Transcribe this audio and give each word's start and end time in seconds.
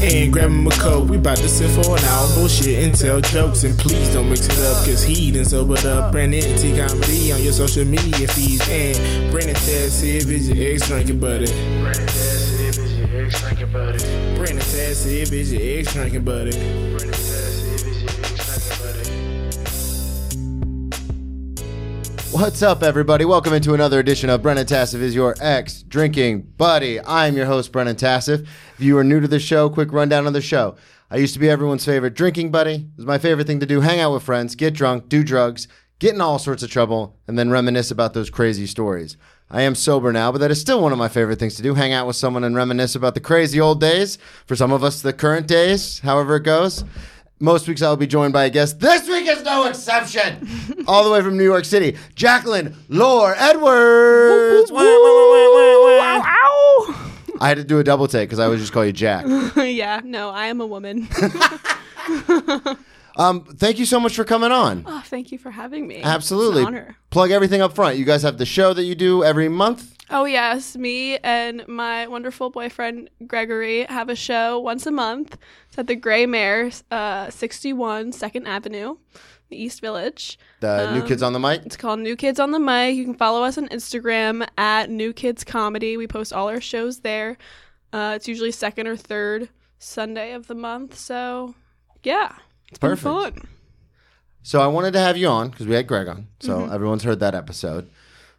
and 0.00 0.32
grab 0.32 0.50
him 0.50 0.66
a 0.66 0.70
coke. 0.70 1.08
We 1.08 1.16
bout 1.16 1.38
to 1.38 1.48
sit 1.48 1.70
for 1.70 1.96
an 1.96 2.04
hour, 2.04 2.28
bullshit 2.34 2.84
and 2.84 2.94
tell 2.94 3.20
jokes. 3.20 3.64
And 3.64 3.76
please 3.78 4.12
don't 4.12 4.28
mix 4.28 4.46
it 4.46 4.58
up, 4.58 4.84
cause 4.84 5.02
he 5.02 5.30
done 5.30 5.44
sobered 5.44 5.84
up. 5.86 6.12
Brennan 6.12 6.42
T 6.58 6.76
Comedy 6.76 7.32
on 7.32 7.42
your 7.42 7.52
social 7.52 7.84
media 7.84 8.28
feeds. 8.28 8.68
And 8.68 9.30
Brennan 9.30 9.54
Tassif 9.54 10.28
is 10.30 10.48
your 10.48 10.72
ex 10.72 10.86
drinking 10.88 11.20
buddy. 11.20 11.46
Brennan 11.46 12.06
Tassif 12.06 12.78
is 12.78 12.98
your 12.98 13.24
ex 13.24 13.40
drinking 13.40 13.72
buddy. 13.72 13.98
Brennan 14.36 14.62
Tassif 14.62 15.32
is 15.32 15.52
your 15.52 15.62
ex 15.62 15.92
drinking 15.92 16.24
buddy. 16.24 16.52
Brennan 16.52 17.12
Tassif 17.12 17.57
What's 22.30 22.62
up, 22.62 22.82
everybody? 22.82 23.24
Welcome 23.24 23.54
into 23.54 23.72
another 23.72 23.98
edition 23.98 24.28
of 24.28 24.42
Brennan 24.42 24.66
Tassif 24.66 25.00
is 25.00 25.14
your 25.14 25.34
ex 25.40 25.82
drinking 25.82 26.42
buddy. 26.58 27.00
I'm 27.00 27.34
your 27.34 27.46
host, 27.46 27.72
Brennan 27.72 27.96
Tassif. 27.96 28.40
If 28.40 28.80
you 28.80 28.98
are 28.98 29.02
new 29.02 29.18
to 29.20 29.26
the 29.26 29.40
show, 29.40 29.70
quick 29.70 29.92
rundown 29.92 30.26
of 30.26 30.34
the 30.34 30.42
show. 30.42 30.76
I 31.10 31.16
used 31.16 31.32
to 31.34 31.40
be 31.40 31.48
everyone's 31.48 31.86
favorite 31.86 32.14
drinking 32.14 32.50
buddy. 32.50 32.74
It 32.74 32.96
was 32.98 33.06
my 33.06 33.16
favorite 33.16 33.46
thing 33.46 33.60
to 33.60 33.66
do 33.66 33.80
hang 33.80 34.00
out 34.00 34.12
with 34.12 34.22
friends, 34.22 34.54
get 34.54 34.74
drunk, 34.74 35.08
do 35.08 35.24
drugs, 35.24 35.68
get 36.00 36.14
in 36.14 36.20
all 36.20 36.38
sorts 36.38 36.62
of 36.62 36.70
trouble, 36.70 37.16
and 37.26 37.38
then 37.38 37.50
reminisce 37.50 37.90
about 37.90 38.12
those 38.12 38.28
crazy 38.28 38.66
stories. 38.66 39.16
I 39.50 39.62
am 39.62 39.74
sober 39.74 40.12
now, 40.12 40.30
but 40.30 40.38
that 40.38 40.50
is 40.50 40.60
still 40.60 40.82
one 40.82 40.92
of 40.92 40.98
my 40.98 41.08
favorite 41.08 41.38
things 41.38 41.54
to 41.56 41.62
do 41.62 41.72
hang 41.72 41.94
out 41.94 42.06
with 42.06 42.16
someone 42.16 42.44
and 42.44 42.54
reminisce 42.54 42.94
about 42.94 43.14
the 43.14 43.20
crazy 43.20 43.58
old 43.58 43.80
days. 43.80 44.18
For 44.44 44.54
some 44.54 44.70
of 44.70 44.84
us, 44.84 45.00
the 45.00 45.14
current 45.14 45.46
days, 45.46 46.00
however 46.00 46.36
it 46.36 46.42
goes. 46.42 46.84
Most 47.40 47.68
weeks 47.68 47.82
I 47.82 47.88
will 47.88 47.96
be 47.96 48.06
joined 48.08 48.32
by 48.32 48.46
a 48.46 48.50
guest. 48.50 48.80
This 48.80 49.08
week 49.08 49.28
is 49.28 49.44
no 49.44 49.66
exception. 49.66 50.48
All 50.88 51.04
the 51.04 51.10
way 51.10 51.22
from 51.22 51.36
New 51.36 51.44
York 51.44 51.64
City, 51.64 51.96
Jacqueline 52.16 52.74
Lore 52.88 53.34
Edwards. 53.36 54.72
I 57.40 57.46
had 57.48 57.58
to 57.58 57.64
do 57.64 57.78
a 57.78 57.84
double 57.84 58.08
take 58.08 58.28
because 58.28 58.40
I 58.40 58.44
always 58.46 58.60
just 58.60 58.72
call 58.72 58.84
you 58.84 58.92
Jack. 58.92 59.24
yeah, 59.56 60.00
no, 60.02 60.30
I 60.30 60.46
am 60.46 60.60
a 60.60 60.66
woman. 60.66 61.08
Um, 63.18 63.42
thank 63.42 63.80
you 63.80 63.84
so 63.84 63.98
much 63.98 64.14
for 64.14 64.22
coming 64.22 64.52
on. 64.52 64.84
oh, 64.86 65.02
thank 65.06 65.32
you 65.32 65.38
for 65.38 65.50
having 65.50 65.88
me. 65.88 66.00
Absolutely. 66.04 66.60
It's 66.62 66.68
an 66.68 66.74
honor. 66.76 66.96
Plug 67.10 67.32
everything 67.32 67.60
up 67.60 67.74
front. 67.74 67.98
You 67.98 68.04
guys 68.04 68.22
have 68.22 68.38
the 68.38 68.46
show 68.46 68.72
that 68.72 68.84
you 68.84 68.94
do 68.94 69.24
every 69.24 69.48
month. 69.48 69.96
Oh, 70.08 70.24
yes. 70.24 70.76
Me 70.76 71.18
and 71.18 71.66
my 71.66 72.06
wonderful 72.06 72.48
boyfriend, 72.48 73.10
Gregory, 73.26 73.84
have 73.86 74.08
a 74.08 74.14
show 74.14 74.60
once 74.60 74.86
a 74.86 74.92
month. 74.92 75.36
At 75.78 75.86
the 75.86 75.94
Grey 75.96 76.26
Mare, 76.26 76.70
uh, 76.90 77.30
61 77.30 78.10
2nd 78.12 78.46
Avenue, 78.46 78.96
the 79.48 79.56
East 79.62 79.80
Village. 79.80 80.38
The 80.60 80.92
New 80.92 81.02
Kids 81.04 81.22
on 81.22 81.32
the 81.32 81.38
Mic. 81.38 81.64
It's 81.64 81.76
called 81.76 82.00
New 82.00 82.16
Kids 82.16 82.40
on 82.40 82.50
the 82.50 82.58
Mic. 82.58 82.96
You 82.96 83.04
can 83.04 83.14
follow 83.14 83.44
us 83.44 83.56
on 83.56 83.68
Instagram 83.68 84.46
at 84.58 84.90
New 84.90 85.12
Kids 85.12 85.44
Comedy. 85.44 85.96
We 85.96 86.06
post 86.08 86.32
all 86.32 86.48
our 86.48 86.60
shows 86.60 87.00
there. 87.00 87.38
Uh, 87.92 88.14
it's 88.16 88.26
usually 88.28 88.50
second 88.50 88.88
or 88.88 88.96
third 88.96 89.48
Sunday 89.78 90.32
of 90.32 90.48
the 90.48 90.54
month. 90.56 90.98
So, 90.98 91.54
yeah, 92.02 92.32
it's 92.70 92.78
Perfect. 92.80 93.02
fun. 93.02 93.48
So 94.42 94.60
I 94.60 94.66
wanted 94.66 94.92
to 94.94 94.98
have 95.00 95.16
you 95.16 95.28
on 95.28 95.50
because 95.50 95.66
we 95.68 95.74
had 95.74 95.86
Greg 95.86 96.08
on. 96.08 96.26
So 96.40 96.58
Mm-hmm. 96.58 96.74
everyone's 96.74 97.04
heard 97.04 97.20
that 97.20 97.34
episode, 97.36 97.88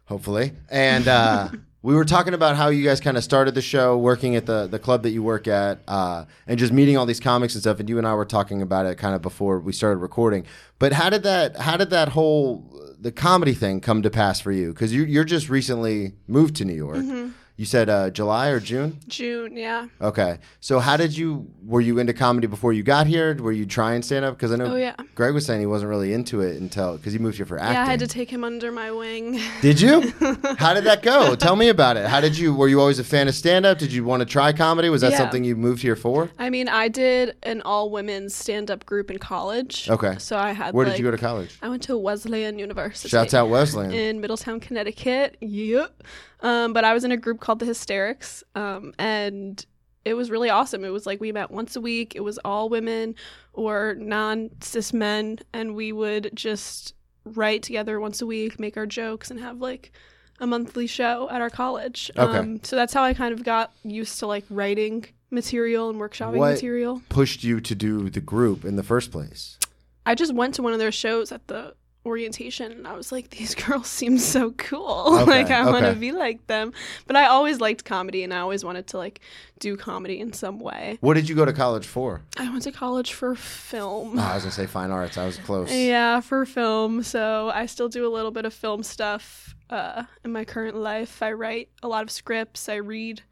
hopefully. 0.04 0.52
And 0.70 1.08
uh, 1.08 1.48
we 1.82 1.94
were 1.94 2.04
talking 2.04 2.34
about 2.34 2.56
how 2.56 2.68
you 2.68 2.84
guys 2.84 3.00
kind 3.00 3.16
of 3.16 3.24
started 3.24 3.54
the 3.54 3.62
show, 3.62 3.96
working 3.96 4.36
at 4.36 4.46
the 4.46 4.66
the 4.66 4.78
club 4.78 5.02
that 5.02 5.10
you 5.10 5.22
work 5.22 5.48
at, 5.48 5.80
uh, 5.88 6.26
and 6.46 6.58
just 6.58 6.72
meeting 6.72 6.96
all 6.96 7.06
these 7.06 7.20
comics 7.20 7.54
and 7.54 7.62
stuff. 7.62 7.80
And 7.80 7.88
you 7.88 7.96
and 7.96 8.06
I 8.06 8.14
were 8.14 8.26
talking 8.26 8.60
about 8.60 8.86
it 8.86 8.98
kind 8.98 9.14
of 9.14 9.22
before 9.22 9.58
we 9.60 9.72
started 9.72 9.96
recording. 9.96 10.44
But 10.78 10.92
how 10.92 11.08
did 11.08 11.22
that 11.22 11.56
how 11.56 11.76
did 11.76 11.90
that 11.90 12.10
whole 12.10 12.64
the 12.98 13.10
comedy 13.12 13.54
thing 13.54 13.80
come 13.80 14.02
to 14.02 14.10
pass 14.10 14.40
for 14.40 14.52
you? 14.52 14.72
Because 14.72 14.92
you 14.92 15.04
you're 15.04 15.24
just 15.24 15.48
recently 15.48 16.12
moved 16.26 16.56
to 16.56 16.64
New 16.64 16.74
York. 16.74 16.98
Mm-hmm. 16.98 17.30
You 17.60 17.66
said 17.66 17.90
uh, 17.90 18.08
July 18.08 18.48
or 18.48 18.58
June. 18.58 18.98
June, 19.06 19.54
yeah. 19.54 19.88
Okay. 20.00 20.38
So 20.60 20.78
how 20.78 20.96
did 20.96 21.14
you 21.14 21.46
were 21.62 21.82
you 21.82 21.98
into 21.98 22.14
comedy 22.14 22.46
before 22.46 22.72
you 22.72 22.82
got 22.82 23.06
here? 23.06 23.34
Were 23.34 23.52
you 23.52 23.66
trying 23.66 24.00
stand 24.00 24.24
up? 24.24 24.34
Because 24.34 24.50
I 24.50 24.56
know 24.56 24.64
Oh, 24.72 24.76
yeah. 24.76 24.94
Greg 25.14 25.34
was 25.34 25.44
saying 25.44 25.60
he 25.60 25.66
wasn't 25.66 25.90
really 25.90 26.14
into 26.14 26.40
it 26.40 26.58
until 26.58 26.96
because 26.96 27.12
he 27.12 27.18
moved 27.18 27.36
here 27.36 27.44
for 27.44 27.58
acting. 27.58 27.74
Yeah, 27.74 27.82
I 27.82 27.84
had 27.84 28.00
to 28.00 28.06
take 28.06 28.30
him 28.30 28.44
under 28.44 28.72
my 28.72 28.90
wing. 28.90 29.38
did 29.60 29.78
you? 29.78 30.10
how 30.56 30.72
did 30.72 30.84
that 30.84 31.00
go? 31.02 31.34
Tell 31.36 31.54
me 31.54 31.68
about 31.68 31.98
it. 31.98 32.06
How 32.06 32.22
did 32.22 32.38
you? 32.38 32.54
Were 32.54 32.66
you 32.68 32.80
always 32.80 32.98
a 32.98 33.04
fan 33.04 33.28
of 33.28 33.34
stand 33.34 33.66
up? 33.66 33.76
Did 33.76 33.92
you 33.92 34.04
want 34.04 34.20
to 34.20 34.24
try 34.26 34.54
comedy? 34.54 34.88
Was 34.88 35.02
that 35.02 35.10
Yeah. 35.12 35.18
something 35.18 35.44
you 35.44 35.54
moved 35.54 35.82
here 35.82 35.96
for? 35.96 36.30
I 36.38 36.48
mean, 36.48 36.66
I 36.66 36.88
did 36.88 37.36
an 37.42 37.60
all 37.60 37.90
women's 37.90 38.34
stand 38.34 38.70
up 38.70 38.86
group 38.86 39.10
in 39.10 39.18
college. 39.18 39.86
Okay. 39.90 40.14
So 40.16 40.38
I 40.38 40.52
had 40.52 40.72
Where 40.72 40.86
like, 40.86 40.94
did 40.94 40.98
you 41.00 41.04
go 41.04 41.10
to 41.10 41.18
college? 41.18 41.58
I 41.60 41.68
went 41.68 41.82
to 41.82 41.98
Wesleyan 41.98 42.58
University. 42.58 43.10
Shouts 43.10 43.34
out 43.34 43.50
Wesleyan. 43.50 43.92
in 43.92 44.20
Middletown, 44.22 44.60
Connecticut. 44.60 45.36
Yep. 45.42 46.02
Um, 46.42 46.72
but 46.72 46.84
I 46.84 46.94
was 46.94 47.04
in 47.04 47.12
a 47.12 47.16
group 47.16 47.40
called 47.40 47.58
the 47.58 47.66
Hysterics, 47.66 48.42
um, 48.54 48.94
and 48.98 49.64
it 50.04 50.14
was 50.14 50.30
really 50.30 50.48
awesome. 50.48 50.84
It 50.84 50.90
was 50.90 51.06
like 51.06 51.20
we 51.20 51.32
met 51.32 51.50
once 51.50 51.76
a 51.76 51.80
week. 51.80 52.14
It 52.16 52.20
was 52.20 52.38
all 52.38 52.68
women 52.68 53.14
or 53.52 53.94
non 53.98 54.50
cis 54.60 54.92
men, 54.92 55.38
and 55.52 55.74
we 55.74 55.92
would 55.92 56.30
just 56.34 56.94
write 57.24 57.62
together 57.62 58.00
once 58.00 58.22
a 58.22 58.26
week, 58.26 58.58
make 58.58 58.76
our 58.76 58.86
jokes, 58.86 59.30
and 59.30 59.38
have 59.40 59.60
like 59.60 59.92
a 60.40 60.46
monthly 60.46 60.86
show 60.86 61.28
at 61.30 61.40
our 61.40 61.50
college. 61.50 62.10
Okay. 62.16 62.38
Um, 62.38 62.64
so 62.64 62.76
that's 62.76 62.94
how 62.94 63.02
I 63.02 63.12
kind 63.12 63.34
of 63.34 63.44
got 63.44 63.72
used 63.84 64.18
to 64.20 64.26
like 64.26 64.44
writing 64.48 65.04
material 65.30 65.90
and 65.90 66.00
workshopping 66.00 66.38
What- 66.38 66.54
material. 66.54 67.02
Pushed 67.10 67.44
you 67.44 67.60
to 67.60 67.74
do 67.74 68.08
the 68.08 68.20
group 68.20 68.64
in 68.64 68.76
the 68.76 68.82
first 68.82 69.12
place. 69.12 69.58
I 70.06 70.14
just 70.14 70.34
went 70.34 70.54
to 70.54 70.62
one 70.62 70.72
of 70.72 70.78
their 70.78 70.90
shows 70.90 71.30
at 71.30 71.46
the 71.48 71.74
orientation 72.06 72.72
and 72.72 72.86
I 72.88 72.94
was 72.94 73.12
like, 73.12 73.30
these 73.30 73.54
girls 73.66 73.86
seem 73.86 74.18
so 74.18 74.52
cool. 74.52 75.18
Okay, 75.20 75.42
like 75.42 75.50
I 75.50 75.70
want 75.70 75.84
to 75.84 75.94
be 75.94 76.12
like 76.12 76.46
them. 76.46 76.72
But 77.06 77.16
I 77.16 77.26
always 77.26 77.60
liked 77.60 77.84
comedy 77.84 78.22
and 78.22 78.32
I 78.32 78.38
always 78.38 78.64
wanted 78.64 78.86
to 78.88 78.98
like 78.98 79.20
do 79.58 79.76
comedy 79.76 80.18
in 80.18 80.32
some 80.32 80.58
way. 80.58 80.96
What 81.00 81.14
did 81.14 81.28
you 81.28 81.34
go 81.34 81.44
to 81.44 81.52
college 81.52 81.86
for? 81.86 82.22
I 82.38 82.48
went 82.50 82.62
to 82.62 82.72
college 82.72 83.12
for 83.12 83.34
film. 83.34 84.18
Oh, 84.18 84.22
I 84.22 84.34
was 84.34 84.44
gonna 84.44 84.52
say 84.52 84.66
fine 84.66 84.90
arts. 84.90 85.18
I 85.18 85.26
was 85.26 85.36
close. 85.38 85.72
Yeah, 85.72 86.20
for 86.20 86.46
film. 86.46 87.02
So 87.02 87.50
I 87.54 87.66
still 87.66 87.88
do 87.88 88.06
a 88.06 88.12
little 88.12 88.30
bit 88.30 88.46
of 88.46 88.54
film 88.54 88.82
stuff 88.82 89.54
uh, 89.68 90.04
in 90.24 90.32
my 90.32 90.44
current 90.44 90.76
life. 90.76 91.22
I 91.22 91.32
write 91.32 91.68
a 91.82 91.88
lot 91.88 92.02
of 92.02 92.10
scripts. 92.10 92.68
I 92.68 92.76
read 92.76 93.22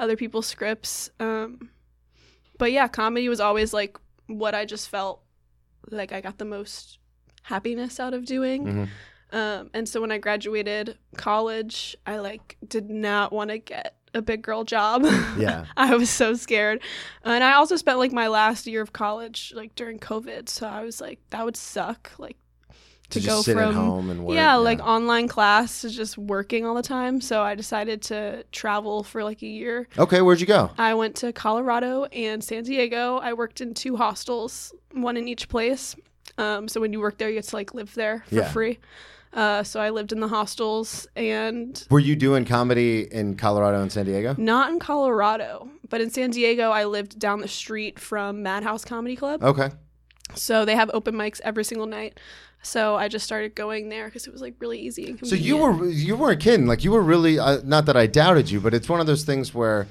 other 0.00 0.16
people's 0.16 0.46
scripts. 0.46 1.10
Um, 1.20 1.70
but 2.58 2.72
yeah, 2.72 2.88
comedy 2.88 3.28
was 3.28 3.40
always 3.40 3.74
like 3.74 3.98
what 4.26 4.54
I 4.54 4.64
just 4.64 4.88
felt 4.88 5.22
like 5.90 6.12
I 6.12 6.20
got 6.20 6.38
the 6.38 6.44
most 6.44 6.98
happiness 7.44 7.98
out 8.00 8.12
of 8.14 8.24
doing. 8.26 8.64
Mhm. 8.66 8.88
Um, 9.32 9.70
and 9.74 9.88
so 9.88 10.00
when 10.00 10.12
I 10.12 10.18
graduated 10.18 10.96
college, 11.16 11.96
I 12.06 12.18
like 12.18 12.56
did 12.68 12.90
not 12.90 13.32
want 13.32 13.50
to 13.50 13.58
get 13.58 13.96
a 14.12 14.22
big 14.22 14.42
girl 14.42 14.62
job. 14.64 15.04
Yeah. 15.38 15.64
I 15.76 15.96
was 15.96 16.08
so 16.10 16.34
scared. 16.34 16.80
And 17.24 17.42
I 17.42 17.54
also 17.54 17.74
spent 17.76 17.98
like 17.98 18.12
my 18.12 18.28
last 18.28 18.66
year 18.66 18.80
of 18.82 18.92
college 18.92 19.52
like 19.56 19.74
during 19.74 19.98
COVID, 19.98 20.48
so 20.48 20.66
I 20.68 20.82
was 20.84 21.00
like 21.00 21.18
that 21.30 21.44
would 21.44 21.56
suck 21.56 22.12
like 22.18 22.36
To, 23.10 23.18
to, 23.18 23.20
just 23.20 23.26
go 23.28 23.42
sit 23.42 23.54
from 23.54 23.68
at 23.70 23.74
home 23.74 24.08
and 24.10 24.24
work. 24.24 24.36
yeah, 24.36 24.54
like 24.54 24.78
online 24.80 25.26
class 25.26 25.80
to 25.80 25.90
just 25.90 26.16
working 26.16 26.64
all 26.64 26.74
the 26.76 26.82
time. 26.82 27.20
So 27.20 27.42
I 27.42 27.56
decided 27.56 28.02
to 28.02 28.44
travel 28.52 29.02
for 29.02 29.24
like 29.24 29.42
a 29.42 29.46
year. 29.48 29.88
Okay, 29.98 30.22
where'd 30.22 30.40
you 30.40 30.46
go? 30.46 30.70
I 30.78 30.94
went 30.94 31.16
to 31.16 31.32
Colorado 31.32 32.04
and 32.04 32.42
San 32.44 32.62
Diego. 32.62 33.18
I 33.18 33.32
worked 33.32 33.60
in 33.60 33.74
two 33.74 33.96
hostels, 33.96 34.72
one 34.92 35.16
in 35.16 35.26
each 35.26 35.48
place. 35.48 35.96
Um, 36.38 36.68
so 36.68 36.80
when 36.80 36.92
you 36.92 37.00
work 37.00 37.18
there, 37.18 37.28
you 37.28 37.36
get 37.36 37.44
to 37.44 37.56
like 37.56 37.74
live 37.74 37.94
there 37.94 38.24
for 38.28 38.34
Yeah. 38.34 38.50
free. 38.52 38.78
Uh, 39.32 39.64
so 39.64 39.80
I 39.80 39.90
lived 39.90 40.12
in 40.12 40.20
the 40.20 40.28
hostels 40.28 41.08
and 41.16 41.84
Were 41.90 41.98
you 41.98 42.14
doing 42.14 42.44
comedy 42.44 43.08
in 43.12 43.36
Colorado 43.36 43.82
and 43.82 43.90
San 43.90 44.06
Diego? 44.06 44.34
not 44.38 44.70
in 44.70 44.78
Colorado, 44.78 45.68
but 45.88 46.00
in 46.00 46.10
San 46.10 46.30
Diego, 46.30 46.70
I 46.70 46.84
lived 46.84 47.18
down 47.18 47.40
the 47.40 47.48
street 47.48 47.98
from 47.98 48.42
Madhouse 48.44 48.84
Comedy 48.84 49.16
Club. 49.16 49.42
Okay. 49.42 49.70
So 50.36 50.64
they 50.64 50.76
have 50.76 50.90
open 50.94 51.14
mics 51.16 51.40
every 51.42 51.64
single 51.64 51.86
night. 51.86 52.18
So 52.62 52.94
I 52.96 53.08
just 53.08 53.24
started 53.26 53.54
going 53.54 53.88
there 53.90 54.06
because 54.06 54.26
it 54.26 54.32
was 54.32 54.40
like 54.40 54.54
really 54.58 54.78
easy 54.78 55.06
and 55.10 55.18
convenient. 55.18 55.42
So 55.42 55.46
you 55.46 55.56
were 55.62 55.84
you 55.90 56.16
weren't 56.16 56.40
kidding. 56.40 56.66
Like 56.66 56.82
you 56.82 56.92
were 56.92 57.02
really 57.02 57.38
uh, 57.38 57.60
not 57.64 57.84
that 57.86 57.96
I 57.96 58.06
doubted 58.06 58.50
you, 58.50 58.58
but 58.60 58.72
it's 58.72 58.88
one 58.88 59.00
of 59.00 59.06
those 59.06 59.22
things 59.24 59.52
where 59.52 59.86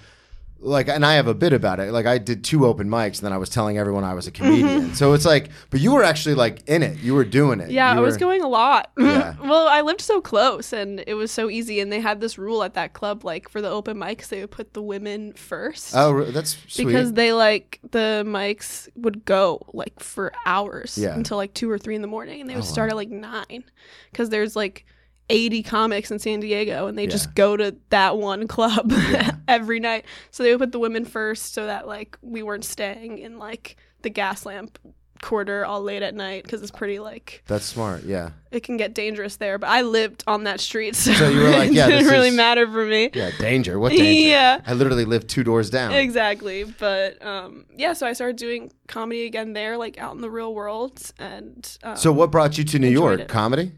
like, 0.63 0.88
and 0.88 1.06
I 1.06 1.15
have 1.15 1.27
a 1.27 1.33
bit 1.33 1.54
about 1.54 1.80
it. 1.80 1.92
Like, 1.92 2.06
I 2.06 2.18
did 2.18 2.44
two 2.44 2.65
open 2.65 2.89
mics, 2.89 3.18
and 3.18 3.25
then 3.25 3.33
I 3.33 3.38
was 3.38 3.50
telling 3.50 3.77
everyone 3.77 4.04
I 4.04 4.13
was 4.13 4.27
a 4.27 4.31
mm-hmm. 4.31 4.44
comedian. 4.44 4.95
so 4.95 5.13
it's 5.13 5.25
like, 5.25 5.50
but 5.69 5.80
you 5.80 5.92
were 5.92 6.04
actually 6.04 6.36
like 6.36 6.68
in 6.68 6.83
it. 6.83 7.00
You 7.00 7.13
were 7.13 7.25
doing 7.25 7.60
it. 7.60 7.69
Yeah, 7.69 7.94
You 7.94 8.00
I 8.00 8.01
was 8.01 8.18
going 8.18 8.42
a 8.42 8.48
lot. 8.48 8.92
Yeah. 8.98 9.36
well, 9.44 9.68
I 9.68 9.81
lived 9.81 10.01
so 10.01 10.21
close 10.21 10.74
and 10.74 11.04
it 11.06 11.13
was 11.15 11.31
so 11.31 11.50
easy. 11.50 11.80
And 11.80 11.92
they 11.92 12.00
had 12.00 12.21
this 12.21 12.38
rule 12.38 12.63
at 12.63 12.74
that 12.75 12.94
club, 12.94 13.24
like 13.24 13.50
for 13.50 13.62
the 13.62 13.69
open 13.69 13.98
mics, 13.98 14.27
they 14.30 14.42
would 14.42 14.51
put 14.51 14.74
the 14.74 14.81
women 14.81 15.33
first. 15.33 15.95
Oh, 15.95 16.24
that's 16.25 16.57
sweet. 16.68 16.86
because 16.86 17.13
they 17.13 17.33
like 17.33 17.80
the 17.92 18.24
mics 18.25 18.88
would 18.95 19.25
go 19.25 19.62
like 19.74 20.00
for 20.00 20.31
hours 20.45 20.98
Yeah. 20.98 21.16
until 21.16 21.38
like 21.38 21.54
two 21.54 21.69
or 21.69 21.77
three 21.77 21.95
in 21.95 22.01
the 22.01 22.07
morning 22.07 22.42
and 22.42 22.50
they 22.50 22.56
would 22.56 22.63
Oh, 22.63 22.68
start 22.68 22.89
at 22.89 22.95
like 22.95 23.09
nine 23.09 23.63
because 24.12 24.30
there's 24.30 24.56
like 24.56 24.86
80 25.30 25.64
comics 25.64 26.12
in 26.12 26.20
San 26.20 26.40
Diego 26.42 26.88
and 26.88 26.98
they 26.98 27.04
Yeah. 27.04 27.10
just 27.10 27.34
go 27.36 27.56
to 27.58 27.75
that 27.90 28.18
one 28.18 28.48
club 28.48 28.92
Yeah. 29.12 29.31
every 29.48 29.80
night. 29.80 30.06
So 30.31 30.44
they 30.44 30.52
would 30.52 30.60
put 30.60 30.72
the 30.72 30.80
women 30.80 31.06
first 31.06 31.54
so 31.54 31.66
that 31.66 31.88
like 31.88 32.18
we 32.22 32.44
weren't 32.44 32.66
staying 32.66 33.18
in 33.20 33.38
like 33.40 33.78
the 34.02 34.10
gas 34.10 34.46
lamp 34.46 34.78
quarter 35.22 35.66
all 35.66 35.81
late 35.81 36.04
at 36.04 36.14
night 36.14 36.44
because 36.44 36.62
it's 36.62 36.70
pretty 36.72 37.00
like 37.00 37.42
that's 37.48 37.64
smart. 37.64 38.04
Yeah. 38.04 38.31
it 38.52 38.62
can 38.64 38.75
get 38.75 38.94
dangerous 38.94 39.38
there. 39.38 39.58
But 39.58 39.70
I 39.70 39.81
lived 39.81 40.22
on 40.28 40.44
that 40.44 40.60
street, 40.60 40.96
so, 40.98 41.14
So 41.14 41.30
you 41.30 41.40
were 41.40 41.50
like, 41.52 41.72
yeah 41.72 41.88
it 41.88 41.92
didn't 41.92 42.08
really 42.12 42.28
is- 42.28 42.36
matter 42.36 42.68
for 42.69 42.86
me. 42.86 43.10
Yeah. 43.14 43.31
Danger. 43.40 43.80
What 43.80 43.92
danger? 43.94 44.04
Yeah. 44.30 44.60
I 44.68 44.74
literally 44.74 45.06
lived 45.06 45.30
two 45.30 45.46
doors 45.46 45.69
down. 45.69 45.94
Exactly. 45.94 46.66
But 46.66 47.26
um, 47.26 47.64
yeah, 47.78 47.94
so 47.94 48.06
I 48.06 48.12
started 48.12 48.36
doing 48.36 48.69
comedy 48.90 49.26
again 49.26 49.54
there, 49.54 49.78
like 49.78 49.98
out 49.98 50.14
in 50.14 50.19
the 50.19 50.30
real 50.30 50.54
world. 50.54 51.00
And 51.18 51.78
um, 51.84 51.96
So 51.96 52.12
what 52.12 52.30
brought 52.30 52.58
you 52.58 52.66
to 52.66 52.78
New 52.80 52.90
York? 52.90 53.22
it. 53.22 53.28
Comedy? 53.30 53.72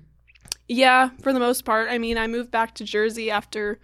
Yeah, 0.67 1.09
for 1.21 1.33
the 1.33 1.39
most 1.39 1.65
part. 1.65 1.89
I 1.89 1.97
mean, 1.97 2.17
I 2.17 2.27
moved 2.27 2.51
back 2.51 2.75
to 2.75 2.83
Jersey 2.83 3.29
after 3.29 3.79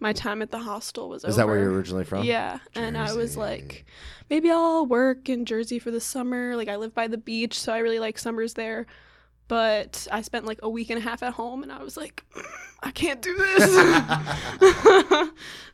my 0.00 0.12
time 0.12 0.42
at 0.42 0.50
the 0.50 0.58
hostel 0.58 1.08
was 1.08 1.24
over. 1.24 1.30
Is 1.30 1.36
that 1.36 1.46
where 1.46 1.58
you're 1.58 1.72
originally 1.72 2.04
from? 2.04 2.24
Yeah. 2.24 2.58
And 2.74 2.96
I 2.96 3.14
was 3.14 3.36
like, 3.36 3.84
maybe 4.30 4.50
I'll 4.50 4.86
work 4.86 5.28
in 5.28 5.44
Jersey 5.44 5.78
for 5.78 5.90
the 5.90 6.00
summer. 6.00 6.56
Like, 6.56 6.68
I 6.68 6.76
live 6.76 6.94
by 6.94 7.08
the 7.08 7.18
beach, 7.18 7.58
so 7.58 7.72
I 7.72 7.78
really 7.78 7.98
like 7.98 8.18
summers 8.18 8.54
there. 8.54 8.86
But 9.48 10.06
I 10.12 10.20
spent 10.22 10.44
like 10.44 10.60
a 10.62 10.68
week 10.68 10.90
and 10.90 10.98
a 10.98 11.02
half 11.02 11.22
at 11.22 11.32
home, 11.32 11.62
and 11.62 11.72
I 11.72 11.82
was 11.82 11.96
like, 11.96 12.22
I 12.82 12.90
can't 12.90 13.22
do 13.22 13.34
this. 13.34 13.64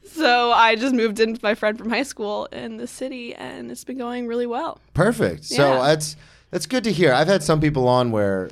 so 0.13 0.53
I 0.53 0.77
just 0.77 0.95
moved 0.95 1.19
in 1.21 1.33
with 1.33 1.43
my 1.43 1.55
friend 1.57 1.77
from 1.77 1.91
high 1.91 2.05
school 2.05 2.47
in 2.47 2.77
the 2.77 2.87
city, 2.87 3.35
and 3.35 3.71
it's 3.71 3.85
been 3.85 3.99
going 3.99 4.29
really 4.29 4.47
well. 4.47 4.81
Perfect. 4.95 5.45
So 5.45 5.83
that's 5.83 6.15
that's 6.51 6.67
good 6.67 6.85
to 6.85 6.93
hear. 6.93 7.13
I've 7.13 7.27
had 7.27 7.43
some 7.43 7.61
people 7.61 7.89
on 7.89 8.13
where 8.13 8.51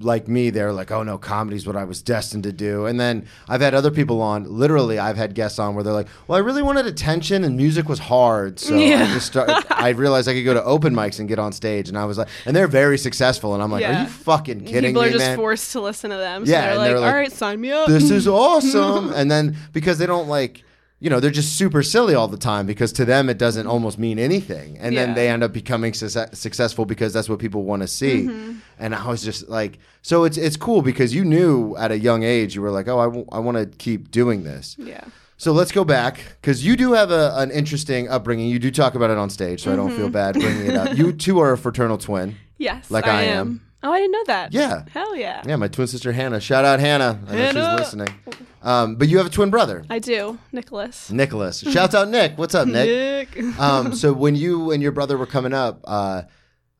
like 0.00 0.28
me, 0.28 0.50
they're 0.50 0.72
like, 0.72 0.90
"Oh 0.92 1.02
no, 1.02 1.18
comedy's 1.18 1.66
what 1.66 1.74
I 1.76 1.84
was 1.84 2.02
destined 2.02 2.44
to 2.44 2.52
do." 2.52 2.86
And 2.86 3.00
then 3.00 3.26
I've 3.48 3.60
had 3.60 3.74
other 3.74 3.90
people 3.90 4.22
on. 4.22 4.44
Literally, 4.44 4.98
I've 4.98 5.16
had 5.16 5.34
guests 5.34 5.58
on 5.58 5.74
where 5.74 5.82
they're 5.82 5.92
like, 5.92 6.06
"Well, 6.26 6.36
I 6.36 6.40
really 6.40 6.62
wanted 6.62 6.86
attention, 6.86 7.42
and 7.44 7.56
music 7.56 7.88
was 7.88 7.98
hard, 7.98 8.60
so 8.60 8.76
I 8.76 8.88
just 9.12 9.26
started. 9.26 9.64
I 9.70 9.88
realized 9.90 10.28
I 10.28 10.34
could 10.34 10.44
go 10.44 10.54
to 10.54 10.62
open 10.62 10.94
mics 10.94 11.18
and 11.18 11.28
get 11.28 11.38
on 11.38 11.52
stage." 11.52 11.88
And 11.88 11.98
I 11.98 12.04
was 12.04 12.16
like, 12.18 12.28
and 12.46 12.54
they're 12.54 12.68
very 12.68 12.98
successful, 12.98 13.54
and 13.54 13.62
I'm 13.62 13.70
like, 13.72 13.84
"Are 13.84 14.02
you 14.02 14.06
fucking 14.08 14.64
kidding 14.66 14.90
People 14.90 15.02
me, 15.02 15.08
are 15.08 15.12
just 15.12 15.24
man?" 15.24 15.36
forced 15.36 15.72
to 15.72 15.80
listen 15.80 16.10
to 16.10 16.16
them. 16.16 16.46
So 16.46 16.52
Yeah, 16.52 16.60
they're 16.60 16.70
and 16.70 16.78
like, 16.78 16.88
they're 16.90 17.00
like, 17.00 17.10
all 17.14 17.18
right, 17.18 17.32
sign 17.32 17.60
me 17.60 17.72
up. 17.72 17.88
this 17.88 18.10
is 18.10 18.28
awesome. 18.28 19.12
and 19.12 19.30
then 19.30 19.56
because 19.72 19.98
they 19.98 20.06
don't 20.06 20.28
like, 20.28 20.62
you 21.00 21.08
know, 21.10 21.20
they're 21.20 21.30
just 21.30 21.56
super 21.56 21.82
silly 21.82 22.14
all 22.14 22.26
the 22.28 22.36
time 22.36 22.66
because 22.66 22.92
to 22.94 23.04
them 23.04 23.28
it 23.28 23.38
doesn't 23.38 23.66
almost 23.66 23.98
mean 23.98 24.18
anything. 24.18 24.76
And 24.78 24.96
then 24.96 25.14
they 25.14 25.28
end 25.28 25.44
up 25.44 25.52
becoming 25.52 25.94
success- 25.94 26.38
successful 26.38 26.84
because 26.86 27.12
that's 27.12 27.28
what 27.28 27.38
people 27.38 27.62
want 27.62 27.82
to 27.82 27.88
see. 27.88 28.24
Mm-hmm. 28.24 28.58
And 28.80 28.94
I 28.94 29.06
was 29.08 29.22
just 29.22 29.48
like, 29.48 29.78
so 30.02 30.24
it's 30.24 30.36
it's 30.36 30.56
cool 30.56 30.82
because 30.82 31.14
you 31.14 31.24
knew 31.24 31.76
at 31.76 31.90
a 31.92 31.98
young 31.98 32.22
age 32.24 32.54
you 32.54 32.62
were 32.62 32.70
like, 32.72 32.88
oh, 32.88 32.98
I, 32.98 33.04
w- 33.04 33.26
I 33.30 33.38
want 33.38 33.56
to 33.58 33.66
keep 33.78 34.10
doing 34.10 34.42
this. 34.44 34.76
yeah. 34.78 35.04
So 35.40 35.52
let's 35.52 35.70
go 35.70 35.84
back 35.84 36.18
because 36.40 36.66
you 36.66 36.74
do 36.74 36.94
have 36.94 37.12
a, 37.12 37.32
an 37.36 37.52
interesting 37.52 38.08
upbringing. 38.08 38.48
You 38.48 38.58
do 38.58 38.72
talk 38.72 38.96
about 38.96 39.10
it 39.10 39.18
on 39.18 39.30
stage, 39.30 39.62
so 39.62 39.72
I 39.72 39.76
don't 39.76 39.90
Mm-hmm. 39.90 39.96
feel 39.98 40.10
bad 40.10 40.34
bringing 40.34 40.66
it 40.66 40.74
up. 40.74 40.98
You 40.98 41.12
two 41.26 41.38
are 41.38 41.52
a 41.52 41.56
fraternal 41.58 41.96
twin. 41.96 42.34
Yes. 42.56 42.90
Like 42.90 43.06
I 43.06 43.22
am. 43.22 43.60
Oh, 43.82 43.92
I 43.92 43.98
didn't 43.98 44.12
know 44.12 44.24
that. 44.26 44.52
Yeah. 44.52 44.84
Hell 44.92 45.14
yeah. 45.14 45.42
Yeah, 45.46 45.56
my 45.56 45.68
twin 45.68 45.86
sister 45.86 46.12
Hannah. 46.12 46.40
Shout 46.40 46.64
out 46.64 46.80
Hannah. 46.80 47.20
I 47.28 47.30
know 47.32 47.38
Hannah. 47.38 47.70
she's 47.70 47.78
listening. 47.80 48.14
Um, 48.60 48.96
but 48.96 49.08
you 49.08 49.18
have 49.18 49.26
a 49.26 49.30
twin 49.30 49.50
brother. 49.50 49.84
I 49.88 50.00
do. 50.00 50.38
Nicholas. 50.50 51.10
Nicholas. 51.12 51.60
Shouts 51.60 51.94
out 51.94 52.08
Nick. 52.08 52.36
What's 52.36 52.56
up, 52.56 52.66
Nick? 52.66 53.36
Nick. 53.36 53.58
um, 53.60 53.94
so 53.94 54.12
when 54.12 54.34
you 54.34 54.72
and 54.72 54.82
your 54.82 54.90
brother 54.90 55.16
were 55.16 55.26
coming 55.26 55.52
up, 55.52 55.80
uh, 55.84 56.22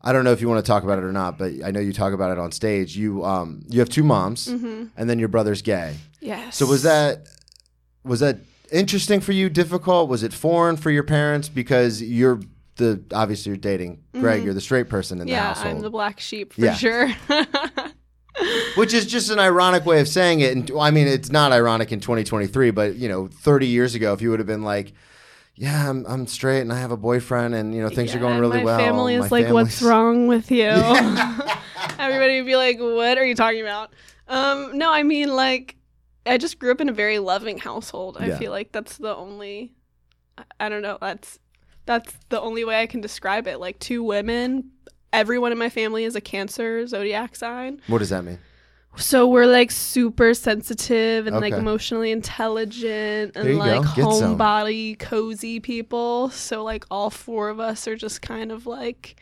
I 0.02 0.12
don't 0.12 0.24
know 0.24 0.32
if 0.32 0.40
you 0.40 0.48
want 0.48 0.64
to 0.64 0.68
talk 0.68 0.82
about 0.82 0.98
it 0.98 1.04
or 1.04 1.12
not, 1.12 1.38
but 1.38 1.52
I 1.64 1.70
know 1.70 1.80
you 1.80 1.92
talk 1.92 2.12
about 2.12 2.32
it 2.32 2.38
on 2.38 2.50
stage. 2.50 2.96
You 2.96 3.24
um, 3.24 3.62
you 3.68 3.78
have 3.78 3.88
two 3.88 4.02
moms, 4.04 4.48
and 4.48 4.90
then 4.96 5.18
your 5.18 5.28
brother's 5.28 5.62
gay. 5.62 5.94
yes. 6.20 6.56
So 6.56 6.66
was 6.66 6.82
that 6.82 7.26
was 8.04 8.20
that 8.20 8.38
interesting 8.72 9.20
for 9.20 9.32
you? 9.32 9.48
Difficult? 9.48 10.08
Was 10.08 10.22
it 10.22 10.32
foreign 10.32 10.76
for 10.76 10.90
your 10.90 11.02
parents 11.04 11.48
because 11.48 12.02
you're 12.02 12.40
the 12.78 13.02
obviously 13.12 13.50
you're 13.50 13.56
dating 13.58 14.02
Greg. 14.12 14.42
You're 14.44 14.54
the 14.54 14.60
straight 14.60 14.88
person 14.88 15.20
in 15.20 15.26
the 15.26 15.32
Mm-hmm. 15.34 15.42
Yeah, 15.42 15.48
household, 15.48 15.76
I'm 15.76 15.82
the 15.82 15.90
black 15.90 16.18
sheep 16.20 16.54
for 16.54 16.62
Yeah. 16.62 16.74
sure. 16.74 17.08
which 18.76 18.94
is 18.94 19.06
just 19.06 19.30
an 19.30 19.38
ironic 19.38 19.84
way 19.84 20.00
of 20.00 20.08
saying 20.08 20.40
it. 20.40 20.52
And 20.56 20.70
I 20.78 20.90
mean, 20.90 21.08
it's 21.08 21.30
not 21.30 21.50
ironic 21.52 21.90
in 21.92 22.00
2023, 22.00 22.70
but 22.70 22.94
you 22.96 23.08
know, 23.08 23.26
30 23.28 23.66
years 23.66 23.94
ago, 23.94 24.12
if 24.12 24.22
you 24.22 24.30
would 24.30 24.38
have 24.40 24.46
been 24.46 24.62
like. 24.62 24.92
Yeah, 25.60 25.90
I'm, 25.90 26.06
I'm 26.06 26.28
straight 26.28 26.60
and 26.60 26.72
I 26.72 26.78
have 26.78 26.92
a 26.92 26.96
boyfriend 26.96 27.52
and 27.52 27.74
you 27.74 27.82
know 27.82 27.88
things 27.88 28.14
are 28.14 28.20
going 28.20 28.38
really 28.38 28.58
my 28.58 28.64
well. 28.64 28.78
Family 28.78 29.16
is 29.16 29.28
My 29.28 29.40
like, 29.40 29.52
what's 29.52 29.82
wrong 29.82 30.28
with 30.28 30.52
you? 30.52 30.66
Everybody 31.98 32.38
would 32.38 32.46
be 32.46 32.54
like, 32.54 32.78
what 32.78 33.18
are 33.18 33.24
you 33.24 33.34
talking 33.34 33.62
about? 33.62 33.92
Um, 34.28 34.78
no, 34.78 34.92
I 34.92 35.02
mean 35.02 35.34
like, 35.34 35.74
I 36.24 36.38
just 36.38 36.60
grew 36.60 36.70
up 36.70 36.80
in 36.80 36.88
a 36.88 36.92
very 36.92 37.18
loving 37.18 37.58
household. 37.58 38.18
I 38.20 38.26
Yeah. 38.28 38.38
feel 38.38 38.52
like 38.52 38.70
that's 38.70 38.98
the 38.98 39.16
only, 39.16 39.72
I 40.60 40.68
don't 40.68 40.82
know, 40.82 40.96
that's 41.00 41.40
that's 41.88 42.12
the 42.28 42.38
only 42.40 42.64
way 42.64 42.80
I 42.82 42.86
can 42.86 43.00
describe 43.00 43.46
it. 43.48 43.58
Like 43.60 43.78
two 43.78 44.02
women. 44.04 44.70
Everyone 45.10 45.52
in 45.52 45.58
my 45.58 45.70
family 45.70 46.04
is 46.04 46.14
a 46.16 46.20
Cancer 46.20 46.86
zodiac 46.86 47.34
sign. 47.34 47.80
What 47.86 47.98
does 47.98 48.10
that 48.10 48.24
mean? 48.24 48.38
So 48.98 49.26
we're 49.26 49.46
like 49.46 49.70
super 49.70 50.34
sensitive 50.34 51.26
and 51.26 51.36
like 51.40 51.52
Okay. 51.54 51.60
emotionally 51.60 52.10
intelligent 52.10 53.32
There 53.34 53.44
you 53.44 53.50
and 53.50 53.58
go. 53.58 53.80
like 53.80 53.94
Get 53.96 54.04
some. 54.12 54.36
homebody 54.38 54.98
cozy 54.98 55.60
people. 55.60 56.30
So 56.30 56.62
like 56.64 56.84
all 56.90 57.08
four 57.10 57.48
of 57.48 57.58
us 57.60 57.86
are 57.88 57.96
just 57.96 58.20
kind 58.22 58.52
of 58.52 58.66
like 58.66 59.16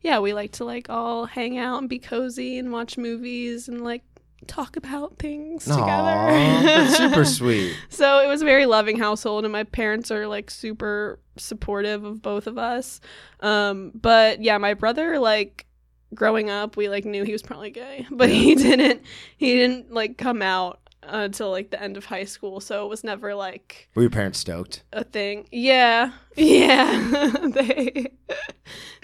yeah, 0.00 0.18
we 0.20 0.32
like 0.32 0.52
to 0.52 0.64
like 0.64 0.88
all 0.88 1.26
hang 1.26 1.58
out 1.58 1.78
and 1.78 1.88
be 1.88 1.98
cozy 1.98 2.56
and 2.58 2.72
watch 2.72 2.96
movies 2.96 3.68
and 3.68 3.82
like 3.82 4.02
talk 4.46 4.76
about 4.76 5.18
things 5.18 5.68
Aw, 5.68 5.74
together. 5.74 6.62
that's 6.64 6.96
super 6.96 7.24
sweet. 7.38 7.76
So 7.88 8.20
it 8.20 8.28
was 8.28 8.42
a 8.42 8.44
very 8.44 8.66
loving 8.66 8.98
household, 8.98 9.44
and 9.44 9.52
my 9.52 9.64
parents 9.64 10.10
are 10.10 10.26
like 10.26 10.50
super 10.50 11.18
supportive 11.36 12.04
of 12.04 12.22
both 12.22 12.46
of 12.46 12.58
us. 12.58 13.00
Um, 13.40 13.92
but 13.94 14.42
yeah, 14.42 14.58
my 14.58 14.74
brother 14.74 15.18
like 15.18 15.66
growing 16.14 16.50
up, 16.50 16.76
we 16.76 16.88
like 16.88 17.04
knew 17.04 17.24
he 17.24 17.32
was 17.32 17.42
probably 17.42 17.70
gay, 17.70 18.06
but 18.10 18.28
he 18.28 18.54
didn't. 18.54 19.02
He 19.36 19.54
didn't 19.54 19.92
like 19.92 20.18
come 20.18 20.42
out 20.42 20.80
until 21.08 21.50
like 21.50 21.70
the 21.70 21.82
end 21.82 21.96
of 21.96 22.04
high 22.04 22.24
school, 22.24 22.60
so 22.60 22.84
it 22.84 22.88
was 22.88 23.02
never 23.04 23.34
like 23.34 23.88
Were 23.94 24.02
your 24.02 24.10
parents 24.10 24.38
stoked? 24.38 24.82
a 24.92 25.04
thing. 25.04 25.46
Yeah, 25.50 26.12
yeah. 26.36 27.32
they 27.42 28.06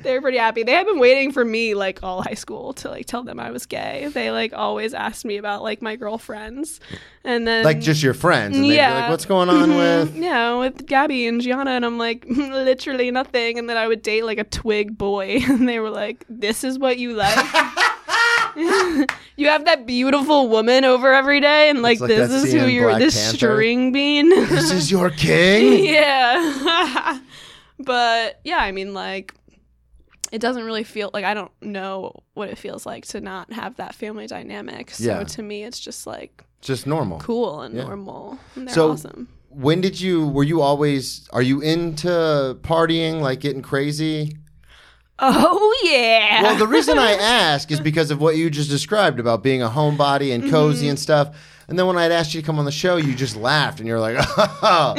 they 0.02 0.12
were 0.14 0.20
pretty 0.20 0.38
happy. 0.38 0.62
They 0.62 0.72
had 0.72 0.86
been 0.86 0.98
waiting 0.98 1.32
for 1.32 1.44
me 1.44 1.74
like 1.74 2.02
all 2.02 2.22
high 2.22 2.34
school 2.34 2.72
to 2.74 2.88
like 2.90 3.06
tell 3.06 3.22
them 3.22 3.40
I 3.40 3.50
was 3.50 3.66
gay. 3.66 4.08
They 4.12 4.30
like 4.30 4.52
always 4.52 4.92
asked 4.94 5.24
me 5.24 5.36
about 5.38 5.62
like 5.62 5.80
my 5.82 5.96
girlfriends, 5.96 6.80
and 7.24 7.46
then 7.46 7.64
Like 7.64 7.80
just 7.80 8.02
your 8.02 8.14
friends, 8.14 8.56
and 8.56 8.64
they'd 8.64 8.70
be 8.70 8.74
yeah. 8.76 8.94
like, 9.02 9.10
"What's 9.10 9.24
going 9.26 9.48
on 9.48 9.70
Mhm. 9.70 9.76
with?" 9.78 10.16
yeah 10.24 10.58
with 10.58 10.86
Gabby 10.86 11.26
and 11.26 11.40
Gianna 11.40 11.70
and 11.72 11.84
I'm 11.84 11.98
like 11.98 12.24
literally 12.28 13.10
nothing 13.10 13.58
and 13.58 13.68
then 13.68 13.76
I 13.76 13.86
would 13.88 14.02
date 14.02 14.24
like 14.24 14.38
a 14.38 14.44
twig 14.44 14.96
boy 14.98 15.38
and 15.48 15.68
they 15.68 15.78
were 15.80 15.90
like 15.90 16.24
this 16.28 16.64
is 16.64 16.78
what 16.78 16.98
you 16.98 17.14
like 17.14 17.36
you 19.36 19.48
have 19.48 19.64
that 19.64 19.86
beautiful 19.86 20.48
woman 20.48 20.84
over 20.84 21.12
every 21.12 21.40
day 21.40 21.68
and 21.70 21.82
like, 21.82 22.00
like 22.00 22.08
this 22.08 22.30
is 22.30 22.52
who 22.52 22.66
you're 22.66 22.88
Black 22.90 23.00
this 23.00 23.14
Panther. 23.20 23.36
string 23.36 23.92
bean 23.92 24.28
This 24.48 24.70
is 24.70 24.90
your 24.90 25.10
king. 25.10 25.84
yeah 25.92 27.18
but 27.78 28.40
yeah 28.44 28.58
I 28.58 28.72
mean 28.72 28.94
like 28.94 29.34
it 30.32 30.40
doesn't 30.40 30.64
really 30.64 30.84
feel 30.84 31.10
like 31.12 31.24
I 31.24 31.34
don't 31.34 31.52
know 31.60 32.12
what 32.34 32.48
it 32.48 32.58
feels 32.58 32.86
like 32.86 33.06
to 33.06 33.20
not 33.20 33.52
have 33.52 33.76
that 33.76 33.94
family 33.94 34.26
dynamic 34.26 34.90
so 34.90 35.04
Yeah. 35.04 35.24
to 35.24 35.42
me 35.42 35.64
it's 35.64 35.80
just 35.80 36.06
like 36.06 36.44
Just 36.60 36.86
normal. 36.86 37.18
cool 37.20 37.60
and 37.62 37.74
Yeah. 37.74 37.84
normal 37.84 38.38
and 38.54 38.68
they're 38.68 38.74
So- 38.74 38.92
awesome 38.92 39.28
When 39.50 39.80
did 39.80 40.00
you? 40.00 40.26
Were 40.26 40.42
you 40.42 40.60
always? 40.62 41.28
Are 41.32 41.40
you 41.40 41.60
into 41.60 42.58
partying, 42.62 43.20
like 43.20 43.38
getting 43.38 43.62
crazy? 43.62 44.34
Oh 45.26 45.80
yeah. 45.84 46.42
Well, 46.42 46.56
the 46.56 46.66
reason 46.66 46.98
I 46.98 47.12
ask 47.20 47.70
is 47.70 47.80
because 47.80 48.10
of 48.10 48.20
what 48.20 48.36
you 48.36 48.50
just 48.50 48.70
described 48.70 49.18
about 49.20 49.42
being 49.42 49.62
a 49.62 49.68
homebody 49.68 50.34
and 50.34 50.42
Mm-hmm. 50.44 50.52
cozy 50.52 50.88
and 50.88 50.98
stuff. 50.98 51.36
And 51.68 51.78
then 51.78 51.86
when 51.86 51.96
I'd 51.96 52.12
asked 52.12 52.34
you 52.34 52.42
to 52.42 52.46
come 52.46 52.58
on 52.58 52.66
the 52.66 52.72
show, 52.72 52.96
you 52.96 53.14
just 53.14 53.36
laughed 53.36 53.78
and 53.80 53.88
you're 53.88 53.98
like, 54.00 54.16
"Oh, 54.36 54.94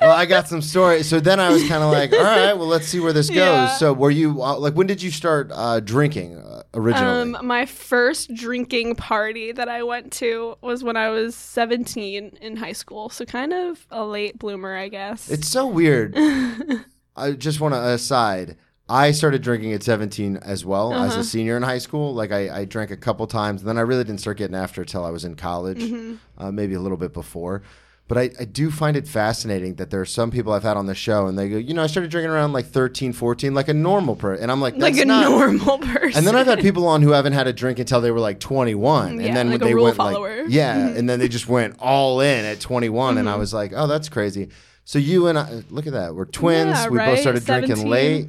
well, 0.00 0.10
I 0.16 0.26
got 0.26 0.48
some 0.48 0.60
stories." 0.60 1.08
So 1.08 1.20
then 1.20 1.38
I 1.38 1.50
was 1.50 1.62
kind 1.68 1.84
of 1.84 1.92
like, 1.92 2.12
"All 2.12 2.18
right, 2.24 2.54
well, 2.54 2.66
let's 2.66 2.88
see 2.88 2.98
where 2.98 3.12
this 3.12 3.28
goes." 3.28 3.36
Yeah. 3.38 3.68
So 3.76 3.92
were 3.92 4.10
you 4.10 4.42
uh, 4.42 4.58
like, 4.58 4.74
when 4.74 4.88
did 4.88 5.00
you 5.00 5.12
start 5.12 5.50
uh, 5.54 5.78
drinking? 5.78 6.38
Uh, 6.38 6.62
originally? 6.74 7.34
Um, 7.36 7.46
my 7.46 7.66
first 7.66 8.34
drinking 8.34 8.96
party 8.96 9.52
that 9.52 9.68
I 9.68 9.84
went 9.84 10.12
to 10.14 10.56
was 10.60 10.82
when 10.82 10.96
I 10.96 11.08
was 11.10 11.36
17 11.36 12.38
in 12.40 12.56
high 12.56 12.72
school. 12.72 13.08
So 13.08 13.24
kind 13.24 13.52
of 13.52 13.86
a 13.92 14.04
late 14.04 14.40
bloomer, 14.40 14.74
I 14.76 14.88
guess. 14.88 15.30
it's 15.30 15.46
so 15.46 15.68
weird. 15.68 16.14
I 17.16 17.30
just 17.32 17.60
want 17.60 17.74
to 17.74 17.80
aside. 17.90 18.56
I 18.88 19.10
started 19.10 19.42
drinking 19.42 19.72
at 19.72 19.82
17 19.82 20.36
as 20.38 20.64
well 20.64 20.92
as 20.94 21.12
Uh-huh. 21.12 21.20
a 21.20 21.24
senior 21.24 21.56
in 21.56 21.62
high 21.64 21.78
school. 21.78 22.14
Like 22.14 22.30
I, 22.30 22.60
I 22.60 22.64
drank 22.64 22.90
a 22.92 22.96
couple 22.96 23.26
times, 23.26 23.60
and 23.62 23.68
then 23.68 23.78
I 23.78 23.80
really 23.80 24.04
didn't 24.04 24.20
start 24.20 24.36
getting 24.36 24.54
after 24.56 24.80
until 24.82 25.04
I 25.04 25.10
was 25.10 25.24
in 25.24 25.34
college, 25.34 25.82
Mm-hmm. 25.82 26.14
uh, 26.38 26.52
maybe 26.52 26.74
a 26.74 26.80
little 26.80 26.96
bit 26.98 27.12
before. 27.12 27.62
But 28.08 28.18
I, 28.18 28.30
I 28.38 28.44
do 28.44 28.70
find 28.70 28.96
it 28.96 29.08
fascinating 29.08 29.74
that 29.76 29.90
there 29.90 30.00
are 30.00 30.04
some 30.06 30.30
people 30.30 30.52
I've 30.52 30.62
had 30.62 30.76
on 30.76 30.86
the 30.86 30.94
show, 30.94 31.26
and 31.26 31.36
they 31.36 31.48
go, 31.48 31.56
you 31.56 31.74
know, 31.74 31.82
I 31.82 31.88
started 31.88 32.08
drinking 32.12 32.30
around 32.30 32.52
like 32.52 32.66
13, 32.66 33.12
14, 33.12 33.52
like 33.52 33.66
a 33.66 33.74
normal 33.74 34.14
person, 34.14 34.44
and 34.44 34.52
I'm 34.52 34.60
like, 34.60 34.76
like 34.76 34.96
a 34.96 35.04
not. 35.04 35.28
normal 35.28 35.78
person. 35.78 36.16
And 36.18 36.24
then 36.24 36.36
I've 36.36 36.46
had 36.46 36.60
people 36.60 36.86
on 36.86 37.02
who 37.02 37.10
haven't 37.10 37.32
had 37.32 37.48
a 37.48 37.52
drink 37.52 37.80
until 37.80 38.00
they 38.00 38.12
were 38.12 38.20
like 38.20 38.38
21, 38.38 39.18
Yeah, 39.18 39.26
and 39.26 39.36
then 39.36 39.50
like 39.50 39.58
they 39.60 39.74
went 39.74 39.96
follower. 39.96 40.42
like, 40.44 40.52
yeah, 40.52 40.86
and 40.90 41.10
then 41.10 41.18
they 41.18 41.26
just 41.26 41.48
went 41.48 41.74
all 41.80 42.20
in 42.20 42.44
at 42.44 42.60
21, 42.60 43.18
and 43.18 43.28
I 43.28 43.32
Mhm. 43.34 43.38
was 43.40 43.52
like, 43.52 43.72
oh, 43.74 43.88
that's 43.88 44.08
crazy. 44.08 44.50
So 44.84 45.00
you 45.00 45.26
and 45.26 45.36
I, 45.36 45.64
look 45.70 45.88
at 45.88 45.94
that, 45.94 46.14
we're 46.14 46.26
twins. 46.26 46.76
Yeah, 46.78 46.88
we 46.88 46.98
both 46.98 47.08
right? 47.08 47.18
started 47.18 47.44
drinking 47.44 47.74
17. 47.74 47.90
late. 47.90 48.28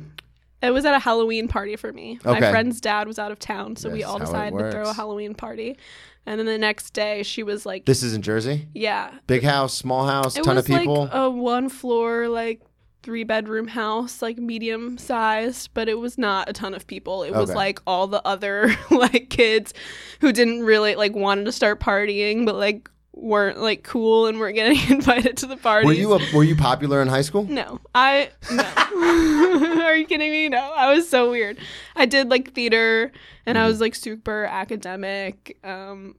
It 0.61 0.71
was 0.71 0.85
at 0.85 0.93
a 0.95 0.99
Halloween 0.99 1.47
party 1.47 1.75
for 1.75 1.93
me. 1.93 2.19
Okay. 2.25 2.39
My 2.39 2.49
friend's 2.51 2.81
dad 2.81 3.07
was 3.07 3.19
out 3.19 3.31
of 3.31 3.37
town, 3.39 3.75
so 3.75 3.89
we 3.89 4.03
all 4.03 4.17
how 4.17 4.23
it 4.23 4.25
decided 4.25 4.57
to 4.57 4.71
throw 4.71 4.81
a 4.81 4.85
works. 4.85 4.97
Halloween 4.97 5.35
party. 5.35 5.77
And 6.25 6.39
then 6.39 6.45
the 6.47 6.57
next 6.57 6.91
day, 6.91 7.23
she 7.23 7.43
was 7.43 7.65
like, 7.65 7.85
This 7.85 8.01
is 8.03 8.13
in 8.13 8.21
Jersey. 8.21 8.67
"Yeah, 8.73 9.11
Big 9.27 9.43
house, 9.43 9.73
small 9.77 10.07
house, 10.07 10.35
it 10.35 10.43
ton 10.43 10.55
was 10.55 10.65
of 10.65 10.67
people. 10.77 11.03
like 11.05 11.13
a 11.13 11.29
one 11.29 11.69
floor, 11.69 12.27
like 12.27 12.61
three 13.03 13.23
bedroom 13.23 13.67
house, 13.67 14.21
like 14.21 14.37
medium 14.37 14.97
sized, 14.97 15.69
but 15.73 15.87
it 15.87 15.99
was 15.99 16.17
not 16.17 16.49
a 16.49 16.53
ton 16.53 16.73
of 16.73 16.85
people. 16.87 17.23
It 17.23 17.31
was 17.33 17.49
Okay. 17.51 17.55
like 17.55 17.79
all 17.87 18.07
the 18.07 18.21
other 18.27 18.75
like 18.91 19.29
kids 19.29 19.73
who 20.19 20.33
didn't 20.33 20.63
really 20.63 20.95
like 20.95 21.15
wanted 21.15 21.45
to 21.45 21.51
start 21.53 21.79
partying, 21.79 22.45
but 22.45 22.55
like 22.55 22.89
weren't 23.21 23.59
like 23.59 23.83
cool 23.83 24.27
and 24.27 24.39
weren't 24.39 24.55
getting 24.55 24.77
invited 24.95 25.37
to 25.37 25.47
the 25.47 25.57
party. 25.57 25.85
were 25.87 25.93
you 25.93 26.13
a, 26.13 26.19
were 26.33 26.43
you 26.43 26.55
popular 26.55 27.01
in 27.01 27.07
high 27.07 27.21
school? 27.21 27.43
No, 27.45 27.79
I 27.95 28.29
no. 28.51 28.63
Are 29.85 29.95
you 29.95 30.05
kidding 30.05 30.31
me? 30.31 30.49
No, 30.49 30.59
I 30.75 30.93
was 30.93 31.09
so 31.09 31.31
weird. 31.31 31.57
I 31.95 32.05
did 32.05 32.29
like 32.29 32.53
theater, 32.53 33.11
and 33.45 33.57
I 33.57 33.61
Mm-hmm. 33.61 33.67
was 33.69 33.81
like 33.81 33.95
super 33.95 34.45
academic. 34.45 35.57
Um, 35.63 36.15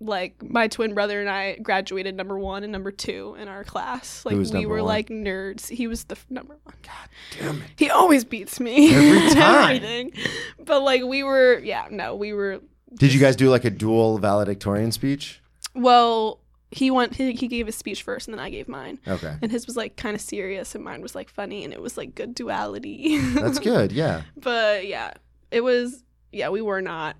like 0.00 0.40
my 0.48 0.68
twin 0.68 0.94
brother 0.94 1.20
and 1.20 1.28
I 1.28 1.56
graduated 1.56 2.14
number 2.16 2.38
one 2.38 2.62
and 2.62 2.70
number 2.70 2.92
two 2.92 3.36
in 3.40 3.48
our 3.48 3.64
class. 3.64 4.24
Like 4.24 4.36
we 4.52 4.64
were 4.64 4.76
one? 4.76 4.84
like 4.84 5.08
nerds. 5.08 5.68
He 5.68 5.88
was 5.88 6.04
the 6.04 6.14
f- 6.14 6.24
number 6.30 6.56
one. 6.62 6.74
God 6.84 7.08
damn 7.40 7.62
it! 7.62 7.70
He 7.76 7.90
always 7.90 8.24
beats 8.24 8.60
me 8.60 8.94
Every 8.94 9.30
time. 9.34 9.74
everything. 9.76 10.12
But 10.64 10.82
like 10.84 11.02
we 11.02 11.24
were, 11.24 11.58
yeah, 11.58 11.88
no, 11.90 12.14
we 12.14 12.32
were. 12.32 12.60
Did 12.94 13.12
you 13.12 13.18
guys 13.18 13.34
do 13.34 13.50
like 13.50 13.64
a 13.64 13.70
dual 13.70 14.18
valedictorian 14.18 14.92
speech? 14.92 15.40
Well, 15.74 16.40
he 16.70 16.90
went. 16.90 17.14
He, 17.14 17.32
he 17.32 17.48
gave 17.48 17.66
his 17.66 17.74
speech 17.76 18.02
first, 18.02 18.28
and 18.28 18.36
then 18.36 18.44
I 18.44 18.50
gave 18.50 18.68
mine. 18.68 18.98
Okay, 19.06 19.36
And 19.42 19.50
his 19.50 19.66
was 19.66 19.76
like 19.76 19.96
kind 19.96 20.14
of 20.14 20.20
serious, 20.20 20.74
and 20.74 20.84
mine 20.84 21.00
was 21.02 21.14
like 21.14 21.30
funny, 21.30 21.64
and 21.64 21.72
it 21.72 21.80
was 21.80 21.96
like 21.96 22.14
good 22.14 22.34
duality. 22.34 23.18
that's 23.18 23.58
good. 23.72 23.92
Yeah. 23.92 24.22
But 24.36 24.86
yeah, 24.86 25.12
it 25.50 25.62
was. 25.62 26.02
Yeah, 26.32 26.50
we 26.50 26.60
were 26.60 26.82
not. 26.82 27.16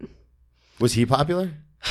Was 0.80 0.92
he 0.94 1.06
popular? 1.06 1.52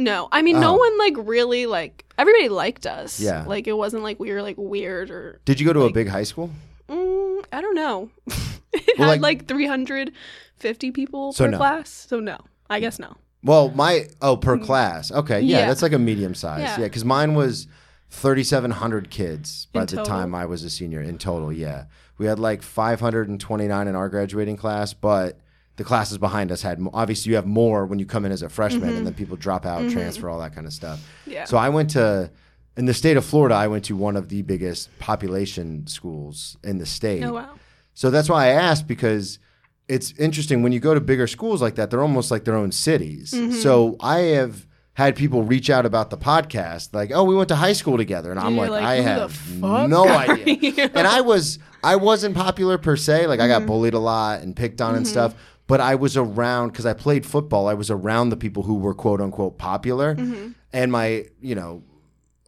No, 0.00 0.28
I 0.30 0.42
mean, 0.42 0.60
no 0.60 0.74
Oh. 0.74 0.78
one 0.78 0.96
like 0.96 1.14
really 1.28 1.66
like 1.66 2.04
everybody 2.16 2.48
liked 2.48 2.86
us. 2.86 3.18
Yeah. 3.18 3.42
like 3.48 3.66
it 3.66 3.72
wasn't 3.72 4.04
like 4.04 4.20
we 4.20 4.30
were 4.30 4.42
like 4.42 4.56
weird 4.56 5.10
or. 5.10 5.40
Did 5.44 5.58
you 5.58 5.66
go 5.66 5.72
to 5.72 5.80
a 5.82 5.92
big 5.92 6.06
high 6.06 6.22
school? 6.22 6.50
Mm, 6.88 7.44
I 7.52 7.60
don't 7.60 7.74
know. 7.74 8.08
it 8.72 8.96
Well, 8.96 9.08
had 9.08 9.20
like- 9.20 9.40
like, 9.40 9.48
350 9.48 10.90
people 10.92 11.32
So 11.32 11.46
per 11.46 11.50
no. 11.50 11.56
class, 11.56 11.88
so 12.08 12.20
no, 12.20 12.38
I 12.70 12.78
guess 12.78 13.00
no. 13.00 13.16
Well, 13.42 13.70
my 13.70 14.08
oh 14.20 14.36
per 14.36 14.58
class. 14.58 15.12
Okay, 15.12 15.40
yeah. 15.40 15.60
Yeah. 15.60 15.66
that's 15.68 15.82
like 15.82 15.92
a 15.92 15.98
medium 15.98 16.34
size. 16.34 16.60
Yeah. 16.62 16.80
Yeah, 16.80 16.84
because 16.86 17.04
mine 17.04 17.34
was 17.34 17.66
thirty 18.10 18.42
seven 18.42 18.70
hundred 18.70 19.10
kids 19.10 19.66
by 19.72 19.80
In 19.80 19.86
the 19.86 19.96
total? 19.96 20.06
time 20.06 20.34
I 20.34 20.46
was 20.46 20.64
a 20.64 20.70
senior 20.70 21.00
in 21.00 21.18
total. 21.18 21.52
Yeah, 21.52 21.84
we 22.18 22.26
had 22.26 22.38
like 22.38 22.62
five 22.62 23.00
hundred 23.00 23.28
and 23.28 23.40
twenty 23.40 23.68
nine 23.68 23.86
in 23.88 23.94
our 23.94 24.08
graduating 24.08 24.56
class, 24.56 24.92
but 24.92 25.38
the 25.76 25.84
classes 25.84 26.18
behind 26.18 26.50
us 26.50 26.62
had 26.62 26.80
mo- 26.80 26.90
obviously 26.92 27.30
you 27.30 27.36
have 27.36 27.46
more 27.46 27.86
when 27.86 28.00
you 28.00 28.06
come 28.06 28.24
in 28.24 28.32
as 28.32 28.42
a 28.42 28.48
freshman, 28.48 28.96
and 28.96 29.06
then 29.06 29.14
people 29.14 29.36
drop 29.36 29.64
out, 29.64 29.88
transfer, 29.90 30.28
all 30.28 30.40
that 30.40 30.52
kind 30.54 30.66
of 30.66 30.72
stuff. 30.72 30.98
Mm-hmm. 31.22 31.30
Yeah. 31.30 31.44
So 31.44 31.56
I 31.56 31.68
went 31.68 31.90
to. 31.90 32.30
In 32.76 32.86
the 32.86 32.94
state 32.94 33.16
of 33.16 33.24
Florida, 33.24 33.56
I 33.56 33.66
went 33.66 33.84
to 33.86 33.96
one 33.96 34.14
of 34.16 34.28
the 34.28 34.42
biggest 34.42 34.96
population 35.00 35.88
schools 35.88 36.56
in 36.62 36.78
the 36.78 36.86
state. 36.86 37.24
oh 37.24 37.32
wow. 37.32 37.54
So 37.94 38.08
that's 38.10 38.28
why 38.28 38.44
I 38.44 38.48
asked 38.50 38.86
because 38.86 39.40
it's 39.88 40.12
interesting 40.18 40.62
when 40.62 40.72
you 40.72 40.80
go 40.80 40.94
to 40.94 41.00
bigger 41.00 41.26
schools 41.26 41.62
like 41.62 41.76
that, 41.76 41.90
they're 41.90 42.02
almost 42.02 42.30
like 42.30 42.44
their 42.44 42.56
own 42.56 42.72
cities. 42.72 43.32
Mm-hmm. 43.32 43.52
So 43.54 43.96
I 44.00 44.18
have 44.38 44.66
had 44.94 45.14
people 45.16 45.44
reach 45.44 45.70
out 45.70 45.86
about 45.86 46.10
the 46.10 46.16
podcast, 46.18 46.92
like, 46.94 47.10
"Oh, 47.14 47.24
we 47.24 47.34
went 47.34 47.48
to 47.48 47.56
high 47.56 47.72
school 47.72 47.96
together," 47.96 48.30
and 48.30 48.38
I'm 48.40 48.56
like, 48.56 48.70
like, 48.70 48.82
"I 48.82 48.96
have 48.96 49.50
no 49.62 50.06
idea." 50.08 50.54
you? 50.60 50.82
and 50.94 51.06
I 51.06 51.20
was, 51.20 51.58
I 51.82 51.96
wasn't 51.96 52.34
popular 52.36 52.78
per 52.78 52.96
se. 52.96 53.26
Like 53.26 53.40
I 53.40 53.44
Mm-hmm. 53.48 53.60
got 53.60 53.66
bullied 53.66 53.94
a 53.94 53.98
lot 54.00 54.42
and 54.42 54.54
picked 54.56 54.80
on 54.80 54.94
and 54.94 55.06
stuff. 55.06 55.34
But 55.68 55.80
I 55.82 55.94
was 55.96 56.16
around 56.16 56.68
because 56.70 56.86
I 56.86 56.94
played 56.94 57.24
football. 57.26 57.68
I 57.68 57.74
was 57.74 57.90
around 57.90 58.30
the 58.30 58.36
people 58.36 58.62
who 58.62 58.74
were 58.76 58.94
quote 58.94 59.20
unquote 59.20 59.56
popular, 59.58 60.14
Mm-hmm. 60.16 60.48
and 60.72 60.90
my, 60.92 61.26
you 61.40 61.54
know, 61.54 61.82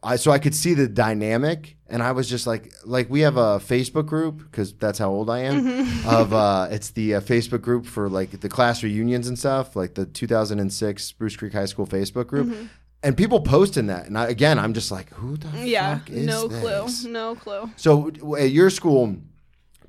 I 0.03 0.15
so 0.17 0.31
I 0.31 0.39
could 0.39 0.53
see 0.55 0.73
the 0.73 0.87
dynamic, 0.87 1.77
and 1.91 2.01
I 2.01 2.11
was 2.13 2.29
just 2.29 2.47
like, 2.47 2.73
like 2.85 3.09
we 3.09 3.21
have 3.21 3.37
a 3.37 3.59
Facebook 3.59 4.05
group 4.07 4.39
because 4.49 4.73
that's 4.73 4.97
how 4.97 5.09
old 5.11 5.29
I 5.29 5.39
am. 5.39 5.63
Mm-hmm. 5.63 6.09
Of 6.09 6.33
uh, 6.45 6.67
it's 6.71 6.91
the 6.91 7.15
uh, 7.15 7.21
Facebook 7.21 7.61
group 7.61 7.85
for 7.85 8.09
like 8.09 8.39
the 8.41 8.49
class 8.49 8.81
reunions 8.83 9.27
and 9.27 9.37
stuff, 9.37 9.75
like 9.75 9.93
the 9.95 10.05
2006 10.05 11.11
Bruce 11.13 11.35
Creek 11.35 11.53
High 11.53 11.65
School 11.65 11.85
Facebook 11.85 12.27
group, 12.27 12.55
and 13.03 13.15
people 13.17 13.41
post 13.41 13.77
in 13.77 13.87
that. 13.87 14.07
And 14.07 14.17
I, 14.17 14.27
again, 14.27 14.57
I'm 14.59 14.73
just 14.73 14.91
like, 14.91 15.09
who 15.13 15.37
the 15.37 15.47
Mm-hmm. 15.47 15.65
Yeah, 15.65 15.97
fuck 15.99 16.09
is 16.09 16.25
no 16.25 16.47
this? 16.47 17.01
clue, 17.01 17.11
no 17.11 17.35
clue. 17.35 17.69
So 17.75 18.11
at 18.37 18.51
your 18.51 18.69
school, 18.69 19.15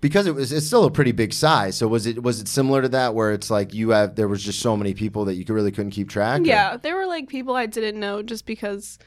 because 0.00 0.26
it 0.26 0.34
was 0.34 0.50
it's 0.52 0.66
still 0.66 0.84
a 0.84 0.90
pretty 0.90 1.12
big 1.12 1.32
size. 1.32 1.76
So 1.76 1.86
was 1.88 2.06
it 2.06 2.22
was 2.22 2.40
it 2.40 2.48
similar 2.48 2.82
to 2.82 2.88
that 2.90 3.14
where 3.14 3.32
it's 3.32 3.50
like 3.50 3.72
you 3.72 3.90
have 3.90 4.16
there 4.16 4.28
was 4.28 4.42
just 4.42 4.58
so 4.60 4.76
many 4.76 4.94
people 4.94 5.24
that 5.26 5.34
you 5.34 5.44
could 5.44 5.54
really 5.54 5.70
couldn't 5.72 5.92
keep 5.92 6.08
track? 6.08 6.40
or- 6.40 6.44
Yeah, 6.44 6.76
there 6.76 6.96
were 6.96 7.06
like 7.06 7.28
people 7.28 7.54
I 7.54 7.66
didn't 7.66 8.00
know 8.00 8.22
just 8.22 8.44
because, 8.46 8.98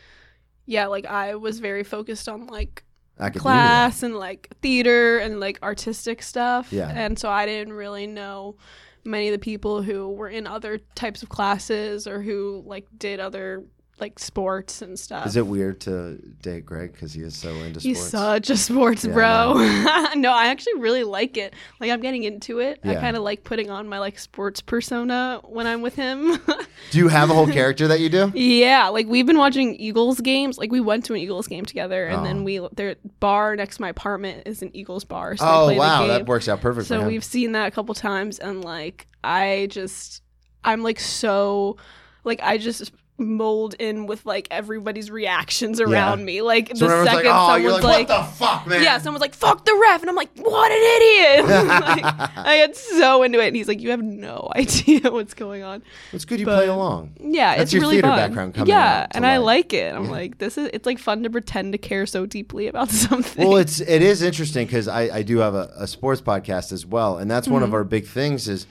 yeah, 0.65 0.87
like 0.87 1.05
I 1.05 1.35
was 1.35 1.59
very 1.59 1.83
focused 1.83 2.27
on 2.27 2.47
like 2.47 2.83
Academia. 3.19 3.41
class 3.41 4.03
and 4.03 4.15
like 4.15 4.49
theater 4.61 5.19
and 5.19 5.39
like 5.39 5.59
artistic 5.63 6.21
stuff. 6.21 6.71
Yeah. 6.71 6.91
And 6.93 7.17
so 7.17 7.29
I 7.29 7.45
didn't 7.45 7.73
really 7.73 8.07
know 8.07 8.57
many 9.03 9.27
of 9.27 9.33
the 9.33 9.39
people 9.39 9.81
who 9.81 10.09
were 10.09 10.29
in 10.29 10.47
other 10.47 10.79
types 10.95 11.21
of 11.23 11.29
classes 11.29 12.07
or 12.07 12.21
who 12.21 12.63
like 12.65 12.87
did 12.97 13.19
other 13.19 13.63
like 13.97 14.19
sports 14.19 14.81
and 14.81 14.99
stuff. 14.99 15.25
Is 15.25 15.37
it 15.37 15.47
weird 15.47 15.79
to 15.81 16.17
date 16.41 16.65
Greg 16.65 16.91
because 16.91 17.13
he 17.13 17.21
is 17.21 17.33
so 17.33 17.49
into 17.49 17.79
sports. 17.79 17.83
He's 17.83 17.97
sports? 17.97 18.11
such 18.11 18.49
a 18.49 18.57
sports 18.57 19.05
Yeah, 19.05 19.13
bro. 19.13 19.53
no, 20.15 20.33
I 20.33 20.47
actually 20.47 20.79
really 20.79 21.05
like 21.05 21.37
it. 21.37 21.53
Like 21.79 21.91
I'm 21.91 22.01
getting 22.01 22.23
into 22.23 22.59
it. 22.59 22.79
I 22.83 22.91
Yeah. 22.91 22.99
kind 22.99 23.15
of 23.15 23.23
like 23.23 23.45
putting 23.45 23.69
on 23.69 23.87
my 23.87 23.99
like 23.99 24.19
sports 24.19 24.59
persona 24.59 25.39
when 25.45 25.65
I'm 25.65 25.81
with 25.81 25.95
him. 25.95 26.37
Do 26.91 26.97
you 26.97 27.07
have 27.07 27.29
a 27.29 27.33
whole 27.33 27.47
character 27.47 27.87
that 27.87 28.01
you 28.01 28.09
do? 28.09 28.33
Yeah, 28.35 28.89
like 28.89 29.07
we've 29.07 29.25
been 29.25 29.37
watching 29.37 29.75
Eagles 29.75 30.19
games. 30.19 30.57
Like 30.57 30.71
we 30.73 30.81
went 30.81 31.05
to 31.05 31.13
an 31.13 31.19
Eagles 31.19 31.47
game 31.47 31.63
together, 31.63 32.05
and 32.05 32.19
Oh. 32.19 32.23
then 32.25 32.43
we 32.43 32.59
their 32.73 32.95
bar 33.21 33.55
next 33.55 33.77
to 33.77 33.81
my 33.81 33.89
apartment 33.89 34.43
is 34.45 34.61
an 34.61 34.71
Eagles 34.75 35.05
bar. 35.05 35.37
So 35.37 35.45
they 35.45 35.51
Oh 35.51 35.63
play 35.67 35.73
the 35.75 35.79
wow, 35.79 35.99
game. 36.01 36.07
that 36.09 36.25
works 36.25 36.49
out 36.49 36.59
perfect 36.59 36.87
So 36.87 36.95
for 36.97 37.01
him. 37.03 37.07
we've 37.07 37.23
seen 37.23 37.53
that 37.53 37.67
a 37.67 37.71
couple 37.71 37.95
times, 37.95 38.39
and 38.39 38.61
like 38.63 39.07
I 39.23 39.67
just, 39.71 40.21
I'm 40.65 40.83
like 40.83 40.99
so, 40.99 41.77
like 42.25 42.41
I 42.43 42.57
just 42.57 42.91
mold 43.17 43.75
in 43.79 44.07
with 44.07 44.25
like 44.25 44.45
everybody's 44.51 45.09
reactions 45.09 45.79
around 45.79 46.25
me. 46.25 46.41
Like 46.41 46.71
so 46.75 46.85
the 46.87 47.03
second 47.05 47.05
like, 47.05 47.25
"Oh, 47.25 47.29
someone's 47.47 47.63
you're 47.63 47.71
like, 47.71 47.83
like, 47.83 48.09
what 48.09 48.17
the 48.29 48.31
fuck, 48.35 48.67
man?" 48.67 48.83
yeah, 48.83 48.97
someone's 48.97 49.21
like, 49.21 49.33
fuck 49.33 49.63
the 49.63 49.73
ref. 49.81 50.01
And 50.01 50.09
I'm 50.09 50.15
like, 50.17 50.29
what 50.37 50.71
an 50.71 50.77
idiot. 51.01 51.45
like, 52.03 52.37
I 52.37 52.57
get 52.57 52.75
so 52.75 53.23
into 53.23 53.39
it. 53.39 53.47
And 53.47 53.55
he's 53.55 53.67
like, 53.69 53.79
you 53.79 53.91
have 53.91 54.03
no 54.03 54.49
idea 54.55 55.09
what's 55.11 55.33
going 55.33 55.63
on. 55.63 55.81
it's 56.11 56.25
good 56.25 56.39
you 56.39 56.45
but- 56.45 56.57
play 56.57 56.67
along. 56.67 57.11
Yeah, 57.19 57.51
That's 57.55 57.63
it's 57.63 57.73
your 57.73 57.81
really 57.83 57.95
theater 57.95 58.07
fun. 58.09 58.17
background 58.17 58.53
coming 58.55 58.69
yeah, 58.69 59.07
and 59.11 59.25
I 59.25 59.37
like 59.37 59.73
it. 59.73 59.93
I'm 59.95 60.09
like, 60.09 60.37
this 60.37 60.57
is 60.57 60.69
it's 60.73 60.85
like 60.85 60.99
fun 60.99 61.23
to 61.23 61.29
pretend 61.29 61.71
to 61.71 61.77
care 61.77 62.05
so 62.05 62.25
deeply 62.25 62.67
about 62.67 62.89
something. 63.05 63.47
Well, 63.47 63.57
it's 63.57 63.79
it 63.79 64.01
is 64.01 64.21
interesting 64.21 64.65
because 64.67 64.87
I, 64.87 65.03
I 65.17 65.21
do 65.21 65.37
have 65.37 65.55
a, 65.55 65.71
a 65.77 65.87
sports 65.87 66.21
podcast 66.21 66.71
as 66.73 66.85
well, 66.85 67.17
and 67.17 67.29
that's 67.31 67.47
one 67.47 67.55
Mm-hmm. 67.61 67.69
of 67.69 67.73
our 67.73 67.83
big 67.85 68.05
things 68.05 68.49
is 68.49 68.67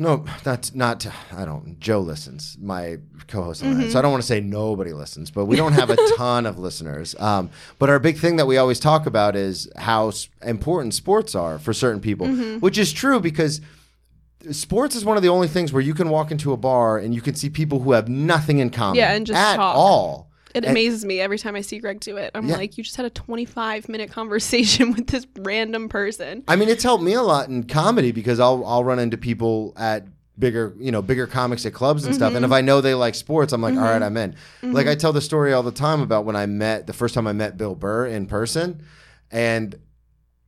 no, 0.00 0.24
not 0.46 0.70
not 0.74 1.06
I 1.36 1.44
don't. 1.44 1.78
Joe 1.78 2.00
listens, 2.00 2.56
my 2.60 2.98
co-host 3.28 3.62
Mm-hmm. 3.62 3.90
so 3.90 3.98
I 3.98 4.02
don't 4.02 4.10
want 4.10 4.22
to 4.22 4.26
say 4.26 4.40
nobody 4.40 4.92
listens, 4.92 5.30
but 5.30 5.44
we 5.44 5.56
don't 5.56 5.74
have 5.74 5.90
a 5.90 5.96
ton 6.16 6.46
of 6.46 6.58
listeners. 6.58 7.14
Um, 7.20 7.50
but 7.78 7.90
our 7.90 7.98
big 7.98 8.16
thing 8.18 8.36
that 8.36 8.46
we 8.46 8.56
always 8.56 8.80
talk 8.80 9.06
about 9.06 9.36
is 9.36 9.68
how 9.76 10.10
important 10.42 10.94
sports 10.94 11.34
are 11.34 11.58
for 11.58 11.72
certain 11.72 12.00
people, 12.00 12.26
Mm-hmm. 12.26 12.58
which 12.60 12.78
is 12.78 12.92
true 12.92 13.20
because 13.20 13.60
sports 14.50 14.96
is 14.96 15.04
one 15.04 15.16
of 15.18 15.22
the 15.22 15.28
only 15.28 15.48
things 15.48 15.72
where 15.72 15.82
you 15.82 15.92
can 15.94 16.08
walk 16.08 16.30
into 16.30 16.52
a 16.52 16.56
bar 16.56 16.96
and 16.98 17.14
you 17.14 17.20
can 17.20 17.34
see 17.34 17.50
people 17.50 17.80
who 17.80 17.92
have 17.92 18.08
nothing 18.08 18.58
in 18.58 18.70
common, 18.70 18.96
Yeah, 18.96 19.12
and 19.12 19.26
just 19.26 19.38
at 19.38 19.56
talk. 19.56 19.76
all. 19.76 20.29
It 20.54 20.64
and- 20.64 20.66
amazes 20.66 21.04
me 21.04 21.20
every 21.20 21.38
time 21.38 21.54
I 21.56 21.60
see 21.60 21.78
Greg 21.78 22.00
do 22.00 22.16
it. 22.16 22.30
I'm 22.34 22.48
Yeah. 22.48 22.56
like, 22.56 22.76
you 22.78 22.84
just 22.84 22.96
had 22.96 23.06
a 23.06 23.10
25 23.10 23.88
minute 23.88 24.10
conversation 24.18 24.92
with 24.92 25.06
this 25.08 25.26
random 25.38 25.88
person. 25.88 26.42
I 26.48 26.56
mean, 26.56 26.68
it's 26.68 26.82
helped 26.82 27.04
me 27.04 27.12
a 27.14 27.22
lot 27.22 27.48
in 27.48 27.64
comedy 27.64 28.12
because 28.12 28.40
I'll 28.40 28.64
I'll 28.66 28.84
run 28.84 28.98
into 28.98 29.16
people 29.16 29.72
at 29.76 30.06
bigger, 30.38 30.74
you 30.78 30.90
know, 30.90 31.02
bigger 31.02 31.26
comics 31.26 31.66
at 31.66 31.74
clubs 31.74 32.04
and 32.04 32.12
Mm-hmm. 32.14 32.18
stuff. 32.18 32.34
And 32.34 32.44
if 32.44 32.50
I 32.52 32.62
know 32.62 32.80
they 32.80 32.94
like 32.94 33.14
sports, 33.14 33.52
I'm 33.52 33.60
like, 33.60 33.74
all 33.74 33.80
right, 33.82 34.02
I'm 34.02 34.16
in. 34.16 34.34
Like 34.62 34.86
I 34.86 34.94
tell 34.94 35.12
the 35.12 35.20
story 35.20 35.52
all 35.52 35.62
the 35.62 35.70
time 35.72 36.00
about 36.00 36.24
when 36.24 36.34
I 36.36 36.46
met 36.46 36.86
the 36.86 36.94
first 36.94 37.14
time 37.14 37.26
I 37.26 37.32
met 37.32 37.56
Bill 37.58 37.74
Burr 37.74 38.06
in 38.06 38.24
person, 38.26 38.82
and 39.30 39.78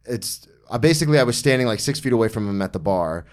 it's 0.05 0.49
I 0.71 0.79
basically 0.79 1.19
I 1.19 1.23
was 1.25 1.37
standing 1.37 1.67
like 1.67 1.81
six 1.81 2.01
feet 2.01 2.13
away 2.13 2.29
from 2.29 2.49
him 2.49 2.63
at 2.63 2.73
the 2.73 2.79
bar 2.79 3.27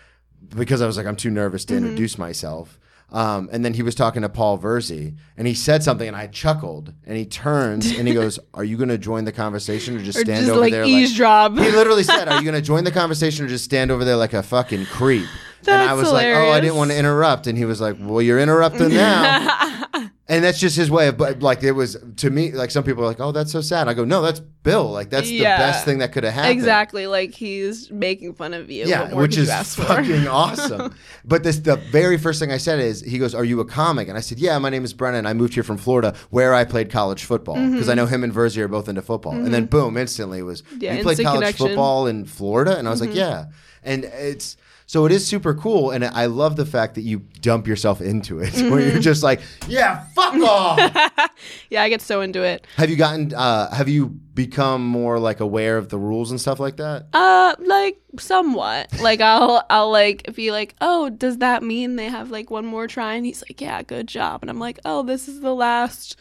because 0.55 0.81
I 0.81 0.87
was 0.87 0.97
like 0.97 1.05
I'm 1.05 1.15
too 1.15 1.29
nervous 1.31 1.63
Mm-hmm. 1.65 1.75
to 1.75 1.77
introduce 1.89 2.17
myself. 2.17 2.79
Um, 3.11 3.49
and 3.51 3.65
then 3.65 3.73
he 3.73 3.81
was 3.81 3.95
talking 3.95 4.21
to 4.21 4.29
Paul 4.29 4.59
Verzi, 4.59 5.15
and 5.35 5.47
he 5.47 5.53
said 5.53 5.81
something, 5.83 6.07
and 6.07 6.15
I 6.15 6.27
chuckled. 6.27 6.93
And 7.05 7.17
he 7.17 7.25
turns 7.25 7.89
and 7.91 8.07
he 8.07 8.13
goes, 8.13 8.39
"Are 8.53 8.63
you 8.63 8.77
going 8.77 8.89
to 8.89 8.97
join 8.99 9.25
the 9.25 9.31
conversation 9.31 9.95
or 9.97 10.03
just 10.03 10.19
Or 10.19 10.21
stand 10.21 10.41
just 10.41 10.51
over 10.51 10.59
like 10.61 10.71
there?" 10.71 10.83
eavesdrop. 10.83 11.53
he 11.57 11.71
literally 11.71 12.03
said, 12.03 12.27
"Are 12.27 12.37
you 12.37 12.43
going 12.43 12.53
to 12.55 12.61
join 12.61 12.83
the 12.83 12.91
conversation 12.91 13.45
or 13.45 13.47
just 13.47 13.63
stand 13.65 13.89
over 13.91 14.05
there 14.05 14.15
like 14.15 14.33
a 14.33 14.43
fucking 14.43 14.85
creep?" 14.85 15.25
and 15.67 15.75
I 15.75 15.87
That's 15.87 15.97
was 15.99 16.11
like, 16.11 16.27
"Oh, 16.27 16.51
I 16.51 16.59
didn't 16.59 16.75
want 16.75 16.91
to 16.91 16.97
interrupt." 16.97 17.47
And 17.47 17.57
he 17.57 17.65
was 17.65 17.81
like, 17.81 17.97
"Well, 17.99 18.21
you're 18.21 18.39
interrupting 18.39 18.89
now." 18.89 19.75
and 20.29 20.43
that's 20.43 20.59
just 20.59 20.75
his 20.77 20.89
way 20.91 21.07
of, 21.07 21.17
but 21.17 21.41
like, 21.41 21.63
it 21.63 21.71
was 21.71 21.97
to 22.17 22.29
me, 22.29 22.51
like 22.51 22.69
some 22.71 22.83
people 22.83 23.03
are 23.03 23.07
like, 23.07 23.19
"Oh, 23.19 23.31
that's 23.31 23.51
so 23.51 23.61
sad." 23.61 23.87
I 23.87 23.93
go, 23.95 24.05
"No, 24.05 24.21
that's 24.21 24.39
Bill. 24.39 24.89
Like, 24.91 25.09
that's 25.09 25.29
Yeah. 25.29 25.57
the 25.57 25.63
best 25.63 25.85
thing 25.85 25.97
that 25.99 26.11
could 26.11 26.23
have 26.23 26.33
happened." 26.33 26.53
exactly. 26.53 27.07
Like 27.07 27.31
he's 27.33 27.89
making 27.91 28.35
fun 28.35 28.53
of 28.53 28.69
you. 28.69 28.85
Yeah, 28.85 29.13
which 29.13 29.37
is 29.37 29.49
fucking 29.75 30.27
awesome. 30.43 30.93
But 31.25 31.43
this, 31.43 31.57
the 31.59 31.75
very 31.77 32.17
first 32.17 32.39
thing 32.39 32.51
I 32.51 32.57
said 32.57 32.79
is, 32.79 33.01
he 33.01 33.17
goes, 33.17 33.33
"Are 33.33 33.43
you 33.43 33.59
a 33.59 33.65
comic?" 33.65 34.07
And 34.07 34.17
I 34.17 34.21
said, 34.21 34.39
"Yeah, 34.39 34.57
my 34.59 34.69
name 34.69 34.85
is 34.85 34.93
Brennan. 34.93 35.25
I 35.25 35.33
moved 35.33 35.55
here 35.55 35.63
from 35.63 35.77
Florida, 35.77 36.13
where 36.29 36.53
I 36.53 36.63
played 36.63 36.89
college 36.91 37.23
football 37.23 37.55
because 37.55 37.81
Mm-hmm. 37.81 37.89
I 37.91 37.93
know 37.95 38.05
him 38.05 38.23
and 38.23 38.31
Verzi 38.33 38.57
are 38.59 38.67
both 38.67 38.87
into 38.87 39.01
football." 39.01 39.33
And 39.33 39.53
then 39.53 39.65
boom, 39.65 39.97
instantly 39.97 40.39
it 40.39 40.43
was, 40.43 40.61
Yeah, 40.79 40.93
"You 40.95 41.03
played 41.03 41.17
college 41.19 41.39
connection. 41.39 41.65
Mm-hmm. 41.65 41.73
football 41.75 42.07
in 42.07 42.25
Florida?" 42.25 42.77
And 42.77 42.87
I 42.87 42.91
was 42.91 43.01
like, 43.01 43.15
"Yeah." 43.15 43.45
And 43.83 44.03
it's 44.05 44.57
so 44.89 45.05
it 45.05 45.11
is 45.11 45.23
super 45.27 45.53
cool, 45.53 45.91
and 45.91 46.03
I 46.03 46.25
love 46.25 46.55
the 46.55 46.65
fact 46.65 46.95
that 46.95 47.01
you 47.01 47.19
dump 47.41 47.67
yourself 47.67 48.01
into 48.01 48.39
it, 48.39 48.53
where 48.55 48.79
Mm-hmm. 48.81 48.89
you're 48.89 48.99
just 48.99 49.21
like, 49.21 49.39
"Yeah, 49.67 50.05
fuck 50.15 50.33
off." 50.41 50.79
yeah, 51.69 51.83
I 51.83 51.89
get 51.89 52.01
so 52.01 52.21
into 52.21 52.41
it. 52.41 52.65
have 52.75 52.89
you 52.89 52.95
gotten? 52.95 53.31
Uh, 53.35 53.69
have 53.71 53.87
you 53.87 54.07
become 54.33 54.83
more 54.83 55.19
like 55.19 55.41
aware 55.41 55.77
of 55.77 55.89
the 55.89 55.99
rules 55.99 56.31
and 56.31 56.41
stuff 56.41 56.59
like 56.59 56.77
that? 56.77 57.05
Uh, 57.13 57.53
like 57.59 57.99
somewhat. 58.17 58.99
Like 58.99 59.21
I'll 59.21 59.63
I'll 59.69 59.91
like 59.91 60.33
be 60.35 60.49
like, 60.49 60.73
oh, 60.81 61.11
does 61.11 61.37
that 61.37 61.61
mean 61.61 61.95
they 61.95 62.07
have 62.09 62.31
like 62.31 62.49
one 62.49 62.65
more 62.65 62.87
try? 62.87 63.13
And 63.13 63.25
he's 63.27 63.43
like, 63.47 63.61
yeah, 63.61 63.83
good 63.83 64.07
job. 64.07 64.41
And 64.41 64.49
I'm 64.49 64.59
like, 64.59 64.79
oh, 64.85 65.03
this 65.03 65.27
is 65.27 65.41
the 65.41 65.53
last 65.53 66.15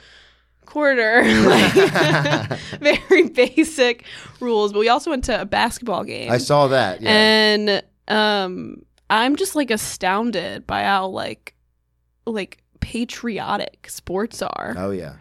quarter. 0.67 1.23
like 1.47 2.59
very 2.81 3.29
basic 3.31 4.05
rules. 4.41 4.73
But 4.75 4.81
we 4.81 4.89
also 4.91 5.09
went 5.11 5.25
to 5.25 5.41
a 5.41 5.45
basketball 5.47 6.05
game. 6.05 6.31
I 6.31 6.37
saw 6.39 6.67
that. 6.69 7.01
Yeah. 7.01 7.11
and 7.11 7.83
um, 8.09 8.83
I'm 9.11 9.37
just 9.37 9.55
like 9.57 9.71
astounded 9.71 10.67
by 10.67 10.83
how 10.85 11.07
like 11.09 11.55
like 12.27 12.59
patriotic 12.81 13.89
sports 13.91 14.43
are. 14.43 14.75
oh 14.77 14.91
yeah. 14.91 15.15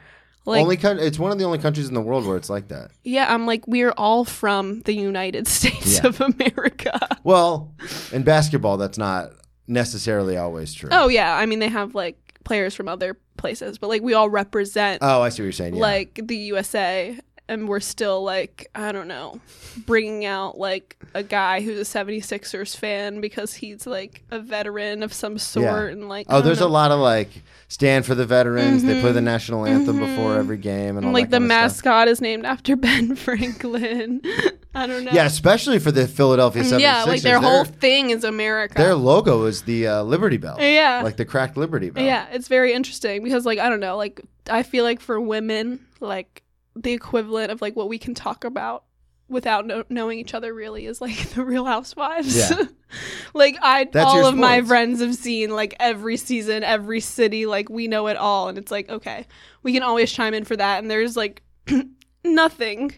Like 0.46 0.62
only 0.62 0.78
coun- 0.78 1.00
it's 1.00 1.20
one 1.20 1.32
of 1.34 1.38
the 1.38 1.44
only 1.44 1.58
countries 1.58 1.90
in 1.90 1.94
the 1.94 2.02
world 2.02 2.26
where 2.26 2.38
it's 2.38 2.50
like 2.50 2.70
that. 2.70 2.92
yeah, 3.04 3.34
I'm 3.34 3.46
like 3.46 3.68
we're 3.68 3.92
all 3.98 4.24
from 4.24 4.82
the 4.82 4.94
United 4.94 5.46
States 5.58 5.98
Yeah. 6.00 6.08
of 6.08 6.22
America. 6.22 6.98
Well, 7.24 7.74
in 8.14 8.24
basketball, 8.24 8.78
that's 8.78 8.98
not 8.98 9.32
necessarily 9.68 10.38
always 10.38 10.74
true. 10.74 10.90
Oh 10.92 11.10
yeah, 11.10 11.36
I 11.36 11.46
mean 11.46 11.60
they 11.60 11.68
have 11.68 11.96
like 11.96 12.18
players 12.46 12.74
from 12.74 12.88
other 12.88 13.18
places, 13.36 13.78
but 13.78 13.88
like 13.90 14.02
we 14.02 14.14
all 14.14 14.30
represent 14.30 15.00
Oh, 15.02 15.22
I 15.22 15.30
see 15.30 15.42
what 15.42 15.46
you're 15.46 15.52
saying. 15.52 15.76
Yeah. 15.76 15.82
like 15.82 16.20
the 16.24 16.38
USA 16.38 17.20
and 17.50 17.68
we're 17.68 17.80
still 17.80 18.24
like 18.24 18.70
I 18.76 18.92
don't 18.92 19.08
know, 19.08 19.40
bringing 19.86 20.26
out 20.26 20.58
like 20.58 20.98
a 21.14 21.24
guy 21.24 21.62
who's 21.62 21.80
a 21.80 22.00
76ers 22.00 22.76
fan 22.76 23.22
because 23.22 23.54
he's 23.54 23.88
like 23.88 24.24
a 24.32 24.40
veteran 24.40 25.04
of 25.04 25.14
some 25.14 25.38
sort 25.38 25.94
and 25.94 26.10
like 26.10 26.28
oh, 26.30 26.42
there's 26.42 26.62
a 26.62 26.68
lot 26.68 26.92
of 26.92 27.00
like 27.00 27.30
stand 27.68 28.06
for 28.06 28.16
the 28.16 28.26
veterans. 28.26 28.84
They 28.84 29.00
play 29.02 29.12
the 29.12 29.22
national 29.22 29.66
anthem 29.66 30.00
before 30.00 30.36
every 30.36 30.58
game, 30.58 30.98
and 30.98 31.14
like 31.14 31.30
the 31.30 31.40
kind 31.40 31.52
of 31.52 31.72
stuff. 31.72 31.86
mascot 31.86 32.08
is 32.08 32.22
named 32.22 32.46
after 32.46 32.76
Ben 32.78 33.16
Franklin. 33.16 34.22
I 34.76 34.86
don't 34.86 35.06
know. 35.06 35.12
Yeah, 35.12 35.26
especially 35.26 35.80
for 35.80 35.92
the 35.92 36.08
Philadelphia 36.08 36.62
76ers. 36.62 36.80
yeah, 36.80 37.04
like 37.04 37.22
their 37.22 37.40
their, 37.40 37.50
whole 37.50 37.66
thing 37.66 38.12
is 38.12 38.24
America. 38.24 38.76
their 38.76 38.94
logo 38.94 39.46
is 39.46 39.64
the 39.64 39.88
uh, 39.88 40.04
Liberty 40.04 40.38
Bell. 40.38 40.58
Yeah. 40.60 41.02
like 41.04 41.18
the 41.18 41.26
cracked 41.26 41.58
Liberty 41.58 41.90
Bell. 41.90 42.04
Yeah, 42.04 42.28
it's 42.32 42.48
very 42.48 42.74
interesting 42.74 43.24
because 43.24 43.46
like 43.46 43.58
I 43.58 43.70
don't 43.70 43.80
know, 43.80 43.98
like 43.98 44.22
I 44.50 44.62
feel 44.62 44.84
like 44.84 45.00
for 45.00 45.20
women, 45.20 45.80
like 46.00 46.44
the 46.82 46.94
equivalent 46.94 47.52
of 47.52 47.62
like 47.62 47.76
what 47.76 47.90
we 47.90 47.98
can 47.98 48.14
talk 48.14 48.44
about 48.44 48.84
without 49.30 49.66
know- 49.66 49.84
knowing 49.90 50.20
each 50.20 50.34
other 50.34 50.54
really 50.54 50.86
is 50.86 51.02
like 51.02 51.18
the 51.30 51.44
Real 51.44 51.66
Housewives. 51.66 52.36
Yeah. 52.36 52.64
like 53.34 53.58
I 53.62 53.86
That's 53.86 54.06
all 54.06 54.26
of 54.26 54.36
my 54.36 54.62
friends 54.62 55.02
have 55.02 55.16
seen 55.16 55.50
like 55.52 55.76
every 55.80 56.18
season, 56.18 56.64
every 56.64 57.02
city, 57.02 57.46
like 57.46 57.70
we 57.70 57.88
know 57.88 58.08
it 58.08 58.18
all 58.18 58.50
and 58.50 58.58
it's 58.58 58.72
like 58.72 58.90
okay, 58.90 59.26
we 59.64 59.74
can 59.74 59.84
always 59.84 60.12
chime 60.12 60.34
in 60.34 60.46
for 60.46 60.56
that 60.56 60.80
and 60.80 60.90
there's 60.90 61.18
like 61.18 61.42
nothing 62.24 62.94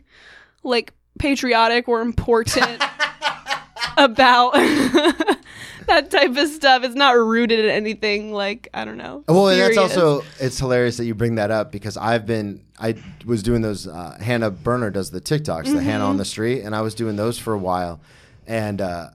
like 0.63 0.93
patriotic 1.17 1.88
or 1.88 2.01
important 2.01 2.84
about 3.97 4.56
that 5.89 6.10
type 6.10 6.36
of 6.38 6.47
stuff. 6.47 6.84
It's 6.84 6.95
not 6.95 7.15
rooted 7.17 7.60
in 7.60 7.69
anything 7.69 8.32
like 8.34 8.69
I 8.73 8.86
don't 8.86 8.97
know. 8.97 9.23
Well, 9.28 9.49
and 9.49 9.60
that's 9.60 9.78
also 9.78 10.23
it's 10.39 10.58
hilarious 10.58 10.97
that 10.97 11.06
you 11.06 11.13
bring 11.13 11.36
that 11.36 11.52
up 11.52 11.71
because 11.71 11.97
I've 11.97 12.25
been 12.25 12.63
I 12.80 12.95
was 13.25 13.43
doing 13.43 13.62
those. 13.62 13.88
Uh, 13.88 14.17
Hannah 14.21 14.49
Berner 14.52 14.89
does 14.89 15.12
the 15.12 15.19
TikToks, 15.21 15.65
the 15.65 15.82
Hannah 15.82 15.99
Mm-hmm. 16.04 16.10
on 16.10 16.17
the 16.17 16.25
street, 16.25 16.62
and 16.62 16.73
I 16.75 16.82
was 16.82 16.95
doing 16.95 17.15
those 17.17 17.38
for 17.38 17.54
a 17.54 17.58
while, 17.60 17.99
and 18.47 18.80
uh, 18.82 19.10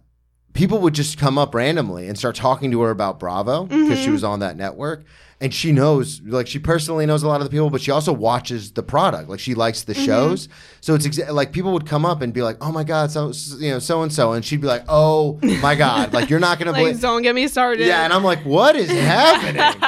people 0.53 0.79
would 0.81 0.95
just 0.95 1.19
come 1.19 1.39
up 1.39 1.55
randomly 1.55 2.09
and 2.09 2.19
start 2.19 2.37
talking 2.37 2.71
to 2.73 2.83
her 2.83 2.91
about 2.91 3.19
Bravo 3.19 3.65
because 3.65 3.83
Mm-hmm. 3.89 4.05
she 4.05 4.11
was 4.11 4.23
on 4.25 4.41
that 4.41 4.57
network. 4.57 5.05
And 5.45 5.53
she 5.53 5.73
knows, 5.73 6.23
like, 6.25 6.47
she 6.47 6.59
personally 6.59 7.05
knows 7.05 7.23
a 7.23 7.29
lot 7.29 7.43
of 7.43 7.45
the 7.47 7.51
people, 7.51 7.69
but 7.69 7.83
she 7.83 7.91
also 7.91 8.15
watches 8.15 8.73
the 8.73 8.83
product. 8.83 9.29
Like, 9.29 9.41
she 9.41 9.53
likes 9.55 9.83
the 9.83 9.93
Mm-hmm. 9.93 10.05
shows. 10.07 10.49
So 10.81 10.95
it's 10.95 11.07
exa- 11.07 11.31
like 11.35 11.53
people 11.53 11.73
would 11.75 11.85
come 11.87 12.07
up 12.07 12.23
and 12.23 12.33
be 12.33 12.41
like, 12.41 12.57
"Oh 12.63 12.73
my 12.73 12.83
god, 12.83 13.11
so 13.11 13.31
you 13.59 13.71
know, 13.73 13.79
so 13.79 14.03
and 14.03 14.11
so," 14.11 14.33
and 14.33 14.43
she'd 14.45 14.63
be 14.63 14.67
like, 14.67 14.85
"Oh 14.89 15.39
my 15.63 15.75
god, 15.75 16.15
like 16.15 16.31
you're 16.31 16.41
not 16.41 16.59
gonna 16.59 16.73
like 16.73 16.81
believe." 16.83 17.01
don't 17.03 17.21
get 17.23 17.35
me 17.35 17.47
started. 17.49 17.87
Yeah, 17.87 18.05
and 18.05 18.13
I'm 18.13 18.25
like, 18.25 18.43
what 18.47 18.75
is 18.75 18.91
happening? 18.91 19.83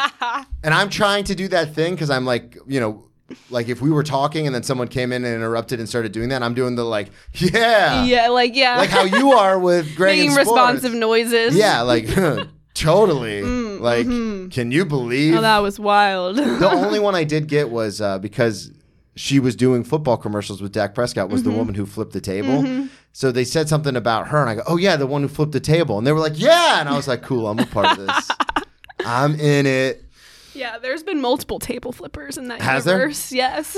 and 0.63 0.75
I'm 0.75 0.91
trying 0.91 1.25
to 1.25 1.35
do 1.35 1.49
that 1.49 1.75
thing 1.75 1.95
because 1.95 2.11
I'm 2.11 2.25
like, 2.27 2.57
you 2.67 2.79
know, 2.81 3.05
like 3.51 3.69
if 3.69 3.81
we 3.81 3.91
were 3.91 4.03
talking 4.05 4.47
and 4.47 4.55
then 4.55 4.63
someone 4.63 4.89
came 4.89 5.11
in 5.13 5.25
and 5.25 5.35
interrupted 5.35 5.81
and 5.81 5.89
started 5.89 6.13
doing 6.13 6.29
that, 6.31 6.43
I'm 6.43 6.55
doing 6.55 6.77
the 6.77 6.85
like, 6.85 7.09
yeah, 7.35 8.05
yeah, 8.05 8.29
like 8.29 8.55
yeah, 8.55 8.77
like 8.79 8.91
how 8.91 9.05
you 9.05 9.33
are 9.33 9.59
with 9.59 9.97
Greg 9.97 10.19
making 10.19 10.35
responsive 10.35 10.93
noises. 10.95 11.57
Yeah, 11.57 11.81
like 11.83 12.09
totally. 12.77 13.43
like, 13.43 14.07
can 14.07 14.71
you 14.71 14.85
believe? 14.85 15.33
Mm, 15.33 15.37
mm-hmm. 15.37 15.39
Oh, 15.39 15.43
that 15.43 15.59
was 15.59 15.81
wild. 15.81 16.37
the 16.37 16.71
only 16.71 16.99
one 17.01 17.15
I 17.15 17.25
did 17.35 17.49
get 17.49 17.71
was 17.71 18.01
uh, 18.01 18.19
because 18.19 18.71
she 19.17 19.41
was 19.41 19.57
doing 19.57 19.83
football 19.83 20.17
commercials 20.17 20.61
with 20.63 20.73
Dak 20.73 20.95
Prescott 20.95 21.29
was 21.31 21.41
Mm-hmm. 21.43 21.51
the 21.51 21.57
woman 21.57 21.75
who 21.75 21.87
flipped 21.87 22.13
the 22.13 22.21
table. 22.21 22.87
So 23.13 23.33
they 23.33 23.45
said 23.45 23.69
something 23.69 23.97
about 23.97 24.29
her, 24.29 24.41
and 24.43 24.51
I 24.51 24.55
go, 24.57 24.63
"Oh 24.67 24.77
yeah, 24.77 24.97
the 24.97 25.07
one 25.07 25.23
who 25.23 25.29
flipped 25.29 25.53
the 25.53 25.61
table," 25.61 25.97
and 25.97 26.07
they 26.07 26.13
were 26.13 26.21
like, 26.21 26.39
"Yeah," 26.39 26.81
and 26.81 26.89
I 26.89 26.95
was 26.97 27.09
like, 27.09 27.23
"Cool, 27.23 27.49
I'm 27.49 27.59
a 27.59 27.65
part 27.65 27.99
of 27.99 28.07
this. 28.07 28.31
I'm 29.07 29.35
in 29.41 29.65
it." 29.67 30.05
yeah, 30.53 30.79
there's 30.79 31.03
been 31.03 31.21
multiple 31.23 31.59
table 31.59 31.93
flippers 31.93 32.37
in 32.39 32.49
that 32.49 32.61
Has 32.63 32.85
there? 32.85 32.97
universe. 32.99 33.31
Yes. 33.33 33.75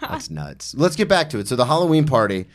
That's 0.00 0.30
nuts. 0.30 0.74
Let's 0.76 0.94
get 0.96 1.08
back 1.08 1.30
to 1.30 1.38
it. 1.38 1.46
So 1.48 1.54
the 1.56 1.66
Halloween 1.66 2.06
party. 2.06 2.46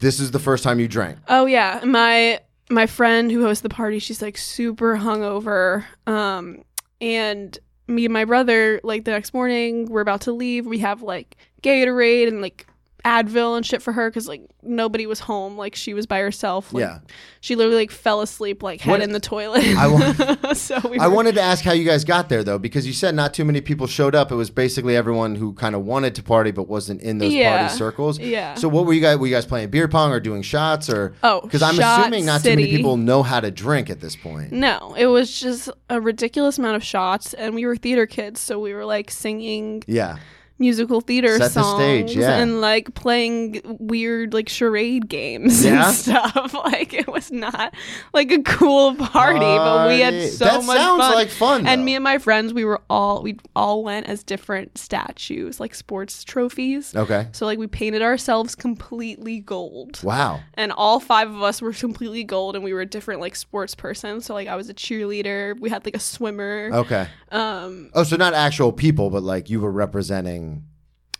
This 0.00 0.20
is 0.20 0.30
the 0.30 0.38
first 0.38 0.62
time 0.62 0.78
you 0.78 0.86
drank. 0.88 1.18
Oh 1.28 1.44
yeah, 1.46 1.80
my 1.84 2.40
my 2.70 2.86
friend 2.86 3.30
who 3.30 3.42
hosts 3.42 3.62
the 3.62 3.68
party, 3.68 3.98
she's 3.98 4.22
like 4.22 4.36
super 4.36 4.96
hungover. 4.96 5.84
Um, 6.06 6.62
and 7.00 7.58
me 7.86 8.04
and 8.04 8.12
my 8.12 8.24
brother, 8.24 8.80
like 8.84 9.04
the 9.04 9.10
next 9.10 9.32
morning, 9.32 9.86
we're 9.86 10.02
about 10.02 10.22
to 10.22 10.32
leave. 10.32 10.66
We 10.66 10.78
have 10.78 11.02
like 11.02 11.36
Gatorade 11.62 12.28
and 12.28 12.42
like 12.42 12.66
Advil 13.04 13.56
and 13.56 13.64
shit 13.64 13.80
for 13.80 13.92
her 13.92 14.10
because 14.10 14.26
like 14.28 14.42
nobody 14.62 15.06
was 15.06 15.20
home. 15.20 15.56
Like 15.56 15.74
she 15.76 15.94
was 15.94 16.06
by 16.06 16.18
herself. 16.20 16.72
Like, 16.72 16.80
Yeah. 16.82 16.98
she 17.40 17.54
literally 17.54 17.76
like 17.78 17.90
fell 17.90 18.20
asleep, 18.20 18.62
like 18.62 18.80
head 18.80 18.90
What- 18.90 19.02
in 19.02 19.12
the 19.12 19.20
toilet. 19.20 19.64
I 19.64 19.86
wa- 19.86 20.52
so 20.54 20.80
we 20.88 20.98
I 20.98 21.06
were- 21.08 21.14
wanted 21.14 21.36
to 21.36 21.40
ask 21.40 21.64
how 21.64 21.72
you 21.72 21.84
guys 21.84 22.04
got 22.04 22.28
there 22.28 22.42
though, 22.42 22.58
because 22.58 22.86
you 22.86 22.92
said 22.92 23.14
not 23.14 23.32
too 23.34 23.44
many 23.44 23.60
people 23.60 23.86
showed 23.86 24.14
up. 24.14 24.32
It 24.32 24.34
was 24.34 24.50
basically 24.50 24.96
everyone 24.96 25.36
who 25.36 25.52
kind 25.52 25.74
of 25.74 25.84
wanted 25.84 26.14
to 26.16 26.22
party 26.22 26.50
but 26.50 26.68
wasn't 26.68 27.00
in 27.02 27.18
those 27.18 27.32
Yeah. 27.32 27.58
party 27.60 27.74
circles. 27.76 28.18
Yeah. 28.18 28.54
So 28.54 28.68
what 28.68 28.84
were 28.86 28.92
you 28.92 29.00
guys? 29.00 29.16
Were 29.18 29.26
you 29.26 29.34
guys 29.34 29.46
playing 29.46 29.70
beer 29.70 29.86
pong 29.88 30.10
or 30.12 30.20
doing 30.20 30.42
shots 30.42 30.90
or? 30.90 31.14
Oh, 31.22 31.40
because 31.40 31.62
I'm 31.62 31.78
assuming 31.78 32.26
not 32.26 32.42
too 32.42 32.50
many 32.50 32.66
people 32.66 32.96
know 32.96 33.22
how 33.22 33.38
to 33.40 33.50
drink 33.50 33.90
at 33.90 34.00
this 34.00 34.16
point. 34.16 34.50
No, 34.52 34.94
it 34.98 35.06
was 35.06 35.38
just 35.40 35.70
a 35.88 36.00
ridiculous 36.00 36.58
amount 36.58 36.76
of 36.76 36.82
shots, 36.84 37.32
and 37.34 37.54
we 37.54 37.64
were 37.64 37.76
theater 37.76 38.06
kids, 38.06 38.40
so 38.40 38.58
we 38.58 38.74
were 38.74 38.84
like 38.84 39.10
singing 39.10 39.82
Yeah. 39.86 40.16
Musical 40.58 41.00
theater 41.00 41.36
Set 41.38 41.52
the 41.54 41.62
songs 41.62 41.78
stage, 41.82 42.16
yeah. 42.16 42.36
and 42.38 42.60
like 42.60 42.94
playing 42.94 43.60
weird 43.78 44.34
like 44.34 44.48
charade 44.48 45.08
games 45.08 45.64
Yeah? 45.64 45.86
and 45.86 45.94
stuff. 45.96 46.52
Like 46.54 46.92
it 46.94 47.06
was 47.08 47.30
not 47.30 47.74
like 48.12 48.30
a 48.32 48.42
cool 48.42 48.94
party, 48.96 49.38
but 49.40 49.88
we 49.88 50.00
had 50.00 50.30
so 50.32 50.44
that 50.44 50.64
much 50.64 50.76
sounds 50.76 51.00
fun. 51.02 51.14
like 51.14 51.28
fun. 51.28 51.66
and 51.66 51.80
though. 51.80 51.84
me 51.84 51.94
and 51.94 52.04
my 52.04 52.18
friends, 52.18 52.52
we 52.52 52.64
were 52.64 52.80
all 52.90 53.22
we 53.22 53.36
all 53.54 53.84
went 53.84 54.06
as 54.06 54.22
different 54.24 54.76
statues, 54.78 55.60
like 55.60 55.74
sports 55.74 56.24
trophies. 56.24 56.94
okay. 56.96 57.28
So 57.32 57.46
like 57.46 57.58
we 57.58 57.66
painted 57.66 58.02
ourselves 58.02 58.54
completely 58.54 59.40
gold. 59.40 60.02
Wow. 60.02 60.40
And 60.54 60.72
all 60.72 60.98
five 61.00 61.30
of 61.32 61.42
us 61.42 61.62
were 61.62 61.72
completely 61.72 62.24
gold 62.24 62.54
and 62.56 62.64
we 62.64 62.72
were 62.72 62.80
a 62.80 62.86
different 62.86 63.20
like 63.20 63.36
sports 63.36 63.74
person. 63.74 64.20
So 64.20 64.34
like 64.34 64.48
I 64.48 64.56
was 64.56 64.68
a 64.68 64.74
cheerleader, 64.74 65.58
we 65.60 65.70
had 65.70 65.84
like 65.84 65.94
a 65.96 66.00
swimmer. 66.00 66.70
Okay. 66.72 67.06
Um 67.30 67.90
Oh, 67.94 68.02
so 68.02 68.16
not 68.16 68.34
actual 68.34 68.72
people, 68.72 69.10
but 69.10 69.22
like 69.22 69.48
you 69.50 69.60
were 69.60 69.70
representing 69.72 70.47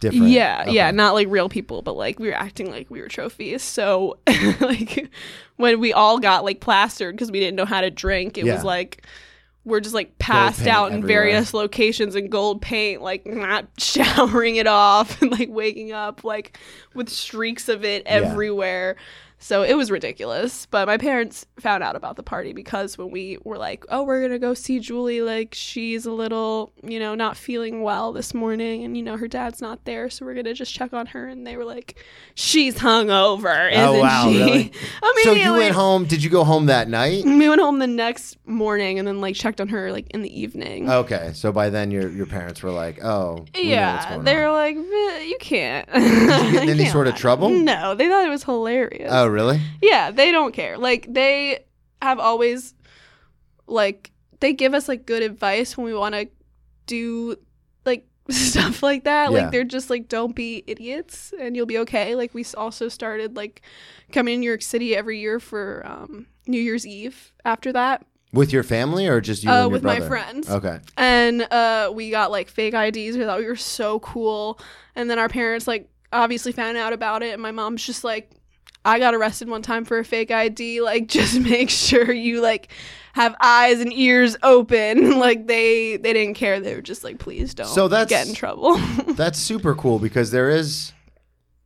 different. 0.00 0.28
yeah, 0.28 0.62
okay. 0.62 0.72
yeah, 0.72 0.90
not 0.90 1.14
like 1.14 1.28
real 1.30 1.48
people, 1.48 1.82
but 1.82 1.96
like 1.96 2.18
we 2.18 2.28
were 2.28 2.34
acting 2.34 2.70
like 2.70 2.90
we 2.90 3.00
were 3.00 3.08
trophies. 3.08 3.62
So 3.62 4.18
like 4.61 5.11
when 5.56 5.80
we 5.80 5.92
all 5.92 6.18
got 6.18 6.44
like 6.44 6.61
plastered 6.61 7.14
because 7.14 7.30
we 7.30 7.40
didn't 7.40 7.56
know 7.56 7.64
how 7.64 7.80
to 7.80 7.90
drink, 7.90 8.38
it 8.38 8.44
Yeah. 8.46 8.54
was 8.54 8.64
like 8.64 9.04
we're 9.64 9.80
just 9.80 9.94
like 9.94 10.18
passed 10.18 10.66
out 10.66 10.92
in 10.92 10.98
everywhere. 10.98 11.22
various 11.24 11.52
locations 11.52 12.16
in 12.16 12.28
gold 12.28 12.62
paint, 12.62 13.02
like 13.02 13.26
not 13.26 13.66
showering 13.78 14.56
it 14.56 14.66
off 14.66 15.20
and 15.20 15.30
like 15.30 15.50
waking 15.50 15.92
up 15.92 16.24
like 16.24 16.58
with 16.94 17.08
streaks 17.11 17.68
of 17.68 17.84
it 17.84 18.02
everywhere. 18.06 18.96
So 19.40 19.62
it 19.62 19.74
was 19.74 19.90
ridiculous. 19.90 20.66
But 20.66 20.87
my 20.87 20.98
parents 20.98 21.46
found 21.61 21.83
out 21.85 21.94
about 21.96 22.16
the 22.16 22.22
party 22.22 22.53
because 22.53 22.98
when 22.98 23.11
we 23.11 23.38
were 23.44 23.57
like, 23.57 23.85
oh, 23.88 24.03
we're 24.03 24.18
going 24.20 24.33
to 24.33 24.38
go 24.38 24.53
see 24.55 24.81
Julie, 24.81 25.20
like 25.22 25.55
she's 25.55 26.07
a 26.07 26.12
little, 26.12 26.72
you 26.83 26.98
know, 26.98 27.14
not 27.14 27.37
feeling 27.37 27.83
well 27.83 28.12
this 28.12 28.35
morning. 28.35 28.83
And, 28.85 28.96
you 28.96 29.03
know, 29.03 29.16
her 29.16 29.29
dad's 29.29 29.61
not 29.61 29.85
there. 29.85 30.11
So 30.11 30.27
we're 30.27 30.35
going 30.35 30.46
to 30.46 30.55
just 30.55 30.74
check 30.74 30.92
on 30.92 31.07
her. 31.07 31.29
And 31.29 31.46
they 31.46 31.57
were 31.57 31.64
like, 31.64 32.03
she's 32.35 32.74
hungover. 32.77 33.70
Isn't 33.70 33.85
Oh, 33.85 34.01
wow, 34.01 34.31
she? 34.31 34.38
really? 34.38 34.72
So 35.22 35.33
you 35.33 35.53
went 35.53 35.74
home. 35.74 36.05
Did 36.05 36.22
you 36.22 36.31
go 36.31 36.44
home 36.44 36.66
that 36.66 36.88
night? 36.88 37.24
We 37.24 37.48
went 37.48 37.61
home 37.61 37.79
the 37.81 37.87
next 37.87 38.37
morning 38.46 38.98
and 38.98 39.07
then 39.07 39.20
like 39.20 39.35
checked 39.35 39.61
on 39.61 39.68
her 39.68 39.90
like 39.92 40.09
in 40.11 40.22
the 40.22 40.40
evening. 40.40 40.88
Okay. 40.90 41.33
So 41.35 41.51
by 41.53 41.70
then 41.70 41.90
your 41.90 42.09
your 42.09 42.27
parents 42.27 42.62
were 42.62 42.70
like, 42.70 43.03
oh, 43.05 43.44
we 43.55 43.70
know 43.70 43.92
what's 43.92 44.07
yeah, 44.07 44.18
They're 44.22 44.51
like, 44.51 44.77
"Eh, 44.77 45.22
you 45.24 45.37
can't. 45.40 45.88
Did 45.92 46.03
you 46.03 46.53
get 46.53 46.62
in 46.64 46.68
any 46.81 46.87
sort 46.87 47.09
of 47.09 47.14
trouble? 47.16 47.48
No, 47.51 47.94
they 47.94 48.09
thought 48.09 48.24
it 48.24 48.31
was 48.31 48.44
hilarious. 48.44 49.11
Oh, 49.12 49.27
really? 49.28 49.60
Yeah, 49.82 50.10
they 50.10 50.30
don't 50.30 50.52
care. 50.52 50.78
Like 50.78 51.06
they 51.12 51.64
have 52.02 52.18
always 52.18 52.74
like 53.66 54.10
they 54.40 54.52
give 54.52 54.74
us 54.74 54.88
like 54.88 55.06
good 55.06 55.22
advice 55.22 55.76
when 55.76 55.86
we 55.86 55.94
want 55.94 56.14
to 56.14 56.28
do 56.86 57.36
like 57.84 58.06
stuff 58.30 58.82
like 58.82 59.04
that. 59.04 59.30
Yeah. 59.32 59.42
Like 59.42 59.50
they're 59.52 59.64
just 59.64 59.90
like 59.90 60.08
don't 60.08 60.34
be 60.34 60.64
idiots 60.66 61.32
and 61.38 61.56
you'll 61.56 61.66
be 61.66 61.78
okay. 61.78 62.14
Like 62.14 62.34
we 62.34 62.44
also 62.56 62.88
started 62.88 63.36
like 63.36 63.62
coming 64.12 64.36
to 64.36 64.40
New 64.40 64.46
York 64.46 64.62
City 64.62 64.96
every 64.96 65.18
year 65.20 65.40
for 65.40 65.82
um 65.86 66.26
New 66.46 66.60
Year's 66.60 66.86
Eve 66.86 67.32
after 67.44 67.72
that. 67.72 68.04
With 68.32 68.52
your 68.52 68.62
family 68.62 69.06
or 69.06 69.20
just 69.20 69.42
you 69.42 69.50
Uh, 69.50 69.54
and 69.54 69.62
your 69.62 69.70
with 69.70 69.82
my 69.84 70.00
friends. 70.00 70.50
Okay. 70.50 70.78
And 70.96 71.42
uh 71.50 71.90
we 71.94 72.10
got 72.10 72.30
like 72.30 72.48
fake 72.48 72.74
IDs. 72.74 73.16
We 73.16 73.24
thought 73.24 73.38
we 73.38 73.46
were 73.46 73.56
so 73.56 74.00
cool. 74.00 74.58
And 74.94 75.08
then 75.10 75.18
our 75.18 75.28
parents 75.28 75.66
like 75.66 75.88
obviously 76.12 76.52
found 76.52 76.76
out 76.76 76.92
about 76.92 77.22
it 77.22 77.32
and 77.34 77.42
my 77.42 77.50
mom's 77.50 77.84
just 77.84 78.02
like 78.04 78.30
I 78.88 78.98
got 78.98 79.14
arrested 79.14 79.48
one 79.48 79.62
time 79.62 79.85
for 79.85 79.98
a 79.98 80.05
fake 80.05 80.31
ID. 80.31 80.81
Like, 80.81 81.07
just 81.18 81.38
make 81.40 81.70
sure 81.70 82.12
you 82.12 82.40
like 82.40 82.68
have 83.12 83.35
eyes 83.40 83.81
and 83.81 83.92
ears 83.92 84.37
open. 84.42 85.18
like 85.18 85.46
they 85.46 85.96
they 85.96 86.12
didn't 86.12 86.35
care. 86.35 86.61
They 86.61 86.74
were 86.74 86.83
just 86.83 87.05
like, 87.05 87.18
please 87.18 87.55
don't 87.55 87.66
So 87.68 87.88
that's- 87.88 88.09
get 88.09 88.29
in 88.29 88.35
trouble. 88.35 88.77
That's 89.09 89.38
super 89.38 89.74
cool 89.74 89.98
because 89.98 90.31
there 90.31 90.48
is 90.51 90.92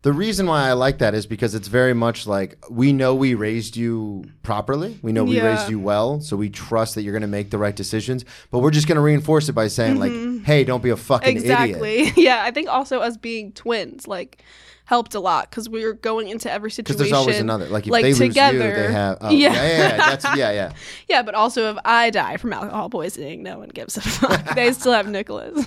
the 0.02 0.12
reason 0.12 0.46
why 0.46 0.68
I 0.68 0.72
like 0.72 0.98
that 0.98 1.14
is 1.14 1.26
because 1.26 1.54
it's 1.54 1.68
very 1.68 1.94
much 1.94 2.26
like 2.26 2.58
we 2.68 2.92
know 2.92 3.14
we 3.14 3.34
raised 3.34 3.76
you 3.76 4.24
properly. 4.42 4.98
We 5.00 5.12
know 5.12 5.22
we 5.22 5.36
Yeah. 5.36 5.44
raised 5.46 5.70
you 5.70 5.78
well, 5.78 6.20
so 6.20 6.36
we 6.36 6.50
trust 6.50 6.96
that 6.96 7.02
you're 7.02 7.12
going 7.12 7.22
to 7.22 7.28
make 7.28 7.50
the 7.50 7.58
right 7.58 7.76
decisions. 7.76 8.24
But 8.50 8.58
we're 8.60 8.72
just 8.72 8.88
going 8.88 8.96
to 8.96 9.02
reinforce 9.02 9.48
it 9.48 9.52
by 9.52 9.68
saying 9.68 10.00
like, 10.00 10.44
"Hey, 10.44 10.64
don't 10.64 10.82
be 10.82 10.90
a 10.90 10.96
fucking 10.96 11.36
idiot." 11.36 11.56
Mm-hmm. 11.56 11.84
exactly. 11.84 12.22
yeah, 12.24 12.42
I 12.42 12.50
think 12.50 12.68
also 12.68 12.98
us 12.98 13.16
being 13.16 13.52
twins 13.52 14.08
like 14.08 14.42
helped 14.84 15.14
a 15.14 15.20
lot 15.20 15.48
because 15.48 15.68
we 15.68 15.84
were 15.84 15.92
going 15.94 16.28
into 16.28 16.50
every 16.50 16.70
situation. 16.70 16.98
Because 16.98 17.10
there's 17.10 17.18
always 17.18 17.38
another. 17.38 17.66
Like 17.68 17.86
if 17.86 17.92
like, 17.92 18.04
they 18.04 18.12
together. 18.12 18.58
lose 18.58 18.68
you, 18.78 18.82
they 18.88 18.92
have. 18.92 19.18
Oh, 19.20 19.30
Yeah. 19.30 19.52
yeah, 19.52 19.62
yeah, 19.62 19.78
yeah. 19.78 19.96
That's 19.96 20.24
yeah, 20.36 20.50
yeah. 20.52 20.72
Yeah, 21.08 21.22
but 21.22 21.34
also 21.34 21.70
if 21.72 21.78
I 21.84 22.10
die 22.10 22.36
from 22.36 22.52
alcohol 22.52 22.90
poisoning, 22.90 23.42
no 23.42 23.58
one 23.58 23.68
gives 23.68 23.96
a 23.96 24.00
fuck. 24.02 24.54
they 24.54 24.72
still 24.72 24.92
have 24.92 25.08
Nicholas. 25.08 25.64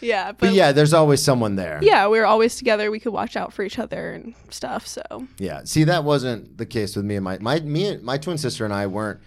yeah, 0.00 0.32
but, 0.32 0.38
But 0.40 0.52
yeah, 0.52 0.72
there's 0.72 0.92
always 0.92 1.22
someone 1.22 1.56
there. 1.56 1.80
yeah, 1.82 2.06
we 2.08 2.18
were 2.18 2.26
always 2.26 2.56
together. 2.56 2.90
We 2.90 3.00
could 3.00 3.12
watch 3.12 3.34
out 3.36 3.52
for 3.52 3.62
each 3.64 3.78
other 3.78 4.12
and 4.12 4.34
stuff. 4.50 4.86
So 4.86 5.02
Yeah. 5.38 5.62
See, 5.64 5.84
that 5.84 6.04
wasn't 6.04 6.58
the 6.58 6.66
case 6.66 6.94
with 6.96 7.04
me 7.06 7.16
and 7.16 7.24
my 7.24 7.38
my 7.40 7.60
me 7.60 7.88
and 7.88 8.02
my 8.02 8.18
twin 8.18 8.38
sister 8.38 8.64
and 8.64 8.74
I 8.74 8.86
weren't 8.86 9.20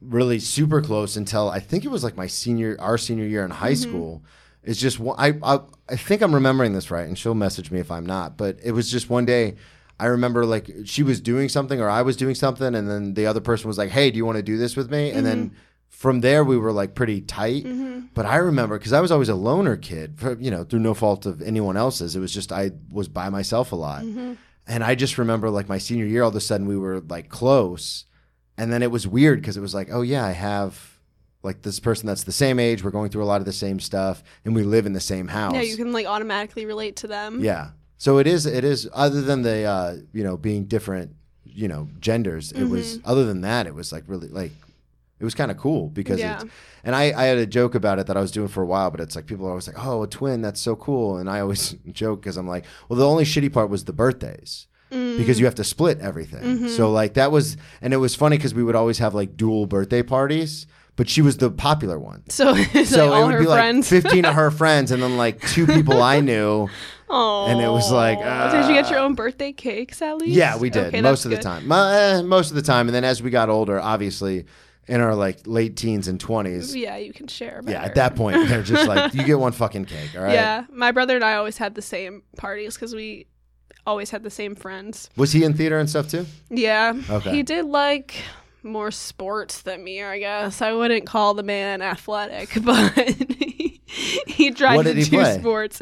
really 0.00 0.38
super 0.38 0.82
close 0.82 1.16
until 1.16 1.48
I 1.48 1.60
think 1.60 1.84
it 1.84 1.88
was 1.88 2.04
like 2.04 2.16
my 2.16 2.26
senior 2.26 2.76
our 2.78 2.98
senior 2.98 3.24
year 3.24 3.44
in 3.44 3.50
high 3.50 3.72
Mm-hmm. 3.72 3.88
school. 3.90 4.22
It's 4.66 4.80
just 4.80 5.00
I, 5.18 5.34
I 5.42 5.60
I 5.88 5.96
think 5.96 6.22
I'm 6.22 6.34
remembering 6.34 6.72
this 6.72 6.90
right, 6.90 7.06
and 7.06 7.18
she'll 7.18 7.34
message 7.34 7.70
me 7.70 7.80
if 7.80 7.90
I'm 7.90 8.06
not. 8.06 8.36
But 8.36 8.58
it 8.64 8.72
was 8.72 8.90
just 8.90 9.10
one 9.10 9.24
day. 9.24 9.56
I 10.00 10.06
remember 10.06 10.44
like 10.44 10.68
she 10.84 11.02
was 11.04 11.20
doing 11.20 11.48
something 11.48 11.80
or 11.80 11.88
I 11.88 12.02
was 12.02 12.16
doing 12.16 12.34
something, 12.34 12.74
and 12.74 12.88
then 12.90 13.14
the 13.14 13.26
other 13.26 13.40
person 13.40 13.68
was 13.68 13.78
like, 13.78 13.90
"Hey, 13.90 14.10
do 14.10 14.16
you 14.16 14.26
want 14.26 14.36
to 14.36 14.42
do 14.42 14.56
this 14.58 14.76
with 14.76 14.90
me?" 14.90 15.10
And 15.10 15.24
then 15.24 15.50
Mm-hmm. 15.50 15.56
from 15.88 16.20
there 16.20 16.42
we 16.42 16.56
were 16.58 16.72
like 16.72 16.94
pretty 16.96 17.20
tight. 17.20 17.64
But 18.14 18.26
I 18.26 18.36
remember 18.36 18.76
because 18.78 18.92
I 18.92 19.00
was 19.00 19.10
always 19.12 19.28
a 19.28 19.34
loner 19.34 19.76
kid, 19.76 20.18
for, 20.18 20.34
you 20.40 20.50
know, 20.50 20.64
through 20.64 20.80
no 20.80 20.94
fault 20.94 21.26
of 21.26 21.40
anyone 21.42 21.76
else's. 21.76 22.16
It 22.16 22.20
was 22.20 22.32
just 22.34 22.50
I 22.52 22.72
was 22.90 23.08
by 23.08 23.28
myself 23.28 23.70
a 23.72 23.76
lot, 23.76 24.02
and 24.66 24.82
I 24.84 24.94
just 24.96 25.16
remember 25.18 25.48
like 25.50 25.68
my 25.68 25.78
senior 25.78 26.06
year, 26.06 26.22
all 26.22 26.28
of 26.30 26.36
a 26.36 26.40
sudden 26.40 26.66
we 26.66 26.76
were 26.76 27.00
like 27.00 27.28
close, 27.28 28.04
and 28.58 28.72
then 28.72 28.82
it 28.82 28.90
was 28.90 29.06
weird 29.06 29.40
because 29.40 29.56
it 29.56 29.60
was 29.60 29.74
like, 29.74 29.88
oh 29.92 30.02
yeah, 30.02 30.24
I 30.24 30.32
have 30.32 30.93
like 31.44 31.62
this 31.62 31.78
person 31.78 32.06
that's 32.06 32.24
the 32.24 32.32
same 32.32 32.58
age. 32.58 32.82
We're 32.82 32.90
going 32.90 33.10
through 33.10 33.22
a 33.22 33.26
lot 33.26 33.40
of 33.40 33.44
the 33.44 33.52
same 33.52 33.78
stuff, 33.78 34.22
and 34.44 34.54
we 34.54 34.62
live 34.64 34.86
in 34.86 34.92
the 34.92 35.00
same 35.00 35.28
house. 35.28 35.54
yeah, 35.54 35.60
you 35.62 35.76
can 35.76 35.92
like 35.92 36.06
automatically 36.06 36.66
relate 36.66 36.96
to 36.96 37.06
them. 37.06 37.40
Yeah. 37.42 37.70
So 37.98 38.18
it 38.18 38.26
is. 38.26 38.44
It 38.46 38.64
is. 38.64 38.88
Other 38.92 39.22
than 39.22 39.42
the 39.42 39.64
uh, 39.64 39.96
you 40.12 40.24
know 40.24 40.36
being 40.36 40.64
different, 40.64 41.14
you 41.44 41.68
know 41.68 41.88
genders, 42.00 42.50
it 42.52 42.64
was. 42.64 42.98
Mm-hmm. 42.98 43.08
Other 43.10 43.24
than 43.24 43.42
that, 43.42 43.66
it 43.66 43.74
was 43.74 43.92
like 43.92 44.04
really 44.08 44.28
like. 44.28 44.52
It 45.20 45.24
was 45.24 45.34
kind 45.34 45.50
of 45.52 45.56
cool 45.56 45.88
because 45.90 46.18
Yeah. 46.18 46.42
it's, 46.42 46.52
and 46.82 46.94
I, 46.94 47.04
I 47.16 47.24
had 47.26 47.38
a 47.38 47.46
joke 47.46 47.76
about 47.76 47.98
it 48.00 48.08
that 48.08 48.16
I 48.16 48.20
was 48.20 48.32
doing 48.32 48.48
for 48.48 48.62
a 48.62 48.66
while, 48.66 48.90
but 48.90 49.00
it's 49.00 49.14
like 49.14 49.26
people 49.26 49.46
are 49.46 49.50
always 49.50 49.66
like, 49.68 49.76
oh, 49.82 50.02
a 50.02 50.08
twin, 50.08 50.42
that's 50.42 50.60
so 50.60 50.74
cool. 50.74 51.16
And 51.18 51.30
I 51.30 51.38
always 51.40 51.70
joke 51.92 52.20
because 52.20 52.36
I'm 52.36 52.48
like, 52.48 52.64
well, 52.88 52.98
the 52.98 53.06
only 53.06 53.24
shitty 53.24 53.50
part 53.52 53.70
was 53.70 53.84
the 53.84 53.92
birthdays 53.92 54.66
Mm. 54.90 55.16
because 55.16 55.40
you 55.40 55.46
have 55.46 55.54
to 55.54 55.64
split 55.64 55.98
everything. 56.00 56.42
Mm-hmm. 56.42 56.68
So 56.68 56.90
like 56.90 57.14
that 57.14 57.32
was, 57.32 57.56
and 57.80 57.94
it 57.94 57.96
was 57.98 58.14
funny 58.14 58.36
because 58.36 58.54
we 58.54 58.62
would 58.62 58.74
always 58.76 58.98
have 58.98 59.14
like 59.14 59.36
dual 59.36 59.66
birthday 59.66 60.02
parties, 60.02 60.66
but 60.96 61.08
she 61.08 61.22
was 61.22 61.36
the 61.38 61.50
popular 61.50 61.98
one. 61.98 62.22
So, 62.28 62.54
So 62.84 63.10
like 63.10 63.22
it 63.22 63.26
would 63.26 63.38
be 63.40 63.44
friends. 63.46 63.90
like 63.92 64.02
15 64.02 64.24
of 64.24 64.34
her 64.34 64.50
friends 64.62 64.90
and 64.92 65.02
then 65.02 65.16
like 65.16 65.40
two 65.48 65.66
people 65.66 66.02
I 66.02 66.20
knew. 66.20 66.68
Oh, 67.08 67.46
and 67.46 67.60
it 67.60 67.68
was 67.68 67.92
like, 67.92 68.18
did 68.18 68.66
you 68.68 68.74
get 68.74 68.90
your 68.90 69.00
uh, 69.00 69.04
own 69.04 69.14
birthday 69.14 69.52
cakes 69.52 70.00
at 70.02 70.16
least? 70.16 70.32
Yeah, 70.32 70.56
we 70.56 70.70
did 70.70 70.86
Okay, 70.86 71.00
most 71.02 71.24
of 71.26 71.30
the 71.30 71.36
time. 71.38 71.70
Eh, 71.70 72.22
most 72.22 72.50
of 72.50 72.56
the 72.56 72.62
time, 72.62 72.88
and 72.88 72.94
then 72.94 73.04
as 73.04 73.22
we 73.22 73.30
got 73.30 73.48
older, 73.50 73.78
obviously, 73.78 74.46
in 74.88 75.00
our 75.00 75.14
like 75.14 75.40
late 75.46 75.76
teens 75.76 76.08
and 76.08 76.18
twenties, 76.18 76.74
Yeah, 76.74 76.96
you 76.96 77.12
can 77.12 77.26
share. 77.28 77.60
yeah, 77.66 77.82
at 77.84 77.94
that 77.96 78.16
point, 78.16 78.48
they're 78.48 78.62
just 78.62 78.88
like, 78.88 79.12
you 79.14 79.22
get 79.22 79.38
one 79.38 79.52
fucking 79.52 79.84
cake, 79.84 80.10
all 80.16 80.22
right? 80.22 80.32
Yeah, 80.32 80.64
my 80.72 80.92
brother 80.92 81.14
and 81.14 81.24
I 81.24 81.34
always 81.34 81.58
had 81.58 81.74
the 81.74 81.82
same 81.82 82.22
parties 82.36 82.74
because 82.74 82.94
we 82.94 83.26
always 83.86 84.10
had 84.10 84.22
the 84.22 84.30
same 84.30 84.54
friends. 84.54 85.10
Was 85.16 85.30
he 85.32 85.44
in 85.44 85.54
theater 85.54 85.78
and 85.78 85.88
stuff 85.88 86.08
too? 86.08 86.24
Yeah, 86.48 86.94
Okay. 87.10 87.32
he 87.32 87.42
did 87.42 87.66
like 87.66 88.14
more 88.64 88.90
sports 88.90 89.62
than 89.62 89.84
me. 89.84 90.02
I 90.02 90.18
guess 90.18 90.60
I 90.62 90.72
wouldn't 90.72 91.06
call 91.06 91.34
the 91.34 91.42
man 91.42 91.82
athletic, 91.82 92.50
but 92.64 92.92
he, 92.98 93.80
he 94.26 94.50
tried 94.50 94.76
What 94.76 94.82
to 94.84 94.94
he 94.94 95.04
do 95.04 95.10
play? 95.18 95.38
sports, 95.38 95.80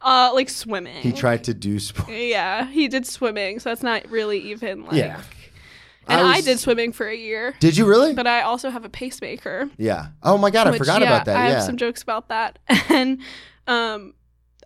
uh, 0.00 0.30
like 0.34 0.48
swimming. 0.48 1.02
He 1.02 1.12
tried 1.12 1.44
to 1.44 1.54
do 1.54 1.78
sports. 1.78 2.10
Yeah, 2.10 2.66
he 2.66 2.88
did 2.88 3.06
swimming, 3.06 3.58
so 3.60 3.70
that's 3.70 3.82
not 3.82 4.08
really 4.10 4.38
even 4.50 4.84
like. 4.84 4.94
Yeah. 4.94 5.20
And 6.08 6.20
I 6.20 6.34
I, 6.34 6.40
did 6.40 6.58
swimming 6.58 6.90
for 6.92 7.06
a 7.06 7.14
year, 7.16 7.54
Did 7.60 7.76
you 7.76 7.86
really? 7.86 8.12
but 8.12 8.26
I 8.26 8.42
also 8.42 8.70
have 8.70 8.84
a 8.84 8.88
pacemaker. 8.88 9.70
yeah. 9.78 10.08
Oh 10.22 10.36
my 10.36 10.50
god, 10.50 10.66
I 10.66 10.76
forgot 10.76 11.00
yeah, 11.00 11.06
about 11.06 11.26
that. 11.26 11.36
I 11.36 11.46
yeah. 11.48 11.54
have 11.54 11.62
some 11.62 11.76
jokes 11.76 12.02
about 12.02 12.28
that. 12.28 12.58
And 12.90 13.20
um 13.68 14.14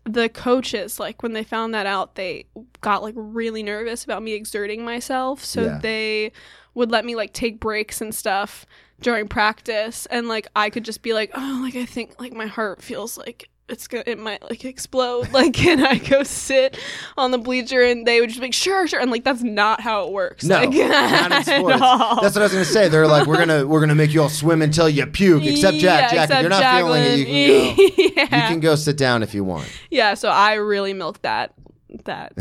the 0.04 0.28
coaches, 0.30 0.98
like 0.98 1.22
when 1.22 1.32
they 1.34 1.44
found 1.44 1.74
that 1.74 1.84
out, 1.84 2.14
they 2.14 2.46
got 2.80 3.02
like 3.02 3.14
really 3.16 3.62
nervous 3.62 4.02
about 4.04 4.22
me 4.22 4.32
exerting 4.32 4.82
myself. 4.84 5.44
So 5.44 5.64
Yeah. 5.64 5.78
they 5.82 6.32
would 6.76 6.92
let 6.92 7.04
me 7.04 7.16
like 7.16 7.32
take 7.32 7.58
breaks 7.58 8.00
and 8.00 8.14
stuff 8.14 8.64
during 9.00 9.26
practice 9.28 10.06
and 10.06 10.28
like 10.28 10.46
I 10.54 10.70
could 10.70 10.84
just 10.84 11.02
be 11.02 11.12
like, 11.12 11.30
Oh, 11.34 11.58
like 11.62 11.74
I 11.74 11.84
think 11.84 12.20
like 12.20 12.32
my 12.32 12.46
heart 12.46 12.80
feels 12.82 13.18
like 13.18 13.48
it's 13.68 13.88
gonna 13.88 14.04
it 14.06 14.16
might 14.16 14.40
like 14.42 14.64
explode 14.64 15.28
like 15.32 15.52
can 15.52 15.84
i 15.84 15.98
go 15.98 16.22
sit 16.22 16.78
on 17.16 17.32
the 17.32 17.38
bleacher 17.38 17.82
and 17.82 18.06
they 18.06 18.20
would 18.20 18.28
just 18.28 18.38
be 18.38 18.46
like 18.46 18.54
sure 18.54 18.86
sure 18.86 19.00
and 19.00 19.10
like 19.10 19.24
that's 19.24 19.42
not 19.42 19.80
how 19.80 20.06
it 20.06 20.12
works 20.12 20.44
No, 20.44 20.60
like, 20.60 20.70
not 20.72 21.32
in 21.32 21.42
sports. 21.42 21.80
That's 21.80 22.36
what 22.36 22.36
I 22.36 22.42
was 22.42 22.52
gonna 22.52 22.64
say. 22.64 22.88
They're 22.88 23.08
like, 23.08 23.26
we're 23.26 23.38
gonna 23.38 23.66
we're 23.66 23.80
gonna 23.80 23.96
make 23.96 24.14
you 24.14 24.22
all 24.22 24.28
swim 24.28 24.62
until 24.62 24.88
you 24.88 25.04
puke, 25.06 25.42
except 25.52 25.78
Jack. 25.78 26.12
Yeah, 26.12 26.26
Jack, 26.26 26.30
if 26.30 26.40
you're 26.42 26.48
not 26.50 26.76
feeling 26.78 27.02
it, 27.02 27.18
you 27.18 27.26
can 27.26 27.96
go. 27.96 28.14
Jacqueline. 28.14 28.40
You 28.40 28.46
can 28.48 28.60
go 28.60 28.76
sit 28.76 28.96
down 28.96 29.22
if 29.24 29.34
you 29.34 29.42
want. 29.42 29.68
yeah 29.90 30.14
so 30.14 30.28
i 30.28 30.54
really 30.54 30.92
milked 30.92 31.22
that 31.22 31.52
that 32.04 32.34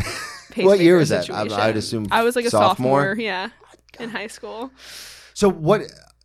What 0.58 0.80
year 0.80 0.98
was 0.98 1.10
that? 1.10 1.28
I, 1.32 1.42
i'd 1.70 1.76
assume 1.78 2.06
i 2.12 2.22
was 2.22 2.36
like 2.36 2.46
a 2.46 2.52
sophomore? 2.52 3.02
sophomore, 3.02 3.16
yeah 3.20 3.50
in 4.00 4.10
high 4.10 4.28
school 4.28 4.72
So 5.34 5.50
what? 5.50 5.82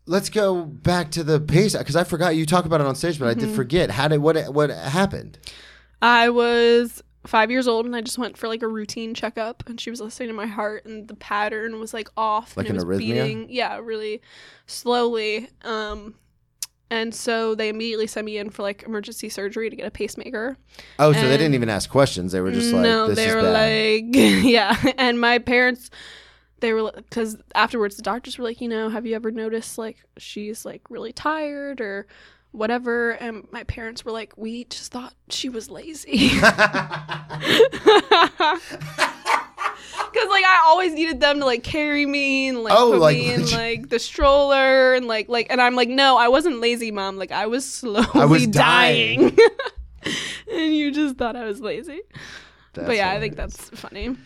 Let's 0.07 0.29
go 0.31 0.65
back 0.65 1.11
to 1.13 1.23
the 1.23 1.39
pace 1.39 1.77
because 1.77 1.95
I 1.95 2.05
forgot 2.05 2.35
you 2.35 2.45
talked 2.47 2.67
about 2.67 2.81
it 2.81 2.87
on 2.87 2.97
stage, 2.97 3.19
but 3.19 3.29
I 3.29 3.35
Mm-hmm. 3.35 3.41
did 3.41 3.51
forget. 3.51 3.91
How 3.93 4.09
did 4.09 4.19
what 4.19 4.53
what 4.53 4.71
happened? 4.71 5.39
I 6.03 6.31
was 6.31 7.03
five 7.27 7.51
years 7.51 7.69
old 7.69 7.85
and 7.85 7.95
I 7.95 8.01
just 8.01 8.17
went 8.19 8.39
for 8.39 8.49
like 8.49 8.63
a 8.63 8.69
routine 8.69 9.13
checkup 9.15 9.63
and 9.69 9.79
she 9.79 9.91
was 9.91 10.01
listening 10.01 10.29
to 10.29 10.35
my 10.35 10.47
heart 10.47 10.87
and 10.87 11.07
the 11.07 11.15
pattern 11.15 11.79
was 11.79 11.93
like 11.93 12.09
off 12.17 12.57
Like 12.57 12.65
and 12.65 12.71
an 12.71 12.77
it 12.77 12.77
was 12.77 12.85
arrhythmia? 12.85 12.97
beating 12.97 13.47
yeah 13.51 13.77
really 13.79 14.23
slowly 14.67 15.49
um 15.63 16.15
and 16.91 17.15
so 17.15 17.55
they 17.55 17.69
immediately 17.69 18.07
sent 18.07 18.27
me 18.27 18.39
in 18.39 18.51
for 18.51 18.63
like 18.63 18.85
emergency 18.85 19.29
surgery 19.29 19.71
to 19.71 19.77
get 19.77 19.87
a 19.87 19.91
pacemaker 19.91 20.59
Oh, 20.99 21.13
so 21.13 21.27
they 21.29 21.37
didn't 21.37 21.55
even 21.55 21.69
ask 21.71 21.89
questions. 21.91 22.33
They 22.33 22.41
were 22.41 22.53
just 22.53 22.73
like, 22.73 23.03
no 23.03 23.05
"This 23.05 23.17
they 23.17 23.31
were 23.33 23.43
bad." 23.43 23.43
like 23.43 24.05
yeah 24.11 24.77
and 24.99 25.21
my 25.21 25.39
parents 25.39 25.91
they 26.61 26.73
were 26.73 26.93
because 26.95 27.37
afterwards 27.55 27.97
the 27.97 28.03
doctors 28.03 28.39
were 28.39 28.45
like 28.45 28.61
you 28.61 28.69
know 28.69 28.89
have 28.89 29.07
you 29.07 29.15
ever 29.17 29.31
noticed 29.31 29.79
like 29.79 29.99
she's 30.19 30.65
like 30.65 30.83
really 30.91 31.13
tired 31.13 31.81
or 31.81 32.07
whatever? 32.53 33.13
And 33.13 33.47
my 33.53 33.63
parents 33.65 34.05
were 34.05 34.11
like 34.13 34.33
we 34.37 34.65
just 34.65 34.91
thought 34.93 35.15
she 35.29 35.49
was 35.49 35.71
lazy. 35.71 36.29
Cause 40.13 40.29
like 40.29 40.45
I 40.45 40.63
always 40.67 40.93
needed 40.93 41.21
them 41.21 41.39
to 41.39 41.45
like 41.47 41.63
carry 41.63 42.05
me 42.05 42.49
and 42.49 42.65
like 42.65 42.75
Oh, 42.77 42.91
put 42.93 43.01
like- 43.01 43.17
me 43.17 43.33
in 43.33 43.49
like 43.53 43.89
the 43.89 43.99
stroller 44.01 44.95
and 44.95 45.07
like 45.07 45.29
like 45.29 45.47
and 45.51 45.61
I'm 45.63 45.77
like 45.77 45.89
no 45.89 46.17
I 46.17 46.29
wasn't 46.29 46.61
lazy 46.61 46.91
mom. 46.91 47.17
Like 47.17 47.31
I 47.33 47.47
was 47.47 47.65
slowly 47.71 48.07
I 48.15 48.25
was 48.25 48.47
dying, 48.49 49.37
and 50.51 50.75
you 50.75 50.91
just 50.91 51.17
thought 51.17 51.37
I 51.37 51.45
was 51.45 51.61
lazy. 51.61 52.01
That's 52.73 52.87
but 52.89 52.97
yeah 52.97 53.11
I 53.11 53.21
think 53.21 53.37
that's 53.37 53.71
funny 53.71 54.17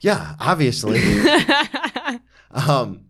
yeah, 0.00 0.34
obviously. 0.40 1.00
um, 2.50 3.02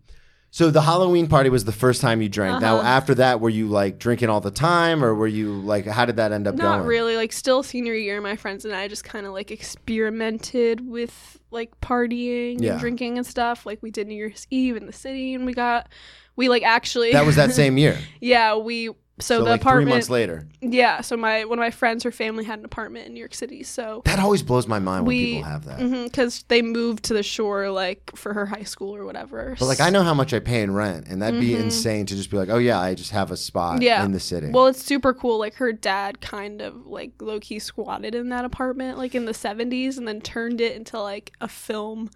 so 0.49 0.71
the 0.71 0.81
Halloween 0.81 1.27
party 1.27 1.49
was 1.49 1.65
the 1.65 1.71
first 1.71 2.01
time 2.01 2.21
you 2.21 2.29
drank. 2.29 2.61
Now 2.61 2.77
Uh-huh. 2.77 2.87
after 2.87 3.13
that, 3.15 3.39
were 3.41 3.49
you 3.49 3.67
like 3.67 3.99
drinking 3.99 4.29
all 4.29 4.41
the 4.41 4.49
time, 4.51 5.03
or 5.03 5.13
were 5.13 5.27
you 5.27 5.53
like, 5.61 5.85
how 5.85 6.05
did 6.05 6.15
that 6.15 6.31
end 6.31 6.47
up 6.47 6.55
not 6.55 6.77
going? 6.77 6.87
really 6.87 7.15
like 7.15 7.31
still 7.31 7.61
senior 7.63 7.93
year 7.93 8.19
my 8.21 8.35
friends 8.35 8.65
and 8.65 8.73
I 8.73 8.87
just 8.87 9.03
kind 9.03 9.25
of 9.25 9.33
like 9.33 9.51
experimented 9.51 10.87
with 10.87 11.39
like 11.51 11.79
partying 11.81 12.61
Yeah. 12.61 12.71
and 12.73 12.79
drinking 12.79 13.17
and 13.17 13.25
stuff 13.27 13.65
like 13.65 13.81
we 13.83 13.91
did 13.91 14.07
New 14.07 14.15
Year's 14.15 14.47
Eve 14.49 14.77
in 14.77 14.85
the 14.85 14.93
city 14.93 15.33
and 15.33 15.45
we 15.45 15.53
got 15.53 15.89
we 16.35 16.49
like 16.49 16.63
actually 16.63 17.11
That 17.13 17.25
was 17.25 17.35
that 17.35 17.51
same 17.53 17.77
year. 17.83 17.97
yeah 18.19 18.55
we 18.55 18.89
so, 19.19 19.39
So, 19.39 19.43
the 19.43 19.49
like 19.51 19.61
apartment 19.61 19.87
three 19.87 19.93
months 19.95 20.09
later. 20.09 20.47
Yeah, 20.61 21.01
so 21.01 21.17
my 21.17 21.43
one 21.45 21.57
of 21.57 21.63
my 21.63 21.71
friends, 21.71 22.03
her 22.03 22.11
family 22.11 22.43
had 22.43 22.59
an 22.59 22.65
apartment 22.65 23.07
in 23.07 23.13
New 23.13 23.19
York 23.19 23.33
City. 23.33 23.63
So 23.63 24.01
That 24.05 24.19
always 24.19 24.43
blows 24.43 24.67
my 24.67 24.77
mind 24.79 25.07
when 25.07 25.17
people 25.17 25.43
have 25.49 25.65
that. 25.65 25.79
because 26.03 26.43
they 26.49 26.61
moved 26.61 27.05
to 27.05 27.13
the 27.15 27.23
shore 27.23 27.71
like 27.71 28.11
for 28.15 28.33
her 28.33 28.45
high 28.45 28.63
school 28.63 28.95
or 28.95 29.05
whatever. 29.05 29.55
But 29.57 29.65
like 29.65 29.79
I 29.79 29.89
know 29.89 30.03
how 30.03 30.13
much 30.13 30.33
I 30.33 30.39
pay 30.39 30.61
in 30.61 30.73
rent, 30.73 31.07
and 31.07 31.21
that'd 31.21 31.39
be 31.39 31.55
insane 31.55 32.05
to 32.05 32.15
just 32.15 32.29
be 32.29 32.37
like, 32.37 32.49
oh 32.49 32.59
yeah, 32.59 32.79
I 32.79 32.93
just 32.93 33.11
have 33.11 33.31
a 33.31 33.37
spot 33.37 33.75
Mm-hmm. 33.75 33.81
Yeah. 33.83 34.05
in 34.05 34.11
the 34.11 34.19
city. 34.19 34.49
Well, 34.49 34.67
it's 34.67 34.83
super 34.83 35.13
cool. 35.13 35.39
Like 35.39 35.55
her 35.55 35.73
dad 35.73 36.21
kind 36.21 36.61
of 36.61 36.85
like 36.85 37.11
low 37.19 37.39
key 37.39 37.59
squatted 37.59 38.13
in 38.15 38.29
that 38.29 38.45
apartment 38.45 38.97
like 38.97 39.15
in 39.15 39.25
the 39.25 39.33
seventies, 39.33 39.97
and 39.97 40.07
then 40.07 40.21
turned 40.21 40.61
it 40.61 40.75
into 40.75 40.99
like 40.99 41.31
a 41.41 41.47
film 41.47 42.09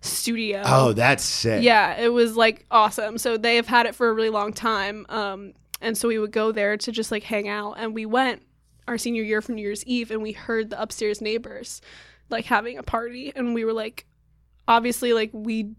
studio. 0.00 0.62
oh, 0.66 0.92
that's 0.92 1.24
sick. 1.24 1.62
Yeah, 1.62 1.96
it 1.98 2.08
was 2.12 2.36
like 2.36 2.66
awesome. 2.70 3.18
So 3.18 3.36
they 3.36 3.56
have 3.56 3.66
had 3.68 3.86
it 3.86 3.94
for 3.94 4.08
a 4.08 4.12
really 4.12 4.30
long 4.30 4.52
time. 4.52 5.06
Um, 5.08 5.54
and 5.82 5.98
so 5.98 6.08
we 6.08 6.18
would 6.18 6.32
go 6.32 6.52
there 6.52 6.76
to 6.76 6.92
just 6.92 7.10
like 7.10 7.24
hang 7.24 7.48
out. 7.48 7.74
And 7.74 7.94
we 7.94 8.06
went 8.06 8.42
our 8.88 8.98
senior 8.98 9.22
year 9.22 9.42
for 9.42 9.52
New 9.52 9.62
Year's 9.62 9.84
Eve, 9.84 10.10
and 10.10 10.22
we 10.22 10.32
heard 10.32 10.70
the 10.70 10.80
upstairs 10.80 11.20
neighbors 11.20 11.80
like 12.30 12.46
having 12.46 12.78
a 12.78 12.82
party, 12.82 13.32
and 13.34 13.54
we 13.54 13.64
were 13.64 13.72
like, 13.72 14.06
obviously, 14.66 15.12
like 15.12 15.30
we 15.32 15.74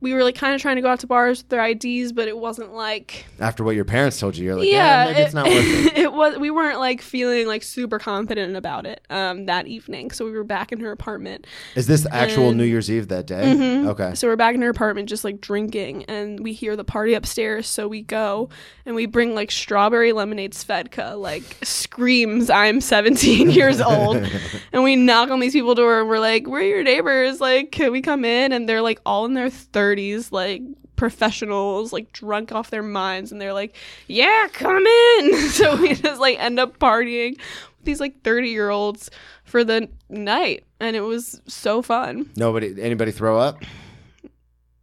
we 0.00 0.12
were 0.12 0.22
like 0.22 0.34
kind 0.34 0.54
of 0.54 0.60
trying 0.60 0.76
to 0.76 0.82
go 0.82 0.88
out 0.88 1.00
to 1.00 1.06
bars 1.06 1.38
with 1.38 1.48
their 1.48 1.64
IDs, 1.64 2.12
but 2.12 2.28
it 2.28 2.36
wasn't 2.36 2.72
like 2.74 3.24
After 3.40 3.64
what 3.64 3.74
your 3.74 3.86
parents 3.86 4.20
told 4.20 4.36
you, 4.36 4.44
you're 4.44 4.56
like, 4.56 4.68
yeah, 4.68 5.06
maybe 5.06 5.20
it's 5.20 5.34
not 5.34 5.46
worth 5.46 5.64
it. 5.64 5.96
it 5.96 6.12
was 6.12 6.36
we 6.38 6.50
weren't 6.50 6.78
like 6.78 7.00
feeling 7.00 7.46
like 7.46 7.62
super 7.62 7.98
confident 7.98 8.56
about 8.56 8.84
it 8.86 9.00
um 9.10 9.46
that 9.46 9.66
evening. 9.66 10.10
So 10.10 10.24
we 10.26 10.32
were 10.32 10.44
back 10.44 10.70
in 10.70 10.80
her 10.80 10.92
apartment. 10.92 11.46
Is 11.74 11.86
this 11.86 12.06
actual 12.10 12.48
And- 12.50 12.58
New 12.58 12.64
Year's 12.64 12.90
Eve 12.90 13.08
that 13.08 13.26
day? 13.26 13.42
Mhm. 13.56 13.86
Okay. 13.88 14.14
So 14.14 14.28
we're 14.28 14.36
back 14.36 14.54
in 14.54 14.60
her 14.62 14.68
apartment 14.68 15.08
just 15.08 15.24
like 15.24 15.40
drinking 15.40 16.04
and 16.04 16.40
we 16.40 16.52
hear 16.52 16.76
the 16.76 16.84
party 16.84 17.14
upstairs. 17.14 17.66
So 17.66 17.88
we 17.88 18.02
go 18.02 18.50
and 18.84 18.94
we 18.94 19.06
bring 19.06 19.34
like 19.34 19.50
strawberry 19.50 20.12
lemonade 20.12 20.52
Svedka, 20.52 21.18
like 21.18 21.42
screams, 21.62 22.50
I'm 22.50 22.80
17 22.82 23.50
years 23.50 23.80
old. 23.80 24.16
and 24.72 24.84
we 24.84 24.94
knock 24.94 25.30
on 25.30 25.40
these 25.40 25.54
people's 25.54 25.76
door 25.76 26.00
and 26.00 26.08
we're 26.08 26.18
like, 26.20 26.46
We're 26.46 26.60
your 26.62 26.82
neighbors. 26.82 27.40
Like, 27.40 27.72
can 27.72 27.92
we 27.92 28.02
come 28.02 28.24
in? 28.26 28.52
And 28.52 28.68
they're 28.68 28.82
like 28.82 29.00
all 29.06 29.24
in 29.24 29.32
their 29.34 29.48
30s, 29.48 29.85
like 30.32 30.62
professionals, 30.96 31.92
like 31.92 32.12
drunk 32.12 32.52
off 32.52 32.70
their 32.70 32.82
minds. 32.82 33.32
And 33.32 33.40
they're 33.40 33.52
like, 33.52 33.76
Yeah, 34.08 34.48
come 34.52 34.84
in. 34.86 35.36
so 35.50 35.76
we 35.76 35.94
just 35.94 36.20
like 36.20 36.38
end 36.38 36.58
up 36.58 36.78
partying 36.78 37.32
with 37.38 37.84
these 37.84 38.00
like 38.00 38.22
30 38.22 38.48
year 38.48 38.70
olds 38.70 39.10
for 39.44 39.64
the 39.64 39.88
night. 40.08 40.64
And 40.80 40.96
it 40.96 41.02
was 41.02 41.40
so 41.46 41.82
fun. 41.82 42.30
Nobody, 42.36 42.80
anybody 42.82 43.12
throw 43.12 43.38
up? 43.38 43.62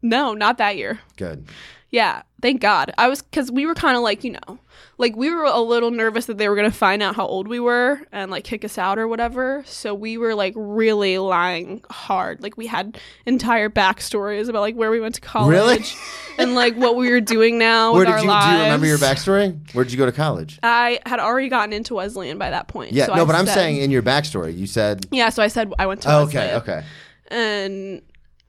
No, 0.02 0.34
not 0.34 0.58
that 0.58 0.76
year. 0.78 1.00
Good. 1.18 1.48
Yeah, 1.94 2.24
thank 2.42 2.60
God. 2.60 2.92
I 2.98 3.08
was 3.08 3.22
because 3.22 3.52
we 3.52 3.68
were 3.68 3.76
kind 3.76 3.96
of 3.96 4.02
like 4.02 4.24
you 4.24 4.32
know, 4.32 4.58
like 4.98 5.16
we 5.16 5.30
were 5.30 5.44
a 5.44 5.60
little 5.60 5.92
nervous 5.92 6.26
that 6.26 6.40
they 6.40 6.50
were 6.50 6.56
gonna 6.56 6.72
find 6.72 7.04
out 7.04 7.16
how 7.16 7.28
old 7.28 7.48
we 7.48 7.60
were 7.60 8.02
and 8.12 8.32
like 8.32 8.44
kick 8.44 8.66
us 8.66 8.80
out 8.80 8.98
or 8.98 9.08
whatever. 9.08 9.62
So 9.68 9.94
we 9.94 10.18
were 10.18 10.34
like 10.34 10.56
really 10.58 11.20
lying 11.20 11.84
hard. 11.92 12.42
Like 12.42 12.58
we 12.58 12.66
had 12.66 12.98
entire 13.28 13.70
backstories 13.70 14.50
about 14.50 14.62
like 14.62 14.74
where 14.76 14.90
we 14.90 15.00
went 15.00 15.14
to 15.16 15.22
college 15.22 15.52
Really? 15.54 15.84
and 16.40 16.56
like 16.56 16.76
what 16.76 16.96
we 16.96 17.12
were 17.12 17.22
doing 17.22 17.60
now 17.60 17.94
Where 17.94 18.00
with 18.00 18.08
did 18.08 18.14
our 18.14 18.22
you 18.24 18.28
lives. 18.28 18.46
do 18.48 18.58
you 18.58 18.64
remember 18.64 18.88
your 18.88 18.98
backstory? 18.98 19.76
Where 19.76 19.84
did 19.84 19.92
you 19.92 20.00
go 20.00 20.08
to 20.08 20.12
college? 20.12 20.58
I 20.64 21.00
had 21.06 21.20
already 21.20 21.50
gotten 21.50 21.74
into 21.74 21.94
Wesleyan 21.94 22.40
by 22.40 22.50
that 22.50 22.68
point. 22.68 22.94
Yeah, 22.94 23.06
so 23.06 23.14
no, 23.14 23.22
I 23.22 23.26
but 23.26 23.36
I'm 23.36 23.46
said- 23.46 23.54
saying 23.54 23.78
in 23.78 23.92
your 23.92 24.02
backstory, 24.02 24.58
you 24.58 24.66
said, 24.66 25.06
yeah. 25.12 25.30
So 25.30 25.44
I 25.44 25.48
said 25.48 25.72
I 25.78 25.86
went 25.86 26.02
to 26.02 26.12
oh, 26.12 26.26
Wesleyan. 26.26 26.56
okay, 26.56 26.78
okay. 26.80 26.86
and 27.28 28.02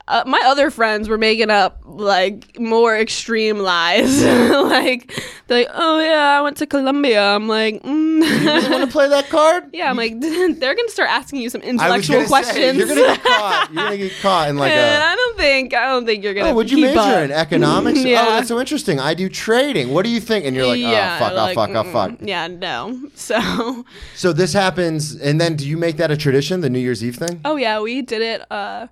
uh, 0.07 0.23
my 0.27 0.39
other 0.45 0.69
friends 0.69 1.09
were 1.09 1.17
making 1.17 1.49
up 1.49 1.81
like 1.83 2.59
more 2.59 2.95
extreme 2.95 3.57
lies. 3.57 4.23
like 4.23 5.11
they're 5.47 5.63
like, 5.63 5.69
"Oh 5.73 5.99
yeah, 5.99 6.37
I 6.37 6.41
went 6.41 6.57
to 6.57 6.67
Columbia." 6.67 7.21
I'm 7.21 7.47
like, 7.47 7.81
mm. 7.81 8.15
You 8.15 8.45
really 8.45 8.69
want 8.69 8.85
to 8.85 8.91
play 8.91 9.09
that 9.09 9.29
card? 9.29 9.69
"Yeah." 9.73 9.89
I'm 9.89 9.97
like, 9.97 10.19
they're 10.19 10.75
gonna 10.75 10.89
start 10.89 11.09
asking 11.09 11.41
you 11.41 11.49
some 11.49 11.61
intellectual 11.61 12.23
questions. 12.25 12.55
say, 12.55 12.75
you're 12.75 12.87
gonna 12.87 13.01
get 13.01 13.23
caught. 13.23 13.69
You're 13.73 13.83
gonna 13.83 13.97
get 13.97 14.11
caught 14.21 14.49
in 14.49 14.57
like 14.57 14.71
and 14.71 15.03
a. 15.03 15.05
I 15.05 15.15
don't 15.15 15.37
think 15.37 15.73
I 15.73 15.87
don't 15.87 16.05
think 16.05 16.23
you're 16.23 16.35
gonna. 16.35 16.49
Oh, 16.49 16.53
would 16.53 16.69
you 16.69 16.81
major 16.81 16.99
up. 16.99 17.23
in 17.23 17.31
economics? 17.31 18.03
Yeah. 18.03 18.25
Oh, 18.27 18.29
that's 18.35 18.47
so 18.47 18.59
interesting. 18.59 18.99
I 18.99 19.15
do 19.15 19.27
trading. 19.27 19.91
What 19.91 20.03
do 20.03 20.09
you 20.09 20.19
think? 20.19 20.45
And 20.45 20.55
you're 20.55 20.67
like, 20.67 20.79
yeah, 20.79 21.17
oh 21.19 21.25
fuck, 21.25 21.33
like, 21.33 21.57
oh 21.57 21.61
fuck, 21.61 21.69
oh 21.71 21.83
mm, 21.83 21.91
fuck. 21.91 22.19
Yeah, 22.21 22.47
no. 22.47 23.09
So, 23.15 23.85
So 24.13 24.33
this 24.33 24.53
happens, 24.53 25.15
and 25.15 25.41
then 25.41 25.55
do 25.55 25.67
you 25.67 25.77
make 25.77 25.97
that 25.97 26.11
a 26.11 26.17
tradition, 26.17 26.61
the 26.61 26.69
New 26.69 26.79
Year's 26.79 27.03
Eve 27.03 27.15
thing? 27.15 27.41
oh 27.43 27.55
yeah, 27.55 27.79
we 27.81 28.03
did 28.03 28.21
it 28.21 28.51
uh, 28.51 28.87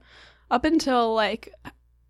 up 0.54 0.66
until 0.66 1.16
like 1.16 1.52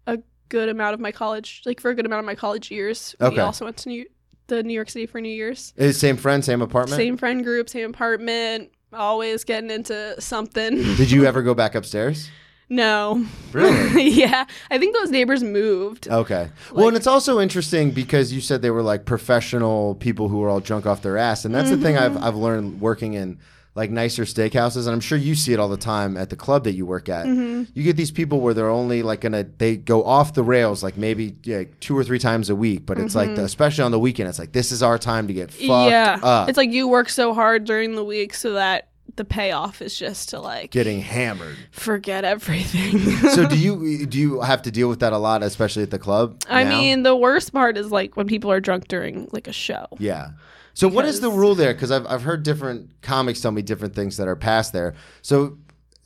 a 0.06 0.20
good 0.50 0.68
amount 0.68 0.94
of 0.94 1.00
my 1.00 1.14
college, 1.14 1.62
like 1.66 1.80
for 1.80 1.90
a 1.90 1.96
good 1.96 2.06
amount 2.06 2.20
of 2.20 2.26
my 2.26 2.36
college 2.36 2.70
years. 2.70 3.16
Okay. 3.22 3.36
We 3.36 3.40
also 3.40 3.64
went 3.64 3.78
to 3.78 3.90
New, 3.90 4.06
the 4.48 4.62
New 4.62 4.74
York 4.74 4.90
City 4.90 5.06
for 5.06 5.22
New 5.22 5.30
Year's. 5.30 5.74
Is 5.78 5.98
same 5.98 6.18
friend, 6.18 6.44
same 6.44 6.62
apartment? 6.62 6.98
Same 6.98 7.16
friend 7.16 7.42
group, 7.42 7.70
same 7.70 7.92
apartment, 7.92 8.70
always 8.92 9.46
getting 9.46 9.72
into 9.72 10.20
something. 10.20 10.76
Did 10.98 11.10
you 11.10 11.26
ever 11.26 11.42
go 11.42 11.54
back 11.54 11.74
upstairs? 11.74 12.30
no. 12.70 13.26
Really? 13.54 14.10
yeah. 14.10 14.46
I 14.72 14.78
think 14.78 14.94
those 14.96 15.10
neighbors 15.10 15.42
moved. 15.42 16.10
Okay. 16.10 16.50
well, 16.74 16.88
and 16.90 16.98
it's 16.98 17.08
also 17.08 17.40
interesting 17.40 17.92
because 17.92 18.34
you 18.34 18.42
said 18.42 18.62
they 18.62 18.72
were 18.72 18.82
like 18.82 19.06
professional 19.06 19.96
people 19.96 20.28
who 20.28 20.40
were 20.40 20.50
all 20.50 20.60
drunk 20.60 20.86
off 20.86 21.02
their 21.02 21.18
ass, 21.18 21.46
and 21.46 21.56
that's 21.56 21.70
the 21.70 21.78
thing 21.78 21.96
Mm-hmm. 21.96 22.18
I've 22.18 22.24
I've 22.24 22.36
learned 22.36 22.82
working 22.82 23.14
in 23.14 23.40
like 23.76 23.90
nicer 23.90 24.24
steakhouses, 24.24 24.86
and 24.86 24.90
I'm 24.90 25.00
sure 25.00 25.18
you 25.18 25.34
see 25.34 25.52
it 25.54 25.60
all 25.60 25.70
the 25.70 25.78
time 25.78 26.16
at 26.16 26.30
the 26.30 26.36
club 26.36 26.64
that 26.66 26.74
you 26.74 26.86
work 26.86 27.10
at. 27.10 27.26
Mm-hmm. 27.26 27.64
You 27.74 27.84
get 27.84 27.98
these 27.98 28.12
people 28.12 28.40
where 28.40 28.54
they're 28.54 28.70
only 28.70 29.02
like 29.04 29.22
gonna 29.22 29.46
they 29.58 29.78
go 29.78 30.04
off 30.04 30.34
the 30.34 30.44
rails 30.44 30.84
like 30.84 30.96
maybe 30.98 31.36
yeah, 31.44 31.64
two 31.80 31.98
or 31.98 32.04
three 32.04 32.20
times 32.20 32.50
a 32.52 32.56
week, 32.56 32.86
but 32.86 33.00
it's 33.00 33.16
like 33.16 33.36
the, 33.36 33.44
especially 33.44 33.84
on 33.84 33.92
the 33.92 34.00
weekend, 34.00 34.30
it's 34.30 34.38
like 34.40 34.52
this 34.52 34.72
is 34.72 34.84
our 34.84 34.98
time 35.00 35.28
to 35.28 35.34
get 35.34 35.50
fucked 35.52 35.62
Mm-hmm. 35.64 35.90
yeah. 35.90 36.20
up, 36.22 36.50
It's 36.50 36.58
like 36.58 36.72
you 36.72 36.88
work 36.88 37.10
so 37.10 37.34
hard 37.34 37.66
during 37.66 37.96
the 37.96 38.04
week 38.04 38.34
so 38.36 38.54
that 38.54 38.90
the 39.16 39.26
payoff 39.26 39.82
is 39.82 39.98
just 39.98 40.30
to 40.30 40.40
like 40.40 40.72
getting 40.72 41.00
hammered. 41.02 41.56
forget 41.72 42.24
everything. 42.26 43.00
so 43.30 43.48
do 43.48 43.58
you 43.66 44.06
do 44.06 44.18
you 44.20 44.42
have 44.42 44.62
to 44.64 44.72
deal 44.72 44.88
with 44.90 45.00
that 45.00 45.14
a 45.14 45.18
lot, 45.18 45.42
especially 45.44 45.84
at 45.84 45.92
the 45.92 46.00
club? 46.00 46.40
I 46.50 46.64
now? 46.64 46.70
mean, 46.70 47.04
the 47.04 47.16
worst 47.16 47.52
part 47.54 47.78
is 47.78 47.92
like 47.92 48.16
when 48.18 48.28
people 48.28 48.52
are 48.52 48.60
drunk 48.60 48.88
during 48.88 49.30
like 49.32 49.48
a 49.48 49.54
show. 49.54 49.88
yeah. 50.00 50.30
So 50.74 50.88
what 50.88 51.06
is 51.06 51.20
the 51.22 51.30
rule 51.30 51.56
there? 51.56 51.74
Because 51.74 51.92
I've 51.92 52.06
I've 52.08 52.24
heard 52.24 52.44
different 52.44 53.02
comics 53.02 53.42
tell 53.42 53.52
me 53.52 53.62
different 53.62 53.94
things 53.96 54.18
that 54.18 54.28
are 54.28 54.36
passed 54.36 54.74
there. 54.74 54.96
So 55.22 55.58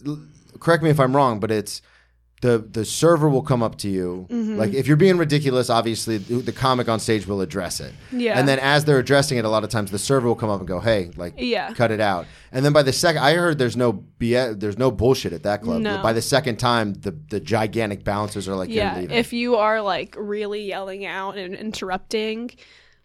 l- 0.06 0.20
correct 0.60 0.84
me 0.84 0.90
if 0.90 1.00
I'm 1.00 1.16
wrong, 1.16 1.40
but 1.40 1.52
it's 1.52 1.82
the 2.42 2.60
the 2.60 2.86
server 2.86 3.28
will 3.30 3.42
come 3.42 3.64
up 3.64 3.78
to 3.80 3.90
you. 3.90 4.28
Mm-hmm. 4.30 4.58
Like 4.58 4.74
if 4.74 4.86
you're 4.86 4.98
being 4.98 5.18
ridiculous, 5.18 5.70
obviously 5.72 6.18
the, 6.20 6.36
the 6.36 6.52
comic 6.52 6.88
on 6.88 7.00
stage 7.00 7.26
will 7.26 7.42
address 7.42 7.80
it. 7.80 7.94
Yeah. 8.12 8.38
And 8.38 8.48
then 8.48 8.60
as 8.60 8.86
they're 8.86 9.00
addressing 9.00 9.40
it, 9.40 9.46
a 9.46 9.50
lot 9.50 9.64
of 9.64 9.72
times 9.72 9.90
the 9.90 9.98
server 9.98 10.28
will 10.28 10.36
come 10.36 10.50
up 10.52 10.60
and 10.60 10.68
go, 10.68 10.80
"Hey, 10.80 11.10
like, 11.16 11.34
Yeah. 11.38 11.74
cut 11.74 11.90
it 11.90 12.00
out." 12.00 12.28
And 12.52 12.64
then 12.64 12.74
by 12.74 12.84
the 12.84 12.94
second, 12.94 13.24
I 13.24 13.34
heard 13.34 13.58
there's 13.58 13.76
no 13.78 14.04
BS, 14.20 14.60
there's 14.60 14.78
no 14.78 14.92
bullshit 14.92 15.34
at 15.34 15.44
that 15.44 15.64
club. 15.64 15.82
No. 15.82 16.00
By 16.04 16.14
the 16.14 16.22
second 16.22 16.58
time, 16.58 16.94
the 16.94 17.16
the 17.30 17.40
gigantic 17.40 18.04
bouncers 18.04 18.48
are 18.48 18.56
like, 18.56 18.70
yeah, 18.70 19.00
if 19.00 19.34
you 19.34 19.56
are 19.56 19.82
like 19.82 20.14
really 20.20 20.64
yelling 20.68 21.06
out 21.06 21.38
and 21.38 21.56
interrupting, 21.56 22.52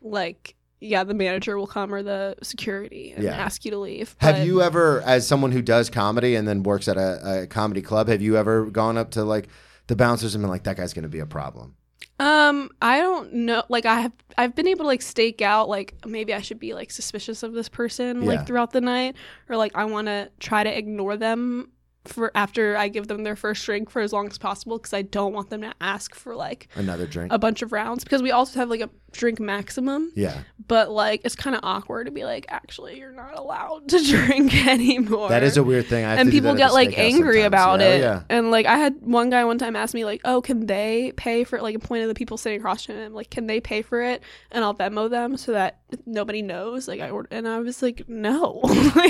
like 0.02 0.56
yeah, 0.82 1.04
the 1.04 1.14
manager 1.14 1.56
will 1.56 1.66
come 1.66 1.94
or 1.94 2.02
the 2.02 2.34
security 2.42 3.12
and 3.14 3.22
Yeah. 3.24 3.36
ask 3.36 3.64
you 3.64 3.70
to 3.70 3.78
leave. 3.78 4.16
Have 4.18 4.44
you 4.44 4.60
ever, 4.62 5.00
as 5.02 5.26
someone 5.26 5.52
who 5.52 5.62
does 5.62 5.88
comedy 5.88 6.34
and 6.34 6.46
then 6.48 6.62
works 6.64 6.88
at 6.88 6.96
a, 6.96 7.42
a 7.42 7.46
comedy 7.46 7.80
club, 7.82 8.08
have 8.08 8.20
you 8.20 8.36
ever 8.36 8.66
gone 8.66 8.98
up 8.98 9.10
to 9.12 9.24
like 9.24 9.48
the 9.86 9.96
bouncers 9.96 10.34
and 10.34 10.42
been 10.42 10.50
like, 10.50 10.64
that 10.64 10.76
guy's 10.76 10.92
going 10.92 11.04
to 11.04 11.08
be 11.08 11.20
a 11.20 11.26
problem? 11.26 11.76
Um, 12.18 12.70
I 12.80 12.98
don't 13.00 13.32
know. 13.32 13.62
Like, 13.68 13.86
I 13.86 14.00
have 14.00 14.12
I've 14.38 14.54
been 14.54 14.68
able 14.68 14.84
to 14.84 14.86
like 14.88 15.02
stake 15.02 15.40
out 15.42 15.68
like 15.68 15.94
maybe 16.06 16.32
I 16.34 16.40
should 16.40 16.58
be 16.58 16.72
like 16.74 16.90
suspicious 16.90 17.42
of 17.42 17.52
this 17.52 17.68
person 17.68 18.22
Yeah. 18.22 18.28
like 18.28 18.46
throughout 18.46 18.72
the 18.72 18.80
night, 18.80 19.16
or 19.48 19.56
like 19.56 19.72
I 19.74 19.84
want 19.86 20.06
to 20.06 20.30
try 20.40 20.62
to 20.64 20.76
ignore 20.76 21.16
them 21.16 21.70
for 22.04 22.30
after 22.34 22.76
I 22.76 22.88
give 22.88 23.06
them 23.06 23.22
their 23.22 23.36
first 23.36 23.64
drink 23.64 23.88
for 23.90 24.02
as 24.02 24.12
long 24.12 24.26
as 24.26 24.36
possible 24.38 24.76
because 24.78 24.92
I 24.92 25.02
don't 25.02 25.32
want 25.32 25.50
them 25.50 25.60
to 25.62 25.72
ask 25.80 26.14
for 26.16 26.34
like 26.34 26.66
Another 26.74 27.06
drink? 27.06 27.32
a 27.32 27.38
bunch 27.38 27.62
of 27.62 27.70
rounds 27.72 28.02
because 28.04 28.22
we 28.22 28.30
also 28.32 28.58
have 28.58 28.68
like 28.68 28.80
a 28.80 28.90
drink 29.12 29.38
maximum. 29.40 30.12
yeah. 30.14 30.38
But 30.68 30.90
like 30.90 31.22
it's 31.24 31.34
kind 31.34 31.54
of 31.56 31.60
awkward 31.64 32.04
to 32.06 32.12
be 32.12 32.24
like, 32.24 32.46
actually, 32.48 32.98
you're 32.98 33.12
not 33.12 33.36
allowed 33.36 33.88
to 33.88 34.02
drink 34.06 34.54
anymore. 34.66 35.28
That 35.28 35.42
is 35.42 35.56
a 35.56 35.62
weird 35.62 35.86
thing. 35.86 36.04
I 36.04 36.14
and 36.14 36.30
people 36.30 36.54
get 36.54 36.72
like 36.72 36.96
angry 36.98 37.42
about 37.42 37.80
Yeah, 37.80 37.86
it. 37.88 38.00
Yeah. 38.00 38.22
And 38.28 38.50
like 38.50 38.66
I 38.66 38.76
had 38.76 38.96
one 39.00 39.28
guy 39.28 39.44
one 39.44 39.58
time 39.58 39.74
ask 39.76 39.92
me 39.92 40.04
like, 40.04 40.20
"Oh, 40.24 40.40
can 40.40 40.66
they 40.66 41.12
pay 41.16 41.44
for 41.44 41.60
like 41.60 41.74
a 41.74 41.78
point 41.80 42.02
of 42.02 42.08
the 42.08 42.14
people 42.14 42.36
sitting 42.36 42.58
across 42.60 42.86
from 42.86 42.94
him? 42.96 43.12
Like, 43.12 43.28
can 43.30 43.46
they 43.48 43.60
pay 43.60 43.82
for 43.82 44.02
it 44.02 44.22
and 44.52 44.64
I'll 44.64 44.74
Venmo 44.74 45.10
them 45.10 45.36
so 45.36 45.52
that 45.52 45.80
nobody 46.06 46.42
knows?" 46.42 46.86
Like 46.88 47.00
I 47.00 47.10
ordered, 47.10 47.32
and 47.32 47.46
I 47.48 47.58
was 47.58 47.82
like, 47.82 48.08
"No." 48.08 48.62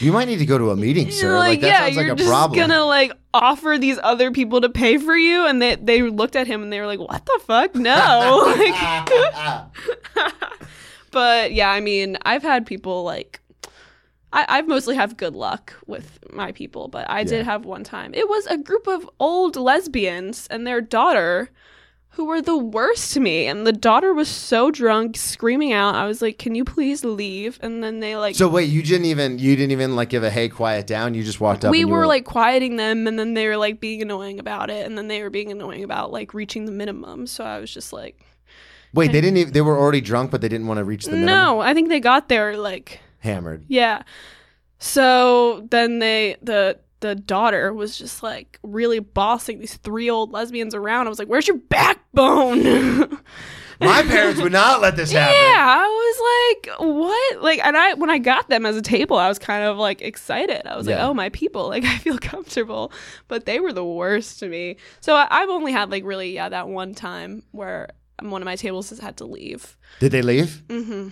You 0.00 0.12
might 0.12 0.26
need 0.26 0.40
to 0.40 0.46
go 0.46 0.58
to 0.58 0.70
a 0.72 0.76
meeting, 0.76 1.12
sir. 1.12 1.38
Like, 1.38 1.60
that 1.60 1.66
yeah, 1.68 1.78
sounds 1.84 1.96
like 1.96 2.04
you're 2.06 2.14
a 2.14 2.18
just 2.18 2.28
problem. 2.28 2.58
gonna 2.58 2.84
like 2.84 3.12
offer 3.32 3.76
these 3.78 3.98
other 4.02 4.32
people 4.32 4.60
to 4.62 4.68
pay 4.68 4.98
for 4.98 5.16
you, 5.16 5.46
and 5.46 5.62
they 5.62 5.76
they 5.76 6.02
looked 6.02 6.34
at 6.34 6.48
him 6.48 6.62
and 6.64 6.72
they 6.72 6.80
were 6.80 6.86
like, 6.88 6.98
"What 6.98 7.24
the 7.24 7.40
fuck? 7.46 7.74
No!" 7.76 8.52
like, 8.58 8.74
but 11.10 11.52
yeah, 11.52 11.70
I 11.70 11.80
mean, 11.80 12.16
I've 12.22 12.42
had 12.42 12.66
people 12.66 13.02
like. 13.04 13.40
I, 14.32 14.44
I've 14.48 14.68
mostly 14.68 14.96
have 14.96 15.16
good 15.16 15.36
luck 15.36 15.72
with 15.86 16.18
my 16.32 16.50
people, 16.52 16.88
but 16.88 17.08
I 17.08 17.20
Yeah. 17.20 17.26
did 17.26 17.44
have 17.46 17.64
one 17.64 17.84
time. 17.84 18.12
It 18.12 18.28
was 18.28 18.44
a 18.46 18.58
group 18.58 18.86
of 18.88 19.08
old 19.20 19.56
lesbians 19.56 20.46
and 20.48 20.66
their 20.66 20.80
daughter 20.80 21.48
who 22.10 22.24
were 22.24 22.42
the 22.42 22.56
worst 22.56 23.12
to 23.14 23.20
me. 23.20 23.46
And 23.46 23.66
the 23.66 23.72
daughter 23.72 24.12
was 24.12 24.28
so 24.28 24.70
drunk, 24.70 25.16
screaming 25.16 25.72
out. 25.72 25.94
I 25.94 26.06
was 26.06 26.20
like, 26.20 26.38
Can 26.38 26.54
you 26.54 26.64
please 26.64 27.04
leave? 27.04 27.58
And 27.62 27.84
then 27.84 28.00
they 28.00 28.16
like 28.16 28.34
so 28.34 28.48
wait, 28.48 28.64
you 28.68 28.82
didn't 28.82 29.06
even 29.06 29.38
you 29.38 29.54
didn't 29.54 29.70
even 29.72 29.94
like 29.94 30.08
give 30.10 30.24
a 30.24 30.30
hey, 30.30 30.48
quiet 30.48 30.86
down. 30.86 31.14
You 31.14 31.22
just 31.22 31.40
walked 31.40 31.64
up. 31.64 31.70
we 31.70 31.80
you 31.80 31.88
were, 31.88 32.06
like 32.06 32.24
quieting 32.24 32.76
them 32.76 33.06
and 33.06 33.18
then 33.18 33.34
they 33.34 33.46
were 33.46 33.56
like 33.56 33.80
being 33.80 34.02
annoying 34.02 34.38
about 34.40 34.70
it 34.70 34.84
and 34.86 34.98
then 34.98 35.08
they 35.08 35.22
were 35.22 35.30
being 35.30 35.50
annoying 35.52 35.84
about 35.84 36.10
like 36.10 36.34
reaching 36.34 36.64
the 36.66 36.72
minimum 36.72 37.26
so 37.26 37.44
i 37.44 37.58
was 37.58 37.72
just 37.72 37.92
like 37.92 38.24
wait, 38.96 39.12
they 39.12 39.20
didn't. 39.20 39.36
Even, 39.36 39.52
they 39.52 39.60
were 39.60 39.78
already 39.78 40.00
drunk, 40.00 40.30
but 40.30 40.40
they 40.40 40.48
didn't 40.48 40.66
want 40.66 40.78
to 40.78 40.84
reach 40.84 41.04
the 41.04 41.12
minimum. 41.12 41.26
no 41.26 41.60
i 41.60 41.72
think 41.74 41.88
they 41.88 42.00
got 42.00 42.28
there 42.28 42.56
like 42.56 43.00
Hammered. 43.20 43.64
yeah 43.68 44.02
so 44.78 45.66
then 45.70 45.98
they 46.00 46.36
the 46.42 46.78
the 47.00 47.14
daughter 47.14 47.72
was 47.72 47.96
just 47.98 48.22
like 48.22 48.58
really 48.62 48.98
bossing 48.98 49.58
these 49.58 49.76
three 49.76 50.08
old 50.10 50.32
lesbians 50.32 50.74
around 50.74 51.06
i 51.06 51.08
was 51.10 51.18
like 51.18 51.28
where's 51.28 51.46
your 51.46 51.58
backbone 51.58 53.18
My 53.78 54.02
parents 54.04 54.40
would 54.40 54.52
not 54.52 54.80
let 54.80 54.96
this 54.96 55.12
happen. 55.12 55.34
Yeah, 55.34 55.78
I 55.78 55.86
was 55.86 56.76
like, 56.78 56.80
what? 56.80 57.42
Like, 57.42 57.60
and 57.62 57.76
I 57.76 57.92
when 57.92 58.08
I 58.08 58.16
got 58.16 58.48
them 58.48 58.64
as 58.64 58.74
a 58.74 58.80
table, 58.80 59.18
I 59.18 59.28
was 59.28 59.38
kind 59.38 59.64
of 59.64 59.76
like 59.76 60.00
excited. 60.00 60.66
I 60.66 60.78
was 60.78 60.86
like, 60.86 60.98
oh, 60.98 61.12
my 61.12 61.28
people, 61.28 61.68
like 61.74 61.84
I 61.84 61.98
feel 61.98 62.16
comfortable. 62.16 62.90
But 63.28 63.44
they 63.44 63.60
were 63.60 63.74
the 63.74 63.84
worst 63.84 64.38
to 64.38 64.48
me. 64.48 64.76
So 65.00 65.14
I, 65.14 65.26
I've 65.30 65.50
only 65.50 65.72
had 65.72 65.90
like 65.90 66.04
really, 66.04 66.32
yeah, 66.32 66.48
that 66.48 66.68
one 66.68 66.94
time 66.94 67.42
where 67.52 67.90
one 68.22 68.42
of 68.42 68.46
my 68.46 68.56
tables 68.56 68.90
has 68.90 68.98
had 68.98 69.16
to 69.18 69.24
leave. 69.24 69.76
Did 70.00 70.12
they 70.12 70.22
leave? 70.22 70.62
Mm-hmm. 70.68 71.08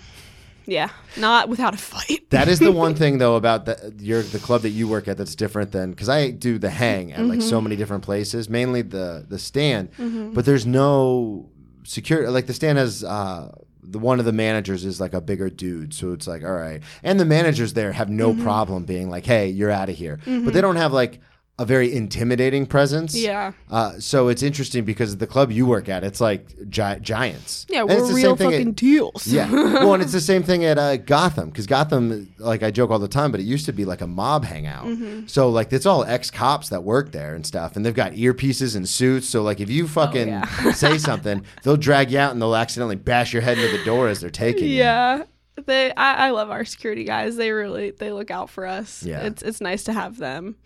Yeah, 0.66 0.88
not 1.18 1.50
without 1.50 1.74
a 1.74 1.76
fight. 1.76 2.30
That 2.30 2.48
is 2.48 2.58
the 2.58 2.72
one 2.72 2.94
thing 3.02 3.18
though 3.18 3.36
about 3.36 3.66
the 3.66 3.92
your 3.98 4.22
the 4.22 4.38
club 4.38 4.62
that 4.62 4.70
you 4.70 4.88
work 4.88 5.08
at 5.08 5.18
that's 5.18 5.34
different 5.34 5.72
than 5.72 5.90
because 5.90 6.08
I 6.08 6.30
do 6.30 6.58
the 6.58 6.70
hang 6.70 7.12
at 7.12 7.20
like 7.26 7.40
Mm-hmm. 7.40 7.48
so 7.48 7.60
many 7.60 7.76
different 7.76 8.02
places, 8.02 8.48
mainly 8.48 8.80
the 8.80 9.26
the 9.28 9.38
stand, 9.38 9.90
but 10.34 10.46
there's 10.46 10.64
no 10.64 11.50
security. 11.82 12.28
Like 12.30 12.46
the 12.46 12.54
stand 12.54 12.78
has 12.78 13.04
uh, 13.04 13.52
the 13.82 13.98
one 13.98 14.18
of 14.20 14.24
the 14.24 14.32
managers 14.32 14.86
is 14.86 15.02
like 15.02 15.12
a 15.12 15.20
bigger 15.20 15.50
dude, 15.50 15.92
so 15.92 16.12
it's 16.14 16.26
like 16.26 16.42
all 16.42 16.54
right, 16.54 16.80
and 17.02 17.20
the 17.20 17.26
managers 17.26 17.74
there 17.74 17.92
have 17.92 18.08
no 18.08 18.32
Mm-hmm. 18.32 18.42
problem 18.42 18.84
being 18.86 19.10
like, 19.10 19.26
hey, 19.26 19.48
you're 19.48 19.70
out 19.70 19.90
of 19.90 19.96
here, 19.96 20.18
but 20.24 20.54
they 20.54 20.62
don't 20.62 20.76
have 20.76 20.94
like 20.94 21.20
a 21.56 21.64
very 21.64 21.94
intimidating 21.94 22.66
presence. 22.66 23.14
Yeah. 23.14 23.52
Uh, 23.70 23.92
so 24.00 24.26
it's 24.26 24.42
interesting 24.42 24.84
because 24.84 25.18
the 25.18 25.26
club 25.26 25.52
you 25.52 25.66
work 25.66 25.88
at, 25.88 26.02
it's 26.02 26.20
like 26.20 26.48
gi- 26.68 26.98
giants. 27.00 27.64
Yeah, 27.68 27.82
And 27.82 27.90
we're 27.90 28.06
the 28.08 28.14
real 28.14 28.30
same 28.30 28.36
thing 28.36 28.46
at- 28.48 28.58
fucking 28.58 28.72
deals. 28.72 29.26
yeah. 29.28 29.48
Well, 29.84 29.94
and 29.94 30.02
it's 30.02 30.10
the 30.12 30.20
same 30.20 30.42
thing 30.42 30.64
at 30.64 30.78
uh, 30.78 30.96
Gotham 30.96 31.50
because 31.50 31.68
Gotham, 31.68 32.34
like 32.38 32.64
I 32.64 32.72
joke 32.72 32.90
all 32.90 32.98
the 32.98 33.06
time, 33.06 33.30
but 33.30 33.38
it 33.38 33.44
used 33.44 33.66
to 33.66 33.72
be 33.72 33.84
like 33.84 34.00
a 34.00 34.06
mob 34.08 34.44
hangout. 34.44 34.86
Mm-hmm. 34.86 35.26
So 35.28 35.48
like 35.48 35.72
it's 35.72 35.86
all 35.86 36.02
ex 36.04 36.28
cops 36.30 36.70
that 36.70 36.82
work 36.82 37.12
there 37.12 37.36
and 37.36 37.46
stuff, 37.46 37.76
and 37.76 37.86
they've 37.86 37.94
got 37.94 38.12
earpieces 38.14 38.74
and 38.74 38.88
suits. 38.88 39.28
So 39.28 39.42
like 39.42 39.60
if 39.60 39.70
you 39.70 39.86
fucking 39.86 40.28
Oh, 40.28 40.42
yeah. 40.64 40.72
say 40.72 40.98
something, 40.98 41.44
they'll 41.62 41.76
drag 41.76 42.10
you 42.10 42.18
out 42.18 42.32
and 42.32 42.42
they'll 42.42 42.56
accidentally 42.56 42.96
bash 42.96 43.32
your 43.32 43.42
head 43.42 43.58
into 43.58 43.78
the 43.78 43.84
door 43.84 44.08
as 44.08 44.20
they're 44.20 44.28
taking 44.30 44.64
you. 44.68 44.74
Yeah. 44.78 45.22
They 45.66 45.92
I, 45.94 46.26
I 46.26 46.30
love 46.30 46.50
our 46.50 46.64
security 46.64 47.04
guys. 47.04 47.36
They 47.36 47.52
really 47.52 47.92
they 47.92 48.10
look 48.10 48.32
out 48.32 48.50
for 48.50 48.66
us. 48.66 49.04
Yeah. 49.04 49.20
It's 49.20 49.40
it's 49.42 49.60
nice 49.60 49.84
to 49.84 49.92
have 49.92 50.16
them. 50.18 50.56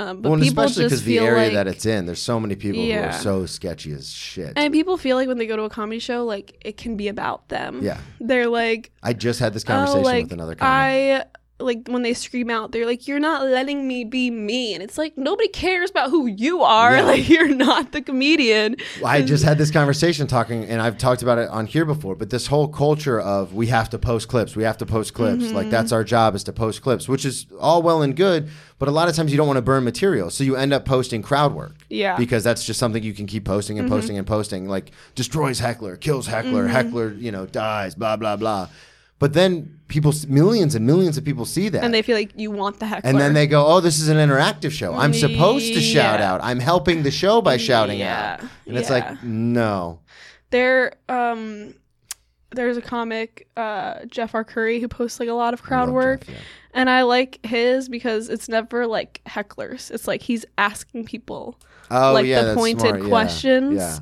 Um, 0.00 0.22
but 0.22 0.30
Well, 0.30 0.40
people 0.40 0.64
especially 0.64 0.84
because 0.84 1.04
the 1.04 1.18
area 1.18 1.44
like, 1.44 1.52
that 1.52 1.68
it's 1.68 1.84
in, 1.84 2.06
there's 2.06 2.22
so 2.22 2.40
many 2.40 2.56
people 2.56 2.82
who 2.82 2.92
are 2.92 3.12
so 3.12 3.44
sketchy 3.44 3.92
as 3.92 4.10
shit. 4.10 4.54
And 4.56 4.72
people 4.72 4.96
feel 4.96 5.16
like 5.16 5.28
when 5.28 5.36
they 5.36 5.46
go 5.46 5.56
to 5.56 5.64
a 5.64 5.68
comedy 5.68 5.98
show, 5.98 6.24
like 6.24 6.56
it 6.64 6.78
can 6.78 6.96
be 6.96 7.08
about 7.08 7.48
them. 7.48 7.80
Yeah. 7.82 7.98
They're 8.18 8.48
like, 8.48 8.92
I 9.02 9.12
just 9.12 9.40
had 9.40 9.52
this 9.52 9.62
oh, 9.64 9.68
conversation 9.68 10.02
like 10.04 10.24
with 10.24 10.32
another 10.32 10.54
comic. 10.54 10.72
I 10.72 11.24
like 11.60 11.86
when 11.88 12.02
they 12.02 12.14
scream 12.14 12.50
out, 12.50 12.72
they're 12.72 12.86
like, 12.86 13.06
"You're 13.08 13.20
not 13.20 13.46
letting 13.46 13.86
me 13.86 14.04
be 14.04 14.30
me," 14.30 14.74
and 14.74 14.82
it's 14.82 14.96
like 14.98 15.16
nobody 15.16 15.48
cares 15.48 15.90
about 15.90 16.10
who 16.10 16.26
you 16.26 16.62
are. 16.62 16.96
Yeah. 16.96 17.02
Like 17.10 17.28
you're 17.28 17.48
not 17.54 17.92
the 17.92 18.02
comedian. 18.02 18.76
I 19.04 19.22
just 19.22 19.44
had 19.44 19.58
this 19.58 19.70
conversation 19.70 20.26
talking, 20.26 20.64
and 20.64 20.80
I've 20.80 20.96
talked 20.98 21.22
about 21.22 21.38
it 21.38 21.48
on 21.48 21.66
here 21.66 21.84
before. 21.84 22.14
But 22.14 22.30
this 22.30 22.46
whole 22.46 22.68
culture 22.68 23.20
of 23.20 23.52
we 23.54 23.66
have 23.68 23.90
to 23.90 23.98
post 23.98 24.28
clips, 24.28 24.54
we 24.54 24.62
have 24.64 24.78
to 24.78 24.86
post 24.86 25.14
clips, 25.14 25.44
Mm-hmm. 25.44 25.56
like 25.56 25.70
that's 25.70 25.92
our 25.92 26.04
job 26.04 26.34
is 26.34 26.44
to 26.44 26.52
post 26.52 26.82
clips, 26.82 27.08
which 27.08 27.24
is 27.24 27.46
all 27.58 27.82
well 27.82 28.02
and 28.02 28.14
good. 28.16 28.48
But 28.78 28.88
a 28.88 28.92
lot 28.92 29.08
of 29.08 29.16
times 29.16 29.30
you 29.32 29.36
don't 29.36 29.46
want 29.46 29.56
to 29.58 29.62
burn 29.62 29.84
material, 29.84 30.30
so 30.30 30.42
you 30.44 30.56
end 30.56 30.72
up 30.72 30.84
posting 30.84 31.20
crowd 31.22 31.52
work. 31.54 31.74
Yeah. 31.90 32.16
because 32.16 32.44
that's 32.44 32.64
just 32.64 32.78
something 32.78 33.02
you 33.02 33.12
can 33.12 33.26
keep 33.26 33.44
posting 33.44 33.78
and 33.78 33.88
posting 33.88 34.16
and 34.16 34.26
posting. 34.26 34.68
Like 34.68 34.92
destroys 35.16 35.58
heckler, 35.58 35.96
kills 35.96 36.26
heckler, 36.28 36.64
Mm-hmm. 36.64 36.72
heckler, 36.72 37.12
you 37.14 37.32
know, 37.32 37.46
dies, 37.46 37.94
blah 37.96 38.16
blah 38.16 38.36
blah. 38.36 38.68
But 39.18 39.32
then 39.34 39.79
people, 39.90 40.14
millions 40.28 40.74
and 40.74 40.86
millions 40.86 41.18
of 41.18 41.24
people 41.24 41.44
see 41.44 41.68
that, 41.68 41.84
And 41.84 41.92
they 41.92 42.00
feel 42.00 42.16
like 42.16 42.30
you 42.36 42.50
want 42.50 42.78
the 42.78 42.86
heckler. 42.86 43.10
and 43.10 43.20
then 43.20 43.34
they 43.34 43.46
go, 43.46 43.66
"Oh, 43.66 43.80
this 43.80 43.98
is 43.98 44.08
an 44.08 44.16
interactive 44.16 44.70
show. 44.70 44.94
I'm 44.94 45.12
supposed 45.12 45.74
to 45.74 45.80
shout 45.82 46.20
Yeah. 46.20 46.32
out. 46.32 46.40
I'm 46.42 46.60
helping 46.60 47.02
the 47.02 47.10
show 47.10 47.42
by 47.42 47.58
shouting 47.58 47.98
Yeah. 47.98 48.38
out." 48.40 48.48
And 48.66 48.78
it's 48.78 48.88
Yeah. 48.88 48.94
like, 49.10 49.22
no. 49.24 49.98
there 50.50 50.94
um 51.08 51.74
there's 52.52 52.76
a 52.76 52.82
comic 52.82 53.46
uh 53.56 54.04
Jeff 54.06 54.32
Arcuri 54.32 54.80
who 54.80 54.88
posts 54.88 55.20
like 55.20 55.28
a 55.28 55.32
lot 55.34 55.54
of 55.54 55.62
crowd 55.62 55.88
work 55.90 56.26
Jeff, 56.26 56.34
and 56.74 56.90
i 56.90 57.02
like 57.02 57.38
his 57.46 57.88
because 57.88 58.28
it's 58.28 58.48
never 58.48 58.84
like 58.88 59.20
hecklers 59.28 59.92
it's 59.92 60.08
like 60.08 60.22
he's 60.22 60.44
asking 60.58 61.04
people 61.04 61.56
Oh, 61.92 62.12
like 62.14 62.26
the 62.26 62.52
pointed 62.56 62.96
smart. 62.96 63.02
Questions 63.04 63.76
Yeah. 63.76 63.98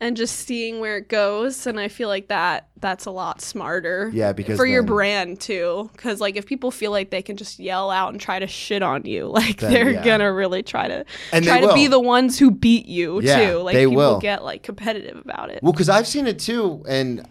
And 0.00 0.16
just 0.16 0.36
seeing 0.40 0.78
where 0.80 0.96
it 0.98 1.08
goes 1.08 1.66
and 1.66 1.80
i 1.80 1.88
feel 1.88 2.08
like 2.08 2.28
that 2.28 2.68
that's 2.78 3.06
a 3.06 3.10
lot 3.10 3.40
smarter 3.40 4.10
Yeah, 4.12 4.32
because 4.34 4.58
for 4.58 4.66
your 4.66 4.82
brand 4.82 5.40
too 5.40 5.88
because 5.92 6.20
like 6.20 6.36
if 6.36 6.44
people 6.44 6.70
feel 6.70 6.90
like 6.90 7.08
they 7.10 7.22
can 7.22 7.36
just 7.38 7.58
yell 7.58 7.90
out 7.90 8.12
and 8.12 8.20
try 8.20 8.38
to 8.38 8.46
shit 8.46 8.82
on 8.82 9.06
you 9.06 9.26
like 9.32 9.56
Then, 9.58 9.72
they're 9.72 9.90
yeah. 9.92 10.04
gonna 10.04 10.30
really 10.32 10.62
try 10.62 10.86
to 10.86 11.04
And 11.32 11.44
try 11.44 11.60
to 11.62 11.72
be 11.72 11.86
the 11.86 11.98
ones 12.00 12.38
who 12.38 12.50
beat 12.50 12.86
you 12.86 13.20
Yeah, 13.22 13.50
too 13.52 13.58
like 13.58 13.74
they 13.74 13.84
people 13.86 13.96
will. 13.96 14.20
get 14.20 14.44
like 14.44 14.62
competitive 14.62 15.16
about 15.16 15.50
it 15.50 15.62
Well, 15.62 15.72
because 15.72 15.88
I've 15.88 16.06
seen 16.06 16.26
it 16.26 16.38
too, 16.38 16.84
and 16.86 17.26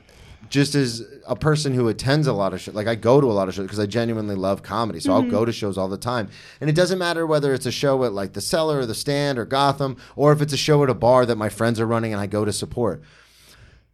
just 0.56 0.74
as 0.76 1.04
a 1.28 1.36
person 1.36 1.74
who 1.74 1.88
attends 1.90 2.28
a 2.28 2.34
lot 2.34 2.54
of 2.54 2.62
shows, 2.62 2.76
like 2.76 2.88
I 2.88 2.96
go 2.96 3.20
to 3.22 3.28
a 3.28 3.36
lot 3.40 3.48
of 3.50 3.54
shows 3.56 3.66
because 3.66 3.80
I 3.80 3.86
genuinely 3.86 4.36
love 4.36 4.64
comedy, 4.64 5.00
so 5.00 5.10
Mm-hmm. 5.12 5.26
I'll 5.26 5.32
go 5.40 5.46
to 5.46 5.52
shows 5.52 5.78
all 5.78 5.90
the 5.90 5.98
time, 6.12 6.30
and 6.62 6.70
it 6.70 6.76
doesn't 6.76 6.98
matter 6.98 7.28
whether 7.28 7.54
it's 7.54 7.66
a 7.66 7.72
show 7.72 8.04
at 8.06 8.14
like 8.14 8.34
the 8.34 8.42
Cellar 8.42 8.80
or 8.80 8.86
the 8.86 8.96
Stand 8.96 9.38
or 9.38 9.46
Gotham, 9.46 9.98
or 10.16 10.32
if 10.32 10.42
it's 10.42 10.54
a 10.54 10.58
show 10.68 10.84
at 10.84 10.90
a 10.90 10.94
bar 10.94 11.26
that 11.26 11.36
my 11.38 11.50
friends 11.50 11.80
are 11.80 11.86
running 11.86 12.14
and 12.14 12.22
I 12.22 12.28
go 12.28 12.46
to 12.46 12.54
support. 12.54 13.02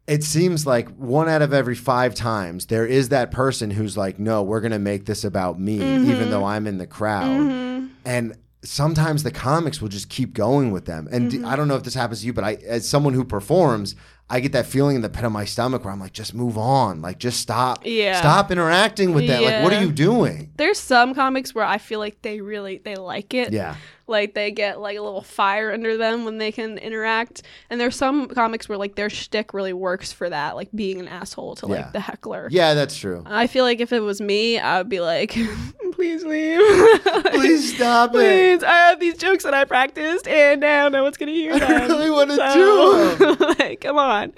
it 0.08 0.24
seems 0.24 0.66
like 0.66 0.90
one 0.98 1.30
out 1.30 1.42
of 1.42 1.54
every 1.54 1.76
five 1.76 2.14
times 2.16 2.66
there 2.68 2.86
is 2.86 3.10
that 3.10 3.32
person 3.32 3.72
who's 3.72 3.96
like, 3.98 4.20
no, 4.20 4.42
we're 4.44 4.60
going 4.66 4.72
to 4.80 4.80
make 4.92 5.06
this 5.06 5.24
about 5.24 5.60
me, 5.60 5.78
Mm-hmm. 5.80 6.12
even 6.12 6.30
though 6.32 6.44
I'm 6.54 6.68
in 6.68 6.78
the 6.80 6.88
crowd. 6.88 7.90
And 8.06 8.36
sometimes 8.64 9.24
the 9.24 9.32
comics 9.32 9.80
will 9.82 9.90
just 9.90 10.10
keep 10.10 10.34
going 10.34 10.72
with 10.72 10.86
them. 10.86 11.08
And 11.12 11.32
Mm-hmm. 11.32 11.46
I 11.46 11.56
don't 11.56 11.68
know 11.68 11.76
if 11.76 11.84
this 11.84 11.94
happens 11.94 12.20
to 12.22 12.26
you, 12.28 12.34
but 12.34 12.44
I, 12.44 12.54
as 12.78 12.88
someone 12.88 13.14
who 13.14 13.24
performs, 13.24 13.96
I 14.32 14.40
get 14.40 14.54
that 14.54 14.66
feeling 14.66 14.96
in 14.96 15.02
the 15.02 15.10
pit 15.10 15.26
of 15.26 15.34
my 15.34 15.44
stomach 15.44 15.84
where 15.84 15.92
I'm 15.92 16.00
like, 16.00 16.14
just 16.14 16.34
move 16.34 16.58
on. 16.58 17.02
Like, 17.02 17.20
just 17.20 17.42
stop. 17.42 17.82
Yeah. 17.86 18.18
Stop 18.18 18.50
interacting 18.50 19.14
with 19.14 19.28
that. 19.28 19.42
Like, 19.42 19.62
what 19.62 19.74
are 19.74 19.84
you 19.84 19.92
doing? 19.92 20.54
There's 20.56 20.80
some 20.80 21.14
comics 21.14 21.54
where 21.54 21.66
I 21.66 21.78
feel 21.78 22.00
like 22.00 22.22
they 22.22 22.40
really 22.40 22.78
they 22.78 22.96
like 22.96 23.34
it. 23.34 23.52
Yeah. 23.52 23.76
Like 24.12 24.36
they 24.36 24.52
get 24.52 24.80
like 24.80 24.98
a 24.98 25.02
little 25.02 25.22
fire 25.24 25.72
under 25.72 25.98
them 25.98 26.26
when 26.26 26.38
they 26.38 26.52
can 26.52 26.78
interact. 26.78 27.42
And 27.72 27.82
there's 27.82 27.96
some 27.96 28.28
comics 28.28 28.70
where 28.70 28.78
like 28.78 28.94
their 28.96 29.10
shtick 29.10 29.54
really 29.54 29.74
works 29.74 30.12
for 30.12 30.30
that, 30.30 30.56
like 30.56 30.70
being 30.76 31.00
an 31.00 31.08
asshole 31.08 31.56
to 31.56 31.68
Yeah. 31.68 31.74
like 31.78 31.94
the 31.94 32.00
heckler. 32.02 32.48
Yeah, 32.52 32.76
that's 32.76 32.96
true. 32.98 33.24
I 33.26 33.48
feel 33.48 33.64
like 33.66 33.80
if 33.80 33.92
it 33.92 34.02
was 34.02 34.22
me, 34.22 34.60
I 34.60 34.78
would 34.78 34.90
be 34.90 35.00
like, 35.00 35.32
please 35.94 36.24
leave. 36.24 36.60
Please 37.32 37.76
stop 37.76 38.12
it. 38.12 38.14
Please, 38.14 38.64
I 38.64 38.74
have 38.90 39.00
these 39.00 39.18
jokes 39.18 39.44
that 39.46 39.54
I 39.54 39.66
practiced, 39.66 40.28
and 40.28 40.60
now 40.62 40.90
no 40.90 41.04
one's 41.04 41.18
gonna 41.18 41.32
hear 41.32 41.54
I 41.56 41.86
really 41.88 42.10
wanna 42.10 42.36
So, 42.36 43.16
do 43.18 43.36
like, 43.60 43.82
come 43.82 43.98
on. 43.98 44.34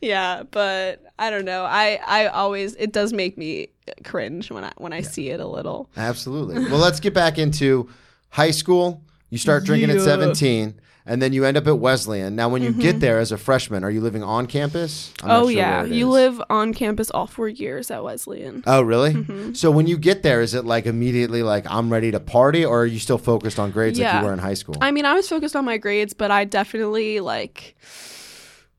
Yeah, 0.00 0.44
but 0.50 1.02
I 1.18 1.30
don't 1.30 1.44
know. 1.44 1.64
I 1.64 1.98
I 2.06 2.26
always 2.28 2.74
it 2.76 2.92
does 2.92 3.12
make 3.12 3.36
me 3.36 3.68
cringe 4.04 4.50
when 4.50 4.64
I 4.64 4.72
when 4.76 4.92
I 4.92 5.00
see 5.02 5.30
it 5.30 5.40
a 5.40 5.46
little. 5.46 5.90
Absolutely. 5.96 6.58
Well, 6.70 6.78
let's 6.78 7.00
get 7.00 7.14
back 7.14 7.38
into 7.38 7.88
high 8.30 8.50
school. 8.52 9.02
You 9.30 9.38
start 9.38 9.64
drinking 9.64 9.90
at 9.90 9.96
Yeah. 9.96 10.02
17, 10.04 10.74
and 11.04 11.20
then 11.22 11.32
you 11.32 11.44
end 11.44 11.56
up 11.56 11.66
at 11.66 11.78
Wesleyan. 11.78 12.34
Now, 12.34 12.48
when 12.48 12.62
you 12.62 12.72
get 12.72 13.00
there 13.00 13.18
as 13.18 13.30
a 13.32 13.36
freshman, 13.38 13.84
are 13.84 13.90
you 13.90 14.00
living 14.00 14.22
on 14.22 14.46
campus? 14.46 15.12
I'm 15.22 15.28
not 15.28 15.34
Mm-hmm. 15.34 15.42
oh 15.42 15.48
sure 15.48 15.58
yeah, 15.58 15.76
where 15.82 15.86
it 15.86 15.92
you 15.92 16.06
is. 16.08 16.12
live 16.12 16.42
on 16.50 16.74
campus 16.74 17.10
all 17.10 17.26
four 17.26 17.48
years 17.48 17.90
at 17.90 18.02
Wesleyan. 18.02 18.62
Oh, 18.66 18.80
really? 18.82 19.12
Mm-hmm. 19.14 19.52
So 19.54 19.70
when 19.70 19.86
you 19.86 19.98
get 19.98 20.22
there, 20.22 20.40
is 20.40 20.54
it 20.54 20.64
like 20.64 20.86
immediately 20.86 21.42
like 21.42 21.66
I'm 21.70 21.90
ready 21.92 22.10
to 22.10 22.20
party, 22.20 22.64
or 22.64 22.82
are 22.82 22.86
you 22.86 22.98
still 22.98 23.18
focused 23.18 23.58
on 23.58 23.70
grades 23.70 23.98
like 23.98 24.04
Yeah. 24.06 24.20
you 24.20 24.26
were 24.26 24.32
in 24.32 24.38
high 24.38 24.54
school? 24.54 24.76
I 24.80 24.90
mean, 24.92 25.04
I 25.04 25.14
was 25.14 25.28
focused 25.28 25.56
on 25.56 25.64
my 25.64 25.76
grades, 25.78 26.14
but 26.14 26.30
I 26.30 26.44
definitely 26.44 27.20
like 27.20 27.76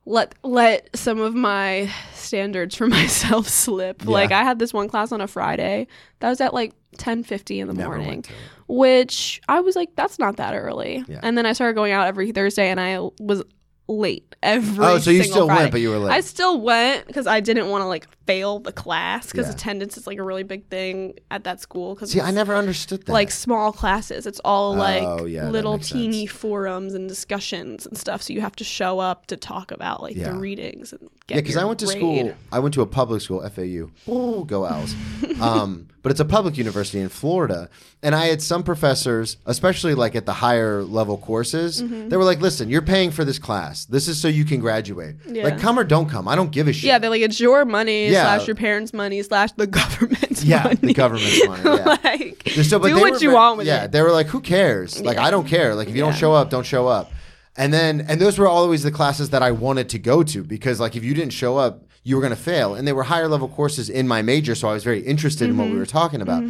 let 0.06 0.34
let 0.44 0.90
some 0.96 1.20
of 1.20 1.36
my 1.36 1.92
standards 2.14 2.76
for 2.76 2.88
myself 3.00 3.48
slip. 3.48 4.06
Like 4.06 4.32
I 4.32 4.44
had 4.44 4.58
this 4.60 4.74
one 4.74 4.88
class 4.88 5.12
on 5.12 5.22
a 5.22 5.28
Friday 5.28 5.88
that 6.20 6.30
was 6.30 6.42
at 6.42 6.54
like 6.54 6.74
10:50 6.98 7.60
in 7.60 7.68
the 7.68 7.74
Never 7.74 7.90
morning, 7.90 8.08
went 8.08 8.26
to 8.26 8.32
it. 8.34 8.38
Which 8.70 9.42
I 9.50 9.60
was 9.60 9.76
like 9.76 9.90
that's 9.96 10.20
not 10.20 10.38
that 10.38 10.54
early. 10.56 11.04
Yeah. 11.08 11.20
And 11.24 11.38
then 11.38 11.46
I 11.46 11.54
started 11.54 11.74
going 11.74 11.92
out 11.92 12.08
every 12.08 12.32
Thursday 12.32 12.70
and 12.70 12.80
I 12.80 13.00
was 13.20 13.44
late 13.88 14.36
every 14.44 14.86
Oh, 14.86 15.00
so 15.00 15.10
you 15.10 15.24
still 15.24 15.48
Friday. 15.48 15.62
went, 15.64 15.72
but 15.72 15.82
you 15.82 15.90
were 15.90 15.98
late. 15.98 16.12
I 16.14 16.22
still 16.22 16.62
went 16.62 17.08
because 17.08 17.26
I 17.26 17.40
didn't 17.40 17.70
want 17.70 17.82
to 17.82 17.88
like 17.88 18.08
fail 18.28 18.60
the 18.60 18.72
class 18.72 19.32
because 19.32 19.48
Yeah. 19.48 19.54
attendance 19.54 19.98
is 19.98 20.06
like 20.06 20.20
a 20.20 20.24
really 20.24 20.44
big 20.44 20.68
thing 20.70 21.16
at 21.32 21.44
that 21.46 21.60
school. 21.60 21.96
Because 21.96 22.12
See, 22.12 22.22
I 22.22 22.30
never 22.30 22.54
understood 22.56 23.08
that. 23.08 23.12
like 23.12 23.32
small 23.32 23.74
classes. 23.74 24.28
It's 24.28 24.40
all 24.46 24.76
like 24.76 25.02
Oh, 25.02 25.26
yeah, 25.26 25.50
little 25.50 25.80
teeny 25.80 26.28
sense. 26.28 26.38
forums 26.40 26.94
and 26.94 27.10
discussions 27.10 27.88
and 27.88 27.98
stuff. 27.98 28.22
So 28.22 28.32
you 28.34 28.42
have 28.42 28.56
to 28.58 28.64
show 28.64 29.00
up 29.00 29.26
to 29.26 29.36
talk 29.36 29.72
about 29.72 30.04
like 30.04 30.16
Yeah. 30.16 30.34
the 30.34 30.36
readings 30.36 30.94
and 30.94 31.10
get 31.26 31.38
Yeah, 31.38 31.42
because 31.42 31.58
I 31.58 31.66
went 31.66 31.80
to 31.80 31.86
grade. 31.88 31.98
school. 31.98 32.34
I 32.52 32.60
went 32.60 32.76
to 32.76 32.82
a 32.84 32.86
public 32.86 33.22
school, 33.22 33.42
FAU. 33.42 33.90
Oh, 34.08 34.44
go 34.44 34.66
Owls! 34.68 34.94
um, 35.42 35.88
but 36.02 36.12
it's 36.12 36.20
a 36.22 36.26
public 36.26 36.58
university 36.58 37.00
in 37.00 37.10
Florida, 37.10 37.70
and 38.02 38.16
I 38.16 38.28
had 38.28 38.42
some 38.42 38.64
professors, 38.64 39.38
especially 39.46 39.94
like 39.96 40.16
at 40.16 40.26
the 40.26 40.34
higher 40.34 40.82
level 40.84 41.18
courses, 41.18 41.82
Mm-hmm. 41.82 42.10
they 42.10 42.18
were 42.18 42.24
like, 42.24 42.40
"Listen, 42.42 42.70
you're 42.70 42.82
paying 42.82 43.12
for 43.12 43.26
this 43.26 43.38
class. 43.40 43.86
This 43.86 44.08
is 44.08 44.20
so 44.22 44.28
you 44.28 44.46
can 44.46 44.60
graduate. 44.60 45.16
Yeah. 45.28 45.44
Like, 45.44 45.60
come 45.60 45.78
or 45.78 45.84
don't 45.84 46.08
come. 46.10 46.28
I 46.28 46.36
don't 46.36 46.52
give 46.52 46.68
a 46.68 46.74
shit." 46.74 46.86
Yeah, 46.86 47.00
they're 47.00 47.10
like 47.10 47.22
it's 47.22 47.40
your 47.40 47.66
money 47.66 48.10
Yeah. 48.10 48.24
slash 48.38 48.48
your 48.48 48.56
parents' 48.56 48.94
money 48.94 49.22
slash 49.24 49.52
the 49.54 49.68
government's 49.80 50.44
Yeah, 50.44 50.64
money. 50.64 50.78
Yeah, 50.82 50.88
the 50.88 50.94
government's 50.94 51.48
money. 51.48 51.64
Yeah. 51.80 51.98
like 52.04 52.50
So, 52.64 52.80
but 52.80 52.90
do 52.90 52.96
they 52.96 53.02
what 53.02 53.12
were 53.14 53.18
you 53.20 53.32
want 53.34 53.58
with 53.58 53.68
yeah, 53.68 53.84
it. 53.86 53.92
they 53.92 54.02
were 54.02 54.12
like, 54.12 54.28
"Who 54.28 54.40
cares? 54.42 55.02
Like, 55.02 55.18
I 55.18 55.32
don't 55.32 55.48
care. 55.48 55.76
Like, 55.76 55.90
if 55.90 55.96
you 55.96 56.02
don't 56.02 56.16
show 56.16 56.34
up, 56.34 56.50
don't 56.50 56.66
show 56.66 56.88
up." 56.88 57.12
And 57.58 57.74
then, 57.74 58.06
and 58.08 58.22
those 58.22 58.38
were 58.40 58.48
always 58.48 58.84
the 58.84 58.92
classes 58.92 59.32
that 59.32 59.44
I 59.44 59.52
wanted 59.52 59.90
to 59.90 60.00
go 60.00 60.24
to 60.24 60.44
because, 60.44 60.80
like, 60.80 60.96
if 60.96 61.04
you 61.04 61.14
didn't 61.14 61.34
show 61.34 61.58
up, 61.58 61.84
you 62.04 62.16
were 62.16 62.22
going 62.22 62.36
to 62.36 62.42
fail. 62.42 62.76
And 62.76 62.88
they 62.88 62.94
were 62.94 63.04
higher 63.04 63.28
level 63.28 63.48
courses 63.48 63.90
in 63.90 64.08
my 64.08 64.22
major, 64.22 64.56
so 64.56 64.68
I 64.70 64.74
was 64.74 64.84
very 64.84 65.02
interested 65.02 65.50
in 65.50 65.58
what 65.58 65.66
we 65.66 65.72
Mm-hmm. 65.72 65.80
were 65.80 65.86
talking 65.86 66.22
about. 66.22 66.44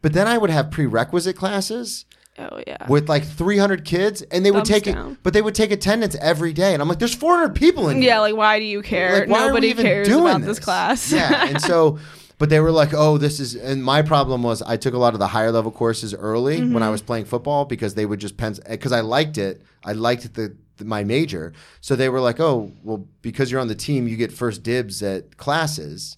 But 0.00 0.12
then 0.12 0.26
I 0.26 0.38
would 0.38 0.50
have 0.50 0.70
prerequisite 0.70 1.36
classes 1.36 2.04
Oh 2.38 2.60
yeah. 2.66 2.88
with 2.88 3.08
like 3.08 3.24
300 3.24 3.84
kids, 3.84 4.22
and 4.22 4.44
they 4.44 4.50
would 4.50 4.66
Thumbs 4.66 4.68
take 4.68 4.86
it, 4.86 4.96
but 5.22 5.32
they 5.34 5.42
would 5.42 5.54
take 5.54 5.70
attendance 5.70 6.16
every 6.16 6.52
day, 6.54 6.72
and 6.72 6.80
I'm 6.82 6.88
like, 6.88 6.98
"There's 6.98 7.14
400 7.14 7.54
people 7.54 7.88
in 7.90 7.98
here." 7.98 8.06
yeah, 8.10 8.20
like 8.20 8.34
why 8.34 8.58
do 8.58 8.64
you 8.64 8.80
care? 8.82 9.20
Like, 9.20 9.28
why 9.28 9.40
are 9.40 9.48
we 9.54 9.60
Nobody 9.60 9.74
cares 9.74 10.08
about 10.08 10.40
this, 10.40 10.58
class. 10.58 11.12
yeah, 11.12 11.46
and 11.46 11.60
so, 11.60 11.98
but 12.38 12.48
they 12.48 12.58
were 12.58 12.70
like, 12.72 12.94
"Oh, 12.94 13.18
this 13.18 13.38
is." 13.38 13.54
And 13.54 13.84
my 13.84 14.00
problem 14.00 14.42
was, 14.42 14.62
I 14.62 14.78
took 14.78 14.94
a 14.94 14.98
lot 14.98 15.12
of 15.12 15.20
the 15.20 15.26
higher 15.26 15.52
level 15.52 15.70
courses 15.70 16.14
early 16.14 16.58
when 16.60 16.82
I 16.82 16.86
Mm-hmm. 16.86 16.92
was 16.92 17.02
playing 17.02 17.26
football 17.26 17.66
because 17.66 17.94
they 17.94 18.06
would 18.06 18.18
just 18.18 18.38
pen 18.38 18.56
because 18.68 18.92
I 18.92 19.00
liked 19.02 19.36
it. 19.36 19.60
I 19.84 19.92
liked 19.92 20.32
the 20.34 20.56
my 20.80 21.04
major, 21.04 21.52
so 21.80 21.94
they 21.96 22.08
were 22.08 22.20
like, 22.20 22.40
"Oh, 22.40 22.72
well, 22.82 23.06
because 23.22 23.50
you're 23.50 23.60
on 23.60 23.68
the 23.68 23.74
team, 23.74 24.08
you 24.08 24.16
get 24.16 24.32
first 24.32 24.62
dibs 24.62 25.02
at 25.02 25.36
classes." 25.36 26.16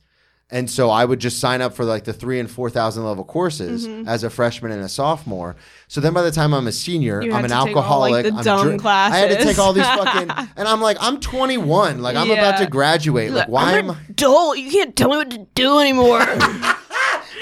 And 0.51 0.71
so 0.71 0.91
I 0.91 1.05
would 1.07 1.21
just 1.21 1.41
sign 1.41 1.63
up 1.63 1.75
for 1.75 1.85
like 1.87 2.05
the 2.05 2.13
three 2.13 2.39
and 2.39 2.49
four 2.49 2.69
thousand 2.71 3.03
level 3.05 3.25
courses 3.25 3.89
Mm-hmm. 3.89 4.07
as 4.07 4.23
a 4.25 4.31
freshman 4.31 4.73
and 4.73 4.83
a 4.83 4.89
sophomore. 4.89 5.57
So 5.89 6.01
then 6.03 6.13
by 6.13 6.23
the 6.23 6.31
time 6.31 6.53
I'm 6.53 6.67
a 6.67 6.73
senior, 6.73 7.23
You 7.23 7.33
I'm 7.33 7.45
an 7.45 7.51
take 7.51 7.57
all, 7.59 7.65
like, 7.65 7.77
alcoholic. 7.77 8.25
the 8.27 8.33
I'm 8.35 8.45
dumb 8.45 8.87
I 8.87 9.17
had 9.17 9.31
to 9.31 9.43
take 9.43 9.59
all 9.59 9.73
these 9.73 9.87
fucking, 9.87 10.31
and 10.57 10.69
I'm 10.69 10.81
like, 10.83 10.99
I'm 11.01 11.19
21. 11.19 12.03
Like 12.03 12.15
I'm 12.15 12.31
about 12.31 12.59
to 12.59 12.67
graduate. 12.67 13.33
Like 13.33 13.49
why 13.49 13.73
am 13.79 13.91
I? 13.93 13.97
adult. 14.11 14.59
You 14.59 14.71
can't 14.71 14.95
tell 14.95 15.09
me 15.11 15.17
what 15.17 15.31
to 15.31 15.47
do 15.55 15.79
anymore. 15.81 16.21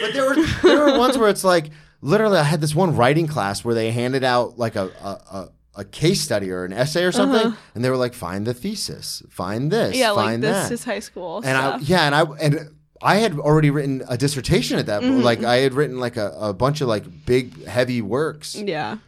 But 0.01 0.15
there 0.15 0.25
were 0.25 0.43
there 0.63 0.79
were 0.81 0.99
ones 0.99 1.17
where 1.19 1.29
it's 1.29 1.45
like 1.45 1.71
literally 2.01 2.39
I 2.39 2.43
had 2.43 2.61
this 2.61 2.75
one 2.75 2.97
writing 2.97 3.27
class 3.29 3.65
where 3.65 3.75
they 3.75 3.91
handed 3.93 4.25
out 4.25 4.59
like 4.59 4.75
a 4.75 4.87
a, 5.03 5.09
a, 5.37 5.49
a 5.75 5.85
case 5.85 6.21
study 6.21 6.51
or 6.51 6.65
an 6.65 6.73
essay 6.73 7.05
or 7.05 7.13
something, 7.13 7.55
and 7.75 7.85
they 7.85 7.89
were 7.91 7.97
like, 7.97 8.15
find 8.15 8.47
the 8.47 8.53
thesis, 8.55 9.23
find 9.31 9.71
this, 9.71 9.91
Uh-huh. 9.95 9.99
yeah, 9.99 10.11
like 10.11 10.41
this 10.41 10.69
that. 10.69 10.73
is 10.73 10.85
high 10.85 10.99
school. 11.01 11.41
and 11.45 11.57
I 11.57 11.79
yeah, 11.79 12.07
and 12.07 12.15
I 12.15 12.23
and 12.41 12.71
I 13.01 13.17
had 13.17 13.39
already 13.39 13.71
written 13.71 14.03
a 14.09 14.17
dissertation 14.17 14.79
at 14.79 14.87
that 14.87 15.03
Mm-hmm. 15.03 15.13
point. 15.15 15.25
Like 15.25 15.43
I 15.45 15.57
had 15.57 15.75
written 15.75 15.99
like 15.99 16.17
a, 16.17 16.31
a 16.39 16.53
bunch 16.53 16.81
of 16.83 16.89
like 16.89 17.05
big 17.27 17.65
heavy 17.67 18.01
works 18.03 18.55
yeah. 18.55 18.99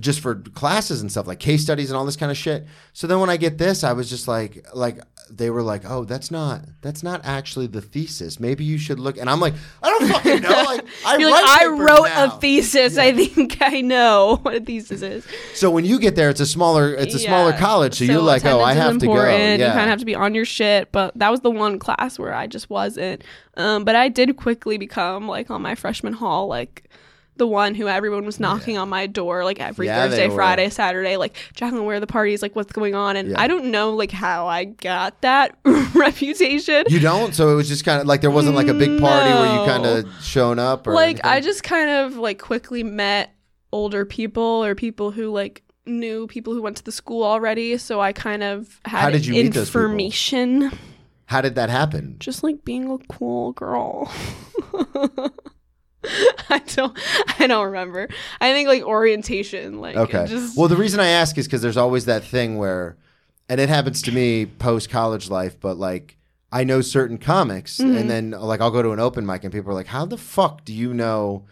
Just 0.00 0.20
for 0.20 0.36
classes 0.36 1.00
and 1.00 1.10
stuff 1.10 1.26
like 1.26 1.38
case 1.38 1.62
studies 1.62 1.90
and 1.90 1.96
all 1.96 2.04
this 2.04 2.16
kind 2.16 2.30
of 2.30 2.36
shit. 2.36 2.66
So 2.92 3.06
then 3.06 3.20
when 3.20 3.30
I 3.30 3.36
get 3.36 3.58
this, 3.58 3.82
I 3.84 3.92
was 3.92 4.08
just 4.08 4.28
like, 4.28 4.66
like 4.74 5.00
they 5.30 5.50
were 5.50 5.62
like, 5.62 5.82
oh, 5.88 6.04
that's 6.04 6.30
not 6.30 6.62
that's 6.82 7.02
not 7.02 7.20
actually 7.24 7.66
the 7.66 7.80
thesis. 7.80 8.38
Maybe 8.38 8.64
you 8.64 8.78
should 8.78 9.00
look. 9.00 9.16
And 9.16 9.28
I'm 9.28 9.40
like, 9.40 9.54
I 9.82 9.88
don't 9.90 10.08
fucking 10.08 10.42
know. 10.42 10.48
Like 10.48 10.84
I 11.06 11.16
write 11.16 11.30
like, 11.30 11.60
I 11.60 11.66
wrote 11.66 12.04
now." 12.04 12.36
a 12.36 12.40
thesis. 12.40 12.98
I 12.98 13.12
think 13.12 13.58
I 13.60 13.80
know 13.80 14.38
what 14.42 14.54
a 14.54 14.60
thesis 14.60 15.02
is. 15.02 15.26
So 15.54 15.70
when 15.70 15.84
you 15.84 15.98
get 15.98 16.16
there, 16.16 16.30
it's 16.30 16.40
a 16.40 16.46
smaller 16.46 16.94
it's 16.94 17.14
a 17.14 17.18
smaller 17.18 17.52
college. 17.52 17.98
So, 17.98 18.04
you're 18.04 18.20
like, 18.20 18.44
oh, 18.44 18.60
I 18.60 18.74
have 18.74 18.98
to 18.98 19.06
go. 19.06 19.14
Yeah. 19.14 19.54
You 19.54 19.64
kind 19.66 19.80
of 19.80 19.88
have 19.88 20.00
to 20.00 20.04
be 20.04 20.14
on 20.14 20.34
your 20.34 20.44
shit. 20.44 20.92
But 20.92 21.16
that 21.18 21.30
was 21.30 21.40
the 21.40 21.50
one 21.50 21.78
class 21.78 22.18
where 22.18 22.34
I 22.34 22.46
just 22.46 22.70
wasn't. 22.70 23.24
Um, 23.56 23.84
but 23.84 23.94
I 23.94 24.08
did 24.08 24.36
quickly 24.36 24.78
become 24.78 25.28
like 25.28 25.50
on 25.50 25.62
my 25.62 25.74
freshman 25.74 26.12
hall, 26.12 26.46
like 26.46 26.84
the 27.36 27.46
one 27.46 27.74
who 27.74 27.88
everyone 27.88 28.26
was 28.26 28.38
knocking 28.38 28.76
on 28.76 28.88
my 28.88 29.06
door 29.06 29.42
like 29.44 29.58
every 29.58 29.86
Yeah, 29.86 30.06
Thursday. 30.08 30.28
Friday, 30.28 30.68
Saturday, 30.68 31.16
like 31.16 31.34
Jacqueline, 31.54 31.84
where 31.86 31.96
are 31.96 32.00
the 32.00 32.06
parties? 32.06 32.42
Like 32.42 32.54
what's 32.54 32.72
going 32.72 32.94
on? 32.94 33.16
And 33.16 33.30
Yeah. 33.30 33.40
I 33.40 33.48
don't 33.48 33.70
know 33.70 33.94
like 33.94 34.10
how 34.12 34.46
I 34.46 34.64
got 34.64 35.20
that 35.22 35.56
reputation. 35.94 36.84
you 36.88 37.00
don't. 37.00 37.34
So 37.34 37.50
it 37.50 37.54
was 37.54 37.68
just 37.68 37.84
kind 37.84 38.00
of 38.00 38.06
like 38.06 38.20
there 38.20 38.30
wasn't 38.30 38.54
like 38.56 38.68
a 38.68 38.74
big 38.74 39.00
party 39.00 39.30
where 39.30 39.46
you 39.60 39.66
kind 39.66 39.86
of 39.86 40.06
shown 40.22 40.58
up 40.58 40.86
or 40.86 40.92
like 40.94 41.24
I 41.24 41.40
just 41.40 41.62
kind 41.64 41.88
of 41.90 42.16
like 42.16 42.38
quickly 42.38 42.82
met 42.82 43.34
older 43.72 44.04
people 44.04 44.42
or 44.64 44.74
people 44.74 45.10
who 45.10 45.30
like 45.30 45.62
knew 45.86 46.26
people 46.26 46.52
who 46.52 46.60
went 46.62 46.76
to 46.76 46.84
the 46.84 46.92
school 46.92 47.24
already 47.24 47.76
so 47.76 48.00
i 48.00 48.12
kind 48.12 48.44
of 48.44 48.78
had 48.84 49.00
How 49.00 49.10
did 49.10 49.26
you 49.26 49.34
information 49.34 50.70
How 51.26 51.40
did 51.40 51.56
that 51.56 51.70
happen? 51.70 52.16
just 52.20 52.44
like 52.44 52.64
being 52.64 52.88
a 52.88 52.98
cool 53.12 53.50
girl 53.52 54.12
i 56.50 56.58
don't 56.74 56.98
i 57.38 57.46
don't 57.46 57.66
remember 57.66 58.08
i 58.40 58.52
think 58.52 58.68
like 58.68 58.82
orientation 58.82 59.80
like 59.80 59.96
Okay. 59.96 60.26
just 60.26 60.56
Well, 60.56 60.68
the 60.68 60.76
reason 60.76 61.00
I 61.00 61.08
ask 61.08 61.38
is 61.38 61.46
because 61.46 61.62
there's 61.62 61.76
always 61.76 62.04
that 62.06 62.24
thing 62.24 62.58
where, 62.58 62.96
and 63.48 63.60
it 63.60 63.68
happens 63.68 64.02
to 64.02 64.12
me 64.12 64.46
post 64.46 64.90
college 64.90 65.30
life, 65.30 65.58
but 65.60 65.76
like 65.76 66.16
I 66.50 66.64
know 66.64 66.80
certain 66.82 67.18
comics, 67.18 67.78
Mm-hmm. 67.78 67.96
and 67.96 68.10
then 68.10 68.30
like 68.32 68.60
I'll 68.60 68.70
go 68.70 68.82
to 68.82 68.90
an 68.90 69.00
open 69.00 69.24
mic, 69.24 69.44
and 69.44 69.52
people 69.52 69.70
are 69.70 69.74
like, 69.74 69.86
"How 69.86 70.04
the 70.04 70.18
fuck 70.18 70.64
do 70.64 70.72
you 70.74 70.92
know 70.92 71.44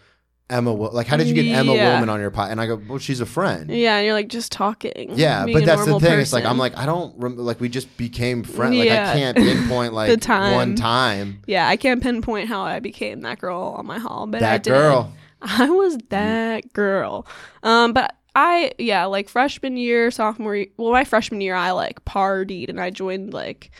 Emma? 0.51 0.73
Like, 0.73 1.07
how 1.07 1.17
did 1.17 1.27
you 1.29 1.35
get 1.35 1.47
Emma 1.47 1.75
Yeah. 1.75 2.01
On 2.03 2.21
your 2.21 2.31
pod?" 2.31 2.51
And 2.51 2.61
I 2.61 2.67
go, 2.67 2.81
"Well, 2.89 2.99
she's 2.99 3.21
a 3.21 3.27
friend." 3.27 3.71
yeah 3.71 3.97
and 3.97 4.05
you're 4.05 4.15
like 4.15 4.29
just 4.29 4.51
talking 4.53 5.11
Yeah, 5.15 5.47
but 5.51 5.65
that's 5.65 5.85
the 5.87 5.99
thing. 6.01 6.19
It's 6.19 6.33
like. 6.33 6.45
I'm 6.45 6.59
like 6.59 6.77
I 6.77 6.87
don't 6.87 7.15
rem- 7.19 7.37
like 7.39 7.61
we 7.61 7.69
just 7.69 7.97
became 7.97 8.43
friends. 8.43 8.77
Like 8.77 8.91
I 8.91 9.13
can't 9.15 9.37
pinpoint 9.47 9.95
like 9.95 10.11
the 10.11 10.17
time. 10.17 10.55
one 10.55 10.75
time. 10.75 11.43
yeah 11.47 11.69
i 11.69 11.77
can't 11.77 12.03
pinpoint 12.03 12.49
how 12.49 12.63
i 12.63 12.81
became 12.81 13.21
that 13.23 13.39
girl 13.39 13.75
on 13.79 13.87
my 13.87 13.99
hall 13.99 14.27
but 14.27 14.39
I 14.39 14.41
That 14.41 14.63
did. 14.63 14.71
girl. 14.71 15.13
I 15.43 15.71
was 15.71 15.97
that 16.11 16.73
girl. 16.75 17.27
Um, 17.63 17.93
but 17.95 18.15
I 18.37 18.73
yeah, 18.79 19.07
like 19.07 19.29
freshman 19.29 19.77
year, 19.77 20.11
sophomore 20.11 20.55
year, 20.57 20.67
well, 20.77 20.93
my 20.93 21.05
freshman 21.05 21.41
year 21.41 21.55
I 21.55 21.71
like 21.73 22.05
partied 22.05 22.69
and 22.69 22.81
I 22.81 22.91
joined 22.91 23.33
like 23.33 23.71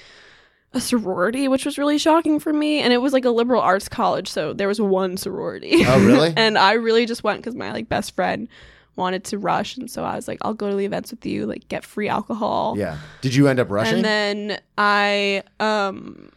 a 0.73 0.81
sorority, 0.81 1.49
which 1.49 1.65
was 1.65 1.79
really 1.79 1.99
shocking 1.99 2.39
for 2.39 2.53
me. 2.53 2.81
And 2.81 2.93
it 2.93 2.99
was 2.99 3.13
like 3.13 3.25
a 3.25 3.31
liberal 3.31 3.61
arts 3.61 3.89
college, 3.89 4.29
so 4.29 4.53
there 4.53 4.69
was 4.69 4.81
one 4.81 5.17
sorority. 5.17 5.85
Oh, 5.87 6.05
really? 6.05 6.33
and 6.37 6.57
I 6.57 6.73
really 6.75 7.07
just 7.07 7.25
went 7.25 7.41
because 7.41 7.55
my 7.55 7.73
like 7.73 7.89
best 7.89 8.15
friend 8.15 8.49
wanted 8.97 9.25
to 9.25 9.39
rush, 9.39 9.77
and 9.77 9.91
so 9.91 10.05
I 10.05 10.17
was 10.17 10.29
like, 10.29 10.39
I'll 10.43 10.55
go 10.55 10.71
to 10.71 10.77
the 10.77 10.85
events 10.85 11.11
with 11.11 11.25
you, 11.27 11.47
like 11.47 11.67
get 11.69 11.85
free 11.85 12.09
alcohol. 12.09 12.75
Yeah. 12.77 12.99
Did 13.21 13.35
you 13.35 13.49
end 13.49 13.59
up 13.59 13.71
rushing? 13.71 13.97
And 13.97 14.05
then 14.05 14.61
I 14.79 15.43
um 15.59 16.31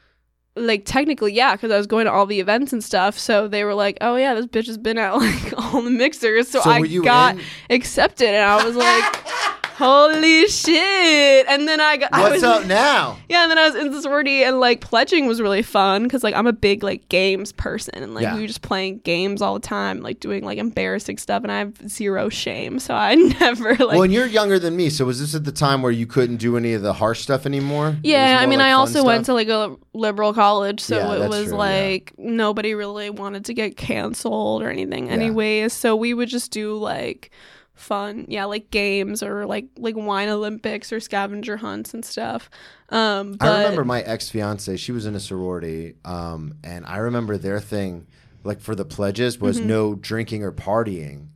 like 0.55 0.85
technically 0.85 1.33
yeah 1.33 1.55
because 1.55 1.71
i 1.71 1.77
was 1.77 1.87
going 1.87 2.05
to 2.05 2.11
all 2.11 2.27
the 2.27 2.39
events 2.39 2.71
and 2.71 2.83
stuff 2.83 3.17
so 3.17 3.47
they 3.47 3.63
were 3.63 3.73
like 3.73 3.97
oh 4.01 4.15
yeah 4.15 4.35
this 4.35 4.45
bitch 4.45 4.67
has 4.67 4.77
been 4.77 4.99
at 4.99 5.11
like 5.17 5.53
all 5.57 5.81
the 5.81 5.89
mixers 5.89 6.47
so, 6.47 6.61
So 6.61 6.69
i 6.69 6.85
got 6.85 7.35
in? 7.35 7.41
accepted 7.71 8.27
and 8.29 8.43
i 8.43 8.63
was 8.63 8.75
like 8.75 9.03
holy 9.75 10.47
shit 10.47 11.45
and 11.47 11.67
then 11.67 11.79
i 11.81 11.97
got 11.97 12.09
I 12.13 12.21
What's 12.21 12.33
was, 12.35 12.43
up 12.43 12.65
now? 12.65 13.17
yeah 13.29 13.43
and 13.43 13.51
then 13.51 13.57
i 13.57 13.65
was 13.67 13.75
in 13.75 13.91
the 13.91 14.01
sorority 14.01 14.43
and 14.43 14.59
like 14.59 14.81
pledging 14.81 15.25
was 15.25 15.41
really 15.41 15.61
fun 15.61 16.03
because 16.03 16.23
like 16.23 16.35
i'm 16.35 16.47
a 16.47 16.53
big 16.53 16.83
like 16.83 17.07
games 17.09 17.51
person 17.51 17.95
and 18.03 18.13
like 18.13 18.23
Yeah. 18.23 18.35
we 18.35 18.41
were 18.41 18.47
just 18.47 18.61
playing 18.61 18.99
games 18.99 19.41
all 19.41 19.53
the 19.55 19.59
time 19.67 20.01
like 20.01 20.19
doing 20.19 20.43
like 20.43 20.57
embarrassing 20.57 21.17
stuff 21.17 21.43
and 21.43 21.51
i 21.51 21.59
have 21.59 21.89
zero 21.89 22.29
shame 22.29 22.79
so 22.79 22.93
i 22.93 23.15
never 23.39 23.69
like 23.71 23.79
well, 23.79 24.03
and 24.03 24.13
you're 24.13 24.27
younger 24.27 24.59
than 24.59 24.75
me, 24.75 24.89
so 24.89 25.05
was 25.05 25.19
this 25.19 25.35
at 25.35 25.43
the 25.43 25.51
time 25.51 25.81
where 25.81 25.91
you 25.91 26.05
couldn't 26.05 26.37
do 26.37 26.57
any 26.57 26.73
of 26.73 26.81
the 26.81 26.93
harsh 26.93 27.21
stuff 27.21 27.45
anymore? 27.45 27.95
Yeah, 28.03 28.37
I 28.39 28.45
mean, 28.45 28.59
like 28.59 28.67
I 28.69 28.71
also 28.73 29.03
went 29.03 29.25
to 29.25 29.33
like 29.33 29.47
a 29.49 29.75
liberal 29.93 30.33
college, 30.33 30.79
so 30.79 30.97
Yeah, 30.97 31.25
it 31.25 31.29
was 31.29 31.43
true, 31.45 31.51
yeah. 31.53 31.57
like 31.57 32.13
nobody 32.17 32.73
really 32.73 33.09
wanted 33.09 33.45
to 33.45 33.53
get 33.53 33.77
canceled 33.77 34.61
or 34.63 34.69
anything, 34.69 35.09
anyways. 35.09 35.73
So 35.73 35.95
we 35.95 36.13
would 36.13 36.29
just 36.29 36.51
do 36.51 36.75
like 36.75 37.31
fun, 37.73 38.25
yeah, 38.27 38.45
like 38.45 38.69
games 38.71 39.23
or 39.23 39.45
like 39.45 39.65
like 39.77 39.95
wine 39.95 40.29
Olympics 40.29 40.91
or 40.93 40.99
scavenger 40.99 41.57
hunts 41.57 41.93
and 41.93 42.05
stuff. 42.05 42.49
Um, 42.89 43.33
but 43.33 43.47
I 43.49 43.57
remember 43.63 43.83
my 43.83 44.01
ex 44.01 44.29
fiance. 44.29 44.77
She 44.77 44.91
was 44.91 45.05
in 45.05 45.15
a 45.15 45.19
sorority, 45.19 45.95
um, 46.05 46.55
and 46.63 46.85
I 46.85 46.97
remember 46.97 47.37
their 47.37 47.59
thing, 47.59 48.07
like 48.43 48.61
for 48.61 48.75
the 48.75 48.85
pledges, 48.85 49.39
was 49.39 49.57
Mm-hmm. 49.57 49.67
no 49.67 49.95
drinking 49.95 50.43
or 50.43 50.51
partying. 50.51 51.27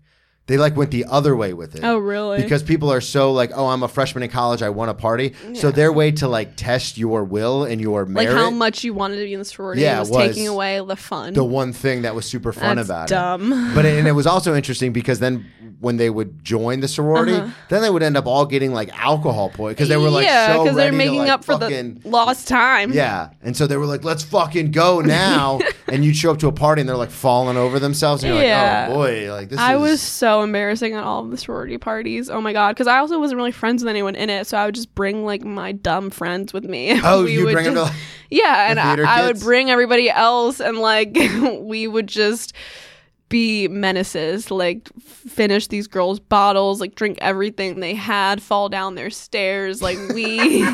They 0.47 0.57
like 0.57 0.77
went 0.77 0.91
the 0.91 1.03
other 1.05 1.35
way 1.35 1.51
with 1.53 1.75
it. 1.75 1.83
Oh, 1.83 1.97
really? 1.97 2.41
Because 2.41 2.63
people 2.63 2.89
are 2.91 3.01
so 3.01 3.33
like, 3.33 3.51
oh, 3.53 3.67
I'm 3.67 3.83
a 3.83 3.87
freshman 3.89 4.23
in 4.23 4.29
college, 4.29 4.61
I 4.61 4.69
want 4.69 4.89
to 4.89 4.93
party. 4.93 5.33
So 5.55 5.71
their 5.71 5.91
way 5.91 6.11
to 6.13 6.27
like 6.29 6.55
test 6.55 6.97
your 6.97 7.23
will 7.25 7.65
and 7.65 7.81
your 7.81 8.05
like 8.05 8.29
how 8.29 8.49
much 8.49 8.83
you 8.85 8.93
wanted 8.93 9.17
to 9.17 9.23
be 9.25 9.33
in 9.33 9.39
the 9.39 9.45
sorority 9.45 9.81
Yeah, 9.81 9.99
was, 9.99 10.09
was 10.09 10.17
taking 10.25 10.47
away 10.47 10.79
the 10.85 10.95
fun. 10.95 11.33
the 11.33 11.43
one 11.43 11.73
thing 11.73 12.03
that 12.03 12.15
was 12.15 12.25
super 12.25 12.53
fun 12.53 12.77
That's 12.77 12.87
about 12.87 13.09
it. 13.09 13.13
dumb. 13.13 13.73
But 13.75 13.85
it, 13.85 13.99
and 13.99 14.07
it 14.07 14.11
was 14.21 14.25
also 14.25 14.55
interesting 14.55 14.93
because 14.93 15.19
then 15.19 15.45
when 15.79 15.97
they 15.97 16.09
would 16.09 16.43
join 16.43 16.79
the 16.79 16.87
sorority, 16.87 17.33
Uh-huh. 17.35 17.51
then 17.69 17.81
they 17.81 17.89
would 17.89 18.01
end 18.01 18.15
up 18.17 18.25
all 18.25 18.45
getting 18.45 18.71
like 18.73 18.89
alcohol 18.97 19.49
poisoning 19.49 19.73
because 19.75 19.89
they 19.89 19.97
were 19.97 20.09
like 20.09 20.25
yeah, 20.25 20.53
so 20.63 20.73
they're 20.73 20.91
making 20.91 21.19
like, 21.19 21.29
up 21.29 21.43
for 21.43 21.59
fucking, 21.59 21.99
the 21.99 22.09
lost 22.09 22.47
time. 22.47 22.93
Yeah. 22.93 23.29
And 23.43 23.55
so 23.55 23.67
they 23.67 23.77
were 23.77 23.85
like, 23.85 24.03
let's 24.03 24.23
fucking 24.23 24.71
go 24.71 25.01
now. 25.05 25.59
and 25.87 26.03
you'd 26.05 26.15
show 26.15 26.31
up 26.31 26.39
to 26.39 26.47
a 26.47 26.51
party 26.53 26.79
and 26.81 26.87
they're 26.89 26.95
like 26.95 27.11
falling 27.11 27.57
over 27.57 27.79
themselves. 27.79 28.23
And 28.23 28.33
you're 28.33 28.43
Yeah. 28.43 28.87
like, 28.87 28.91
oh 28.91 28.93
boy, 28.95 29.31
like 29.33 29.49
this 29.49 29.59
I 29.59 29.75
is. 29.75 29.81
was 29.81 30.01
so 30.01 30.36
embarrassing 30.43 30.93
at 30.93 31.03
all 31.03 31.23
the 31.23 31.37
sorority 31.37 31.77
parties. 31.77 32.29
Oh 32.29 32.41
my 32.41 32.53
god, 32.53 32.73
because 32.73 32.87
I 32.87 32.97
also 32.99 33.19
wasn't 33.19 33.37
really 33.37 33.51
friends 33.51 33.83
with 33.83 33.89
anyone 33.89 34.15
in 34.15 34.29
it, 34.29 34.47
so 34.47 34.57
I 34.57 34.65
would 34.65 34.75
just 34.75 34.93
bring 34.95 35.25
like 35.25 35.43
my 35.43 35.71
dumb 35.71 36.09
friends 36.09 36.53
with 36.53 36.63
me. 36.65 36.99
Oh, 37.03 37.23
We 37.23 37.33
you 37.33 37.45
would 37.45 37.53
bring 37.53 37.65
them 37.65 37.75
to. 37.75 37.79
just- 37.85 37.93
yeah, 38.29 38.69
and 38.69 38.79
I, 38.79 39.21
I 39.21 39.25
would 39.27 39.39
bring 39.39 39.69
everybody 39.69 40.09
else, 40.09 40.59
and 40.59 40.77
like 40.77 41.15
we 41.59 41.87
would 41.87 42.07
just 42.07 42.53
be 43.29 43.67
menaces, 43.67 44.49
like 44.51 44.89
finish 45.01 45.67
these 45.67 45.87
girls' 45.87 46.19
bottles, 46.19 46.79
like 46.79 46.95
drink 46.95 47.17
everything 47.21 47.79
they 47.81 47.93
had, 47.93 48.41
fall 48.41 48.69
down 48.69 48.95
their 48.95 49.09
stairs, 49.09 49.81
like 49.81 49.97
we. 50.13 50.65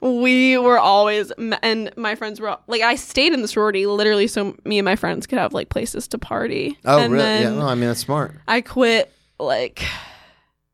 We 0.00 0.56
were 0.58 0.78
always, 0.78 1.32
and 1.62 1.90
my 1.96 2.14
friends 2.14 2.40
were 2.40 2.56
like, 2.66 2.82
I 2.82 2.94
stayed 2.94 3.32
in 3.32 3.42
the 3.42 3.48
sorority 3.48 3.86
literally 3.86 4.26
so 4.28 4.56
me 4.64 4.78
and 4.78 4.84
my 4.84 4.96
friends 4.96 5.26
could 5.26 5.38
have 5.38 5.52
like 5.52 5.68
places 5.68 6.06
to 6.08 6.18
party. 6.18 6.78
Oh, 6.84 6.98
and 7.00 7.12
really? 7.12 7.40
yeah. 7.40 7.50
No, 7.50 7.66
I 7.66 7.74
mean, 7.74 7.88
that's 7.88 8.00
smart. 8.00 8.36
I 8.46 8.60
quit 8.60 9.12
like 9.38 9.84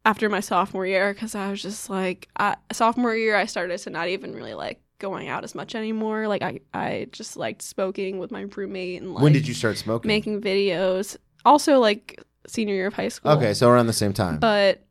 after 0.05 0.29
my 0.29 0.41
sophomore 0.41 0.87
year 0.87 1.15
because 1.15 1.35
I 1.35 1.51
was 1.51 1.63
just 1.63 1.89
like 1.89 2.29
I, 2.37 2.57
sophomore 2.73 3.17
year 3.17 3.37
I 3.37 3.47
started 3.47 3.79
to 3.79 3.91
not 3.91 4.09
even 4.09 4.35
really 4.35 4.55
like 4.55 4.81
going 4.99 5.29
out 5.29 5.45
as 5.45 5.55
much 5.55 5.75
anymore. 5.75 6.29
Like 6.29 6.43
I 6.43 6.61
I 6.73 7.09
just 7.13 7.37
liked 7.37 7.63
smoking 7.63 8.19
with 8.19 8.31
my 8.31 8.43
roommate 8.43 9.01
and 9.03 9.15
like 9.15 9.23
when 9.23 9.33
did 9.33 9.49
you 9.49 9.55
start 9.55 9.79
smoking? 9.79 10.09
making 10.09 10.41
videos. 10.41 11.17
Also 11.45 11.79
like 11.79 12.23
senior 12.47 12.75
year 12.75 12.89
of 12.89 12.95
high 12.95 13.09
school. 13.09 13.33
Okay, 13.33 13.55
so 13.55 13.69
around 13.69 13.87
the 13.87 13.93
same 13.93 14.13
time. 14.13 14.39
But 14.39 14.83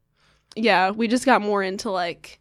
yeah, 0.56 0.92
we 0.92 1.08
just 1.08 1.26
got 1.26 1.42
more 1.42 1.64
into 1.64 1.90
like 1.92 2.40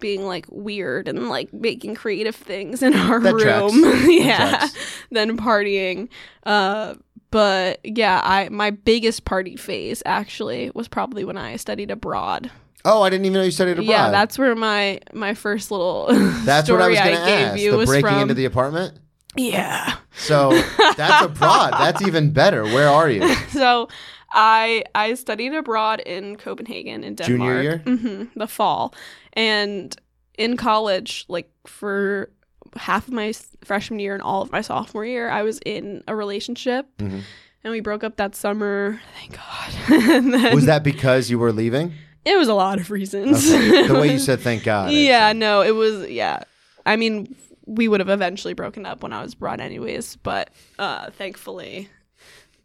being 0.00 0.24
like 0.24 0.46
weird 0.50 1.06
and 1.08 1.28
like 1.28 1.52
making 1.52 1.94
creative 1.94 2.34
things 2.36 2.82
in 2.82 2.94
our 2.96 3.20
That 3.20 3.34
room. 3.34 4.10
Yeah. 4.10 4.66
Than 5.10 5.36
partying. 5.36 6.08
Uh 6.44 6.94
but 7.30 7.78
yeah, 7.84 8.20
I 8.24 8.48
my 8.48 8.70
biggest 8.70 9.24
party 9.24 9.54
phase 9.56 10.02
actually 10.04 10.72
was 10.74 10.88
probably 10.88 11.24
when 11.24 11.36
I 11.36 11.56
studied 11.56 11.90
abroad. 11.92 12.50
oh, 12.84 13.02
I 13.02 13.10
didn't 13.10 13.26
even 13.26 13.34
know 13.38 13.42
you 13.44 13.50
studied 13.52 13.72
abroad. 13.78 13.86
Yeah, 13.86 14.10
that's 14.10 14.36
where 14.38 14.56
my 14.56 15.00
my 15.12 15.34
first 15.34 15.70
little 15.70 16.06
That's 16.44 16.66
story 16.66 16.78
what 16.80 16.86
I 16.86 16.88
was 16.88 16.98
going 16.98 17.16
to 17.16 17.24
gave 17.26 17.46
ask. 17.48 17.60
you 17.60 17.70
The 17.72 17.76
was 17.76 17.88
breaking 17.88 18.08
from 18.10 18.22
into 18.22 18.34
the 18.34 18.46
apartment. 18.46 18.98
yeah. 19.36 19.94
So 20.16 20.50
that's 20.96 21.24
abroad. 21.26 21.74
That's 21.78 22.02
even 22.02 22.32
better. 22.32 22.64
Where 22.64 22.88
are 22.88 23.08
you? 23.08 23.32
so 23.52 23.88
I 24.32 24.84
I 24.94 25.14
studied 25.14 25.54
abroad 25.54 26.00
in 26.00 26.36
Copenhagen 26.36 27.04
in 27.04 27.14
Denmark. 27.14 27.26
Junior 27.26 27.62
year? 27.62 27.78
hmm 27.84 28.24
the 28.36 28.46
fall, 28.46 28.94
and 29.34 29.94
in 30.38 30.56
college, 30.56 31.24
like 31.28 31.50
for 31.66 32.30
half 32.76 33.08
of 33.08 33.12
my 33.14 33.32
freshman 33.64 33.98
year 34.00 34.14
and 34.14 34.22
all 34.22 34.42
of 34.42 34.52
my 34.52 34.60
sophomore 34.62 35.04
year, 35.04 35.28
I 35.28 35.42
was 35.42 35.58
in 35.66 36.02
a 36.06 36.14
relationship, 36.14 36.86
Mhm. 36.98 37.22
and 37.64 37.72
we 37.72 37.80
broke 37.80 38.04
up 38.04 38.16
that 38.16 38.34
summer. 38.36 39.00
Thank 39.18 39.36
God. 39.36 39.72
then 40.32 40.54
Was 40.54 40.66
that 40.66 40.82
because 40.84 41.30
you 41.30 41.38
were 41.38 41.52
leaving? 41.52 41.92
It 42.24 42.36
was 42.38 42.48
a 42.48 42.54
lot 42.54 42.78
of 42.78 42.90
reasons. 42.90 43.50
Okay. 43.52 43.86
The 43.88 43.94
way 43.94 44.12
you 44.12 44.18
said 44.18 44.40
"thank 44.48 44.62
God." 44.64 44.92
yeah, 44.92 45.32
no, 45.32 45.62
it 45.62 45.74
was 45.74 46.08
yeah. 46.08 46.42
I 46.86 46.96
mean, 46.96 47.34
we 47.66 47.88
would 47.88 48.00
have 48.00 48.08
eventually 48.10 48.54
broken 48.54 48.86
up 48.86 49.02
when 49.02 49.12
I 49.12 49.22
was 49.22 49.34
abroad 49.34 49.60
anyways, 49.60 50.16
but 50.22 50.50
uh 50.78 51.10
thankfully 51.10 51.88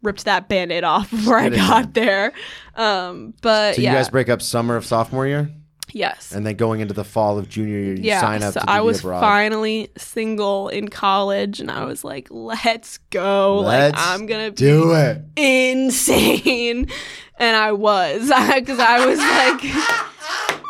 ripped 0.02 0.24
that 0.24 0.48
band-aid 0.48 0.84
off 0.84 1.10
before 1.12 1.38
I 1.38 1.48
got 1.48 1.94
there. 1.94 2.32
Um 2.74 3.34
but 3.42 3.76
So 3.76 3.82
yeah. 3.82 3.92
you 3.92 3.96
guys 3.98 4.08
break 4.08 4.28
up 4.28 4.42
summer 4.42 4.76
of 4.76 4.84
sophomore 4.84 5.26
year, 5.26 5.50
yes. 5.92 6.32
and 6.32 6.44
then 6.46 6.56
going 6.56 6.80
into 6.80 6.94
the 6.94 7.04
fall 7.04 7.38
of 7.38 7.48
junior 7.48 7.78
year, 7.78 7.94
you 7.94 8.02
yeah, 8.02 8.20
sign 8.20 8.42
up 8.42 8.54
so 8.54 8.60
I 8.66 8.80
was 8.82 9.00
abroad. 9.00 9.20
finally 9.20 9.88
single 9.96 10.68
in 10.68 10.88
college 10.88 11.60
and 11.60 11.70
I 11.70 11.84
was 11.84 12.04
like, 12.04 12.28
let's 12.30 12.98
go. 13.10 13.60
Let's 13.60 13.96
like 13.96 14.06
I'm 14.06 14.26
to 14.26 14.50
Do 14.50 14.92
it. 14.94 15.22
insane 15.36 16.88
and 17.38 17.56
i 17.56 17.70
was 17.72 18.20
because 18.54 18.78
i 18.78 19.04
was 19.04 19.18
like 19.18 19.60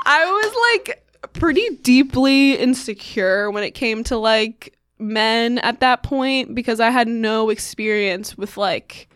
i 0.07 0.25
was 0.25 0.87
like 0.87 1.03
pretty 1.33 1.69
deeply 1.83 2.55
insecure 2.55 3.51
when 3.51 3.63
it 3.63 3.73
came 3.73 4.03
to 4.05 4.17
like 4.17 4.77
men 4.99 5.59
at 5.59 5.81
that 5.81 6.03
point 6.03 6.55
because 6.55 6.81
i 6.81 6.91
had 6.91 7.07
no 7.09 7.51
experience 7.51 8.37
with 8.37 8.57
like 8.57 9.09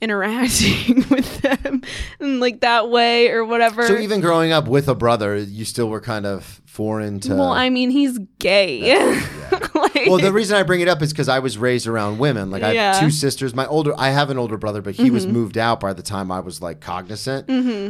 interacting 0.00 0.96
with 1.10 1.40
them 1.42 1.82
in 2.20 2.40
like 2.40 2.60
that 2.60 2.88
way 2.90 3.28
or 3.30 3.44
whatever 3.44 3.86
So 3.86 3.98
even 3.98 4.20
growing 4.20 4.52
up 4.52 4.68
with 4.68 4.88
a 4.88 4.94
brother, 4.94 5.36
you 5.36 5.64
still 5.64 5.88
were 5.88 6.00
kind 6.00 6.24
of 6.26 6.60
foreign 6.66 7.18
to. 7.18 7.34
well 7.34 7.50
i 7.50 7.70
mean 7.70 7.90
he's 7.90 8.18
gay 8.38 9.20
Like- 9.74 10.06
well, 10.06 10.18
the 10.18 10.32
reason 10.32 10.56
I 10.56 10.62
bring 10.64 10.80
it 10.80 10.88
up 10.88 11.02
is 11.02 11.12
because 11.12 11.28
I 11.28 11.38
was 11.40 11.56
raised 11.58 11.86
around 11.86 12.18
women. 12.18 12.50
Like 12.50 12.62
I 12.62 12.66
have 12.68 12.74
Yeah. 12.74 12.92
Mm-hmm. 12.94 13.06
two 13.06 13.10
sisters. 13.10 13.54
My 13.54 13.66
older, 13.66 13.94
I 13.96 14.10
have 14.10 14.28
an 14.30 14.38
older 14.38 14.56
brother, 14.56 14.82
but 14.82 14.94
he 14.94 15.10
was 15.10 15.26
moved 15.26 15.56
out 15.56 15.78
by 15.80 15.92
the 15.92 16.02
time 16.02 16.30
I 16.32 16.40
was 16.40 16.60
like 16.60 16.80
cognizant. 16.80 17.48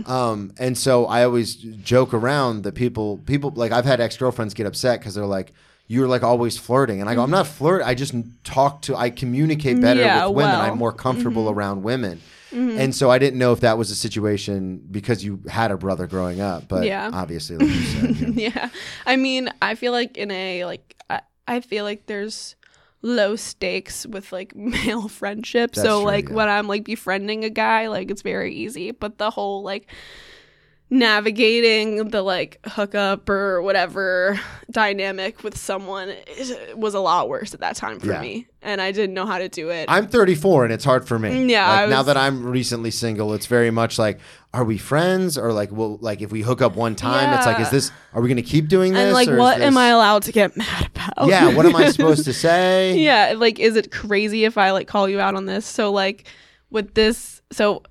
Um, 0.08 0.52
and 0.58 0.76
so 0.76 1.06
I 1.06 1.24
always 1.24 1.54
joke 1.56 2.12
around 2.14 2.62
that 2.64 2.74
people, 2.74 3.18
people 3.18 3.52
like 3.56 3.72
I've 3.72 3.84
had 3.86 4.00
ex 4.00 4.16
girlfriends 4.16 4.54
get 4.54 4.66
upset 4.66 5.00
because 5.00 5.14
they're 5.14 5.24
like, 5.26 5.52
"You're 5.88 6.06
like 6.06 6.22
always 6.22 6.56
flirting," 6.56 7.00
and 7.00 7.10
I 7.10 7.14
go, 7.16 7.22
"I'm 7.22 7.30
not 7.30 7.46
flirting. 7.48 7.86
I 7.86 7.94
just 7.94 8.14
talk 8.44 8.82
to, 8.82 8.94
I 8.96 9.10
communicate 9.10 9.80
better 9.80 10.00
Yeah, 10.00 10.26
with 10.26 10.36
women. 10.36 10.52
well. 10.52 10.60
mm-hmm. 10.62 10.72
I'm 10.72 10.78
more 10.78 10.92
comfortable 10.92 11.50
around 11.50 11.82
women." 11.82 12.20
And 12.50 12.94
so 12.94 13.10
I 13.10 13.18
didn't 13.18 13.38
know 13.38 13.52
if 13.52 13.60
that 13.60 13.76
was 13.76 13.90
a 13.90 13.94
situation 13.94 14.80
because 14.90 15.22
you 15.22 15.40
had 15.50 15.70
a 15.70 15.76
brother 15.76 16.06
growing 16.06 16.40
up, 16.40 16.66
but 16.66 16.86
Yeah. 16.86 17.10
obviously, 17.12 17.58
like 17.58 17.68
you 17.68 17.74
said, 17.82 18.16
you- 18.20 18.32
yeah 18.44 18.70
i 19.04 19.16
mean 19.16 19.50
i 19.60 19.74
feel 19.74 19.92
like 19.92 20.16
in 20.16 20.30
a 20.30 20.64
like 20.64 20.96
i, 21.10 21.20
I 21.46 21.60
feel 21.60 21.84
like 21.84 22.06
there's 22.06 22.56
low 23.02 23.36
stakes 23.36 24.06
with 24.06 24.32
like 24.32 24.56
male 24.84 25.08
friendship 25.08 25.72
That's 25.72 25.86
so 25.86 25.98
true, 26.00 26.06
like 26.06 26.28
yeah. 26.30 26.34
when 26.36 26.48
i'm 26.48 26.66
like 26.68 26.84
befriending 26.84 27.44
a 27.44 27.50
guy 27.50 27.88
like 27.88 28.10
it's 28.10 28.22
very 28.22 28.54
easy 28.54 28.92
but 28.92 29.18
the 29.18 29.28
whole 29.30 29.62
like 29.62 29.86
navigating 30.90 32.08
the 32.08 32.22
like 32.22 32.58
hookup 32.66 33.28
or 33.28 33.60
whatever 33.62 34.38
dynamic 34.70 35.42
with 35.42 35.56
someone 35.56 36.14
was 36.76 36.94
a 36.94 37.00
lot 37.00 37.28
worse 37.28 37.52
at 37.54 37.60
that 37.60 37.76
time 37.76 37.98
for 38.00 38.06
Yeah. 38.08 38.20
me 38.20 38.46
and 38.62 38.80
i 38.80 38.90
didn't 38.92 39.14
know 39.14 39.26
how 39.26 39.38
to 39.38 39.48
do 39.48 39.70
it 39.70 39.86
I'm 39.88 40.06
34 40.08 40.64
and 40.64 40.72
it's 40.72 40.84
hard 40.84 41.06
for 41.06 41.18
me. 41.18 41.50
Yeah, 41.50 41.68
Like, 41.70 41.80
I 41.80 41.86
now 41.86 42.02
that 42.02 42.16
I'm 42.16 42.44
recently 42.44 42.90
single, 42.90 43.32
it's 43.34 43.46
very 43.46 43.70
much 43.70 43.98
like, 43.98 44.18
are 44.52 44.64
we 44.64 44.76
friends 44.78 45.38
or 45.38 45.52
like, 45.52 45.70
well, 45.72 45.98
like 46.00 46.20
if 46.20 46.30
we 46.32 46.42
hook 46.42 46.60
up 46.62 46.74
one 46.76 46.94
time, 46.96 47.32
it's 47.34 47.46
like, 47.46 47.60
is 47.60 47.70
this? 47.70 47.90
Are 48.12 48.20
we 48.20 48.28
gonna 48.28 48.42
keep 48.42 48.68
doing 48.68 48.92
this? 48.92 49.02
and 49.02 49.12
like 49.12 49.28
what 49.28 49.60
am 49.60 49.76
i 49.78 49.88
allowed 49.88 50.22
to 50.24 50.32
get 50.32 50.56
mad 50.56 50.90
about 50.94 51.28
Yeah, 51.28 51.54
what 51.54 51.66
am 51.66 51.76
I 51.76 51.90
supposed 51.96 52.24
to 52.24 52.32
say? 52.32 52.96
yeah 52.98 53.34
like 53.36 53.58
is 53.58 53.76
it 53.76 53.90
crazy 53.92 54.44
if 54.44 54.58
i 54.58 54.70
like 54.72 54.86
call 54.88 55.08
you 55.08 55.20
out 55.20 55.34
on 55.34 55.46
this 55.46 55.64
so 55.66 55.92
like 55.92 56.26
with 56.70 56.94
this 56.94 57.40
so 57.52 57.82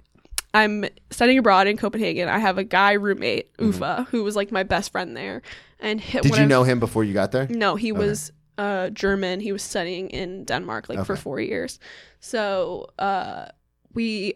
i'm 0.63 0.85
studying 1.11 1.37
abroad 1.39 1.67
in 1.67 1.77
copenhagen. 1.77 2.27
I 2.29 2.39
have 2.39 2.57
a 2.57 2.63
guy 2.63 2.93
roommate 2.93 3.49
ufa 3.59 4.07
who 4.11 4.23
was 4.23 4.35
like 4.35 4.51
my 4.51 4.63
best 4.63 4.91
friend 4.91 5.15
there. 5.15 5.41
And 5.79 6.01
hit 6.01 6.23
Mm-hmm. 6.23 6.29
Did 6.31 6.37
you 6.39 6.43
I- 6.43 6.47
know 6.47 6.63
him 6.63 6.79
before 6.79 7.03
you 7.03 7.13
got 7.13 7.31
there? 7.31 7.47
no 7.49 7.75
he 7.75 7.91
was 7.91 8.31
uh 8.57 8.89
german. 8.89 9.39
He 9.39 9.51
was 9.51 9.61
studying 9.63 10.09
in 10.09 10.43
denmark 10.45 10.89
like 10.89 11.05
for 11.05 11.15
four 11.15 11.39
years. 11.39 11.79
So 12.19 12.87
uh 12.99 13.45
we 13.93 14.35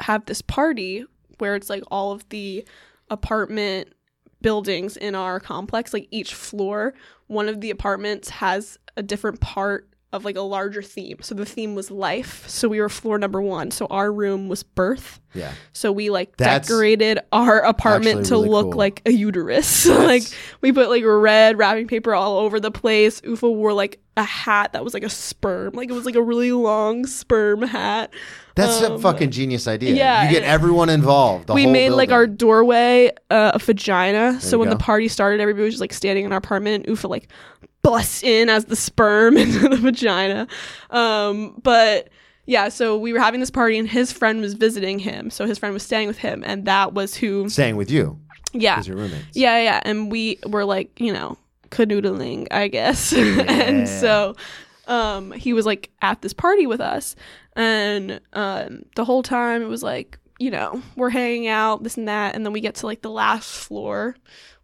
have 0.00 0.24
this 0.26 0.42
party 0.42 1.04
where 1.38 1.54
it's 1.54 1.70
like 1.70 1.84
all 1.90 2.12
of 2.12 2.28
the 2.30 2.66
apartment 3.10 3.92
buildings 4.40 4.96
in 4.96 5.14
our 5.14 5.38
complex 5.38 5.92
like 5.92 6.08
each 6.10 6.34
floor 6.34 6.94
one 7.28 7.48
of 7.48 7.60
the 7.60 7.70
apartments 7.70 8.28
has 8.28 8.78
a 8.96 9.02
different 9.02 9.40
part 9.40 9.88
of 10.12 10.24
like 10.24 10.36
a 10.36 10.40
larger 10.42 10.82
theme 10.82 11.16
so 11.22 11.34
the 11.34 11.46
theme 11.46 11.74
was 11.74 11.90
life 11.90 12.46
so 12.48 12.68
we 12.68 12.80
were 12.80 12.88
floor 12.88 13.18
number 13.18 13.40
one 13.40 13.70
so 13.70 13.86
our 13.86 14.12
room 14.12 14.48
was 14.48 14.62
birth 14.62 15.20
Yeah. 15.32 15.52
so 15.72 15.90
we 15.90 16.10
like 16.10 16.36
That's 16.36 16.68
decorated 16.68 17.18
our 17.32 17.60
apartment 17.60 18.26
to 18.26 18.34
really 18.34 18.48
look 18.50 18.66
cool. 18.72 18.78
like 18.78 19.00
a 19.06 19.10
uterus 19.10 19.86
like 19.86 20.22
we 20.60 20.70
put 20.72 20.90
like 20.90 21.02
red 21.06 21.56
wrapping 21.56 21.86
paper 21.88 22.14
all 22.14 22.38
over 22.38 22.60
the 22.60 22.70
place 22.70 23.20
ufa 23.24 23.50
wore 23.50 23.72
like 23.72 24.00
a 24.18 24.22
hat 24.24 24.74
that 24.74 24.84
was 24.84 24.92
like 24.92 25.02
a 25.04 25.08
sperm 25.08 25.72
like 25.72 25.88
it 25.88 25.94
was 25.94 26.04
like 26.04 26.16
a 26.16 26.22
really 26.22 26.52
long 26.52 27.06
sperm 27.06 27.62
hat 27.62 28.12
That's 28.54 28.82
a 28.82 28.92
Um, 28.92 29.00
fucking 29.00 29.30
genius 29.30 29.66
idea. 29.66 29.94
yeah, 29.94 30.24
you 30.24 30.30
get 30.30 30.42
everyone 30.42 30.90
involved. 30.90 31.46
the 31.46 31.54
we 31.54 31.64
made 31.64 31.88
like 31.90 32.10
our 32.12 32.26
doorway 32.26 33.12
uh, 33.30 33.52
a 33.54 33.58
vagina. 33.58 34.38
so 34.42 34.58
when 34.58 34.68
go. 34.68 34.74
the 34.74 34.78
party 34.78 35.08
started, 35.08 35.40
everybody 35.40 35.64
was 35.64 35.72
just 35.72 35.80
like 35.80 35.94
standing 35.94 36.26
in 36.26 36.32
our 36.32 36.36
apartment, 36.38 36.74
and 36.84 36.86
Ufa 36.90 37.08
like 37.08 37.28
busts 37.82 38.22
in 38.22 38.48
as 38.48 38.66
the 38.66 38.76
sperm 38.76 39.36
into 39.42 39.68
the 39.68 39.76
vagina. 39.76 40.46
Um, 40.90 41.60
but 41.62 42.08
yeah, 42.46 42.68
so 42.68 42.96
we 42.98 43.12
were 43.12 43.20
having 43.20 43.40
this 43.40 43.50
party, 43.50 43.78
and 43.78 43.88
his 43.88 44.12
friend 44.12 44.40
was 44.40 44.54
visiting 44.54 44.98
him. 44.98 45.30
So 45.30 45.46
his 45.46 45.58
friend 45.58 45.72
was 45.72 45.82
staying 45.82 46.08
with 46.08 46.18
him, 46.18 46.42
and 46.46 46.64
that 46.66 46.92
was 46.94 47.14
who. 47.16 47.48
staying 47.48 47.76
with 47.76 47.90
you 47.90 48.18
Yeah, 48.52 48.82
your 48.82 48.96
roommates. 48.96 49.36
yeah, 49.36 49.58
yeah. 49.62 49.80
And 49.84 50.10
we 50.10 50.38
were 50.46 50.64
like, 50.64 50.98
you 51.00 51.12
know, 51.12 51.38
canoodling, 51.70 52.48
I 52.50 52.68
guess. 52.68 53.12
and 53.16 53.88
so 53.88 54.34
um 54.88 55.30
he 55.32 55.52
was 55.52 55.64
like 55.64 55.90
at 56.02 56.20
this 56.22 56.32
party 56.32 56.66
with 56.66 56.80
us 56.80 57.14
and 57.54 58.20
um 58.32 58.82
the 58.96 59.04
whole 59.04 59.22
time 59.22 59.62
it 59.62 59.66
was 59.68 59.82
like, 59.82 60.18
you 60.40 60.50
know, 60.50 60.82
we're 60.96 61.08
hanging 61.10 61.46
out, 61.46 61.84
this 61.84 61.96
and 61.96 62.08
that, 62.08 62.34
and 62.34 62.44
then 62.44 62.52
we 62.52 62.60
get 62.60 62.74
to 62.76 62.86
like 62.86 63.00
the 63.02 63.10
last 63.10 63.48
floor, 63.48 64.16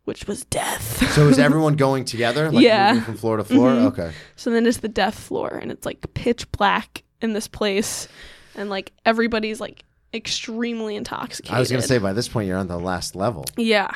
which 0.08 0.26
was 0.26 0.44
death. 0.46 1.12
So 1.12 1.28
is 1.28 1.38
everyone 1.48 1.76
going 1.76 2.04
together? 2.04 2.50
Like 2.50 2.64
Yeah. 2.64 2.88
moving 2.94 3.04
from 3.04 3.16
floor 3.18 3.36
to 3.36 3.44
floor? 3.44 3.70
Mhm. 3.70 3.84
Okay. 3.92 4.12
so 4.34 4.50
then 4.50 4.66
it's 4.66 4.78
the 4.78 4.88
death 4.88 5.16
floor 5.18 5.48
and 5.62 5.70
it's 5.70 5.86
like 5.86 6.04
pitch 6.14 6.50
black 6.50 7.04
in 7.20 7.34
this 7.34 7.46
place 7.46 8.08
and 8.56 8.70
like 8.70 8.92
everybody's 9.04 9.60
like 9.60 9.84
extremely 10.14 10.96
intoxicated. 10.96 11.54
I 11.54 11.60
was 11.60 11.70
gonna 11.70 11.82
say 11.82 11.98
by 11.98 12.12
this 12.14 12.26
point 12.28 12.48
you're 12.48 12.56
on 12.58 12.66
the 12.68 12.78
last 12.78 13.14
level. 13.14 13.44
Yeah. 13.56 13.90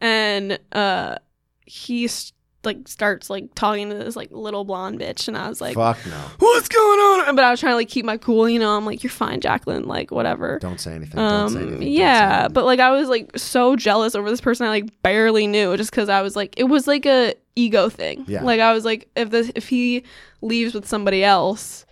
And 0.00 0.58
uh 0.72 1.16
he 1.64 2.04
s- 2.06 2.32
like 2.64 2.86
starts 2.86 3.28
like 3.28 3.54
talking 3.54 3.90
to 3.90 3.96
this 3.96 4.14
like 4.16 4.30
little 4.30 4.64
blonde 4.64 5.00
bitch 5.00 5.28
and 5.28 5.36
I 5.36 5.48
was 5.48 5.60
like 5.60 5.74
Fuck 5.74 5.98
no. 6.06 6.20
what's 6.38 6.68
going 6.68 6.98
on? 7.00 7.34
But 7.34 7.44
I 7.44 7.50
was 7.50 7.60
trying 7.60 7.72
to 7.72 7.76
like 7.76 7.88
keep 7.88 8.04
my 8.04 8.16
cool, 8.16 8.48
you 8.48 8.58
know. 8.58 8.76
I'm 8.76 8.84
like 8.86 9.02
you're 9.02 9.10
fine, 9.10 9.40
Jacqueline, 9.40 9.84
like 9.88 10.10
whatever. 10.10 10.58
Don't 10.60 10.80
say 10.80 10.94
anything. 10.94 11.16
Don't 11.16 11.48
say 11.50 11.56
Um 11.56 11.62
anything. 11.62 11.70
don't 11.70 11.82
say 11.82 11.88
yeah, 11.88 12.34
anything. 12.38 12.52
but 12.52 12.64
like 12.64 12.80
I 12.80 12.90
was 12.90 13.08
like 13.08 13.36
so 13.36 13.76
jealous 13.76 14.14
over 14.14 14.30
this 14.30 14.40
person 14.40 14.66
I 14.66 14.70
like 14.70 15.02
barely 15.02 15.46
knew 15.46 15.76
just 15.76 15.92
cuz 15.92 16.08
I 16.08 16.22
was 16.22 16.36
like 16.36 16.54
it 16.56 16.64
was 16.64 16.86
like 16.86 17.06
a 17.06 17.34
ego 17.56 17.88
thing. 17.88 18.24
Yeah. 18.26 18.42
Like 18.44 18.60
I 18.60 18.72
was 18.72 18.84
like 18.84 19.08
if 19.16 19.30
this 19.30 19.50
if 19.54 19.68
he 19.68 20.04
leaves 20.40 20.74
with 20.74 20.86
somebody 20.86 21.24
else 21.24 21.84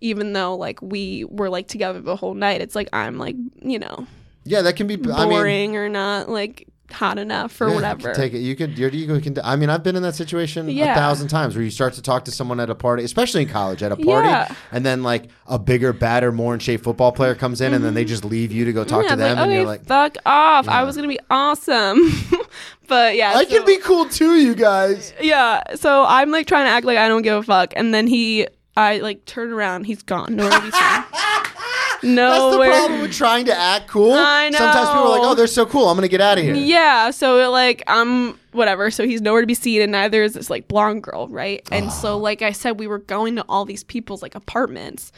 even 0.00 0.32
though 0.34 0.56
like 0.56 0.80
we 0.82 1.24
were 1.24 1.48
like 1.48 1.68
together 1.68 2.00
the 2.00 2.16
whole 2.16 2.34
night, 2.34 2.60
it's 2.60 2.74
like 2.74 2.88
I'm 2.92 3.18
like, 3.18 3.36
you 3.62 3.78
know, 3.78 4.06
yeah, 4.44 4.62
that 4.62 4.76
can 4.76 4.86
be. 4.86 4.94
I 4.94 5.24
mean, 5.24 5.28
boring 5.30 5.76
or 5.76 5.88
not 5.88 6.28
like 6.28 6.68
hot 6.92 7.18
enough 7.18 7.60
or 7.60 7.68
yeah, 7.68 7.74
whatever. 7.74 8.14
take 8.14 8.32
it. 8.34 8.38
You 8.38 8.54
could. 8.56 8.78
Your 8.78 8.90
ego 8.90 9.20
can. 9.20 9.36
I 9.44 9.56
mean, 9.56 9.70
I've 9.70 9.82
been 9.82 9.96
in 9.96 10.02
that 10.02 10.14
situation 10.14 10.68
a 10.68 10.84
thousand 10.94 11.28
times 11.28 11.54
where 11.54 11.64
you 11.64 11.70
start 11.70 11.94
to 11.94 12.02
talk 12.02 12.24
to 12.26 12.30
someone 12.30 12.60
at 12.60 12.70
a 12.70 12.74
party, 12.74 13.02
especially 13.04 13.42
in 13.42 13.48
college, 13.48 13.82
at 13.82 13.92
a 13.92 13.96
party, 13.96 14.28
Yeah. 14.28 14.54
and 14.72 14.84
then 14.86 15.02
like 15.02 15.28
a 15.46 15.58
bigger, 15.58 15.92
badder, 15.92 16.32
more 16.32 16.54
in 16.54 16.60
shape 16.60 16.82
football 16.82 17.12
player 17.12 17.34
comes 17.34 17.60
in, 17.60 17.74
and 17.74 17.84
then 17.84 17.94
they 17.94 18.04
just 18.04 18.24
leave 18.24 18.52
you 18.52 18.64
to 18.64 18.72
go 18.72 18.84
talk 18.84 19.04
Mm-hmm. 19.04 19.08
Yeah, 19.08 19.10
to 19.10 19.16
them, 19.16 19.36
like, 19.36 19.42
and 19.42 19.50
okay, 19.50 19.56
you're 19.58 19.66
like, 19.66 19.84
fuck 19.86 20.16
off. 20.26 20.64
Yeah. 20.66 20.72
I 20.80 20.82
was 20.84 20.96
gonna 20.96 21.08
be 21.08 21.20
awesome, 21.30 22.10
but 22.88 23.14
yeah, 23.16 23.32
I 23.34 23.44
so- 23.44 23.50
can 23.58 23.66
be 23.66 23.76
cool 23.78 24.06
too, 24.08 24.34
you 24.36 24.54
guys. 24.54 25.12
Yeah, 25.20 25.62
so 25.74 26.04
I'm 26.06 26.30
like 26.30 26.46
trying 26.46 26.66
to 26.66 26.70
act 26.70 26.86
like 26.86 26.98
I 26.98 27.08
don't 27.08 27.22
give 27.22 27.36
a 27.36 27.42
fuck, 27.42 27.72
and 27.76 27.92
then 27.94 28.06
he, 28.06 28.46
I 28.76 28.98
like 28.98 29.24
turn 29.24 29.52
around, 29.52 29.84
he's 29.84 30.02
gone, 30.02 30.36
seen. 32.00 32.14
That's 32.16 32.56
the 32.56 32.64
problem 32.64 33.00
with 33.02 33.12
trying 33.12 33.46
to 33.46 33.56
act 33.58 33.88
cool. 33.88 34.12
I 34.14 34.50
Sometimes 34.50 34.88
people 34.88 35.02
are 35.04 35.18
like, 35.18 35.22
"Oh, 35.28 35.34
they're 35.34 35.46
so 35.46 35.66
cool. 35.66 35.88
I'm 35.88 35.96
gonna 35.96 36.08
get 36.08 36.20
out 36.20 36.38
of 36.38 36.44
here." 36.44 36.54
Yeah, 36.54 37.10
so 37.10 37.38
it, 37.40 37.48
like 37.48 37.82
I'm 37.86 38.38
whatever. 38.52 38.90
So 38.90 39.04
he's 39.06 39.20
nowhere 39.20 39.40
to 39.40 39.46
be 39.46 39.54
seen, 39.54 39.82
and 39.82 39.92
neither 39.92 40.22
is 40.22 40.34
this 40.34 40.50
like 40.50 40.68
blonde 40.68 41.02
girl, 41.02 41.28
right? 41.28 41.66
And 41.70 41.86
Ah. 41.86 41.90
so 41.90 42.18
like 42.18 42.42
I 42.42 42.52
said, 42.52 42.78
we 42.78 42.86
were 42.86 42.98
going 42.98 43.36
to 43.36 43.44
all 43.48 43.64
these 43.64 43.84
people's 43.84 44.22
like 44.22 44.34
apartments 44.34 45.12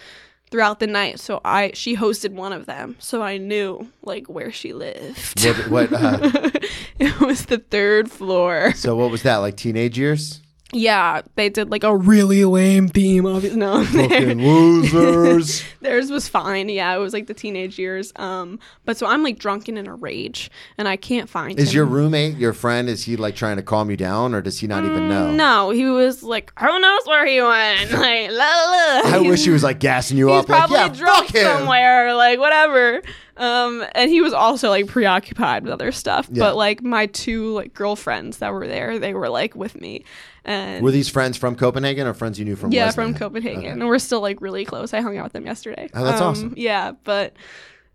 throughout 0.50 0.80
the 0.80 0.86
night. 0.86 1.20
So 1.20 1.40
I 1.44 1.72
she 1.74 1.96
hosted 1.96 2.32
one 2.32 2.52
of 2.52 2.66
them, 2.66 2.96
so 2.98 3.22
I 3.22 3.36
knew 3.38 3.88
like 4.02 4.26
where 4.28 4.50
she 4.50 4.72
lived. 4.72 5.44
What? 5.68 5.90
what 5.90 5.92
uh, 6.02 6.50
it 6.98 7.20
was 7.20 7.46
the 7.46 7.58
third 7.58 8.10
floor. 8.10 8.72
so 8.74 8.96
what 8.96 9.10
was 9.10 9.22
that? 9.24 9.36
Like 9.36 9.56
teenage 9.56 9.98
years? 9.98 10.40
Yeah, 10.72 11.22
they 11.34 11.48
did 11.48 11.70
like 11.70 11.82
a 11.82 11.96
really 11.96 12.44
lame 12.44 12.88
theme. 12.88 13.24
Obviously, 13.24 13.58
no, 13.60 13.84
Fucking 13.84 14.42
losers. 14.46 15.64
theirs 15.80 16.10
was 16.10 16.28
fine. 16.28 16.68
Yeah, 16.68 16.94
it 16.94 16.98
was 16.98 17.14
like 17.14 17.26
the 17.26 17.32
teenage 17.32 17.78
years. 17.78 18.12
Um, 18.16 18.58
but 18.84 18.98
so 18.98 19.06
I'm 19.06 19.22
like 19.22 19.38
drunken 19.38 19.78
in 19.78 19.86
a 19.86 19.94
rage, 19.94 20.50
and 20.76 20.86
I 20.86 20.96
can't 20.96 21.28
find. 21.28 21.58
Is 21.58 21.70
him. 21.70 21.76
your 21.76 21.84
roommate, 21.86 22.36
your 22.36 22.52
friend, 22.52 22.88
is 22.90 23.04
he 23.04 23.16
like 23.16 23.34
trying 23.34 23.56
to 23.56 23.62
calm 23.62 23.90
you 23.90 23.96
down, 23.96 24.34
or 24.34 24.42
does 24.42 24.58
he 24.60 24.66
not 24.66 24.84
even 24.84 25.08
know? 25.08 25.28
Mm, 25.28 25.36
No, 25.36 25.70
he 25.70 25.86
was 25.86 26.22
like, 26.22 26.52
who 26.58 26.78
knows 26.78 27.02
where 27.06 27.26
he 27.26 27.40
went? 27.40 27.90
Like, 27.98 28.30
la 28.30 28.36
la. 28.36 29.16
I 29.16 29.20
wish 29.26 29.44
he 29.44 29.50
was 29.50 29.62
like 29.64 29.80
gassing 29.80 30.16
you 30.18 30.30
up, 30.30 30.48
like, 30.48 30.58
probably 30.58 30.76
yeah, 30.76 30.88
drunk 30.88 31.26
fuck 31.28 31.34
him. 31.34 31.44
somewhere, 31.44 32.14
like 32.14 32.38
whatever. 32.38 33.02
Um, 33.36 33.84
and 33.92 34.10
he 34.10 34.20
was 34.20 34.32
also 34.32 34.68
like 34.68 34.86
preoccupied 34.88 35.62
with 35.64 35.72
other 35.72 35.92
stuff. 35.92 36.28
Yeah. 36.30 36.40
But 36.44 36.56
like 36.56 36.82
my 36.82 37.06
two 37.06 37.54
like 37.54 37.72
girlfriends 37.72 38.38
that 38.38 38.52
were 38.52 38.66
there, 38.66 38.98
they 38.98 39.14
were 39.14 39.28
like 39.28 39.54
with 39.54 39.80
me, 39.80 40.04
and 40.48 40.82
Were 40.82 40.90
these 40.90 41.08
friends 41.08 41.36
from 41.36 41.54
Copenhagen 41.56 42.06
or 42.06 42.14
friends 42.14 42.38
you 42.38 42.44
knew 42.44 42.56
from? 42.56 42.72
yeah, 42.72 42.90
from 42.90 43.14
Copenhagen, 43.14 43.58
Okay. 43.60 43.68
and 43.68 43.86
we're 43.86 43.98
still 43.98 44.20
like 44.20 44.40
really 44.40 44.64
close. 44.64 44.92
I 44.94 45.00
hung 45.00 45.16
out 45.18 45.24
with 45.24 45.32
them 45.34 45.46
yesterday. 45.46 45.88
Oh, 45.94 46.02
that's 46.04 46.20
Um, 46.20 46.26
awesome. 46.28 46.54
Yeah, 46.56 46.92
but 47.04 47.34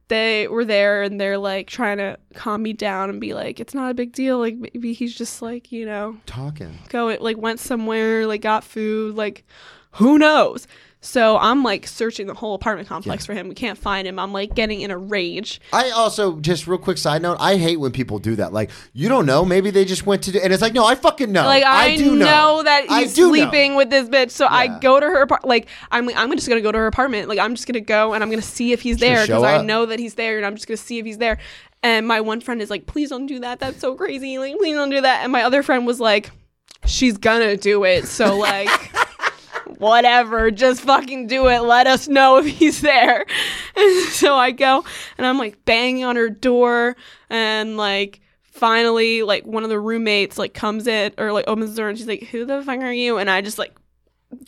they 0.09 0.47
were 0.47 0.65
there 0.65 1.01
and 1.01 1.19
they're 1.19 1.37
like 1.37 1.67
trying 1.67 1.97
to 1.97 2.17
calm 2.35 2.61
me 2.61 2.73
down 2.73 3.09
and 3.09 3.19
be 3.19 3.33
like, 3.33 3.59
it's 3.59 3.73
not 3.73 3.89
a 3.89 3.93
big 3.93 4.11
deal. 4.11 4.37
Like 4.37 4.55
maybe 4.55 4.93
he's 4.93 5.15
just 5.15 5.41
like 5.41 5.71
you 5.71 5.85
know 5.85 6.17
Talking. 6.25 6.77
go 6.89 7.07
like 7.19 7.37
went 7.37 7.59
somewhere 7.59 8.27
like 8.27 8.41
got 8.41 8.63
food 8.63 9.15
like 9.15 9.43
who 9.93 10.17
knows 10.19 10.67
so 11.03 11.37
i'm 11.37 11.63
like 11.63 11.85
searching 11.85 12.27
the 12.27 12.33
whole 12.33 12.55
apartment 12.55 12.87
complex 12.87 13.25
for 13.25 13.33
him 13.33 13.47
we 13.47 13.55
can't 13.55 13.77
find 13.77 14.07
him 14.07 14.17
i'm 14.17 14.31
like 14.33 14.55
getting 14.55 14.81
in 14.81 14.89
a 14.89 14.97
rage 14.97 15.59
I 15.71 15.89
also 15.91 16.39
just 16.39 16.67
real 16.67 16.77
quick 16.77 16.97
side 16.97 17.21
note. 17.21 17.37
I 17.39 17.57
hate 17.57 17.77
when 17.77 17.91
people 17.91 18.19
do 18.19 18.35
that. 18.35 18.53
Like 18.53 18.69
you 18.93 19.09
don't 19.09 19.25
know. 19.25 19.43
Maybe 19.43 19.71
they 19.71 19.85
just 19.85 20.05
went 20.05 20.23
to, 20.23 20.31
do, 20.31 20.39
and 20.39 20.53
it's 20.53 20.61
like, 20.61 20.73
no, 20.73 20.85
I 20.85 20.95
fucking 20.95 21.31
know. 21.31 21.45
like 21.45 21.63
i, 21.63 21.95
do 21.95 22.15
know. 22.15 22.63
that 22.63 22.85
I 22.89 23.01
he's 23.01 23.13
do 23.13 23.23
know. 23.23 23.29
sleeping 23.29 23.75
with 23.75 23.89
this 23.89 24.07
bitch 24.07 24.31
so 24.31 24.47
i 24.47 24.79
go 24.79 24.99
to 24.99 25.05
her 25.05 25.21
apart 25.21 25.45
like 25.45 25.67
i'm 25.91 26.05
like 26.05 26.15
i'm 26.17 26.31
just 26.31 26.47
gonna 26.47 26.61
go 26.61 26.71
to 26.71 26.77
her 26.77 26.87
apartment 26.87 27.27
like 27.29 27.39
i'm 27.39 27.55
just 27.55 27.67
gonna 27.67 27.81
go 27.81 28.13
and 28.13 28.23
i'm 28.23 28.29
gonna 28.29 28.41
see 28.41 28.71
if 28.71 28.81
he's 28.81 28.97
there 28.97 29.25
because 29.25 29.43
i 29.43 29.61
know 29.61 29.85
that 29.85 29.99
he's 29.99 30.15
there 30.15 30.37
and 30.37 30.45
i'm 30.45 30.55
just 30.55 30.67
gonna 30.67 30.77
see 30.77 30.99
if 30.99 31.05
he's 31.05 31.17
there 31.17 31.37
and 31.81 32.07
my 32.07 32.21
one 32.21 32.41
friend 32.41 32.61
is 32.61 32.69
like 32.69 32.85
please 32.85 33.09
don't 33.09 33.25
do 33.25 33.39
that 33.39 33.59
that's 33.59 33.79
so 33.79 33.95
crazy 33.95 34.37
like 34.37 34.57
please 34.57 34.75
don't 34.75 34.89
do 34.89 35.01
that 35.01 35.23
and 35.23 35.31
my 35.31 35.43
other 35.43 35.63
friend 35.63 35.85
was 35.85 35.99
like 35.99 36.31
she's 36.85 37.17
gonna 37.17 37.57
do 37.57 37.83
it 37.83 38.05
so 38.07 38.37
like 38.37 38.69
whatever, 39.77 40.51
just 40.51 40.81
fucking 40.81 41.27
do 41.27 41.47
it. 41.47 41.59
Let 41.61 41.87
us 41.87 42.07
know 42.07 42.37
if 42.37 42.45
he's 42.45 42.81
there. 42.81 43.25
And 43.75 44.05
so 44.09 44.35
I 44.35 44.51
go 44.51 44.85
and 45.17 45.25
I'm 45.25 45.37
like 45.39 45.65
banging 45.65 46.03
on 46.03 46.15
her 46.15 46.29
door 46.29 46.95
and 47.29 47.75
like 47.75 48.21
finally 48.43 49.23
like 49.23 49.45
one 49.47 49.63
of 49.63 49.69
the 49.69 49.79
roommates 49.79 50.37
like 50.37 50.53
comes 50.53 50.85
in 50.85 51.11
or 51.17 51.31
like 51.31 51.45
opens 51.47 51.71
the 51.71 51.77
door 51.77 51.89
and 51.89 51.97
she's 51.97 52.07
like, 52.07 52.23
Who 52.25 52.45
the 52.45 52.61
fuck 52.61 52.79
are 52.79 52.93
you? 52.93 53.17
And 53.17 53.29
I 53.29 53.41
just 53.41 53.57
like 53.57 53.73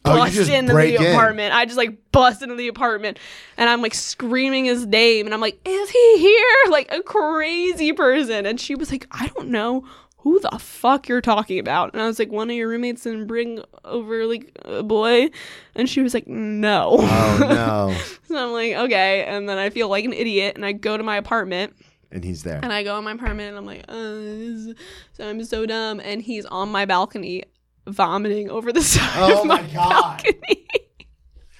Oh, 0.03 0.15
bust 0.15 0.33
just 0.33 0.49
into 0.49 0.73
the 0.73 0.95
in. 0.95 1.11
apartment. 1.13 1.53
I 1.53 1.65
just 1.65 1.77
like 1.77 2.11
bust 2.11 2.41
into 2.41 2.55
the 2.55 2.67
apartment 2.67 3.19
and 3.57 3.69
I'm 3.69 3.81
like 3.81 3.93
screaming 3.93 4.65
his 4.65 4.85
name 4.85 5.25
and 5.27 5.33
I'm 5.33 5.41
like, 5.41 5.59
is 5.67 5.89
he 5.89 6.17
here? 6.19 6.45
Like 6.69 6.91
a 6.91 7.01
crazy 7.03 7.93
person. 7.93 8.45
And 8.45 8.59
she 8.59 8.75
was 8.75 8.91
like, 8.91 9.07
I 9.11 9.27
don't 9.27 9.49
know 9.49 9.85
who 10.25 10.39
the 10.39 10.57
fuck 10.59 11.07
you're 11.07 11.21
talking 11.21 11.59
about. 11.59 11.93
And 11.93 12.01
I 12.01 12.07
was 12.07 12.17
like, 12.17 12.31
one 12.31 12.49
of 12.49 12.55
your 12.55 12.67
roommates 12.67 13.03
didn't 13.03 13.27
bring 13.27 13.61
over 13.83 14.25
like 14.25 14.51
a 14.65 14.81
boy. 14.81 15.29
And 15.75 15.87
she 15.87 16.01
was 16.01 16.13
like, 16.15 16.27
no. 16.27 16.97
Oh 16.99 17.37
no. 17.39 17.95
so 18.27 18.35
I'm 18.47 18.51
like, 18.51 18.73
okay. 18.85 19.23
And 19.23 19.47
then 19.47 19.59
I 19.59 19.69
feel 19.69 19.87
like 19.87 20.03
an 20.03 20.13
idiot 20.13 20.55
and 20.55 20.65
I 20.65 20.71
go 20.71 20.97
to 20.97 21.03
my 21.03 21.17
apartment 21.17 21.75
and 22.11 22.23
he's 22.23 22.41
there. 22.43 22.59
and 22.63 22.73
I 22.73 22.81
go 22.83 22.97
in 22.97 23.03
my 23.03 23.11
apartment 23.11 23.49
and 23.49 23.57
I'm 23.57 23.65
like, 23.67 23.85
uh, 23.87 24.73
so 25.13 25.29
I'm 25.29 25.43
so 25.43 25.65
dumb. 25.67 25.99
And 26.03 26.21
he's 26.23 26.45
on 26.47 26.69
my 26.69 26.85
balcony 26.85 27.43
vomiting 27.87 28.49
over 28.49 28.71
the 28.73 28.81
side 28.93 29.11
Oh 29.17 29.41
of 29.41 29.45
my 29.47 29.61
my, 29.61 29.67
God. 29.73 29.89
balcony. 30.23 30.65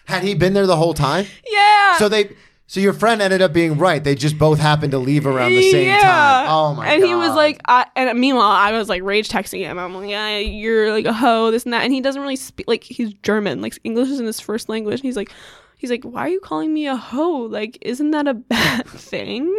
Had 0.07 0.23
he 0.23 0.33
been 0.33 0.53
there 0.53 0.65
the 0.67 0.75
whole 0.75 0.93
time? 0.95 1.27
yeah. 1.51 1.97
So 1.97 2.09
they 2.09 2.35
so 2.67 2.79
your 2.79 2.93
friend 2.93 3.21
ended 3.21 3.41
up 3.41 3.53
being 3.53 3.77
right. 3.77 4.03
They 4.03 4.15
just 4.15 4.37
both 4.39 4.59
happened 4.59 4.91
to 4.91 4.97
leave 4.99 5.25
around 5.27 5.51
the 5.51 5.71
same 5.71 5.87
Yeah. 5.87 5.99
time. 6.01 6.47
Oh 6.49 6.73
my 6.73 6.85
god. 6.85 6.91
and 6.93 7.01
god. 7.03 7.07
he 7.07 7.15
was 7.15 7.35
like, 7.35 7.61
I, 7.65 7.85
and 7.95 8.19
meanwhile, 8.19 8.49
I 8.49 8.71
was 8.71 8.89
like 8.89 9.03
rage 9.03 9.29
texting 9.29 9.59
him. 9.59 9.77
I'm 9.77 9.93
like, 9.93 10.09
yeah, 10.09 10.37
you're 10.39 10.91
like 10.91 11.05
a 11.05 11.13
hoe, 11.13 11.51
this 11.51 11.63
and 11.65 11.73
that. 11.73 11.83
And 11.83 11.93
he 11.93 12.01
doesn't 12.01 12.21
really 12.21 12.35
speak, 12.35 12.67
like, 12.67 12.83
he's 12.83 13.13
German. 13.21 13.61
Like, 13.61 13.77
English 13.83 14.09
isn't 14.09 14.25
his 14.25 14.39
first 14.39 14.67
language. 14.69 14.95
And 15.01 15.05
He's 15.05 15.15
like, 15.17 15.31
he's 15.77 15.89
like, 15.89 16.03
why 16.03 16.21
are 16.21 16.29
you 16.29 16.39
calling 16.39 16.73
me 16.73 16.87
a 16.87 16.95
hoe? 16.95 17.47
Like, 17.49 17.77
isn't 17.81 18.11
that 18.11 18.27
a 18.27 18.33
bad 18.33 18.85
thing? 18.87 19.53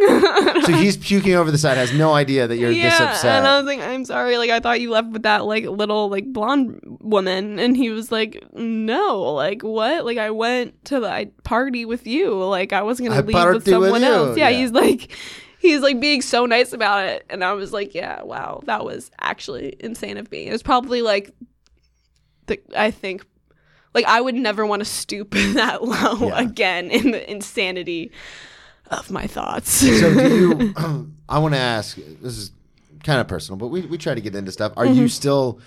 So 0.63 0.73
he's 0.73 0.97
puking 0.97 1.35
over 1.35 1.51
the 1.51 1.57
side, 1.57 1.77
has 1.77 1.93
no 1.93 2.13
idea 2.13 2.47
that 2.47 2.57
you're 2.57 2.73
this 2.73 2.99
upset. 2.99 3.37
And 3.39 3.47
I 3.47 3.57
was 3.57 3.65
like, 3.65 3.79
I'm 3.79 4.03
sorry. 4.05 4.37
Like, 4.37 4.49
I 4.49 4.59
thought 4.59 4.81
you 4.81 4.89
left 4.91 5.09
with 5.11 5.23
that, 5.23 5.45
like, 5.45 5.65
little, 5.65 6.09
like, 6.09 6.25
blonde 6.33 6.79
woman. 7.01 7.59
And 7.59 7.77
he 7.77 7.89
was 7.91 8.11
like, 8.11 8.43
no. 8.53 9.21
Like, 9.33 9.61
what? 9.61 10.05
Like, 10.05 10.17
I 10.17 10.31
went 10.31 10.83
to 10.85 10.99
the 10.99 11.09
I- 11.09 11.31
party 11.43 11.85
with 11.85 12.05
you. 12.07 12.33
Like, 12.43 12.73
I 12.73 12.81
wasn't 12.81 13.09
going 13.09 13.21
to 13.21 13.25
leave 13.27 13.35
with 13.35 13.43
partied 13.43 13.53
with 13.55 13.69
someone 13.69 14.03
else. 14.03 14.37
Yeah, 14.37 14.49
Yeah. 14.49 14.57
he's 14.59 14.71
like, 14.71 15.11
he's 15.59 15.81
like 15.81 15.99
being 15.99 16.21
so 16.21 16.45
nice 16.45 16.73
about 16.73 17.05
it. 17.05 17.25
And 17.29 17.43
I 17.43 17.53
was 17.53 17.73
like, 17.73 17.93
yeah, 17.95 18.21
wow. 18.23 18.61
That 18.65 18.83
was 18.85 19.11
actually 19.19 19.75
insane 19.79 20.17
of 20.17 20.29
me. 20.31 20.47
It 20.47 20.51
was 20.51 20.63
probably 20.63 21.01
like, 21.01 21.31
the, 22.47 22.59
I 22.75 22.91
think, 22.91 23.25
like, 23.97 24.05
I 24.05 24.21
would 24.21 24.35
never 24.35 24.65
want 24.65 24.79
to 24.81 24.85
stoop 24.85 25.31
that 25.55 25.83
low 25.83 26.27
Yeah. 26.29 26.39
again 26.39 26.89
in 26.91 27.11
the 27.11 27.29
insanity 27.29 28.11
of 28.89 29.11
my 29.11 29.27
thoughts. 29.27 29.69
so 29.71 30.13
do 30.13 30.39
you 30.75 31.11
I 31.29 31.39
want 31.39 31.53
to 31.55 31.59
ask 31.59 31.97
this 31.97 32.37
is 32.37 32.51
kind 33.03 33.19
of 33.19 33.27
personal, 33.27 33.57
but 33.57 33.67
we, 33.67 33.81
we 33.81 33.97
try 33.97 34.13
to 34.15 34.21
get 34.21 34.35
into 34.35 34.51
stuff. 34.51 34.71
Are 34.77 34.85
Mm-hmm. 34.85 34.99
you 35.01 35.07
still 35.07 35.59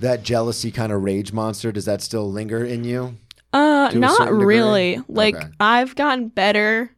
that 0.00 0.22
jealousy 0.22 0.70
kind 0.70 0.92
of 0.92 1.02
rage 1.02 1.32
monster? 1.32 1.72
Does 1.72 1.84
that 1.86 2.02
still 2.02 2.30
linger 2.30 2.64
in 2.64 2.84
you? 2.84 3.16
Uh, 3.52 3.90
not 3.94 4.16
certain 4.16 4.38
degree? 4.38 4.56
really. 4.58 5.00
Like 5.08 5.34
Okay. 5.36 5.48
I've 5.60 5.94
gotten 5.94 6.28
better 6.28 6.90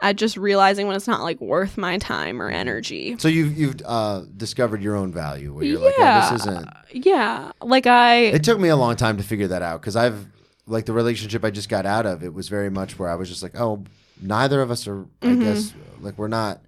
at 0.00 0.16
just 0.16 0.36
realizing 0.36 0.86
when 0.86 0.94
it's 0.96 1.06
not 1.08 1.22
like 1.22 1.40
worth 1.40 1.78
my 1.78 1.96
time 1.98 2.40
or 2.42 2.50
energy. 2.50 3.16
So 3.18 3.28
you've 3.28 3.56
you've 3.56 3.76
uh, 3.84 4.22
discovered 4.36 4.82
your 4.82 4.94
own 4.96 5.12
value 5.12 5.54
where 5.54 5.64
you're 5.64 5.80
like, 5.80 5.94
oh, 5.98 6.02
Yeah. 6.02 6.30
this 6.30 6.40
isn't 6.42 6.68
Yeah, 6.92 7.52
like 7.62 7.86
I. 7.86 8.16
It 8.16 8.44
took 8.44 8.58
me 8.60 8.68
a 8.68 8.76
long 8.76 8.96
time 8.96 9.16
to 9.16 9.22
figure 9.22 9.48
that 9.48 9.62
out 9.62 9.80
because 9.80 9.96
I've 9.96 10.26
like 10.66 10.84
the 10.86 10.92
relationship 10.92 11.44
I 11.44 11.50
just 11.50 11.68
got 11.68 11.86
out 11.86 12.06
of. 12.06 12.22
It 12.22 12.34
was 12.34 12.48
very 12.48 12.70
much 12.70 12.98
where 12.98 13.08
I 13.08 13.14
was 13.14 13.28
just 13.28 13.42
like, 13.42 13.58
oh, 13.58 13.84
neither 14.20 14.60
of 14.60 14.70
us 14.70 14.86
are. 14.86 15.06
I 15.22 15.26
Mm-hmm. 15.26 15.42
guess 15.42 15.72
like 16.00 16.18
we're 16.18 16.28
not 16.28 16.60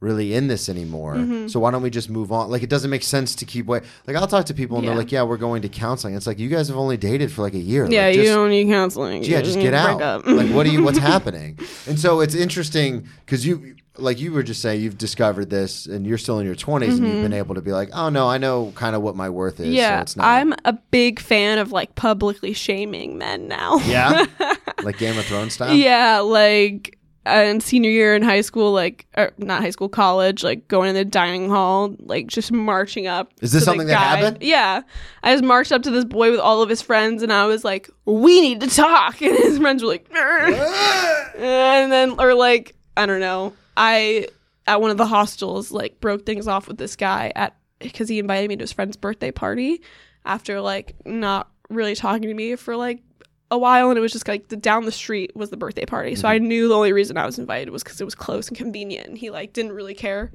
really 0.00 0.34
in 0.34 0.46
this 0.46 0.68
anymore. 0.68 1.14
Mm-hmm. 1.14 1.48
So 1.48 1.58
why 1.58 1.70
don't 1.70 1.82
we 1.82 1.88
just 1.90 2.10
move 2.10 2.30
on? 2.30 2.50
Like 2.50 2.62
it 2.62 2.68
doesn't 2.68 2.90
make 2.90 3.02
sense 3.02 3.34
to 3.36 3.44
keep 3.46 3.66
wait. 3.66 3.82
Like 4.06 4.14
I'll 4.16 4.26
talk 4.26 4.44
to 4.46 4.54
people 4.54 4.76
and 4.76 4.84
Yeah. 4.84 4.90
they're 4.90 4.98
like, 4.98 5.10
yeah, 5.10 5.22
we're 5.22 5.38
going 5.38 5.62
to 5.62 5.68
counseling. 5.70 6.14
It's 6.14 6.26
like 6.26 6.38
you 6.38 6.48
guys 6.50 6.68
have 6.68 6.76
only 6.76 6.96
dated 6.98 7.32
for 7.32 7.42
like 7.42 7.54
a 7.54 7.58
year. 7.58 7.86
yeah, 7.90 8.06
like, 8.06 8.16
you 8.16 8.24
don't 8.24 8.50
need 8.50 8.66
counseling. 8.68 9.24
Yeah, 9.24 9.40
just 9.40 9.58
get 9.58 9.72
out. 9.74 10.26
like, 10.26 10.50
what 10.50 10.66
are 10.66 10.70
you? 10.70 10.84
What's 10.84 10.98
happening? 11.14 11.58
And 11.86 11.98
so 11.98 12.20
it's 12.20 12.34
interesting 12.34 13.08
because 13.24 13.46
you, 13.46 13.76
like 13.98 14.20
you 14.20 14.32
were 14.32 14.42
just 14.42 14.60
saying, 14.60 14.82
you've 14.82 14.98
discovered 14.98 15.48
this, 15.48 15.86
and 15.86 16.06
you're 16.06 16.18
still 16.18 16.38
in 16.40 16.44
your 16.44 16.54
20s, 16.54 16.88
and 16.98 17.06
you've 17.06 17.22
been 17.22 17.32
able 17.32 17.54
to 17.54 17.62
be 17.62 17.72
like, 17.72 17.88
oh 17.94 18.10
no, 18.10 18.28
I 18.28 18.36
know 18.36 18.72
kind 18.74 18.94
of 18.94 19.00
what 19.00 19.16
my 19.16 19.30
worth 19.30 19.54
is. 19.54 19.58
so 19.60 19.62
Mm-hmm. 19.64 19.72
yeah, 19.74 20.00
it's 20.02 20.16
not. 20.16 20.26
I'm 20.26 20.52
a 20.66 20.74
big 20.90 21.18
fan 21.18 21.58
of 21.58 21.72
like 21.72 21.94
publicly 21.94 22.52
shaming 22.52 23.16
men 23.16 23.48
now. 23.48 23.78
yeah, 23.86 24.26
like 24.82 24.98
Game 24.98 25.16
of 25.18 25.24
Thrones 25.24 25.54
style. 25.54 25.72
yeah, 25.74 26.18
like 26.20 26.95
uh, 27.26 27.44
in 27.44 27.60
senior 27.60 27.90
year 27.90 28.14
in 28.14 28.22
high 28.22 28.40
school, 28.40 28.72
like 28.72 29.06
or 29.16 29.32
not 29.38 29.62
high 29.62 29.70
school, 29.70 29.88
college, 29.88 30.44
like 30.44 30.68
going 30.68 30.88
in 30.88 30.94
the 30.94 31.04
dining 31.04 31.48
hall, 31.50 31.94
like 31.98 32.28
just 32.28 32.52
marching 32.52 33.06
up. 33.06 33.32
Is 33.40 33.52
this 33.52 33.64
something 33.64 33.86
that 33.88 33.98
happened? 33.98 34.38
Yeah, 34.42 34.82
I 35.22 35.32
just 35.32 35.44
marched 35.44 35.72
up 35.72 35.82
to 35.82 35.90
this 35.90 36.04
boy 36.04 36.30
with 36.30 36.40
all 36.40 36.62
of 36.62 36.68
his 36.68 36.82
friends, 36.82 37.22
and 37.22 37.32
I 37.32 37.46
was 37.46 37.64
like, 37.64 37.90
"We 38.04 38.40
need 38.40 38.60
to 38.60 38.68
talk," 38.68 39.20
and 39.22 39.36
his 39.36 39.58
friends 39.58 39.82
were 39.82 39.88
like, 39.88 40.06
and 40.14 41.92
then 41.92 42.14
or 42.18 42.34
like 42.34 42.74
I 42.96 43.06
don't 43.06 43.20
know, 43.20 43.54
I 43.76 44.28
at 44.66 44.80
one 44.80 44.90
of 44.90 44.96
the 44.96 45.06
hostels 45.06 45.72
like 45.72 46.00
broke 46.00 46.26
things 46.26 46.48
off 46.48 46.68
with 46.68 46.78
this 46.78 46.96
guy 46.96 47.32
at 47.34 47.56
because 47.78 48.08
he 48.08 48.18
invited 48.18 48.48
me 48.48 48.56
to 48.56 48.62
his 48.62 48.72
friend's 48.72 48.96
birthday 48.96 49.30
party 49.30 49.82
after 50.24 50.60
like 50.60 50.94
not 51.04 51.50
really 51.68 51.94
talking 51.94 52.22
to 52.22 52.34
me 52.34 52.56
for 52.56 52.76
like 52.76 53.02
a 53.50 53.58
while 53.58 53.90
and 53.90 53.98
it 53.98 54.00
was 54.00 54.12
just 54.12 54.26
like 54.26 54.48
the 54.48 54.56
down 54.56 54.84
the 54.84 54.92
street 54.92 55.34
was 55.36 55.50
the 55.50 55.56
birthday 55.56 55.84
party. 55.84 56.14
So 56.14 56.28
i 56.28 56.38
mm-hmm. 56.38 56.48
knew 56.48 56.68
the 56.68 56.74
only 56.74 56.92
reason 56.92 57.16
i 57.16 57.26
was 57.26 57.38
invited 57.38 57.70
was 57.70 57.82
because 57.82 58.00
it 58.00 58.04
was 58.04 58.14
close 58.14 58.48
and 58.48 58.56
convenient. 58.56 59.08
And 59.08 59.18
he 59.18 59.30
like 59.30 59.52
didn't 59.52 59.72
really 59.72 59.94
care 59.94 60.32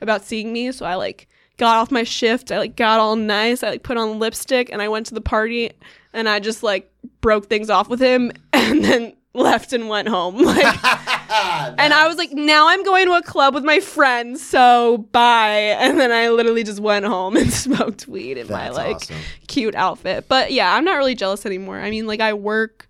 about 0.00 0.24
seeing 0.24 0.52
me 0.52 0.72
so 0.72 0.86
i 0.86 0.94
like 0.94 1.28
got 1.56 1.76
off 1.76 1.90
my 1.90 2.02
shift. 2.02 2.50
I 2.50 2.58
like 2.58 2.74
got 2.74 2.98
all 2.98 3.14
nice. 3.14 3.62
I 3.62 3.70
like 3.70 3.82
put 3.84 3.96
on 3.96 4.18
lipstick 4.18 4.70
and 4.72 4.80
i 4.80 4.88
went 4.88 5.06
to 5.06 5.14
the 5.14 5.20
party 5.20 5.70
and 6.12 6.28
i 6.28 6.40
just 6.40 6.62
like 6.62 6.90
broke 7.20 7.46
things 7.46 7.70
off 7.70 7.88
with 7.88 8.00
him 8.00 8.32
and 8.52 8.84
then 8.84 9.14
left 9.34 9.72
and 9.72 9.88
went 9.88 10.08
home. 10.08 10.36
Like 10.36 11.13
Ah, 11.36 11.74
and 11.78 11.92
I 11.92 12.06
was 12.06 12.16
like, 12.16 12.32
now 12.32 12.68
I'm 12.68 12.84
going 12.84 13.06
to 13.06 13.12
a 13.14 13.22
club 13.22 13.54
with 13.54 13.64
my 13.64 13.80
friends, 13.80 14.44
so 14.44 14.98
bye. 15.10 15.76
And 15.84 15.98
then 15.98 16.12
I 16.12 16.28
literally 16.30 16.62
just 16.64 16.80
went 16.80 17.04
home 17.04 17.36
and 17.40 17.52
smoked 17.52 18.06
weed 18.06 18.38
in 18.38 18.48
my 18.48 18.70
like 18.70 18.96
awesome. 18.96 19.16
cute 19.48 19.74
outfit. 19.74 20.26
But 20.28 20.52
yeah, 20.52 20.74
I'm 20.74 20.84
not 20.84 20.96
really 20.96 21.14
jealous 21.14 21.44
anymore. 21.44 21.80
I 21.80 21.90
mean, 21.90 22.06
like 22.06 22.20
I 22.20 22.32
work 22.34 22.88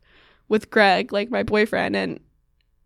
with 0.49 0.71
Greg, 0.71 1.13
like 1.13 1.31
my 1.31 1.43
boyfriend, 1.43 1.97
and 1.97 2.21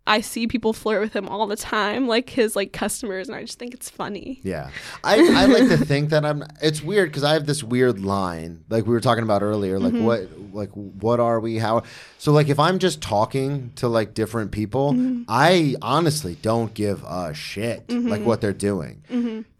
I 0.09 0.23
see 0.23 0.47
people 0.47 0.73
flirt 0.73 1.01
with 1.01 1.15
him 1.15 1.29
all 1.29 1.47
the 1.47 1.57
time, 1.57 2.09
like 2.09 2.31
his 2.31 2.57
like 2.57 2.73
customers, 2.73 3.29
and 3.29 3.37
I 3.37 3.43
just 3.43 3.59
think 3.59 3.75
it's 3.75 3.91
funny. 3.91 4.41
Yeah, 4.43 4.71
I, 5.05 5.17
I 5.17 5.45
like 5.47 5.69
to 5.69 5.77
think 5.77 6.11
that 6.11 6.25
I'm. 6.25 6.45
It's 6.63 6.83
weird 6.83 7.11
because 7.11 7.25
I 7.25 7.35
have 7.35 7.47
this 7.47 7.63
weird 7.63 8.01
line, 8.01 8.65
like 8.71 8.87
we 8.87 8.93
were 8.93 9.01
talking 9.01 9.23
about 9.23 9.43
earlier. 9.43 9.79
Like 9.79 9.93
mm-hmm. 9.93 10.05
what, 10.05 10.55
like 10.55 10.71
what 10.71 11.21
are 11.21 11.39
we? 11.41 11.59
How? 11.59 11.83
So 12.17 12.33
like 12.33 12.49
if 12.49 12.59
I'm 12.59 12.79
just 12.79 13.01
talking 13.03 13.71
to 13.77 13.87
like 13.87 14.15
different 14.15 14.51
people, 14.51 14.95
mm-hmm. 14.95 15.23
I 15.29 15.77
honestly 15.83 16.37
don't 16.41 16.73
give 16.73 17.05
a 17.05 17.35
shit 17.35 17.89
like 17.91 18.01
mm-hmm. 18.01 18.25
what 18.25 18.41
they're 18.41 18.53
doing. 18.53 19.03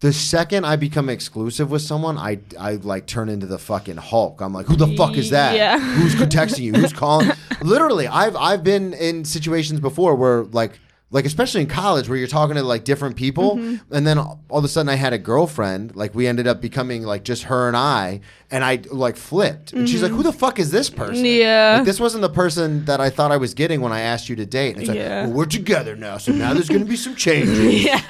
The 0.01 0.13
second 0.13 0.65
I 0.65 0.77
become 0.77 1.09
exclusive 1.09 1.71
with 1.71 1.81
someone, 1.81 2.17
I 2.17 2.39
I 2.57 2.75
like 2.75 3.05
turn 3.05 3.27
into 3.27 3.45
the 3.45 3.59
fucking 3.59 3.97
Hulk. 3.97 4.39
I'm 4.39 4.53
like, 4.53 4.65
who 4.67 4.77
the 4.77 4.87
fuck 4.95 5.17
is 5.17 5.29
that? 5.31 5.57
Yeah. 5.57 5.77
Who's 5.77 6.15
texting 6.15 6.59
you? 6.59 6.73
Who's 6.73 6.93
calling? 7.05 7.31
Literally, 7.61 8.07
I've 8.07 8.35
I've 8.37 8.63
been 8.63 8.93
in 8.93 9.25
situations 9.25 9.81
before 9.81 10.15
where 10.15 10.38
like 10.43 10.79
like 11.11 11.25
especially 11.25 11.61
in 11.61 11.67
college 11.67 12.07
where 12.07 12.19
you're 12.19 12.27
talking 12.27 12.55
to 12.55 12.61
like 12.61 12.83
different 12.83 13.15
people 13.15 13.55
Mm-hmm. 13.57 13.93
and 13.95 14.05
then 14.05 14.19
all 14.19 14.39
of 14.51 14.63
a 14.63 14.67
sudden 14.67 14.89
I 14.89 14.93
had 14.95 15.11
a 15.11 15.17
girlfriend 15.17 15.95
like 15.95 16.13
we 16.13 16.27
ended 16.27 16.45
up 16.45 16.61
becoming 16.61 17.01
like 17.03 17.23
just 17.23 17.43
her 17.43 17.67
and 17.67 17.75
I 17.75 18.21
and 18.51 18.63
I 18.63 18.81
like 18.91 19.15
flipped 19.17 19.73
and 19.73 19.89
she's 19.89 20.03
like 20.03 20.11
who 20.11 20.21
the 20.21 20.31
fuck 20.33 20.59
is 20.59 20.69
this 20.69 20.87
person 20.89 21.23
Mm-hmm. 21.23 21.41
Yeah. 21.41 21.75
like 21.77 21.85
this 21.85 21.99
wasn't 21.99 22.21
the 22.21 22.29
person 22.29 22.85
that 22.85 23.01
I 23.01 23.09
thought 23.09 23.31
I 23.31 23.37
was 23.37 23.55
getting 23.55 23.81
when 23.81 23.91
I 23.91 24.01
asked 24.01 24.29
you 24.29 24.35
to 24.35 24.45
date 24.45 24.73
and 24.73 24.81
it's 24.81 24.87
like 24.89 24.97
Yeah. 24.97 25.23
well, 25.25 25.33
we're 25.33 25.45
together 25.45 25.95
now 25.95 26.17
so 26.17 26.31
now 26.31 26.53
there's 26.53 26.69
gonna 26.69 26.85
be 26.85 26.95
some 26.95 27.15
changes 27.15 27.83
Yeah. 27.85 28.01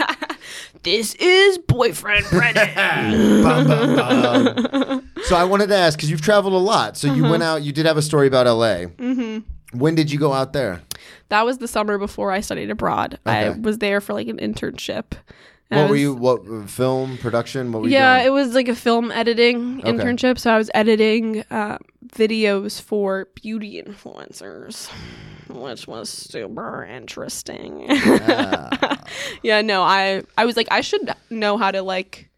This 0.84 1.14
is 1.16 1.58
boyfriend 1.58 2.26
Brennan. 2.30 3.44
Bum, 3.44 3.68
bum, 3.68 3.96
bum. 3.96 5.10
so 5.24 5.36
I 5.36 5.44
wanted 5.44 5.68
to 5.68 5.76
ask 5.76 5.98
because 5.98 6.10
you've 6.10 6.22
traveled 6.22 6.54
a 6.54 6.58
lot 6.58 6.98
so 6.98 7.08
you 7.08 7.24
Uh-huh. 7.24 7.32
went 7.32 7.44
out 7.44 7.62
you 7.62 7.72
did 7.72 7.86
have 7.86 7.98
a 7.98 8.02
story 8.02 8.28
about 8.28 8.46
LA 8.46 8.88
mm-hmm. 8.98 9.78
when 9.78 9.96
did 9.96 10.12
you 10.12 10.20
go 10.20 10.34
out 10.34 10.54
there 10.54 10.82
that 11.30 11.46
was 11.46 11.58
the 11.60 11.68
summer 11.68 11.98
before 11.98 12.32
I 12.32 12.42
studied 12.42 12.70
abroad. 12.70 13.20
I 13.26 13.50
was 13.50 13.78
there 13.80 14.02
for 14.02 14.14
like 14.14 14.28
an 14.28 14.38
internship. 14.38 15.14
what 15.70 15.78
I 15.80 15.90
were 15.90 15.96
you 15.96 16.14
what 16.16 16.70
film 16.70 17.18
production 17.20 17.72
what 17.72 17.84
were 17.84 17.88
yeah, 17.90 18.22
you 18.22 18.28
it 18.28 18.32
was 18.32 18.54
like 18.56 18.68
a 18.68 18.76
film 18.76 19.12
editing 19.12 19.80
Okay. 19.80 19.92
internship. 19.92 20.40
So 20.40 20.52
I 20.52 20.58
was 20.58 20.70
editing 20.74 21.44
uh, 21.52 21.78
videos 22.08 22.82
for 22.82 23.28
beauty 23.36 23.82
influencers, 23.82 24.90
which 25.48 25.88
was 25.88 26.10
super 26.10 26.84
interesting. 26.84 27.86
Yeah. 27.90 28.70
yeah, 29.44 29.62
no, 29.62 29.84
I 29.84 30.24
I 30.38 30.46
was 30.46 30.58
like 30.58 30.68
I 30.72 30.82
should 30.82 31.14
know 31.30 31.58
how 31.58 31.72
to 31.72 31.82
like 31.84 32.29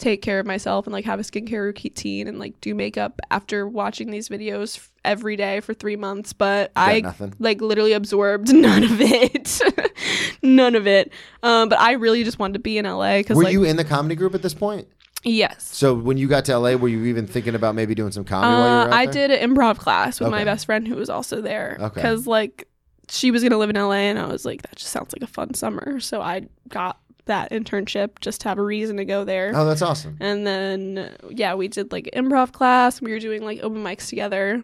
take 0.00 0.22
care 0.22 0.40
of 0.40 0.46
myself 0.46 0.86
and 0.86 0.92
like 0.92 1.04
have 1.04 1.20
a 1.20 1.22
skincare 1.22 1.62
routine 1.62 2.26
and 2.26 2.38
like 2.38 2.60
do 2.60 2.74
makeup 2.74 3.20
after 3.30 3.68
watching 3.68 4.10
these 4.10 4.28
videos 4.28 4.78
f- 4.78 4.90
every 5.04 5.36
day 5.36 5.60
for 5.60 5.74
three 5.74 5.94
months. 5.94 6.32
But 6.32 6.72
I 6.74 7.00
nothing? 7.02 7.34
like 7.38 7.60
literally 7.60 7.92
absorbed 7.92 8.48
none 8.54 8.82
of 8.82 9.00
it, 9.00 9.60
none 10.42 10.74
of 10.74 10.86
it. 10.86 11.12
Um, 11.42 11.68
but 11.68 11.78
I 11.78 11.92
really 11.92 12.24
just 12.24 12.38
wanted 12.38 12.54
to 12.54 12.58
be 12.60 12.78
in 12.78 12.86
LA 12.86 13.18
because 13.18 13.36
were 13.36 13.44
like 13.44 13.52
you 13.52 13.62
in 13.64 13.76
the 13.76 13.84
comedy 13.84 14.14
group 14.16 14.34
at 14.34 14.42
this 14.42 14.54
point 14.54 14.88
Yes. 15.22 15.68
So 15.76 15.92
when 15.92 16.16
you 16.16 16.28
got 16.28 16.46
to 16.46 16.58
LA, 16.58 16.76
were 16.76 16.88
you 16.88 17.04
even 17.04 17.26
thinking 17.26 17.54
about 17.54 17.74
maybe 17.74 17.94
doing 17.94 18.10
some 18.10 18.24
comedy 18.24 18.54
while 18.54 18.86
you 18.86 18.90
Uh, 18.90 18.96
I 18.96 19.04
there? 19.04 19.28
did 19.28 19.38
an 19.42 19.54
improv 19.54 19.76
class 19.76 20.18
with 20.18 20.30
my 20.30 20.44
best 20.44 20.64
friend 20.64 20.88
who 20.88 20.96
was 20.96 21.10
also 21.10 21.42
there. 21.42 21.76
Okay. 21.78 21.94
Because 21.94 22.26
like 22.26 22.66
she 23.10 23.30
was 23.30 23.42
gonna 23.42 23.58
live 23.58 23.68
in 23.68 23.76
LA, 23.76 23.92
and 24.08 24.18
I 24.18 24.26
was 24.28 24.46
like, 24.46 24.62
that 24.62 24.76
just 24.76 24.90
sounds 24.92 25.12
like 25.12 25.22
a 25.22 25.26
fun 25.30 25.52
summer. 25.52 26.00
So 26.00 26.22
I 26.22 26.46
got 26.68 26.98
that 27.30 27.50
internship 27.50 28.20
just 28.20 28.40
to 28.42 28.48
have 28.48 28.58
a 28.58 28.62
reason 28.62 28.96
to 28.98 29.04
go 29.04 29.24
there. 29.24 29.52
Oh, 29.54 29.64
that's 29.64 29.82
awesome. 29.82 30.16
And 30.20 30.46
then 30.46 31.16
yeah, 31.30 31.54
we 31.54 31.68
did 31.68 31.90
like 31.92 32.10
improv 32.14 32.52
class. 32.52 33.00
We 33.00 33.12
were 33.12 33.18
doing 33.18 33.42
like 33.44 33.60
open 33.62 33.82
mics 33.82 34.08
together. 34.08 34.62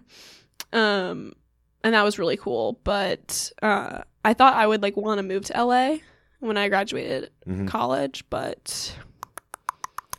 Um 0.72 1.32
and 1.84 1.94
that 1.94 2.02
was 2.04 2.18
really 2.18 2.36
cool. 2.36 2.78
But 2.84 3.50
uh 3.62 4.02
I 4.24 4.34
thought 4.34 4.54
I 4.54 4.66
would 4.66 4.82
like 4.82 4.96
want 4.96 5.18
to 5.18 5.22
move 5.22 5.44
to 5.46 5.64
LA 5.64 5.96
when 6.40 6.56
I 6.56 6.68
graduated 6.68 7.30
Mhm. 7.48 7.66
college, 7.68 8.24
but 8.28 8.94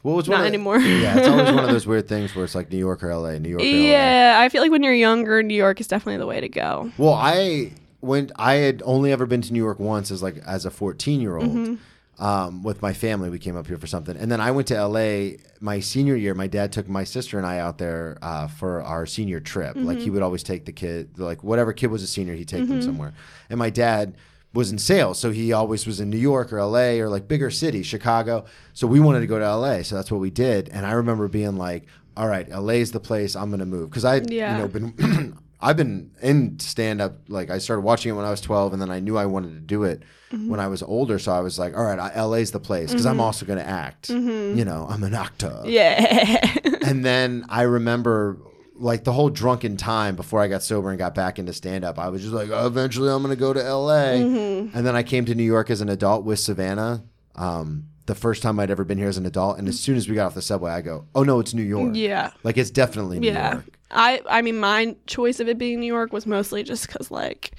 What 0.04 0.16
was 0.16 0.28
not 0.30 0.42
the- 0.42 0.48
anymore. 0.48 0.80
yeah, 0.80 1.18
it's 1.18 1.28
always 1.28 1.52
one 1.52 1.64
of 1.66 1.70
those 1.76 1.86
weird 1.86 2.08
things 2.08 2.36
where 2.36 2.46
it's 2.46 2.56
like 2.56 2.72
New 2.72 2.78
York 2.78 3.04
or 3.04 3.14
LA, 3.14 3.38
New 3.40 3.50
York 3.50 3.62
or 3.62 3.66
LA. 3.66 3.72
Yeah, 3.72 4.38
I 4.40 4.50
feel 4.50 4.62
like 4.62 4.72
when 4.72 4.84
you're 4.84 4.94
younger, 4.94 5.44
New 5.44 5.56
York 5.56 5.82
is 5.82 5.88
definitely 5.88 6.18
the 6.18 6.26
way 6.26 6.40
to 6.40 6.50
go. 6.50 6.92
Well, 6.98 7.14
I 7.14 7.74
went. 8.02 8.32
I 8.38 8.56
had 8.56 8.82
only 8.86 9.12
ever 9.12 9.26
been 9.26 9.42
to 9.42 9.52
New 9.54 9.60
York 9.62 9.80
once 9.80 10.10
as 10.12 10.24
like 10.24 10.38
as 10.46 10.66
a 10.66 10.72
fourteen 10.72 11.20
year 11.20 11.36
old. 11.38 11.50
Mm-hmm. 11.50 11.76
Um, 12.20 12.64
with 12.64 12.82
my 12.82 12.94
family, 12.94 13.30
we 13.30 13.38
came 13.38 13.56
up 13.56 13.68
here 13.68 13.78
for 13.78 13.86
something, 13.86 14.18
and 14.18 14.32
then 14.32 14.42
I 14.42 14.50
went 14.50 14.68
to 14.70 14.84
LA 14.88 15.38
my 15.60 15.80
senior 15.80 16.16
year. 16.16 16.34
My 16.34 16.48
dad 16.48 16.72
took 16.72 16.88
my 16.90 17.04
sister 17.04 17.38
and 17.38 17.46
I 17.46 17.60
out 17.60 17.78
there 17.78 18.18
uh, 18.24 18.48
for 18.48 18.82
our 18.82 19.06
senior 19.06 19.40
trip. 19.40 19.76
Like 19.76 19.98
Mm-hmm. 19.98 20.04
he 20.04 20.10
would 20.10 20.24
always 20.24 20.42
take 20.42 20.66
the 20.66 20.72
kid, 20.72 21.20
like 21.20 21.44
whatever 21.44 21.74
kid 21.74 21.88
was 21.92 22.02
a 22.02 22.08
senior, 22.08 22.34
he'd 22.34 22.48
take 22.48 22.68
them 22.68 22.82
somewhere. 22.82 23.14
And 23.52 23.60
my 23.60 23.70
dad 23.70 24.16
was 24.52 24.72
in 24.72 24.80
sales, 24.80 25.20
so 25.20 25.30
he 25.30 25.54
always 25.54 25.86
was 25.86 26.00
in 26.00 26.10
New 26.10 26.18
York 26.18 26.52
or 26.52 26.60
LA 26.64 26.94
or 27.02 27.08
like 27.08 27.28
bigger 27.28 27.52
cities, 27.52 27.86
Chicago. 27.86 28.46
So 28.74 28.88
we 28.88 29.00
wanted 29.00 29.20
to 29.20 29.28
go 29.28 29.38
to 29.38 29.56
LA, 29.56 29.84
so 29.84 29.96
that's 29.96 30.12
what 30.12 30.20
we 30.20 30.32
did. 30.32 30.70
And 30.70 30.88
I 30.88 30.94
remember 30.94 31.28
being 31.28 31.56
like, 31.58 31.86
"All 32.16 32.28
right, 32.28 32.50
LA's 32.50 32.92
the 32.92 33.00
place 33.00 33.36
I'm 33.36 33.50
going 33.52 33.60
to 33.60 33.66
move," 33.68 33.92
because 33.92 34.06
I, 34.06 34.22
Yeah. 34.28 34.54
you 34.54 34.58
know, 34.58 34.68
been 34.68 35.38
I've 35.60 35.78
been 35.78 36.12
in 36.22 36.60
stand 36.60 37.02
up 37.02 37.14
like 37.28 37.50
I 37.50 37.58
started 37.58 37.82
watching 37.82 38.12
it 38.12 38.16
when 38.16 38.26
I 38.26 38.30
was 38.32 38.42
12 38.42 38.74
and 38.74 38.82
then 38.82 38.92
I 38.92 39.00
knew 39.00 39.18
I 39.18 39.26
wanted 39.26 39.54
to 39.56 39.60
do 39.62 39.84
it 39.84 40.04
Mm-hmm. 40.30 40.50
when 40.50 40.60
I 40.60 40.68
was 40.68 40.84
older 40.84 41.20
so 41.20 41.32
I 41.32 41.40
was 41.40 41.58
like 41.58 41.74
all 41.78 41.86
right 41.86 41.98
I, 41.98 42.22
LA's 42.22 42.52
the 42.52 42.60
place 42.60 42.90
because 42.92 43.06
I'm 43.06 43.22
also 43.22 43.46
going 43.46 43.60
to 43.60 43.66
act 43.66 44.10
you 44.10 44.66
know 44.66 44.86
I'm 44.90 45.02
an 45.06 45.14
actor 45.14 45.48
Mm-hmm. 45.64 45.70
Yeah. 45.70 46.78
and 46.90 47.06
then 47.06 47.46
I 47.48 47.62
remember 47.62 48.38
like 48.76 49.06
the 49.06 49.14
whole 49.14 49.30
drunken 49.30 49.78
time 49.78 50.18
before 50.18 50.42
I 50.42 50.50
got 50.50 50.64
sober 50.64 50.90
and 50.90 51.00
got 51.00 51.16
back 51.16 51.40
into 51.40 51.54
stand 51.54 51.86
up 51.86 51.98
I 51.98 52.10
was 52.10 52.22
just 52.24 52.34
like 52.34 52.50
oh, 52.52 52.68
eventually 52.68 53.10
I'm 53.10 53.24
going 53.24 53.34
to 53.34 53.40
go 53.40 53.54
to 53.54 53.62
LA 53.62 54.18
Mm-hmm. 54.20 54.78
and 54.78 54.86
then 54.86 54.98
I 54.98 55.04
came 55.04 55.24
to 55.26 55.34
New 55.34 55.46
York 55.46 55.70
as 55.70 55.80
an 55.80 55.88
adult 55.88 56.26
with 56.26 56.40
Savannah 56.40 57.04
um, 57.36 57.86
the 58.06 58.16
first 58.16 58.44
time 58.44 58.60
I'd 58.60 58.70
ever 58.70 58.84
been 58.84 58.98
here 58.98 59.08
as 59.08 59.18
an 59.18 59.26
adult 59.26 59.58
and 59.60 59.70
as 59.70 59.80
soon 59.80 59.96
as 59.96 60.10
we 60.10 60.16
got 60.16 60.26
off 60.26 60.34
the 60.36 60.42
subway 60.42 60.72
I 60.72 60.82
go 60.82 61.06
oh 61.16 61.24
no 61.24 61.40
it's 61.40 61.54
New 61.54 61.64
York 61.64 61.92
yeah. 61.96 62.32
like 62.44 62.58
it's 62.58 62.70
definitely 62.70 63.22
New 63.22 63.28
Yeah. 63.28 63.54
York 63.54 63.77
I 63.92 64.22
I 64.30 64.42
mean 64.42 64.60
my 64.60 64.96
choice 65.08 65.40
of 65.40 65.48
it 65.48 65.58
being 65.58 65.80
New 65.80 65.88
York 65.94 66.12
was 66.14 66.26
mostly 66.26 66.64
just 66.64 66.88
cuz 66.90 67.10
like 67.12 67.52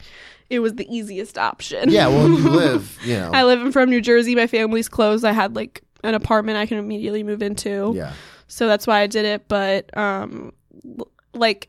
it 0.50 0.60
was 0.60 0.74
the 0.74 0.86
easiest 0.94 1.36
option. 1.38 1.90
yeah 1.90 2.06
well 2.08 2.28
you 2.28 2.36
live 2.50 2.98
you 3.04 3.14
know 3.14 3.30
I 3.32 3.44
live 3.44 3.60
in 3.60 3.72
from 3.72 3.90
New 3.90 4.00
Jersey. 4.00 4.34
My 4.34 4.46
family's 4.46 4.88
close. 4.88 5.24
I 5.24 5.32
had 5.32 5.54
like 5.56 5.82
an 6.04 6.14
apartment 6.14 6.58
I 6.58 6.66
can 6.66 6.78
immediately 6.78 7.22
move 7.22 7.42
into. 7.42 7.92
yeah 7.94 8.12
So 8.46 8.66
that's 8.66 8.86
why 8.86 9.00
I 9.00 9.06
did 9.06 9.24
it, 9.24 9.48
but 9.48 9.94
um 9.96 10.52
l- 10.98 11.10
like 11.34 11.68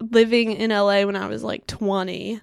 living 0.00 0.52
in 0.52 0.70
LA 0.70 1.02
when 1.04 1.16
I 1.16 1.26
was 1.26 1.42
like 1.42 1.66
20 1.66 2.40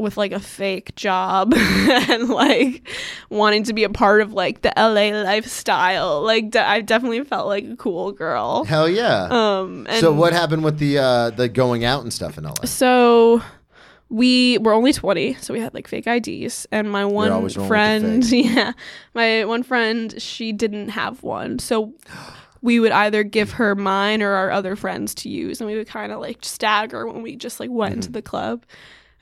with 0.00 0.16
like 0.16 0.32
a 0.32 0.40
fake 0.40 0.94
job 0.94 1.52
and 1.56 2.28
like 2.28 2.88
wanting 3.30 3.64
to 3.64 3.72
be 3.72 3.84
a 3.84 3.88
part 3.90 4.20
of 4.20 4.32
like 4.32 4.62
the 4.62 4.72
LA 4.76 5.10
lifestyle. 5.22 6.22
Like 6.22 6.50
de- 6.50 6.66
I 6.66 6.80
definitely 6.80 7.22
felt 7.24 7.46
like 7.46 7.64
a 7.64 7.76
cool 7.76 8.12
girl. 8.12 8.64
hell 8.64 8.88
yeah 8.88 9.28
Um 9.30 9.86
and 9.88 10.00
so 10.00 10.12
what 10.12 10.32
happened 10.32 10.64
with 10.64 10.78
the 10.78 10.98
uh 10.98 11.30
the 11.30 11.48
going 11.48 11.84
out 11.84 12.02
and 12.02 12.12
stuff 12.12 12.38
in 12.38 12.44
LA? 12.44 12.54
So 12.64 13.42
we 14.10 14.56
were 14.58 14.72
only 14.72 14.94
20, 14.94 15.34
so 15.34 15.52
we 15.52 15.60
had 15.60 15.74
like 15.74 15.86
fake 15.86 16.06
IDs. 16.06 16.66
And 16.72 16.90
my 16.90 17.04
one 17.04 17.30
always 17.30 17.56
rolling 17.58 17.68
with 17.68 17.68
the 17.68 17.68
friend, 17.68 18.24
yeah, 18.56 18.72
my 19.14 19.44
one 19.44 19.62
friend, 19.62 20.14
she 20.20 20.50
didn't 20.52 20.88
have 20.88 21.22
one. 21.22 21.58
So 21.58 21.92
we 22.62 22.80
would 22.80 22.90
either 22.92 23.22
give 23.22 23.52
her 23.52 23.74
mine 23.74 24.22
or 24.22 24.32
our 24.32 24.50
other 24.50 24.76
friends 24.76 25.14
to 25.16 25.28
use. 25.28 25.60
And 25.60 25.68
we 25.68 25.76
would 25.76 25.88
kind 25.88 26.10
of 26.10 26.20
like 26.20 26.38
stagger 26.40 27.06
when 27.06 27.20
we 27.22 27.36
just 27.36 27.60
like 27.60 27.68
went 27.70 27.90
Mm-hmm. 27.92 27.98
into 27.98 28.12
the 28.12 28.22
club. 28.22 28.64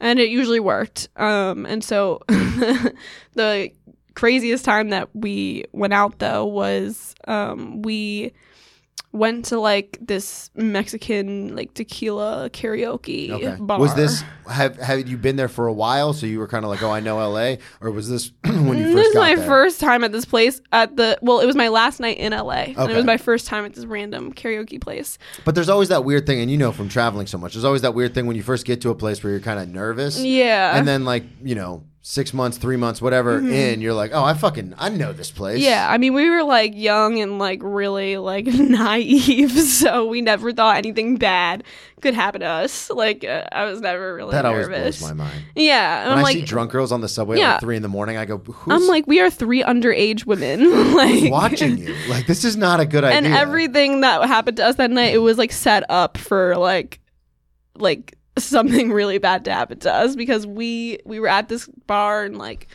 And 0.01 0.19
it 0.19 0.29
usually 0.29 0.61
worked. 0.61 1.09
Um, 1.17 1.67
and 1.67 1.83
so 1.83 2.21
the 2.29 3.71
craziest 4.15 4.65
time 4.65 4.91
that 4.91 5.15
we 5.15 5.65
went 5.73 5.93
out 5.93 6.19
though 6.19 6.45
was 6.45 7.15
um, 7.29 7.83
we 7.83 8.33
went 9.17 9.47
to 9.47 9.59
like 9.59 9.99
this 10.01 10.51
Mexican 10.55 11.57
like 11.57 11.75
tequila 11.75 12.51
karaoke 12.51 13.31
Okay. 13.31 13.57
bar. 13.59 13.79
Was 13.81 13.95
this 13.95 14.23
have 14.49 14.77
have 14.77 15.09
you 15.09 15.17
been 15.17 15.37
there 15.37 15.49
for 15.49 15.67
a 15.67 15.73
while? 15.73 16.13
So 16.13 16.27
you 16.27 16.39
were 16.39 16.47
kind 16.47 16.65
of 16.65 16.71
like, 16.71 16.83
oh, 16.83 16.91
I 16.91 17.01
know 17.01 17.17
LA, 17.19 17.57
or 17.81 17.91
was 17.91 18.09
this 18.09 18.31
when 18.45 18.79
you 18.79 18.85
this 18.85 18.95
first 18.95 19.09
is 19.09 19.15
got 19.15 19.21
my 19.21 19.35
there? 19.35 19.47
first 19.47 19.81
time 19.81 20.05
at 20.05 20.13
this 20.13 20.25
place 20.25 20.61
at 20.73 20.97
the 20.97 21.19
well 21.23 21.41
it 21.41 21.47
was 21.47 21.57
my 21.57 21.69
last 21.69 21.99
night 22.01 22.19
in 22.19 22.33
LA 22.33 22.53
and 22.77 22.91
it 22.91 22.95
was 22.95 23.05
my 23.05 23.17
first 23.17 23.47
time 23.47 23.65
at 23.65 23.75
this 23.75 23.85
random 23.87 24.33
karaoke 24.33 24.81
place 24.81 25.19
But 25.45 25.55
there's 25.55 25.69
always 25.69 25.89
that 25.89 26.05
weird 26.05 26.27
thing, 26.27 26.41
and 26.41 26.51
you 26.51 26.57
know 26.59 26.73
from 26.73 26.89
traveling 26.89 27.27
so 27.27 27.39
much. 27.39 27.55
There's 27.55 27.65
always 27.65 27.83
that 27.83 27.95
weird 27.95 28.15
thing 28.15 28.27
when 28.27 28.37
you 28.37 28.43
first 28.43 28.65
get 28.67 28.81
to 28.83 28.91
a 28.91 28.95
place 28.95 29.23
where 29.25 29.33
you're 29.33 29.41
kind 29.41 29.59
of 29.59 29.69
nervous, 29.69 30.19
yeah 30.23 30.77
and 30.77 30.87
then 30.87 31.05
like 31.05 31.25
you 31.43 31.55
know 31.55 31.83
six 32.09 32.33
months, 32.33 32.57
three 32.57 32.77
months, 32.77 33.03
whatever 33.03 33.37
in, 33.41 33.81
you're 33.81 33.93
like, 33.93 34.13
oh, 34.15 34.23
I 34.23 34.33
fucking 34.35 34.75
I 34.79 34.91
know 34.91 35.13
this 35.13 35.33
place. 35.33 35.57
Mm-hmm. 35.59 35.65
yeah 35.71 35.91
I 35.91 35.99
mean 35.99 36.15
we 36.15 36.31
were 36.31 36.45
like 36.45 36.73
young 36.77 37.19
and 37.21 37.41
like 37.41 37.59
really 37.65 38.17
like 38.17 38.47
naive 38.81 39.51
so 39.59 40.07
we 40.07 40.21
never 40.23 40.53
thought 40.53 40.77
anything 40.77 41.17
bad 41.17 41.65
could 42.01 42.15
happen 42.15 42.43
to 42.43 42.47
us 42.47 42.91
like 42.91 43.25
uh, 43.25 43.43
I 43.51 43.65
was 43.65 43.81
never 43.81 44.15
really 44.15 44.31
that 44.31 44.45
always 44.45 44.69
blows 44.69 45.03
my 45.03 45.15
mind. 45.15 45.43
yeah 45.57 46.03
and 46.03 46.11
When 46.11 46.19
I'm 46.19 46.19
I 46.21 46.23
like 46.23 46.37
see 46.37 46.43
drunk 46.45 46.71
girls 46.71 46.93
on 46.93 47.01
the 47.01 47.09
subway 47.09 47.41
at 47.41 47.51
like 47.53 47.61
three 47.61 47.75
in 47.75 47.83
the 47.83 47.89
morning, 47.89 48.17
I 48.17 48.25
go, 48.25 48.39
who's 48.39 48.73
I'm 48.73 48.87
like 48.87 49.09
we 49.09 49.19
are 49.21 49.29
three 49.29 49.65
underage 49.65 50.27
women 50.27 50.95
like 50.95 51.29
watching 51.29 51.77
you? 51.77 51.97
Like 52.09 52.29
this 52.29 52.45
is 52.45 52.57
not 52.57 52.79
a 52.79 52.87
good 52.87 53.03
idea. 53.03 53.17
and 53.19 53.27
everything 53.27 54.03
that 54.03 54.25
happened 54.29 54.59
to 54.59 54.65
us 54.65 54.77
that 54.77 54.93
night 54.93 55.13
it 55.13 55.19
was 55.19 55.39
like 55.39 55.51
set 55.51 55.83
up 55.89 56.19
for 56.19 56.57
like 56.57 57.01
like 57.77 58.17
something 58.39 58.93
really 58.93 59.19
bad 59.19 59.45
to 59.45 59.53
happen 59.53 59.79
to 59.81 59.93
us 59.93 60.17
because 60.17 60.47
we 60.47 60.99
we 61.05 61.21
were 61.21 61.29
at 61.29 61.49
this 61.49 61.67
bar 61.87 62.25
and 62.25 62.39
like 62.39 62.69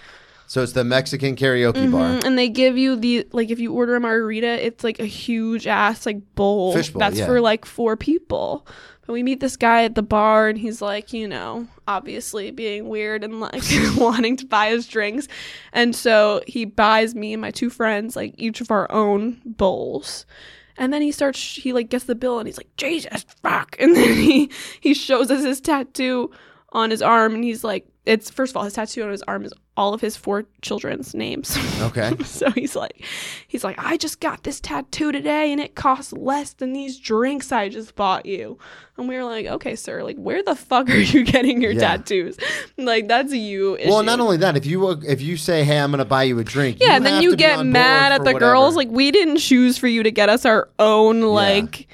so 0.47 0.62
it's 0.62 0.74
the 0.74 0.84
Mexican 0.84 1.38
karaoke 1.38 1.89
bar. 1.89 2.01
mhm, 2.01 2.26
and 2.26 2.38
they 2.38 2.49
give 2.49 2.78
you 2.78 2.95
the 2.95 3.26
like 3.32 3.49
if 3.51 3.59
you 3.59 3.74
order 3.74 3.95
a 3.95 3.99
margarita 3.99 4.66
it's 4.66 4.84
like 4.84 4.99
a 4.99 5.05
huge 5.05 5.68
ass 5.68 6.05
like 6.05 6.36
bowl 6.36 6.74
Fishbowl, 6.74 6.99
that's 6.99 7.20
yeah. 7.20 7.26
for 7.26 7.39
like 7.39 7.66
four 7.66 7.95
people 7.95 8.66
but 9.05 9.14
we 9.14 9.24
meet 9.24 9.39
this 9.39 9.55
guy 9.55 9.84
at 9.84 9.95
the 9.95 10.03
bar 10.03 10.49
and 10.49 10.57
he's 10.57 10.82
like 10.82 11.14
you 11.14 11.28
know 11.28 11.68
obviously 11.88 12.51
being 12.51 12.89
weird 12.89 13.24
and 13.24 13.39
like 13.39 13.64
wanting 13.97 14.36
to 14.38 14.45
buy 14.45 14.74
us 14.74 14.88
drinks 14.88 15.28
and 15.74 15.95
so 15.95 16.41
he 16.47 16.66
buys 16.66 17.16
me 17.16 17.34
and 17.34 17.41
my 17.41 17.51
two 17.51 17.70
friends 17.70 18.16
like 18.16 18.34
each 18.38 18.62
of 18.62 18.72
our 18.72 18.91
own 18.91 19.39
bowls 19.45 20.26
and 20.78 20.92
then 20.94 21.02
he 21.02 21.12
starts 21.12 21.40
he 21.56 21.74
like 21.74 21.90
gets 21.90 22.06
the 22.06 22.16
bill 22.16 22.40
and 22.40 22.48
he's 22.48 22.58
like 22.58 22.76
jesus 22.78 23.26
fuck. 23.42 23.76
And 23.80 23.96
then 23.96 24.16
he 24.16 24.52
he 24.80 24.94
shows 24.94 25.32
us 25.32 25.44
his 25.44 25.62
tattoo 25.62 26.32
on 26.72 26.92
his 26.92 27.02
arm 27.02 27.36
and 27.36 27.44
he's 27.44 27.64
like 27.64 27.88
it's 28.06 28.30
first 28.30 28.52
of 28.52 28.58
all 28.58 28.64
his 28.64 28.74
tattoo 28.74 29.04
on 29.04 29.12
his 29.12 29.24
arm 29.24 29.44
is 29.46 29.54
all 29.78 29.94
of 29.94 30.02
his 30.02 30.18
four 30.18 30.44
children's 30.62 31.14
names 31.16 31.58
Okay. 31.82 32.12
so 32.26 32.52
he's 32.52 32.76
like 32.76 33.04
he's 33.48 33.64
like 33.64 33.78
i 33.80 33.96
just 33.98 34.20
got 34.20 34.44
this 34.44 34.60
tattoo 34.60 35.12
today 35.14 35.52
and 35.52 35.62
it 35.62 35.76
costs 35.76 36.12
less 36.14 36.54
than 36.54 36.74
these 36.74 37.00
drinks 37.00 37.52
i 37.54 37.70
just 37.70 37.96
bought 37.96 38.26
you 38.26 38.58
and 38.98 39.08
we 39.08 39.16
were 39.16 39.24
like 39.24 39.46
okay 39.48 39.76
sir 39.76 40.04
like 40.04 40.18
where 40.18 40.44
the 40.44 40.56
fuck 40.56 40.90
are 40.90 40.98
you 40.98 41.24
getting 41.34 41.62
your 41.62 41.72
Yeah. 41.72 41.96
tattoos 41.98 42.38
like 42.78 43.08
that's 43.08 43.32
you 43.34 43.78
issue. 43.78 43.90
Well, 43.90 44.04
not 44.04 44.20
only 44.20 44.38
that, 44.38 44.58
if 44.58 44.66
you 44.66 44.88
uh, 44.88 44.96
if 45.08 45.22
you 45.22 45.38
say, 45.38 45.64
"Hey, 45.64 45.80
I'm 45.80 45.92
going 45.92 46.00
to 46.00 46.06
buy 46.06 46.24
you 46.24 46.38
a 46.40 46.44
drink," 46.44 46.78
yeah, 46.82 46.96
and 46.96 47.06
then 47.06 47.22
you 47.22 47.32
to 47.32 47.36
get 47.36 47.64
mad 47.66 48.12
at 48.12 48.20
the 48.20 48.34
whatever. 48.34 48.40
girls. 48.40 48.76
Like, 48.76 48.90
we 48.90 49.12
didn't 49.12 49.38
choose 49.38 49.78
for 49.78 49.88
you 49.88 50.04
to 50.04 50.12
get 50.12 50.30
us 50.30 50.46
our 50.46 50.70
own, 50.80 51.22
like, 51.22 51.88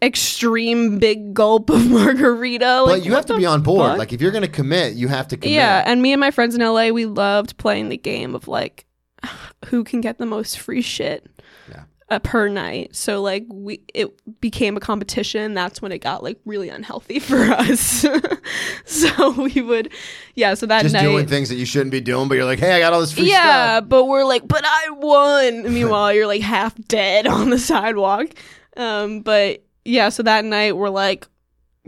extreme 0.00 0.98
big 0.98 1.34
gulp 1.34 1.70
of 1.70 1.86
margarita. 1.90 2.82
Like, 2.82 3.00
but 3.00 3.06
you 3.06 3.14
have 3.14 3.26
to 3.26 3.36
be 3.36 3.46
on 3.46 3.62
board. 3.62 3.90
fuck? 3.90 3.98
Like 3.98 4.12
if 4.12 4.20
you're 4.20 4.30
going 4.32 4.42
to 4.42 4.48
commit, 4.50 4.94
you 4.94 5.08
have 5.08 5.28
to 5.28 5.36
commit. 5.36 5.54
yeah, 5.54 5.82
and 5.86 6.00
me 6.02 6.12
and 6.12 6.20
my 6.20 6.30
friends 6.30 6.54
in 6.54 6.60
LA, 6.60 6.88
we 6.90 7.04
loved 7.06 7.56
playing 7.58 7.88
the 7.88 7.96
game 7.96 8.34
of 8.34 8.48
like 8.48 8.86
who 9.66 9.84
can 9.84 10.00
get 10.00 10.18
the 10.18 10.26
most 10.26 10.58
free 10.60 10.82
shit 10.82 11.26
Yeah. 11.68 11.82
uh, 12.10 12.20
per 12.20 12.48
night. 12.48 12.94
So 12.94 13.20
like 13.20 13.44
we 13.50 13.80
it 13.92 14.40
became 14.40 14.76
a 14.76 14.80
competition. 14.80 15.54
That's 15.54 15.82
when 15.82 15.90
it 15.90 15.98
got 15.98 16.22
like 16.22 16.38
really 16.44 16.68
unhealthy 16.68 17.18
for 17.18 17.36
us. 17.38 18.06
so 18.84 19.30
we 19.32 19.60
would 19.60 19.90
yeah, 20.36 20.54
so 20.54 20.66
that 20.66 20.82
just 20.82 20.92
night 20.94 21.02
doing 21.02 21.26
things 21.26 21.48
that 21.48 21.56
you 21.56 21.66
shouldn't 21.66 21.90
be 21.90 22.00
doing, 22.00 22.28
but 22.28 22.36
you're 22.36 22.44
like, 22.44 22.60
"Hey, 22.60 22.72
I 22.72 22.78
got 22.78 22.92
all 22.92 23.00
this 23.00 23.12
free 23.12 23.28
yeah, 23.28 23.78
stuff." 23.78 23.88
but 23.88 24.04
we're 24.04 24.24
like, 24.24 24.46
but 24.46 24.62
I 24.64 24.90
won. 24.90 25.74
Meanwhile, 25.74 26.12
you're 26.14 26.28
like 26.28 26.42
half 26.42 26.76
dead 26.86 27.26
on 27.26 27.50
the 27.50 27.58
sidewalk. 27.58 28.28
Um, 28.76 29.22
but 29.22 29.64
yeah, 29.88 30.08
so 30.10 30.22
that 30.22 30.44
night 30.44 30.76
we're 30.76 30.90
like 30.90 31.26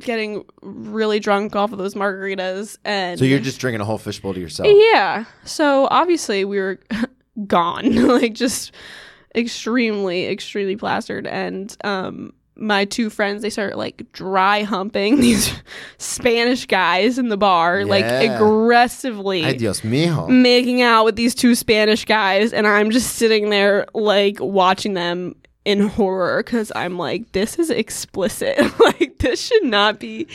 getting 0.00 0.44
really 0.62 1.20
drunk 1.20 1.54
off 1.54 1.72
of 1.72 1.78
those 1.78 1.94
margaritas, 1.94 2.78
and 2.84 3.18
So 3.18 3.24
you're 3.26 3.38
just 3.38 3.60
drinking 3.60 3.80
a 3.82 3.84
whole 3.84 3.98
fishbowl 3.98 4.34
to 4.34 4.40
yourself. 4.40 4.68
yeah. 4.92 5.24
So 5.44 5.86
obviously 5.90 6.44
we 6.44 6.58
were 6.58 6.78
gone, 7.46 7.94
like 8.20 8.32
just 8.32 8.72
extremely, 9.36 10.26
extremely 10.26 10.76
plastered. 10.76 11.26
And 11.26 11.76
um, 11.84 12.32
my 12.56 12.84
two 12.84 13.10
friends, 13.10 13.42
they 13.42 13.50
start 13.50 13.76
like 13.76 14.10
dry 14.12 14.62
humping 14.62 15.16
these 15.20 15.52
Spanish 15.98 16.66
guys 16.66 17.18
in 17.18 17.28
the 17.28 17.36
bar, 17.36 17.84
like 17.84 18.04
Yeah. 18.04 18.36
aggressively 18.36 19.44
Ay, 19.44 19.52
Dios 19.54 19.82
mío. 19.82 20.28
making 20.28 20.82
out 20.82 21.04
with 21.04 21.16
these 21.16 21.34
two 21.34 21.54
Spanish 21.54 22.04
guys, 22.04 22.52
and 22.52 22.66
I'm 22.66 22.90
just 22.90 23.16
sitting 23.16 23.50
there 23.50 23.86
like 23.94 24.38
watching 24.40 24.94
them 24.94 25.36
in 25.70 25.86
horror 25.86 26.42
because 26.42 26.72
I'm 26.74 26.98
like, 26.98 27.30
this 27.32 27.58
is 27.58 27.70
explicit. 27.70 28.58
like, 28.80 29.18
this 29.18 29.40
should 29.40 29.62
not 29.64 30.00
be 30.00 30.26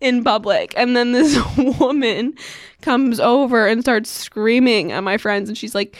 in 0.00 0.24
public. 0.24 0.72
And 0.76 0.96
then 0.96 1.12
this 1.12 1.38
woman 1.78 2.34
comes 2.80 3.20
over 3.20 3.66
and 3.66 3.82
starts 3.82 4.08
screaming 4.10 4.92
at 4.92 5.04
my 5.04 5.18
friends, 5.18 5.50
and 5.50 5.58
she's 5.58 5.74
like, 5.74 5.96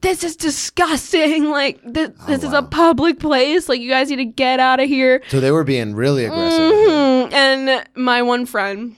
this 0.00 0.22
is 0.22 0.36
disgusting. 0.36 1.50
Like, 1.50 1.80
this, 1.84 2.10
this 2.26 2.44
is 2.44 2.52
a 2.52 2.62
public 2.62 3.18
place. 3.18 3.68
Like, 3.68 3.80
you 3.80 3.90
guys 3.90 4.10
need 4.10 4.16
to 4.16 4.24
get 4.24 4.60
out 4.60 4.78
of 4.78 4.88
here. 4.88 5.20
So 5.28 5.40
they 5.40 5.50
were 5.50 5.64
being 5.64 5.94
really 5.94 6.24
aggressive. 6.24 6.72
Mhm. 6.72 7.32
And 7.32 7.88
my 7.96 8.22
one 8.22 8.46
friend, 8.46 8.94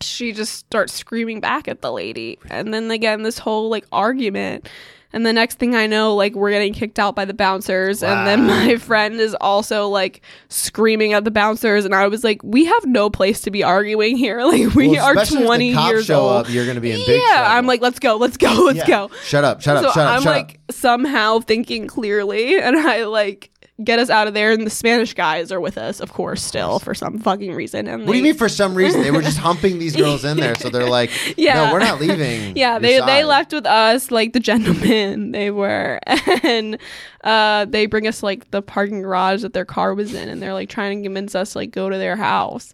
she 0.00 0.32
just 0.32 0.54
starts 0.54 0.94
screaming 0.94 1.40
back 1.40 1.68
at 1.68 1.82
the 1.82 1.92
lady. 1.92 2.38
And 2.48 2.72
then 2.72 2.90
again, 2.90 3.22
this 3.22 3.38
whole 3.38 3.68
like 3.68 3.84
argument. 3.92 4.66
And 5.12 5.26
the 5.26 5.32
next 5.32 5.58
thing 5.58 5.74
I 5.74 5.86
know, 5.88 6.14
like 6.14 6.34
we're 6.36 6.50
getting 6.50 6.72
kicked 6.72 6.98
out 6.98 7.16
by 7.16 7.24
the 7.24 7.34
bouncers. 7.34 8.02
And 8.02 8.26
then 8.26 8.46
my 8.46 8.76
friend 8.78 9.16
is 9.20 9.34
also 9.40 9.88
like 9.88 10.20
screaming 10.48 11.12
at 11.14 11.24
the 11.24 11.30
bouncers. 11.30 11.84
And 11.84 11.94
I 11.94 12.06
was 12.08 12.22
like, 12.22 12.40
we 12.44 12.64
have 12.66 12.86
no 12.86 13.10
place 13.10 13.40
to 13.42 13.50
be 13.50 13.64
arguing 13.64 14.16
here. 14.16 14.40
Like 14.50 14.74
we 14.74 14.88
Well, 14.88 15.04
are 15.04 15.12
especially 15.12 15.42
if 15.42 15.46
20 15.46 15.68
the 15.70 15.74
cops 15.74 15.90
years 15.90 16.04
show 16.06 16.20
old. 16.20 16.46
up, 16.46 16.52
you're 16.52 16.66
gonna 16.66 16.80
be 16.80 16.92
in 16.92 16.98
big 17.06 17.20
yeah, 17.20 17.34
trouble. 17.38 17.50
I'm 17.56 17.66
like, 17.66 17.80
let's 17.80 17.98
go, 17.98 18.16
let's 18.16 18.36
go, 18.36 18.52
let's 18.64 18.78
Yeah. 18.78 18.86
go. 18.86 19.10
Shut 19.24 19.44
up, 19.44 19.60
shut 19.60 19.76
up, 19.76 19.84
so 19.84 19.90
shut 19.92 20.06
up, 20.06 20.16
I'm 20.16 20.22
shut 20.22 20.36
like 20.36 20.60
up. 20.68 20.74
somehow 20.74 21.40
thinking 21.40 21.86
clearly, 21.86 22.58
and 22.60 22.76
I 22.76 23.04
like 23.04 23.50
get 23.84 23.98
us 23.98 24.10
out 24.10 24.28
of 24.28 24.34
there. 24.34 24.52
And 24.52 24.66
the 24.66 24.70
Spanish 24.70 25.14
guys 25.14 25.50
are 25.52 25.60
with 25.60 25.78
us, 25.78 26.00
of 26.00 26.12
course, 26.12 26.42
still 26.42 26.78
for 26.78 26.94
some 26.94 27.18
fucking 27.18 27.54
reason. 27.54 27.86
And 27.88 28.06
What 28.06 28.12
do 28.12 28.18
you 28.18 28.24
mean 28.24 28.34
for 28.34 28.48
some 28.48 28.74
reason? 28.74 29.02
They 29.02 29.10
were 29.10 29.22
just 29.22 29.38
humping 29.48 29.78
these 29.78 29.96
girls 29.96 30.24
in 30.24 30.36
there, 30.36 30.54
so 30.54 30.68
they're 30.70 30.88
like, 31.00 31.10
Yeah. 31.36 31.66
no, 31.66 31.72
we're 31.72 31.78
not 31.80 32.00
leaving. 32.00 32.56
Yeah, 32.56 32.78
they 32.78 33.00
they 33.00 33.24
left 33.24 33.52
with 33.52 33.66
us 33.66 34.10
like 34.10 34.32
the 34.32 34.40
gentlemen 34.40 35.32
they 35.32 35.50
were, 35.50 35.98
and 36.42 36.78
uh, 37.24 37.64
they 37.66 37.86
bring 37.86 38.06
us 38.06 38.22
like 38.22 38.50
the 38.50 38.62
parking 38.62 39.02
garage 39.02 39.42
that 39.42 39.52
their 39.52 39.64
car 39.64 39.94
was 39.94 40.12
in, 40.14 40.28
and 40.28 40.42
they're 40.42 40.52
like 40.54 40.68
trying 40.68 40.98
to 40.98 41.02
convince 41.06 41.34
us 41.34 41.54
like 41.56 41.70
go 41.70 41.88
to 41.88 41.96
their 41.98 42.16
house. 42.16 42.72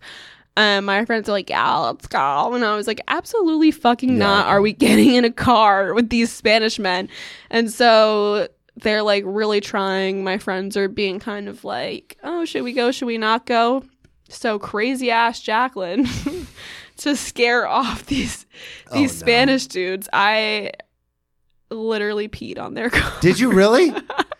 And 0.59 0.87
my 0.87 1.05
friends 1.05 1.29
are 1.29 1.33
like, 1.33 1.51
"Yeah, 1.51 1.77
let's 1.81 2.07
go," 2.07 2.55
and 2.55 2.65
I 2.65 2.75
was 2.77 2.87
like, 2.87 3.03
"Absolutely 3.09 3.71
fucking 3.71 4.17
not! 4.17 4.47
Are 4.47 4.63
we 4.63 4.73
getting 4.73 5.13
in 5.15 5.25
a 5.27 5.31
car 5.31 5.93
with 5.93 6.09
these 6.09 6.33
Spanish 6.33 6.79
men?" 6.79 7.11
And 7.51 7.71
so 7.71 8.49
they're 8.77 9.03
like 9.03 9.25
really 9.27 9.61
trying. 9.61 10.23
My 10.25 10.39
friends 10.39 10.77
are 10.77 10.89
being 10.89 11.19
kind 11.19 11.49
of 11.49 11.65
like, 11.65 12.17
"Oh, 12.23 12.45
should 12.45 12.63
we 12.63 12.73
go? 12.73 12.91
Should 12.93 13.07
we 13.07 13.19
not 13.19 13.47
go?" 13.47 13.85
So 14.29 14.59
crazy 14.59 15.11
ass 15.11 15.41
Jacqueline 15.41 16.07
to 16.99 17.17
scare 17.17 17.67
off 17.67 18.07
these 18.07 18.45
Oh, 18.91 18.95
these 18.95 19.13
no. 19.21 19.25
Spanish 19.27 19.67
dudes. 19.67 20.09
I 20.13 20.73
literally 21.71 22.29
peed 22.29 22.59
on 22.59 22.75
their 22.75 22.91
car. 22.91 23.13
Did 23.21 23.39
you 23.39 23.53
really? 23.53 23.93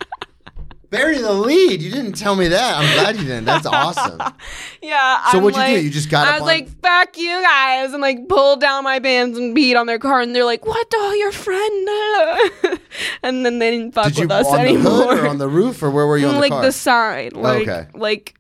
Bury 0.91 1.19
the 1.19 1.33
lead. 1.33 1.83
You 1.83 1.91
didn't 1.91 2.13
tell 2.13 2.37
me 2.37 2.49
that. 2.49 2.77
I'm 2.79 2.95
glad 2.95 3.17
you 3.17 3.23
didn't. 3.23 3.45
That's 3.45 3.67
awesome. 3.67 4.19
yeah. 4.83 5.25
So 5.31 5.39
I'm 5.39 5.45
what'd 5.45 5.59
you 5.69 5.77
do? 5.79 5.85
You 5.85 5.91
just 5.91 6.09
got 6.11 6.29
I 6.29 6.33
was 6.35 6.43
on- 6.43 6.47
like, 6.47 6.69
"Fuck 6.83 7.19
you 7.19 7.43
guys," 7.43 7.93
and 7.93 8.01
like 8.01 8.29
pulled 8.29 8.61
down 8.61 8.85
my 8.85 9.01
pants 9.01 9.39
and 9.39 9.55
beat 9.55 9.75
on 9.77 9.87
their 9.87 9.99
car, 9.99 10.21
and 10.21 10.35
they're 10.35 10.45
like, 10.45 10.65
"What? 10.65 10.87
Oh, 10.95 11.13
your 11.15 11.33
friend?" 11.33 12.81
and 13.23 13.45
then 13.45 13.59
they 13.59 13.71
didn't 13.71 13.93
fuck 13.93 14.07
Did 14.07 14.19
you 14.19 14.23
with 14.25 14.33
us 14.33 14.47
on 14.47 14.55
the 14.63 14.69
anymore. 14.69 14.93
hood 14.93 15.19
or 15.25 15.27
on 15.29 15.39
the 15.39 15.49
roof 15.49 15.83
or 15.83 15.91
where 15.91 16.07
were 16.07 16.19
you 16.19 16.29
on 16.29 16.35
the 16.35 16.41
like 16.41 16.51
car? 16.53 16.63
the 16.63 16.73
side, 16.73 17.33
oh, 17.35 17.41
like 17.41 17.69
Okay. 17.69 17.87
like 17.95 18.39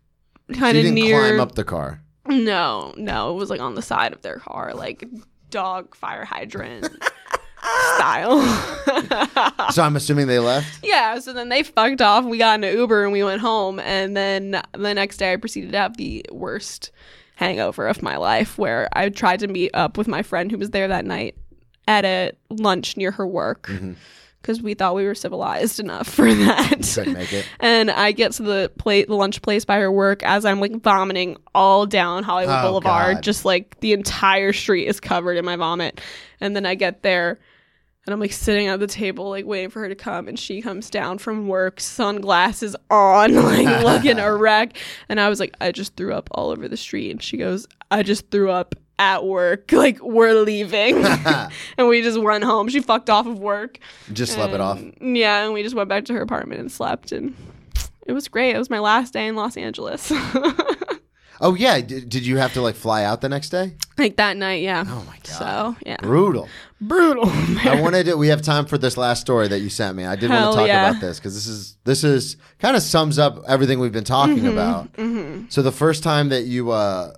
So 0.52 0.58
kind 0.60 0.76
you 0.76 0.80
of 0.80 0.84
didn't 0.86 0.94
near. 0.94 1.18
climb 1.18 1.40
up 1.40 1.54
the 1.54 1.64
car. 1.64 2.02
No, 2.28 2.92
no, 2.96 3.30
it 3.32 3.34
was 3.34 3.50
like 3.50 3.60
on 3.60 3.74
the 3.74 3.82
side 3.82 4.12
of 4.12 4.22
their 4.22 4.38
car, 4.38 4.72
like 4.74 5.04
dog 5.50 5.94
fire 5.94 6.24
hydrant 6.24 6.88
style. 7.96 8.72
So 9.72 9.82
I'm 9.82 9.96
assuming 9.96 10.26
they 10.26 10.38
left. 10.38 10.78
yeah, 10.84 11.18
so 11.18 11.32
then 11.32 11.48
they 11.48 11.62
fucked 11.62 12.00
off. 12.00 12.24
We 12.24 12.38
got 12.38 12.62
an 12.62 12.76
Uber 12.76 13.02
and 13.04 13.12
we 13.12 13.22
went 13.24 13.40
home. 13.40 13.80
And 13.80 14.16
then 14.16 14.62
the 14.72 14.94
next 14.94 15.16
day, 15.18 15.32
I 15.32 15.36
proceeded 15.36 15.72
to 15.72 15.78
have 15.78 15.96
the 15.96 16.24
worst 16.30 16.92
hangover 17.34 17.86
of 17.88 18.02
my 18.02 18.16
life 18.16 18.56
where 18.58 18.88
I 18.92 19.08
tried 19.10 19.40
to 19.40 19.48
meet 19.48 19.72
up 19.74 19.98
with 19.98 20.08
my 20.08 20.22
friend 20.22 20.50
who 20.50 20.56
was 20.58 20.70
there 20.70 20.88
that 20.88 21.04
night 21.04 21.34
at 21.88 22.04
a 22.04 22.32
lunch 22.48 22.96
near 22.96 23.10
her 23.10 23.26
work 23.26 23.66
mm-hmm. 23.66 23.94
because 24.40 24.62
we 24.62 24.74
thought 24.74 24.94
we 24.94 25.04
were 25.04 25.14
civilized 25.14 25.80
enough 25.80 26.08
for 26.08 26.32
that. 26.32 26.78
Couldn't 26.94 27.12
make 27.14 27.32
it. 27.32 27.46
And 27.60 27.90
I 27.90 28.12
get 28.12 28.32
to 28.32 28.42
the 28.44 28.72
plate, 28.78 29.08
the 29.08 29.14
lunch 29.16 29.42
place 29.42 29.64
by 29.64 29.78
her 29.78 29.90
work 29.92 30.22
as 30.22 30.44
I'm 30.44 30.60
like 30.60 30.80
vomiting 30.80 31.36
all 31.54 31.86
down 31.86 32.22
Hollywood 32.22 32.56
Oh, 32.60 32.68
Boulevard. 32.68 33.16
God. 33.16 33.22
Just 33.22 33.44
like 33.44 33.78
the 33.80 33.92
entire 33.92 34.52
street 34.52 34.86
is 34.86 35.00
covered 35.00 35.36
in 35.36 35.44
my 35.44 35.56
vomit. 35.56 36.00
And 36.40 36.54
then 36.56 36.64
I 36.64 36.76
get 36.76 37.02
there 37.02 37.38
and 38.06 38.12
I'm 38.12 38.20
like 38.20 38.32
sitting 38.32 38.68
at 38.68 38.78
the 38.78 38.86
table, 38.86 39.28
like 39.28 39.44
waiting 39.46 39.68
for 39.68 39.80
her 39.80 39.88
to 39.88 39.96
come. 39.96 40.28
And 40.28 40.38
she 40.38 40.62
comes 40.62 40.88
down 40.90 41.18
from 41.18 41.48
work, 41.48 41.80
sunglasses 41.80 42.76
on, 42.88 43.34
like 43.42 43.84
looking 43.84 44.18
a 44.20 44.32
wreck. 44.36 44.76
And 45.08 45.20
I 45.20 45.28
was 45.28 45.40
like, 45.40 45.54
I 45.60 45.72
just 45.72 45.96
threw 45.96 46.14
up 46.14 46.28
all 46.30 46.50
over 46.50 46.68
the 46.68 46.76
street. 46.76 47.10
And 47.10 47.20
she 47.20 47.36
goes, 47.36 47.66
I 47.90 48.04
just 48.04 48.30
threw 48.30 48.50
up 48.50 48.76
at 48.98 49.24
work. 49.24 49.72
Like, 49.72 50.00
we're 50.00 50.34
leaving. 50.40 51.04
and 51.04 51.88
we 51.88 52.00
just 52.00 52.20
went 52.20 52.44
home. 52.44 52.68
She 52.68 52.80
fucked 52.80 53.10
off 53.10 53.26
of 53.26 53.38
work. 53.40 53.78
Just 54.12 54.34
slept 54.34 54.54
it 54.54 54.60
off. 54.60 54.80
Yeah, 55.00 55.44
and 55.44 55.52
we 55.52 55.62
just 55.64 55.74
went 55.74 55.88
back 55.88 56.04
to 56.06 56.12
her 56.14 56.22
apartment 56.22 56.60
and 56.60 56.70
slept, 56.72 57.12
and 57.12 57.34
it 58.06 58.12
was 58.12 58.28
great. 58.28 58.54
It 58.54 58.58
was 58.58 58.70
my 58.70 58.78
last 58.78 59.12
day 59.12 59.26
in 59.26 59.36
Los 59.36 59.56
Angeles. 59.56 60.10
Oh 61.40 61.54
yeah. 61.54 61.80
Did, 61.80 62.08
did 62.08 62.26
you 62.26 62.38
have 62.38 62.52
to 62.54 62.62
like 62.62 62.74
fly 62.74 63.04
out 63.04 63.20
the 63.20 63.28
next 63.28 63.50
day? 63.50 63.74
like 63.98 64.16
that 64.16 64.36
night, 64.36 64.62
yeah. 64.62 64.84
Oh 64.86 65.04
my 65.06 65.16
god. 65.22 65.26
So 65.26 65.76
yeah, 65.84 65.96
Brutal. 66.00 66.48
Brutal. 66.80 67.24
I 67.64 67.80
wanted 67.80 68.06
to. 68.06 68.16
We 68.16 68.28
have 68.28 68.42
time 68.42 68.66
for 68.66 68.78
this 68.78 68.96
last 68.96 69.20
story 69.20 69.48
that 69.48 69.60
you 69.60 69.68
sent 69.68 69.96
me. 69.96 70.04
I 70.04 70.16
did 70.16 70.30
want 70.30 70.52
to 70.52 70.58
talk 70.58 70.68
yeah. 70.68 70.88
about 70.90 71.00
this 71.00 71.18
because 71.18 71.34
this 71.34 71.46
is 71.46 71.76
this 71.84 72.04
is 72.04 72.36
kind 72.58 72.76
of 72.76 72.82
sums 72.82 73.18
up 73.18 73.38
everything 73.48 73.78
we've 73.80 73.92
been 73.92 74.04
talking 74.04 74.38
Mm-hmm, 74.38 74.46
about. 75.38 75.52
So 75.52 75.62
the 75.62 75.72
first 75.72 76.02
time 76.02 76.28
that 76.30 76.42
you 76.42 76.70
uh, 76.70 77.12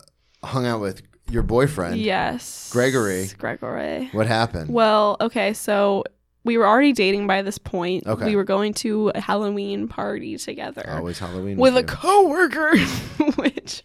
hung 0.45 0.67
out 0.67 0.81
with 0.81 1.03
your 1.31 1.43
boyfriend, 1.43 1.99
yes, 1.99 2.71
Gregory. 2.73 3.29
Gregory. 3.39 4.09
what 4.13 4.27
happened? 4.27 4.71
Well, 4.73 5.17
okay, 5.21 5.53
so 5.53 6.05
we 6.45 6.57
were 6.57 6.67
already 6.67 6.93
dating 6.93 7.27
by 7.27 7.43
this 7.43 7.59
point. 7.59 8.07
Okay. 8.07 8.25
we 8.25 8.37
were 8.37 8.45
going 8.45 8.73
to 8.75 9.11
a 9.15 9.21
Halloween 9.21 9.89
party 9.89 10.39
together 10.39 10.89
Always 10.89 11.19
Halloween 11.19 11.59
with 11.59 11.77
a 11.77 11.81
you. 11.81 11.87
coworker, 11.87 12.79
which 13.37 13.83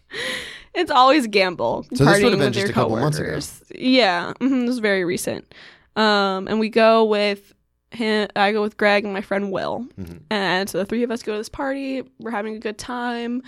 it's 0.75 0.91
always 0.91 1.27
gamble. 1.27 1.85
So 1.93 2.03
this 2.05 2.07
partying 2.17 2.23
would've 2.23 2.39
been 2.39 2.47
with 2.47 2.53
just 2.53 2.65
your 2.67 2.71
a 2.71 2.73
couple 2.73 2.95
months 2.97 3.17
ago. 3.17 3.25
coworkers. 3.27 3.63
Yeah, 3.75 4.33
mhm, 4.39 4.61
this 4.61 4.69
was 4.69 4.79
very 4.79 5.05
recent. 5.05 5.53
Um, 5.95 6.47
and 6.47 6.59
we 6.59 6.69
go 6.69 7.03
with 7.05 7.53
him. 7.91 8.27
I 8.35 8.51
go 8.51 8.61
with 8.61 8.77
Greg 8.77 9.03
and 9.03 9.13
my 9.13 9.21
friend 9.21 9.51
Will, 9.51 9.85
Mhm. 9.99 10.21
and 10.31 10.67
so 10.69 10.79
the 10.79 10.85
three 10.85 11.03
of 11.03 11.11
us 11.11 11.21
go 11.23 11.33
to 11.33 11.37
this 11.37 11.49
party. 11.49 12.01
We're 12.19 12.31
having 12.31 12.55
a 12.55 12.59
good 12.59 12.77
time, 12.79 13.43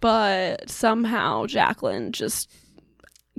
but 0.00 0.70
somehow 0.70 1.46
Jacqueline 1.46 2.12
just 2.12 2.48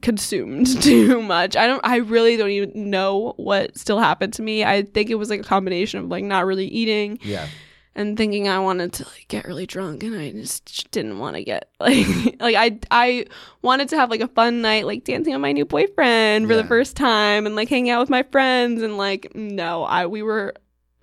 consumed 0.02 0.82
too 0.82 1.22
much. 1.22 1.56
I 1.56 1.68
don't 1.68 1.82
I 1.86 1.98
really 1.98 2.36
don't 2.38 2.50
even 2.50 2.90
know 2.90 3.34
what 3.38 3.78
still 3.78 4.00
happened 4.00 4.34
to 4.34 4.42
me. 4.42 4.64
I 4.66 4.82
think 4.82 5.10
it 5.10 5.16
was 5.16 5.30
like 5.30 5.40
a 5.42 5.44
combination 5.44 6.00
of 6.00 6.10
like 6.10 6.24
not 6.24 6.46
really 6.46 6.66
eating 6.68 7.20
Yeah. 7.24 7.48
And 7.96 8.16
thinking 8.18 8.48
I 8.48 8.60
wanted 8.60 8.94
to 8.94 9.04
like 9.06 9.26
get 9.28 9.46
really 9.46 9.66
drunk 9.66 10.04
and 10.04 10.16
I 10.16 10.32
just 10.32 10.90
didn't 10.92 11.20
want 11.20 11.36
to 11.36 11.44
get 11.44 11.70
like 11.80 12.08
like 12.40 12.56
I 12.56 12.80
I 12.90 13.26
wanted 13.62 13.90
to 13.90 13.98
have 13.98 14.10
like 14.10 14.22
a 14.22 14.28
fun 14.30 14.62
night 14.62 14.86
like 14.86 15.04
dancing 15.04 15.34
with 15.34 15.42
my 15.42 15.52
new 15.52 15.66
boyfriend 15.66 16.48
for 16.48 16.54
Yeah. 16.54 16.62
the 16.62 16.68
first 16.68 16.96
time 16.96 17.46
and 17.46 17.56
like 17.56 17.68
hanging 17.70 17.90
out 17.92 18.00
with 18.00 18.10
my 18.10 18.24
friends 18.24 18.82
and 18.82 18.98
like 18.98 19.36
no, 19.36 19.84
I 19.84 20.06
we 20.06 20.22
were 20.24 20.54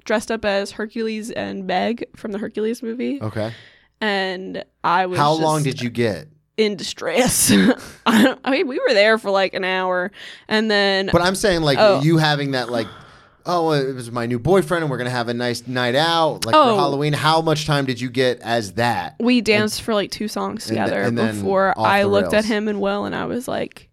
dressed 0.04 0.30
up 0.30 0.44
as 0.46 0.70
Hercules 0.72 1.30
and 1.30 1.66
Meg 1.66 2.06
from 2.16 2.32
the 2.32 2.38
Hercules 2.38 2.82
movie 2.82 3.20
Okay. 3.20 3.52
and 4.00 4.64
I 4.82 5.04
was 5.06 5.18
How 5.18 5.32
long 5.32 5.62
did 5.62 5.82
you 5.82 5.90
get? 5.90 6.28
in 6.56 6.74
distress. 6.74 7.52
I, 8.06 8.34
I 8.44 8.50
mean, 8.50 8.66
we 8.66 8.80
were 8.80 8.92
there 8.92 9.16
for 9.16 9.30
like 9.30 9.54
an 9.54 9.62
hour, 9.62 10.10
and 10.48 10.68
then 10.68 11.08
But 11.12 11.22
I'm 11.22 11.36
saying 11.36 11.60
like 11.62 11.78
Oh. 11.78 12.00
you 12.02 12.16
having 12.16 12.50
that 12.50 12.68
like. 12.68 12.88
Oh, 13.50 13.72
it 13.72 13.94
was 13.94 14.10
my 14.12 14.26
new 14.26 14.38
boyfriend, 14.38 14.84
and 14.84 14.90
we're 14.90 14.98
gonna 14.98 15.08
have 15.10 15.28
a 15.28 15.34
nice 15.34 15.66
night 15.66 15.94
out, 15.94 16.44
like 16.44 16.54
Oh. 16.54 16.74
for 16.74 16.80
Halloween. 16.80 17.14
How 17.14 17.40
much 17.40 17.64
time 17.66 17.86
did 17.86 17.98
you 18.00 18.10
get 18.10 18.40
as 18.40 18.72
that? 18.74 19.16
we 19.18 19.40
danced 19.40 19.80
for 19.82 19.94
like 19.94 20.10
two 20.10 20.28
songs 20.28 20.68
and 20.68 20.76
th- 20.76 20.86
together 20.86 21.02
and 21.02 21.16
then 21.16 21.34
before 21.36 21.72
I 21.78 22.02
looked 22.02 22.34
at 22.34 22.44
him 22.44 22.68
and 22.68 22.80
Will, 22.80 23.06
and 23.06 23.14
I 23.14 23.24
was 23.24 23.48
like, 23.48 23.88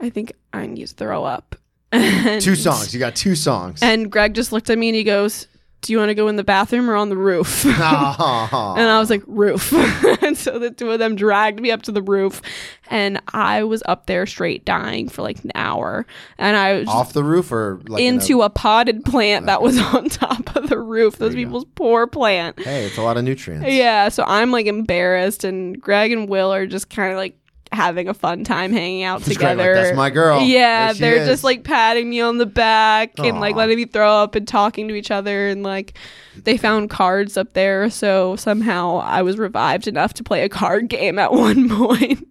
I 0.00 0.10
think 0.10 0.32
I 0.52 0.66
need 0.66 0.86
to 0.88 0.94
throw 0.94 1.24
up. 1.24 1.56
And, 1.92 2.40
Two 2.40 2.54
songs. 2.56 2.92
You 2.94 3.00
got 3.00 3.16
two 3.16 3.34
songs. 3.34 3.80
And 3.82 4.10
Greg 4.12 4.34
just 4.34 4.52
looked 4.52 4.70
at 4.70 4.78
me 4.78 4.88
and 4.88 4.96
he 4.96 5.02
goes, 5.04 5.46
do 5.82 5.92
you 5.92 5.98
want 5.98 6.10
to 6.10 6.14
go 6.14 6.28
in 6.28 6.36
the 6.36 6.44
bathroom 6.44 6.90
or 6.90 6.96
on 6.96 7.08
the 7.08 7.16
roof? 7.16 7.64
and 7.64 7.74
I 7.74 8.98
was 8.98 9.08
like, 9.08 9.22
roof. 9.26 9.72
and 10.22 10.36
so 10.36 10.58
the 10.58 10.70
two 10.70 10.90
of 10.90 10.98
them 10.98 11.16
dragged 11.16 11.60
me 11.60 11.70
up 11.70 11.82
to 11.82 11.92
the 11.92 12.02
roof, 12.02 12.42
and 12.90 13.20
I 13.32 13.64
was 13.64 13.82
up 13.86 14.06
there 14.06 14.26
straight 14.26 14.64
dying 14.64 15.08
for 15.08 15.22
like 15.22 15.42
an 15.42 15.52
hour. 15.54 16.06
And 16.38 16.56
I 16.56 16.80
was 16.80 16.88
off 16.88 17.12
the 17.12 17.24
roof 17.24 17.50
or 17.50 17.80
like 17.86 18.02
in 18.02 18.14
into 18.14 18.42
a, 18.42 18.50
potted 18.50 19.04
plant 19.04 19.46
that 19.46 19.62
was 19.62 19.78
on 19.78 20.08
top 20.08 20.54
of 20.56 20.68
the 20.68 20.78
roof. 20.78 21.16
Those 21.16 21.34
people's 21.34 21.64
poor 21.74 22.06
plant. 22.06 22.60
Hey, 22.60 22.84
it's 22.84 22.98
a 22.98 23.02
lot 23.02 23.16
of 23.16 23.24
nutrients. 23.24 23.66
Yeah, 23.68 24.08
so 24.10 24.24
I'm 24.26 24.50
like 24.50 24.66
embarrassed, 24.66 25.44
and 25.44 25.80
Greg 25.80 26.12
and 26.12 26.28
Will 26.28 26.52
are 26.52 26.66
just 26.66 26.90
kind 26.90 27.12
of 27.12 27.16
like 27.16 27.36
having 27.72 28.08
a 28.08 28.14
fun 28.14 28.44
time 28.44 28.72
hanging 28.72 29.02
out 29.04 29.22
great, 29.22 29.34
together. 29.34 29.74
like, 29.74 29.84
that's 29.84 29.96
my 29.96 30.10
girl. 30.10 30.42
Yeah, 30.42 30.92
they're 30.92 31.22
is. 31.22 31.28
just 31.28 31.44
like 31.44 31.64
patting 31.64 32.10
me 32.10 32.20
on 32.20 32.38
the 32.38 32.46
back 32.46 33.18
and 33.18 33.40
like 33.40 33.54
letting 33.54 33.76
me 33.76 33.84
throw 33.84 34.10
up 34.10 34.34
and 34.34 34.46
talking 34.46 34.88
to 34.88 34.94
each 34.94 35.10
other 35.10 35.48
and 35.48 35.62
like 35.62 35.94
they 36.36 36.56
found 36.56 36.90
cards 36.90 37.36
up 37.36 37.52
there, 37.52 37.90
so 37.90 38.36
somehow 38.36 38.98
I 38.98 39.22
was 39.22 39.38
revived 39.38 39.86
enough 39.86 40.14
to 40.14 40.24
play 40.24 40.42
a 40.42 40.48
card 40.48 40.88
game 40.88 41.18
at 41.18 41.32
one 41.32 41.68
point. 41.68 42.26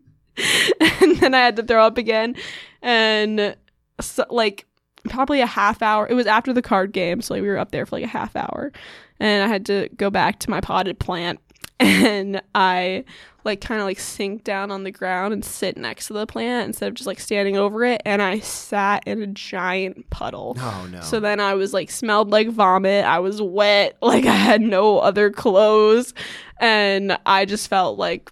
and 1.02 1.18
then 1.18 1.34
I 1.34 1.40
had 1.40 1.56
to 1.58 1.64
throw 1.64 1.86
up 1.86 1.98
again 1.98 2.36
and 2.82 3.56
so, 4.00 4.26
like 4.30 4.66
probably 5.06 5.42
a 5.42 5.46
half 5.46 5.82
hour. 5.82 6.08
It 6.08 6.14
was 6.14 6.28
after 6.28 6.54
the 6.54 6.62
card 6.62 6.92
game, 6.92 7.22
so 7.22 7.34
like, 7.34 7.42
we 7.42 7.48
were 7.50 7.58
up 7.58 7.72
there 7.72 7.86
for 7.86 7.98
like 7.98 8.06
a 8.06 8.08
half 8.08 8.36
hour, 8.36 8.72
and 9.20 9.44
I 9.44 9.48
had 9.48 9.66
to 9.68 9.90
go 9.96 10.10
back 10.10 10.40
to 10.40 10.50
my 10.50 10.62
potted 10.62 11.00
plant, 11.00 11.40
and 11.98 12.42
I 12.54 13.06
like 13.46 13.62
kind 13.62 13.80
of 13.80 13.86
like 13.88 14.00
sink 14.00 14.44
down 14.44 14.70
on 14.70 14.84
the 14.84 14.92
ground 14.92 15.34
and 15.34 15.46
sit 15.46 15.78
next 15.78 16.08
to 16.08 16.14
the 16.14 16.26
plant 16.26 16.68
instead 16.68 16.90
of 16.90 16.94
just 16.96 17.08
like 17.08 17.20
standing 17.20 17.58
over 17.58 17.86
it, 17.86 18.02
and 18.06 18.22
I 18.22 18.40
sat 18.40 19.08
in 19.08 19.22
a 19.22 19.28
giant 19.28 20.10
puddle. 20.10 20.58
Oh 20.60 20.88
no. 20.92 21.02
So 21.02 21.20
then 21.20 21.40
I 21.40 21.54
was 21.54 21.74
like 21.74 21.90
smelled 21.90 22.32
like 22.32 22.50
vomit. 22.50 23.06
I 23.06 23.20
was 23.20 23.42
wet. 23.42 23.98
Like 24.10 24.26
I 24.26 24.34
had 24.34 24.62
no 24.62 24.98
other 25.00 25.30
clothes. 25.30 26.14
And 26.60 27.18
I 27.28 27.46
just 27.46 27.68
felt 27.68 28.00
like 28.00 28.32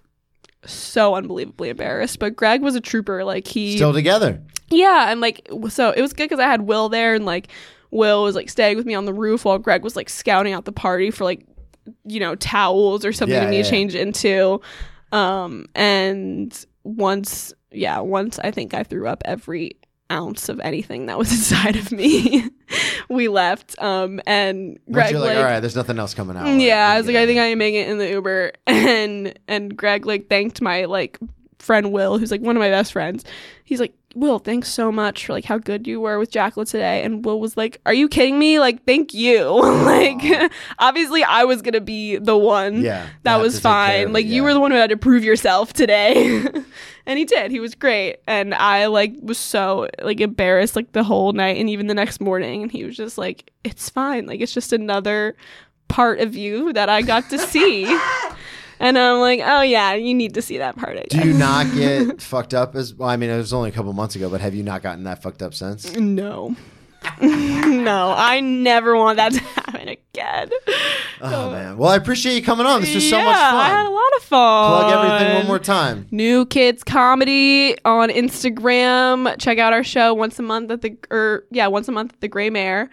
so 0.64 1.14
unbelievably 1.14 1.70
embarrassed. 1.70 2.18
But 2.18 2.36
Greg 2.36 2.62
was 2.62 2.74
a 2.74 2.80
trooper. 2.80 3.24
Like 3.24 3.46
he 3.46 3.76
Still 3.76 3.92
together. 3.92 4.42
Yeah, 4.70 5.10
and 5.10 5.20
like 5.20 5.48
so 5.70 5.90
it 5.90 6.02
was 6.02 6.12
good 6.12 6.24
because 6.24 6.40
I 6.40 6.48
had 6.48 6.62
Will 6.62 6.88
there 6.88 7.14
and 7.14 7.24
like 7.24 7.48
Will 7.90 8.24
was 8.24 8.34
like 8.34 8.50
staying 8.50 8.76
with 8.76 8.86
me 8.86 8.94
on 8.94 9.06
the 9.06 9.14
roof 9.14 9.44
while 9.44 9.58
Greg 9.58 9.82
was 9.82 9.96
like 9.96 10.10
scouting 10.10 10.52
out 10.52 10.64
the 10.64 10.72
party 10.72 11.10
for 11.10 11.24
like 11.24 11.46
you 12.04 12.20
know 12.20 12.34
towels 12.34 13.04
or 13.04 13.12
something 13.12 13.34
Yeah, 13.34 13.44
for 13.44 13.50
me 13.50 13.56
yeah, 13.58 13.62
to 13.62 13.68
yeah. 13.68 13.70
change 13.70 13.94
into. 13.94 14.60
Um 15.12 15.66
and 15.74 16.66
once 16.84 17.52
yeah, 17.70 18.00
once 18.00 18.38
I 18.38 18.50
think 18.50 18.74
I 18.74 18.82
threw 18.82 19.06
up 19.08 19.22
every 19.24 19.72
ounce 20.10 20.48
of 20.48 20.58
anything 20.60 21.06
that 21.06 21.18
was 21.18 21.30
inside 21.38 21.76
of 21.76 21.92
me. 21.92 22.48
we 23.08 23.28
left. 23.28 23.74
Um 23.80 24.20
and 24.26 24.78
Greg 24.90 25.10
you're 25.10 25.20
like, 25.20 25.28
like 25.30 25.38
all 25.38 25.44
right, 25.44 25.60
there's 25.60 25.76
nothing 25.76 25.98
else 25.98 26.14
coming 26.14 26.36
out. 26.36 26.46
yeah, 26.60 26.88
I 26.90 26.98
was 26.98 27.06
like, 27.06 27.16
I 27.16 27.26
think 27.26 27.38
I 27.40 27.50
can 27.50 27.58
make 27.58 27.74
it 27.74 27.88
in 27.88 27.98
the 27.98 28.08
Uber, 28.08 28.52
and 28.66 29.38
and 29.48 29.76
Greg 29.76 30.06
like 30.06 30.28
thanked 30.28 30.60
my 30.62 30.84
like 30.86 31.18
friend 31.58 31.92
Will, 31.92 32.18
who's 32.18 32.30
like 32.30 32.40
one 32.40 32.56
of 32.56 32.60
my 32.60 32.70
best 32.70 32.92
friends. 32.92 33.24
He's 33.64 33.80
like, 33.80 33.92
Will, 34.14 34.38
thanks 34.38 34.68
so 34.72 34.90
much 34.90 35.26
for 35.26 35.34
like 35.34 35.44
how 35.44 35.58
good 35.58 35.86
you 35.86 36.00
were 36.00 36.18
with 36.18 36.30
Jacqueline 36.30 36.66
today. 36.66 37.04
And 37.04 37.24
Will 37.24 37.38
was 37.40 37.56
like, 37.56 37.80
Are 37.84 37.92
you 37.92 38.08
kidding 38.08 38.38
me? 38.38 38.58
Like, 38.58 38.84
thank 38.84 39.12
you. 39.12 39.44
like, 39.84 40.50
obviously, 40.78 41.22
I 41.22 41.44
was 41.44 41.60
gonna 41.62 41.80
be 41.82 42.16
the 42.16 42.36
one 42.36 42.82
Yeah, 42.82 43.06
that 43.24 43.38
was 43.40 43.60
fine. 43.60 44.08
it, 44.08 44.12
Like, 44.12 44.26
you 44.26 44.42
were 44.42 44.54
the 44.54 44.60
one 44.60 44.70
who 44.70 44.78
had 44.78 44.90
to 44.90 44.96
prove 44.96 45.24
yourself 45.24 45.72
today. 45.74 46.42
and 47.06 47.18
he 47.18 47.26
did. 47.26 47.50
He 47.50 47.60
was 47.60 47.74
great. 47.74 48.16
And 48.26 48.54
I 48.54 48.86
like 48.86 49.12
was 49.20 49.38
so 49.38 49.88
like 50.02 50.20
embarrassed 50.20 50.74
like 50.74 50.92
the 50.92 51.04
whole 51.04 51.32
night 51.32 51.58
and 51.58 51.68
even 51.68 51.86
the 51.86 51.94
next 51.94 52.20
morning. 52.20 52.62
And 52.62 52.72
he 52.72 52.84
was 52.84 52.96
just 52.96 53.18
like, 53.18 53.50
It's 53.62 53.90
fine. 53.90 54.24
Like 54.26 54.40
it's 54.40 54.54
just 54.54 54.72
another 54.72 55.36
part 55.88 56.20
of 56.20 56.34
you 56.34 56.72
that 56.72 56.88
I 56.88 57.02
got 57.02 57.28
to 57.30 57.38
see. 57.38 57.84
And 58.80 58.98
I'm 58.98 59.20
like, 59.20 59.40
Oh 59.44 59.62
yeah, 59.62 59.94
you 59.94 60.14
need 60.14 60.34
to 60.34 60.42
see 60.42 60.58
that 60.58 60.76
part 60.76 60.96
Do 60.96 61.02
again. 61.18 61.26
you 61.26 61.34
not 61.34 61.66
get 61.74 62.20
fucked 62.22 62.54
up 62.54 62.74
as 62.74 62.94
well? 62.94 63.08
I 63.08 63.16
mean, 63.16 63.30
it 63.30 63.36
was 63.36 63.52
only 63.52 63.70
a 63.70 63.72
couple 63.72 63.92
months 63.92 64.14
ago, 64.16 64.28
but 64.30 64.40
have 64.40 64.54
you 64.54 64.62
not 64.62 64.82
gotten 64.82 65.04
that 65.04 65.22
fucked 65.22 65.42
up 65.42 65.54
since? 65.54 65.94
no. 65.96 66.54
no, 67.20 68.12
I 68.16 68.40
never 68.40 68.96
want 68.96 69.18
that 69.18 69.32
to 69.32 69.38
happen 69.54 69.88
again. 69.88 70.50
Oh 71.20 71.50
man. 71.50 71.76
Well, 71.78 71.90
I 71.90 71.96
appreciate 71.96 72.34
you 72.34 72.42
coming 72.42 72.66
on. 72.66 72.80
This 72.80 72.92
was 72.94 73.08
so 73.08 73.18
much 73.22 73.36
fun. 73.36 73.54
I 73.54 73.68
had 73.68 73.86
a 73.86 73.90
lot 73.90 74.16
of 74.16 74.22
fun. 74.24 74.68
Plug 74.82 75.04
everything 75.06 75.36
one 75.36 75.46
more 75.46 75.58
time. 75.60 76.08
New 76.10 76.44
Kids 76.46 76.82
Comedy 76.82 77.76
on 77.84 78.08
Instagram. 78.10 79.34
Check 79.38 79.58
out 79.58 79.72
our 79.72 79.84
show 79.84 80.12
once 80.12 80.38
a 80.38 80.42
month 80.42 80.70
at 80.72 80.82
the 80.82 80.96
or 81.10 81.44
yeah, 81.52 81.68
once 81.68 81.86
a 81.88 81.92
month 81.92 82.14
at 82.14 82.20
the 82.20 82.28
Grey 82.28 82.50
Mare. 82.50 82.90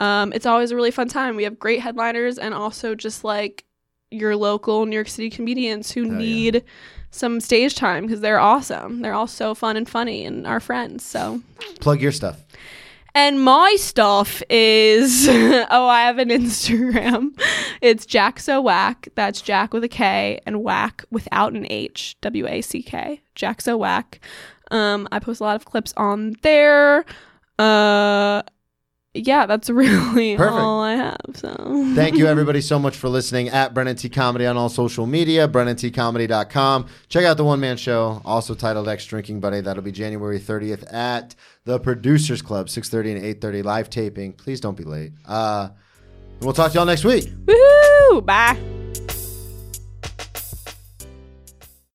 Um, 0.00 0.32
it's 0.32 0.46
always 0.46 0.70
a 0.70 0.76
really 0.76 0.92
fun 0.92 1.08
time. 1.08 1.34
We 1.34 1.42
have 1.44 1.58
great 1.58 1.80
headliners 1.80 2.38
and 2.38 2.54
also 2.54 2.94
just 2.94 3.24
like 3.24 3.64
your 4.10 4.36
local 4.36 4.86
New 4.86 4.94
York 4.94 5.08
City 5.08 5.30
comedians 5.30 5.90
who 5.90 6.02
Oh, 6.08 6.12
yeah. 6.12 6.18
need 6.18 6.64
some 7.10 7.40
stage 7.40 7.74
time 7.74 8.06
because 8.06 8.20
they're 8.20 8.38
awesome. 8.40 9.00
They're 9.02 9.14
all 9.14 9.26
so 9.26 9.54
fun 9.54 9.76
and 9.76 9.88
funny 9.88 10.24
and 10.24 10.46
our 10.46 10.60
friends. 10.60 11.04
So 11.04 11.40
Plug 11.80 12.00
your 12.02 12.12
stuff. 12.12 12.42
and 13.14 13.40
my 13.42 13.76
stuff 13.78 14.42
is 14.50 15.26
oh, 15.30 15.86
I 15.88 16.02
have 16.02 16.18
an 16.18 16.28
Instagram. 16.30 17.38
It's 17.80 18.04
Jack 18.06 18.40
So 18.40 18.60
Wack. 18.60 19.06
That's 19.14 19.40
Jack 19.40 19.72
with 19.72 19.84
a 19.84 19.88
K 19.88 20.40
and 20.44 20.64
Whack 20.64 21.04
without 21.12 21.52
an 21.52 21.64
H. 21.70 22.16
W 22.22 22.46
A 22.48 22.60
C 22.60 22.82
K. 22.82 23.20
Jack 23.36 23.60
So 23.60 23.76
Wack. 23.76 24.18
Um, 24.72 25.06
I 25.12 25.18
post 25.20 25.40
a 25.40 25.44
lot 25.44 25.54
of 25.56 25.64
clips 25.64 25.94
on 25.96 26.34
there. 26.42 27.04
Uh, 27.58 28.42
yeah, 29.14 29.46
that's 29.46 29.70
really 29.70 30.36
Perfect. 30.36 30.58
all 30.58 30.80
I 30.80 30.94
have. 30.94 31.16
So 31.34 31.92
Thank 31.94 32.16
you, 32.16 32.26
everybody, 32.28 32.60
so 32.60 32.78
much 32.78 32.96
for 32.96 33.08
listening 33.08 33.48
at 33.48 33.74
Brennan 33.74 33.96
T 33.96 34.08
Comedy 34.08 34.46
on 34.46 34.56
all 34.56 34.68
social 34.68 35.06
media, 35.06 35.48
BrennanTComedy.com. 35.48 36.86
Check 37.08 37.24
out 37.24 37.36
the 37.36 37.44
one 37.44 37.60
man 37.60 37.76
show, 37.76 38.20
also 38.24 38.54
titled 38.54 38.88
X 38.88 39.04
Drinking 39.06 39.40
Buddy. 39.40 39.60
That'll 39.60 39.82
be 39.82 39.92
January 39.92 40.38
30th 40.38 40.92
at 40.92 41.34
the 41.64 41.78
Producers 41.78 42.42
Club, 42.42 42.66
6.30 42.68 43.16
and 43.16 43.40
8.30 43.40 43.64
live 43.64 43.90
taping. 43.90 44.32
Please 44.32 44.60
don't 44.60 44.76
be 44.76 44.84
late. 44.84 45.12
Uh, 45.26 45.70
we'll 46.40 46.52
talk 46.52 46.72
to 46.72 46.78
y'all 46.78 46.86
next 46.86 47.04
week. 47.04 47.24
Woohoo! 47.24 48.24
Bye. 48.24 48.58